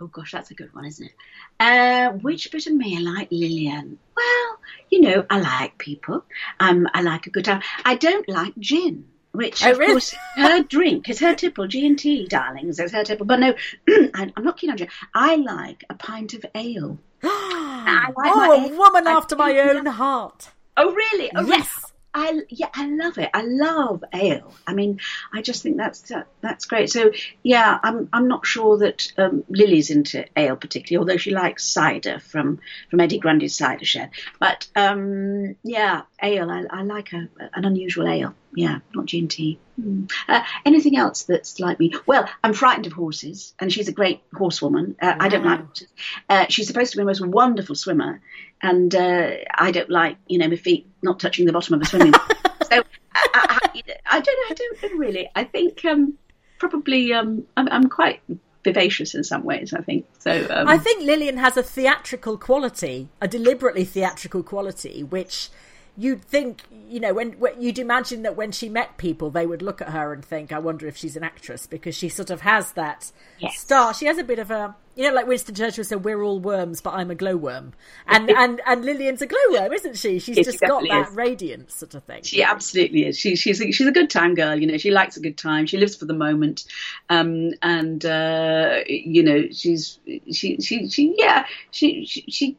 Oh 0.00 0.06
gosh, 0.08 0.32
that's 0.32 0.50
a 0.50 0.54
good 0.54 0.74
one, 0.74 0.84
isn't 0.84 1.06
it? 1.06 1.12
Uh, 1.60 2.10
which 2.18 2.50
bit 2.50 2.66
of 2.66 2.74
me 2.74 2.96
I 2.98 3.00
like 3.00 3.28
Lillian? 3.30 3.98
Well, 4.16 4.58
you 4.90 5.00
know, 5.02 5.24
I 5.30 5.38
like 5.40 5.78
people. 5.78 6.24
Um, 6.58 6.88
I 6.92 7.02
like 7.02 7.26
a 7.26 7.30
good 7.30 7.44
time. 7.44 7.62
I 7.84 7.94
don't 7.94 8.28
like 8.28 8.54
gin. 8.58 9.06
Which, 9.32 9.64
Oh, 9.66 9.72
of 9.72 9.78
really? 9.78 9.92
course, 9.94 10.14
her 10.36 10.62
drink 10.62 11.08
is 11.08 11.18
her 11.20 11.34
tipple, 11.34 11.66
G 11.66 11.84
and 11.86 11.98
T, 11.98 12.26
darlings. 12.28 12.78
It's 12.78 12.92
her 12.92 13.02
tipple. 13.04 13.26
But 13.26 13.40
no, 13.40 13.54
I'm 14.14 14.32
not 14.44 14.56
keen 14.58 14.70
on 14.70 14.76
gin. 14.76 14.88
I 15.12 15.36
like 15.36 15.84
a 15.90 15.94
pint 15.94 16.34
of 16.34 16.44
ale. 16.54 16.98
I 17.86 18.12
like 18.16 18.32
oh, 18.34 18.66
a 18.66 18.76
woman 18.76 19.06
I 19.06 19.12
after 19.12 19.36
my 19.36 19.58
own 19.58 19.86
heart. 19.86 20.50
Oh 20.76 20.92
really? 20.92 21.30
Oh, 21.34 21.42
really? 21.42 21.58
Yes. 21.58 21.92
I 22.14 22.42
yeah, 22.48 22.68
I 22.72 22.86
love 22.86 23.18
it. 23.18 23.28
I 23.34 23.42
love 23.42 24.04
ale. 24.12 24.54
I 24.68 24.72
mean, 24.72 25.00
I 25.32 25.42
just 25.42 25.64
think 25.64 25.76
that's 25.76 26.00
that, 26.02 26.28
that's 26.40 26.66
great. 26.66 26.88
So 26.90 27.10
yeah, 27.42 27.78
I'm 27.82 28.08
I'm 28.12 28.28
not 28.28 28.46
sure 28.46 28.78
that 28.78 29.12
um, 29.18 29.42
Lily's 29.48 29.90
into 29.90 30.24
ale 30.38 30.54
particularly, 30.54 31.02
although 31.02 31.16
she 31.16 31.32
likes 31.32 31.64
cider 31.64 32.20
from 32.20 32.60
from 32.88 33.00
Eddie 33.00 33.18
Grundy's 33.18 33.56
cider 33.56 33.84
shed. 33.84 34.10
But 34.38 34.68
um, 34.76 35.56
yeah, 35.64 36.02
ale. 36.22 36.50
I, 36.50 36.64
I 36.70 36.82
like 36.82 37.12
a, 37.12 37.28
an 37.52 37.64
unusual 37.64 38.06
ale. 38.06 38.34
Yeah, 38.54 38.78
not 38.94 39.06
G 39.06 39.18
and 39.18 39.30
Hmm. 39.80 40.04
Uh, 40.28 40.42
anything 40.64 40.96
else 40.96 41.24
that's 41.24 41.58
like 41.58 41.80
me? 41.80 41.92
Well, 42.06 42.28
I'm 42.42 42.52
frightened 42.52 42.86
of 42.86 42.92
horses, 42.92 43.54
and 43.58 43.72
she's 43.72 43.88
a 43.88 43.92
great 43.92 44.22
horsewoman. 44.32 44.96
Uh, 45.00 45.14
I 45.18 45.28
don't 45.28 45.44
like 45.44 45.60
horses. 45.64 45.88
Uh, 46.28 46.46
she's 46.48 46.66
supposed 46.66 46.92
to 46.92 46.98
be 46.98 47.02
the 47.02 47.06
most 47.06 47.24
wonderful 47.26 47.74
swimmer, 47.74 48.20
and 48.62 48.94
uh, 48.94 49.30
I 49.54 49.72
don't 49.72 49.90
like, 49.90 50.16
you 50.28 50.38
know, 50.38 50.48
my 50.48 50.56
feet 50.56 50.86
not 51.02 51.20
touching 51.20 51.46
the 51.46 51.52
bottom 51.52 51.74
of 51.74 51.82
a 51.82 51.86
swimming 51.86 52.12
pool. 52.12 52.36
so 52.70 52.82
I, 53.14 53.28
I, 53.34 53.82
I 54.06 54.20
don't 54.20 54.26
know. 54.26 54.50
I 54.50 54.54
don't 54.54 54.82
know 54.82 54.98
really. 54.98 55.30
I 55.34 55.44
think 55.44 55.84
um, 55.84 56.14
probably 56.58 57.12
um, 57.12 57.46
I'm, 57.56 57.68
I'm 57.68 57.88
quite 57.88 58.20
vivacious 58.64 59.14
in 59.14 59.22
some 59.22 59.44
ways. 59.44 59.74
I 59.74 59.82
think 59.82 60.06
so. 60.18 60.46
Um, 60.50 60.66
I 60.66 60.78
think 60.78 61.02
Lillian 61.02 61.36
has 61.36 61.56
a 61.56 61.62
theatrical 61.62 62.38
quality, 62.38 63.08
a 63.20 63.28
deliberately 63.28 63.84
theatrical 63.84 64.42
quality, 64.42 65.02
which 65.02 65.50
you'd 65.96 66.24
think, 66.24 66.62
you 66.88 67.00
know, 67.00 67.14
when, 67.14 67.32
when 67.32 67.60
you'd 67.60 67.78
imagine 67.78 68.22
that 68.22 68.36
when 68.36 68.52
she 68.52 68.68
met 68.68 68.96
people, 68.96 69.30
they 69.30 69.46
would 69.46 69.62
look 69.62 69.80
at 69.80 69.90
her 69.90 70.12
and 70.12 70.24
think, 70.24 70.52
"I 70.52 70.58
wonder 70.58 70.86
if 70.86 70.96
she's 70.96 71.16
an 71.16 71.24
actress," 71.24 71.66
because 71.66 71.94
she 71.94 72.08
sort 72.08 72.30
of 72.30 72.40
has 72.42 72.72
that 72.72 73.12
Yes. 73.38 73.56
star. 73.58 73.94
She 73.94 74.06
has 74.06 74.18
a 74.18 74.24
bit 74.24 74.38
of 74.38 74.50
a, 74.50 74.74
you 74.96 75.06
know, 75.08 75.14
like 75.14 75.26
Winston 75.26 75.54
Churchill 75.54 75.84
said, 75.84 76.04
"We're 76.04 76.22
all 76.22 76.40
worms, 76.40 76.80
but 76.80 76.94
I'm 76.94 77.10
a 77.10 77.14
glowworm," 77.14 77.72
and 78.08 78.30
and 78.30 78.60
and 78.66 78.84
Lillian's 78.84 79.22
a 79.22 79.26
glowworm, 79.26 79.72
isn't 79.72 79.96
she? 79.96 80.18
She's 80.18 80.36
Yes, 80.36 80.46
just 80.46 80.58
she 80.58 80.66
got 80.66 80.88
that 80.88 81.10
is. 81.10 81.14
radiance, 81.14 81.74
sort 81.76 81.94
of 81.94 82.04
thing. 82.04 82.22
She 82.24 82.42
absolutely 82.42 83.06
is. 83.06 83.18
She, 83.18 83.36
she's 83.36 83.60
a, 83.60 83.70
she's 83.70 83.86
a 83.86 83.92
good 83.92 84.10
time 84.10 84.34
girl. 84.34 84.56
You 84.58 84.66
know, 84.66 84.78
she 84.78 84.90
likes 84.90 85.16
a 85.16 85.20
good 85.20 85.38
time. 85.38 85.66
She 85.66 85.76
lives 85.76 85.96
for 85.96 86.06
the 86.06 86.14
moment, 86.14 86.64
um, 87.08 87.52
and 87.62 88.04
uh, 88.04 88.80
you 88.86 89.22
know, 89.22 89.44
she's 89.52 89.98
she 90.32 90.60
she 90.60 90.88
she 90.88 91.14
yeah 91.18 91.46
she 91.70 92.04
she. 92.06 92.24
she 92.28 92.58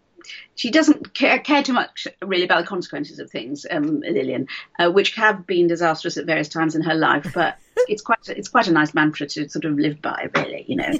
she 0.56 0.72
doesn't 0.72 1.14
care, 1.14 1.39
care 1.39 1.64
too 1.64 1.73
much 1.73 2.07
really 2.23 2.45
about 2.45 2.61
the 2.61 2.68
consequences 2.68 3.19
of 3.19 3.30
things, 3.30 3.65
um, 3.69 4.02
Lillian, 4.02 4.47
uh, 4.80 4.89
which 4.89 5.15
have 5.15 5.45
been 5.45 5.68
disastrous 5.68 6.18
at 6.18 6.26
various 6.26 6.49
times 6.49 6.76
in 6.76 6.81
her 6.81 6.95
life, 6.95 7.31
but. 7.34 7.57
It's 7.89 8.02
quite 8.02 8.19
it's 8.30 8.47
quite 8.47 8.68
a 8.68 8.72
nice 8.72 8.93
mantra 8.93 9.27
to 9.27 9.49
sort 9.49 9.65
of 9.65 9.77
live 9.77 10.02
by, 10.02 10.30
really, 10.34 10.64
you 10.65 10.77
know. 10.77 10.91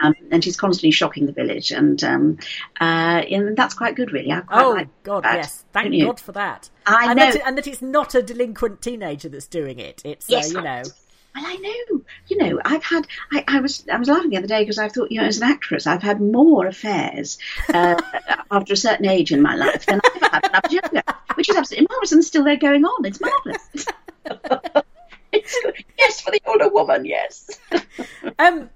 Um, 0.00 0.14
and 0.30 0.42
she's 0.42 0.56
constantly 0.56 0.92
shocking 0.92 1.26
the 1.26 1.32
village, 1.32 1.72
and 1.72 2.02
um, 2.04 2.38
uh, 2.80 2.84
and 3.28 3.56
that's 3.56 3.74
quite 3.74 3.96
good, 3.96 4.12
really. 4.12 4.28
Quite 4.28 4.44
Oh 4.50 4.70
like 4.70 4.88
God, 5.02 5.24
that, 5.24 5.34
yes! 5.34 5.64
Thank? 5.72 6.00
God 6.00 6.20
for 6.20 6.30
that. 6.32 6.70
I 6.86 7.10
and 7.10 7.18
know. 7.18 7.32
That 7.32 7.46
and 7.46 7.58
that 7.58 7.66
it's 7.66 7.82
not 7.82 8.14
a 8.14 8.22
delinquent 8.22 8.80
teenager 8.80 9.28
that's 9.28 9.48
doing 9.48 9.80
it. 9.80 10.02
It's 10.04 10.30
Yes, 10.30 10.54
uh, 10.54 10.58
you 10.58 10.64
know. 10.64 10.82
Well, 11.34 11.44
I 11.46 11.56
know. 11.56 12.02
You 12.28 12.36
know, 12.38 12.60
I've 12.64 12.82
had. 12.82 13.06
I, 13.32 13.44
I 13.46 13.60
was. 13.60 13.84
I 13.92 13.98
was 13.98 14.08
laughing 14.08 14.30
the 14.30 14.38
other 14.38 14.46
day 14.46 14.62
because 14.62 14.78
I 14.78 14.88
thought, 14.88 15.12
you 15.12 15.20
know, 15.20 15.26
as 15.26 15.40
an 15.40 15.48
actress, 15.48 15.86
I've 15.86 16.02
had 16.02 16.20
more 16.20 16.66
affairs 16.66 17.38
uh, 17.72 18.00
after 18.50 18.72
a 18.72 18.76
certain 18.76 19.06
age 19.06 19.32
in 19.32 19.40
my 19.40 19.54
life 19.54 19.86
than 19.86 20.00
I 20.02 20.08
ever 20.16 20.26
had 20.26 20.42
when 20.42 20.54
I 20.54 20.60
was 20.64 20.72
younger, 20.72 21.02
which 21.34 21.48
is 21.48 21.56
absolutely 21.56 21.86
marvelous, 21.88 22.12
and 22.12 22.24
still 22.24 22.44
they're 22.44 22.56
going 22.56 22.84
on. 22.84 23.04
It's 23.04 23.20
marvelous. 23.20 23.68
it's 25.32 25.60
good. 25.62 25.84
Yes, 25.98 26.20
for 26.20 26.30
the 26.32 26.42
older 26.46 26.68
woman. 26.68 27.04
Yes. 27.04 27.48
Um, 28.38 28.70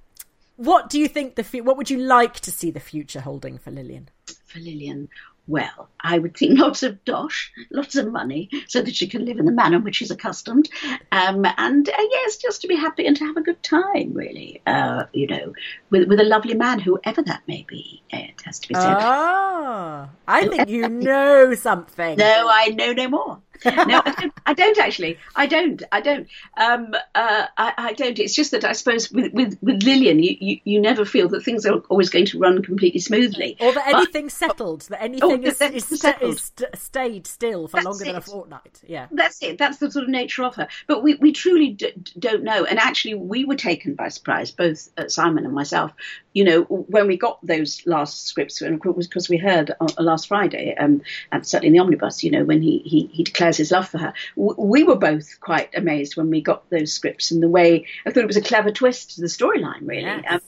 what 0.57 0.91
do 0.91 0.99
you 0.99 1.09
think 1.09 1.35
the 1.35 1.61
what 1.63 1.77
would 1.77 1.91
you 1.91 1.99
like 1.99 2.35
to 2.41 2.51
see 2.51 2.71
the 2.71 2.81
future 2.81 3.21
holding 3.21 3.59
for 3.59 3.71
Lillian? 3.71 4.09
For 4.47 4.59
Lillian, 4.59 5.09
well, 5.47 5.89
I 6.01 6.19
would 6.19 6.37
think 6.37 6.59
lots 6.59 6.83
of 6.83 7.05
dosh, 7.05 7.53
lots 7.71 7.97
of 7.97 8.11
money, 8.11 8.51
so 8.69 8.83
that 8.83 8.95
she 8.95 9.07
can 9.07 9.25
live 9.25 9.39
in 9.39 9.47
the 9.47 9.53
manner 9.53 9.77
in 9.77 9.85
which 9.85 9.97
she's 9.97 10.11
accustomed, 10.11 10.69
um, 11.13 11.45
and 11.57 11.89
uh, 11.89 11.93
yes, 12.11 12.37
just 12.37 12.63
to 12.63 12.69
be 12.69 12.77
happy 12.77 13.07
and 13.07 13.17
to 13.17 13.25
have 13.25 13.37
a 13.37 13.43
good 13.43 13.63
time, 13.63 14.13
really. 14.13 14.63
Uh, 14.67 15.05
you 15.13 15.27
know, 15.27 15.53
with 15.91 16.09
with 16.09 16.21
a 16.21 16.25
lovely 16.25 16.55
man, 16.55 16.79
whoever 16.79 17.23
that 17.23 17.43
may 17.47 17.65
be. 17.69 18.03
It 18.11 18.41
has 18.45 18.59
to 18.61 18.69
be 18.69 18.75
said. 18.75 18.97
Ah, 18.99 20.09
I 20.27 20.47
think 20.47 20.69
you 20.69 20.89
know 20.89 21.55
something. 21.55 22.17
No, 22.17 22.49
I 22.51 22.69
know 22.69 22.93
no 22.93 23.09
more. 23.09 23.41
No, 23.65 24.03
I 24.05 24.15
don't, 24.19 24.33
I 24.47 24.55
don't 24.55 24.79
actually. 24.79 25.19
I 25.35 25.47
don't. 25.47 25.83
I 25.93 26.01
don't. 26.01 26.29
Um, 26.57 26.95
uh, 27.15 27.47
I, 27.57 27.73
I 27.77 27.93
don't. 27.93 28.19
It's 28.19 28.35
just 28.35 28.51
that 28.51 28.65
I 28.65 28.73
suppose 28.73 29.11
with 29.11 29.33
with, 29.33 29.59
with 29.63 29.83
Lillian, 29.83 30.23
you, 30.23 30.37
you, 30.41 30.61
you 30.65 30.81
never 30.81 31.05
feel 31.05 31.29
that 31.29 31.45
things 31.45 31.67
are 31.67 31.79
always 31.89 32.11
going 32.11 32.27
to 32.27 32.39
run 32.39 32.63
completely 32.63 33.01
smoothly. 33.01 33.57
Or 33.61 33.73
that 33.73 33.89
anything's 33.89 34.35
settled, 34.35 34.83
that 34.83 35.03
anything 35.03 35.43
that 35.43 35.75
is, 35.75 35.91
is, 35.91 36.01
settled. 36.01 36.35
is 36.35 36.53
stayed 36.75 37.27
still 37.27 37.69
for 37.69 37.77
That's 37.77 37.87
longer 37.87 38.05
than 38.05 38.17
a 38.17 38.21
fortnight. 38.21 38.81
Yeah. 38.87 39.07
That's 39.11 39.43
it. 39.43 39.59
That's 39.59 39.79
the 39.79 39.91
sort 39.91 40.05
of 40.05 40.09
nature 40.11 40.45
of 40.45 40.57
her. 40.57 40.69
But 40.87 41.03
we, 41.03 41.15
we 41.15 41.33
truly 41.33 41.71
d- 41.71 41.93
don't 42.19 42.43
know. 42.43 42.65
And 42.65 42.79
actually, 42.79 43.15
we 43.15 43.45
were 43.45 43.57
taken 43.57 43.95
by 43.95 44.09
surprise, 44.09 44.51
both 44.51 44.89
uh, 44.97 45.09
Simon 45.09 45.45
and 45.45 45.55
myself. 45.55 45.93
You 46.33 46.45
know, 46.45 46.63
when 46.63 47.07
we 47.07 47.17
got 47.17 47.39
those 47.47 47.83
last 47.87 48.27
scripts, 48.27 48.61
and 48.61 48.81
it 48.85 48.97
was 48.97 49.07
because 49.07 49.29
we 49.29 49.37
heard 49.37 49.73
uh, 49.81 49.87
last 49.99 50.29
Friday, 50.29 50.75
um, 50.77 51.03
and 51.31 51.47
certainly 51.47 51.69
in 51.69 51.73
the 51.75 51.79
omnibus, 51.79 52.25
you 52.25 52.31
know, 52.31 52.45
when 52.45 52.61
he, 52.61 52.79
he, 52.79 53.07
he 53.13 53.23
declares 53.23 53.44
his 53.53 53.71
love 53.71 53.89
for 53.89 53.99
her, 53.99 54.15
we 54.37 54.83
were 54.85 54.97
both 54.97 55.41
quite 55.41 55.71
amazed 55.75 56.17
when 56.17 56.31
we 56.31 56.41
got 56.41 56.69
those 56.71 56.93
scripts 56.93 57.31
and 57.31 57.43
the 57.43 57.49
way 57.49 57.87
I 58.07 58.11
thought 58.11 58.23
it 58.23 58.27
was 58.27 58.37
a 58.37 58.43
clever 58.43 58.71
twist 58.71 59.17
to 59.17 59.21
the 59.21 59.27
storyline, 59.27 59.81
really. 59.83 60.03
Yes. 60.03 60.25
Um, 60.29 60.41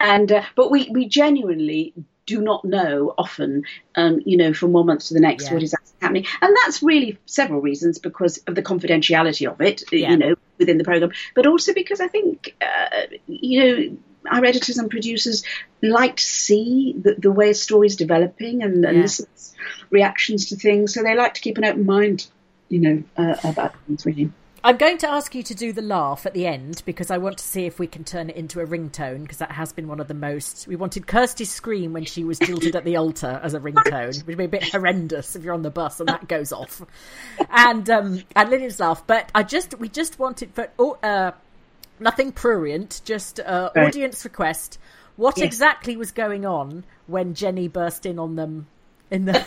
and 0.00 0.32
uh, 0.32 0.42
but 0.56 0.70
we 0.70 0.88
we 0.90 1.06
genuinely 1.06 1.92
do 2.26 2.40
not 2.40 2.64
know 2.64 3.14
often, 3.18 3.64
um, 3.96 4.20
you 4.24 4.36
know, 4.36 4.52
from 4.54 4.72
one 4.72 4.86
month 4.86 5.06
to 5.06 5.14
the 5.14 5.20
next 5.20 5.46
Yeah. 5.46 5.54
what 5.54 5.62
is 5.62 5.74
actually 5.74 5.96
happening, 6.00 6.26
and 6.42 6.56
that's 6.64 6.82
really 6.82 7.18
several 7.26 7.60
reasons 7.60 7.98
because 7.98 8.38
of 8.46 8.54
the 8.54 8.62
confidentiality 8.62 9.50
of 9.50 9.60
it, 9.60 9.82
Yeah. 9.92 10.10
you 10.12 10.16
know, 10.16 10.34
within 10.58 10.78
the 10.78 10.84
program, 10.84 11.10
but 11.34 11.46
also 11.46 11.74
because 11.74 12.00
I 12.00 12.08
think, 12.08 12.56
uh, 12.60 13.06
you 13.26 13.60
know. 13.64 13.96
Our 14.30 14.44
editors 14.44 14.76
and 14.76 14.90
producers 14.90 15.44
like 15.80 16.16
to 16.16 16.22
see 16.22 16.94
the, 17.00 17.14
the 17.14 17.32
way 17.32 17.48
a 17.50 17.54
story 17.54 17.86
is 17.86 17.96
developing 17.96 18.62
and, 18.62 18.84
and 18.84 18.96
Yeah. 18.96 19.02
listen 19.04 19.26
reactions 19.88 20.50
to 20.50 20.56
things, 20.56 20.92
so 20.92 21.02
they 21.02 21.14
like 21.16 21.32
to 21.34 21.40
keep 21.40 21.56
an 21.56 21.64
open 21.64 21.86
mind, 21.86 22.26
you 22.70 22.78
know, 22.80 23.02
uh, 23.16 23.36
about 23.44 23.74
things. 23.86 24.06
Really. 24.06 24.30
I'm 24.62 24.76
going 24.76 24.98
to 24.98 25.08
ask 25.08 25.34
you 25.34 25.42
to 25.44 25.54
do 25.54 25.72
the 25.72 25.80
laugh 25.80 26.26
at 26.26 26.34
the 26.34 26.46
end 26.46 26.82
because 26.84 27.10
I 27.10 27.16
want 27.16 27.38
to 27.38 27.44
see 27.44 27.64
if 27.64 27.78
we 27.78 27.86
can 27.86 28.04
turn 28.04 28.28
it 28.28 28.36
into 28.36 28.60
a 28.60 28.66
ringtone 28.66 29.22
because 29.22 29.38
that 29.38 29.52
has 29.52 29.72
been 29.72 29.88
one 29.88 30.00
of 30.00 30.08
the 30.08 30.12
most. 30.14 30.66
We 30.68 30.76
wanted 30.76 31.06
Kirsty's 31.06 31.50
scream 31.50 31.94
when 31.94 32.04
she 32.04 32.24
was 32.24 32.38
jilted 32.38 32.76
at 32.76 32.84
the 32.84 32.96
altar 32.98 33.40
as 33.42 33.54
a 33.54 33.60
ringtone, 33.60 34.08
which 34.08 34.26
would 34.26 34.36
be 34.36 34.44
a 34.44 34.48
bit 34.48 34.64
horrendous 34.64 35.34
if 35.34 35.44
you're 35.44 35.54
on 35.54 35.62
the 35.62 35.70
bus 35.70 35.98
and 35.98 36.10
that 36.10 36.28
goes 36.28 36.52
off. 36.52 36.82
And 37.48 37.88
um, 37.88 38.22
and 38.36 38.50
Lillian's 38.50 38.78
laugh, 38.78 39.06
but 39.06 39.30
I 39.34 39.44
just 39.44 39.78
we 39.78 39.88
just 39.88 40.18
wanted 40.18 40.54
for 40.54 40.68
oh, 40.78 40.98
uh, 41.02 41.32
nothing 41.98 42.30
prurient, 42.30 43.00
just 43.06 43.40
uh, 43.40 43.70
Right. 43.74 43.86
audience 43.88 44.24
request. 44.24 44.78
What 45.16 45.38
Yes. 45.38 45.46
exactly 45.46 45.96
was 45.96 46.12
going 46.12 46.44
on 46.44 46.84
when 47.06 47.34
Jenny 47.34 47.68
burst 47.68 48.04
in 48.04 48.18
on 48.18 48.36
them 48.36 48.66
in 49.10 49.24
the? 49.24 49.42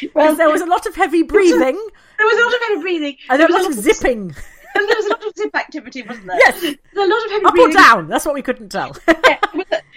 Because 0.00 0.36
there 0.36 0.50
was 0.50 0.60
a 0.60 0.66
lot 0.66 0.86
of 0.86 0.94
heavy 0.94 1.22
breathing. 1.22 1.78
There 2.18 2.26
was 2.26 2.38
a 2.38 2.44
lot 2.44 2.54
of 2.54 2.60
heavy 2.68 2.80
breathing. 2.82 3.16
And 3.30 3.40
there 3.40 3.48
There 3.48 3.56
was 3.56 3.66
a 3.66 3.68
lot 3.70 3.78
of 3.78 3.84
zipping. 3.84 4.34
And 4.74 4.86
there 4.88 4.96
was 4.96 5.06
a 5.06 5.08
lot 5.08 5.24
of 5.26 5.34
zip 5.34 5.56
activity, 5.56 6.02
wasn't 6.02 6.26
there? 6.26 6.36
Yes. 6.36 6.60
There 6.60 6.76
was 6.94 7.08
a 7.08 7.10
lot 7.12 7.24
of 7.24 7.30
heavy 7.32 7.44
Up 7.46 7.52
or 7.52 7.56
breathing. 7.56 7.72
down? 7.72 8.06
That's 8.08 8.26
what 8.26 8.34
we 8.34 8.42
couldn't 8.42 8.68
tell. 8.68 8.94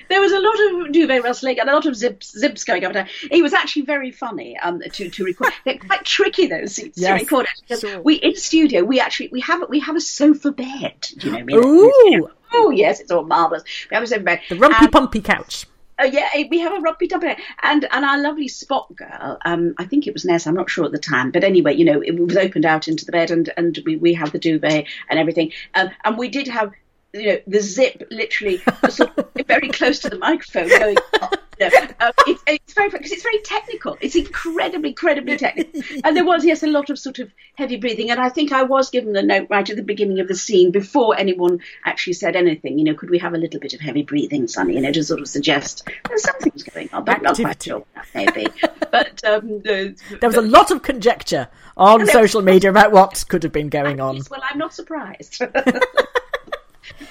There 0.09 0.19
was 0.19 0.31
a 0.33 0.39
lot 0.39 0.85
of 0.85 0.91
duvet 0.91 1.23
rustling 1.23 1.57
and 1.59 1.69
a 1.69 1.73
lot 1.73 1.85
of 1.85 1.95
zips 1.95 2.37
zips 2.37 2.65
going 2.65 2.83
up 2.83 2.89
and 2.93 3.05
down. 3.07 3.07
It 3.31 3.41
was 3.41 3.53
actually 3.53 3.83
very 3.83 4.11
funny 4.11 4.57
um, 4.57 4.81
to 4.81 5.09
to 5.09 5.23
record. 5.23 5.53
They're 5.65 5.77
quite 5.77 6.03
tricky 6.03 6.47
those 6.47 6.73
scenes 6.75 6.95
to 6.95 7.01
Yes, 7.01 7.21
record 7.21 7.47
sure. 7.79 8.01
we 8.01 8.15
in 8.15 8.35
studio 8.35 8.83
we 8.83 8.99
actually 8.99 9.29
we 9.31 9.39
have 9.41 9.63
we 9.69 9.79
have 9.79 9.95
a 9.95 10.01
sofa 10.01 10.51
bed. 10.51 10.95
Do 11.17 11.27
you 11.27 11.31
know? 11.31 11.37
what 11.37 11.41
I 11.41 11.43
mean? 11.43 12.19
Ooh. 12.19 12.29
Oh 12.53 12.71
yes, 12.71 12.99
it's 12.99 13.09
all 13.11 13.23
marvelous. 13.23 13.63
We 13.89 13.95
have 13.95 14.03
a 14.03 14.07
sofa 14.07 14.23
bed. 14.23 14.41
The 14.49 14.55
rumpy 14.55 14.91
pumpy 14.91 15.23
couch. 15.23 15.65
Oh 16.01 16.05
yeah, 16.05 16.29
eh, 16.33 16.45
we 16.49 16.59
have 16.59 16.73
a 16.73 16.79
rugby 16.79 17.07
dumpy 17.07 17.35
and 17.61 17.85
and 17.91 18.03
our 18.03 18.19
lovely 18.19 18.47
spot 18.47 18.93
girl. 18.95 19.37
Um, 19.45 19.75
I 19.77 19.85
think 19.85 20.07
it 20.07 20.13
was 20.13 20.25
Ness. 20.25 20.47
I'm 20.47 20.55
not 20.55 20.69
sure 20.69 20.83
at 20.83 20.91
the 20.91 20.97
time, 20.97 21.29
but 21.29 21.43
anyway, 21.43 21.75
you 21.75 21.85
know, 21.85 22.01
it 22.01 22.19
was 22.19 22.35
opened 22.35 22.65
out 22.65 22.87
into 22.87 23.05
the 23.05 23.11
bed, 23.11 23.29
and 23.29 23.51
and 23.55 23.77
we 23.85 23.97
we 23.97 24.15
have 24.15 24.31
the 24.31 24.39
duvet 24.39 24.87
and 25.09 25.19
everything. 25.19 25.51
Um, 25.75 25.91
and 26.03 26.17
we 26.17 26.29
did 26.29 26.47
have, 26.47 26.71
you 27.13 27.25
know, 27.27 27.37
the 27.47 27.59
zip 27.61 28.07
literally 28.09 28.61
sort 28.89 29.17
of 29.17 29.29
very 29.47 29.69
close 29.69 29.99
to 29.99 30.09
the 30.09 30.17
microphone 30.17 30.69
going. 30.69 30.97
Up, 31.21 31.35
you 31.59 31.69
know. 31.69 31.87
um, 31.99 32.11
it's, 32.27 32.43
it's 32.47 32.73
very 32.73 32.89
because 32.89 33.11
it's 33.11 33.23
very 33.23 33.39
technical. 33.43 33.97
It's 34.01 34.15
incredibly, 34.15 34.89
incredibly 34.89 35.37
technical. 35.37 35.81
And 36.03 36.15
there 36.15 36.25
was 36.25 36.45
yes 36.45 36.63
a 36.63 36.67
lot 36.67 36.89
of 36.89 36.97
sort 36.97 37.19
of 37.19 37.31
heavy 37.55 37.77
breathing. 37.77 38.11
And 38.11 38.19
I 38.19 38.29
think 38.29 38.51
I 38.51 38.63
was 38.63 38.89
given 38.89 39.13
the 39.13 39.21
note 39.21 39.47
right 39.49 39.69
at 39.69 39.75
the 39.75 39.83
beginning 39.83 40.19
of 40.19 40.27
the 40.27 40.35
scene 40.35 40.71
before 40.71 41.17
anyone 41.17 41.59
actually 41.85 42.13
said 42.13 42.35
anything. 42.35 42.79
You 42.79 42.85
know, 42.85 42.93
could 42.93 43.09
we 43.09 43.19
have 43.19 43.33
a 43.33 43.37
little 43.37 43.59
bit 43.59 43.73
of 43.73 43.81
heavy 43.81 44.03
breathing, 44.03 44.47
Sunny? 44.47 44.75
You 44.75 44.81
know, 44.81 44.91
to 44.91 45.03
sort 45.03 45.19
of 45.19 45.27
suggest 45.27 45.87
there's 46.07 46.23
something's 46.23 46.63
going 46.63 46.89
on, 46.93 47.03
but 47.03 47.17
I'm 47.17 47.23
not 47.23 47.35
quite 47.37 47.61
sure 47.61 47.79
what 47.79 47.87
that 47.95 48.15
may 48.15 48.31
be. 48.31 48.47
But 48.91 49.23
um, 49.25 49.61
uh, 49.67 50.17
There 50.19 50.29
was 50.29 50.35
a 50.35 50.41
lot 50.41 50.71
of 50.71 50.81
conjecture 50.81 51.49
on 51.77 52.07
social 52.07 52.41
media 52.41 52.69
about 52.69 52.91
what 52.91 53.23
could 53.27 53.43
have 53.43 53.51
been 53.51 53.69
going 53.69 53.99
on. 53.99 54.21
well, 54.29 54.41
I'm 54.49 54.57
not 54.57 54.73
surprised. 54.73 55.41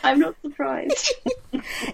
I'm 0.02 0.18
not 0.20 0.34
surprised. 0.42 1.12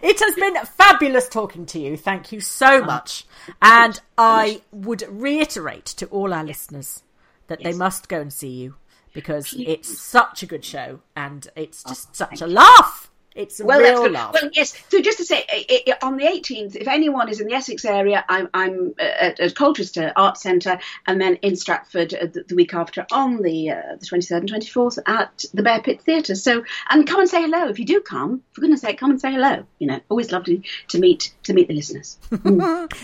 It 0.02 0.20
has 0.20 0.34
been 0.36 0.54
fabulous 0.66 1.28
talking 1.28 1.66
to 1.66 1.78
you. 1.78 1.96
Thank 1.96 2.30
you 2.30 2.40
so 2.40 2.84
much. 2.84 3.24
And 3.62 3.98
I 4.18 4.60
would 4.70 5.02
reiterate 5.08 5.86
to 5.86 6.06
all 6.06 6.32
our 6.34 6.44
listeners 6.44 7.02
that 7.48 7.62
they 7.62 7.72
must 7.72 8.08
go 8.08 8.20
and 8.20 8.32
see 8.32 8.50
you 8.50 8.74
because 9.14 9.54
it's 9.58 9.98
such 9.98 10.42
a 10.42 10.46
good 10.46 10.64
show 10.64 11.00
and 11.16 11.48
it's 11.56 11.82
just 11.84 12.14
such 12.14 12.42
a 12.42 12.46
laugh. 12.46 13.10
It's 13.36 13.60
a 13.60 13.66
well, 13.66 13.80
that's 13.80 13.90
real 13.90 14.02
good. 14.04 14.12
laugh. 14.12 14.32
Well, 14.32 14.50
yes. 14.54 14.74
So 14.88 15.00
just 15.02 15.18
to 15.18 15.24
say, 15.24 15.44
i 15.50 15.82
i 15.88 16.06
on 16.06 16.16
the 16.16 16.24
18th, 16.24 16.74
if 16.74 16.88
anyone 16.88 17.28
is 17.28 17.40
in 17.40 17.48
the 17.48 17.54
Essex 17.54 17.84
area, 17.84 18.24
I'm, 18.28 18.48
I'm 18.54 18.94
uh, 18.98 19.02
at, 19.02 19.38
at 19.38 19.54
Colchester 19.54 20.12
Arts 20.16 20.40
Centre, 20.42 20.78
and 21.06 21.20
then 21.20 21.34
in 21.36 21.54
Stratford 21.54 22.14
uh, 22.14 22.26
the, 22.32 22.44
the 22.48 22.54
week 22.54 22.72
after 22.72 23.06
on 23.12 23.42
the 23.42 23.70
uh, 23.70 23.96
the 24.00 24.06
23rd 24.06 24.38
and 24.38 24.52
24th 24.52 24.98
at 25.06 25.44
the 25.52 25.62
Bear 25.62 25.82
Pit 25.82 26.00
Theatre. 26.00 26.34
So, 26.34 26.64
and 26.88 27.06
come 27.06 27.20
and 27.20 27.28
say 27.28 27.42
hello 27.42 27.68
if 27.68 27.78
you 27.78 27.84
do 27.84 28.00
come. 28.00 28.42
For 28.52 28.62
goodness' 28.62 28.80
sake, 28.80 28.98
come 28.98 29.10
and 29.10 29.20
say 29.20 29.32
hello. 29.32 29.64
You 29.78 29.88
know, 29.88 30.00
always 30.08 30.32
lovely 30.32 30.62
to 30.88 30.98
meet 30.98 31.34
to 31.42 31.52
meet 31.52 31.68
the 31.68 31.74
listeners. 31.74 32.16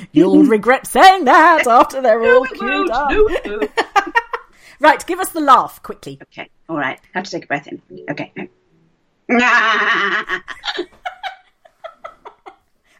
You'll 0.12 0.44
regret 0.44 0.86
saying 0.86 1.26
that 1.26 1.66
after 1.68 2.00
they're 2.00 2.22
all 2.22 2.42
we 2.42 2.48
queued 2.48 2.90
up. 2.90 3.10
No. 3.10 3.60
Right, 4.80 5.06
give 5.06 5.20
us 5.20 5.28
the 5.28 5.40
laugh 5.40 5.80
quickly. 5.84 6.18
Okay, 6.22 6.50
all 6.68 6.76
right. 6.76 6.98
Have 7.14 7.22
to 7.22 7.30
take 7.30 7.44
a 7.44 7.46
breath 7.46 7.68
in. 7.68 7.80
Okay. 8.10 8.32
Oh, 9.30 9.36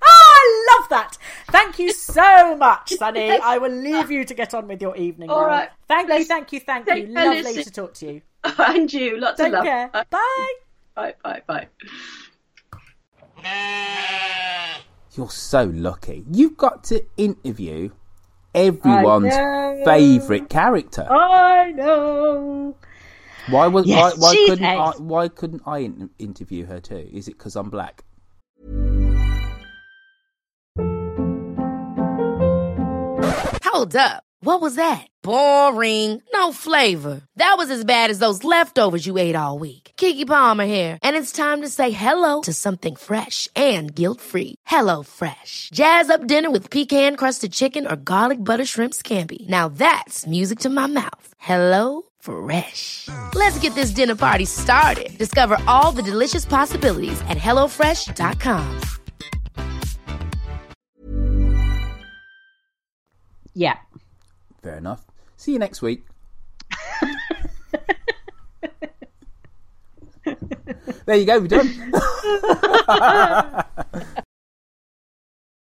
I 0.05 0.77
love 0.79 0.89
that. 0.91 1.19
Thank 1.49 1.79
you 1.79 1.93
so 1.93 2.57
much, 2.57 2.91
Sunny. 2.95 3.31
I 3.43 3.59
will 3.59 3.71
leave 3.73 4.11
you 4.11 4.25
to 4.25 4.35
get 4.35 4.55
on 4.55 4.67
with 4.69 4.83
your 4.83 4.97
evening. 4.97 5.31
All 5.31 5.43
now. 5.43 5.47
right. 5.47 5.69
Thank 5.89 6.09
you, 6.09 6.25
thank 6.25 6.53
you, 6.53 6.61
thank 6.61 6.87
Take 6.87 7.09
you. 7.09 7.15
Lovely 7.15 7.43
Lucy. 7.43 7.65
to 7.65 7.71
talk 7.71 7.95
to 7.95 8.07
you. 8.13 8.23
and 8.59 8.93
you, 8.93 9.19
lots 9.19 9.39
Take 9.39 9.49
of 9.49 9.53
love. 9.53 9.65
care. 9.65 9.89
Bye. 10.11 10.53
Bye. 10.95 11.15
Bye. 11.23 11.43
Bye. 11.47 11.69
You're 15.15 15.31
so 15.31 15.65
lucky. 15.65 16.25
You've 16.33 16.57
got 16.57 16.85
to 16.85 17.05
interview 17.17 17.91
everyone's 18.55 19.35
favourite 19.85 20.49
character. 20.49 21.07
I 21.11 21.73
know. 21.73 22.77
Why 23.49 23.67
was 23.67 23.87
Yes, 23.87 24.17
why, 24.17 24.29
why 24.29 24.47
couldn't 24.47 24.65
I, 24.65 24.91
why 24.99 25.29
couldn't 25.29 25.63
I 25.67 25.79
in- 25.79 26.11
interview 26.19 26.67
her 26.67 26.81
too? 26.81 27.09
Is 27.13 27.29
it 27.29 27.39
because 27.39 27.57
I'm 27.57 27.71
black? 27.71 28.05
Hold 33.65 33.97
up. 33.97 34.23
What 34.45 34.61
was 34.61 34.75
that? 34.75 35.07
Boring. 35.23 36.21
No 36.35 36.53
flavor. 36.53 37.23
That 37.37 37.55
was 37.59 37.71
as 37.71 37.85
bad 37.85 38.11
as 38.11 38.19
those 38.19 38.43
leftovers 38.45 39.07
you 39.07 39.17
ate 39.19 39.37
all 39.37 39.59
week. 39.59 39.93
Keke 39.97 40.27
Palmer 40.27 40.65
here, 40.65 40.99
and 41.03 41.17
it's 41.17 41.33
time 41.33 41.63
to 41.63 41.69
say 41.69 41.91
hello 41.93 42.41
to 42.43 42.53
something 42.53 42.97
fresh 42.97 43.49
and 43.55 43.95
guilt-free. 43.95 44.57
Hello 44.67 45.03
Fresh. 45.03 45.71
Jazz 45.73 46.11
up 46.11 46.27
dinner 46.27 46.51
with 46.51 46.71
pecan-crusted 46.71 47.53
chicken 47.53 47.87
or 47.87 47.97
garlic 47.97 48.39
butter 48.39 48.65
shrimp 48.65 48.93
scampi. 48.95 49.49
Now 49.49 49.69
that's 49.69 50.27
music 50.27 50.59
to 50.61 50.71
my 50.71 50.87
mouth. 50.87 51.35
Hello 51.39 52.03
Fresh. 52.23 53.09
Let's 53.35 53.59
get 53.59 53.75
this 53.75 53.91
dinner 53.91 54.15
party 54.15 54.45
started. 54.45 55.19
Discover 55.19 55.59
all 55.67 55.91
the 55.91 56.03
delicious 56.03 56.45
possibilities 56.45 57.21
at 57.23 57.37
hellofresh.com. 57.37 58.81
Yeah. 63.55 63.77
Fair 64.63 64.79
enough. 64.79 65.05
See 65.37 65.53
you 65.53 65.59
next 65.59 65.83
week. 65.83 66.07
there 71.05 71.17
you 71.17 71.27
go, 71.27 71.41
we're 71.41 71.49
done. 71.49 71.93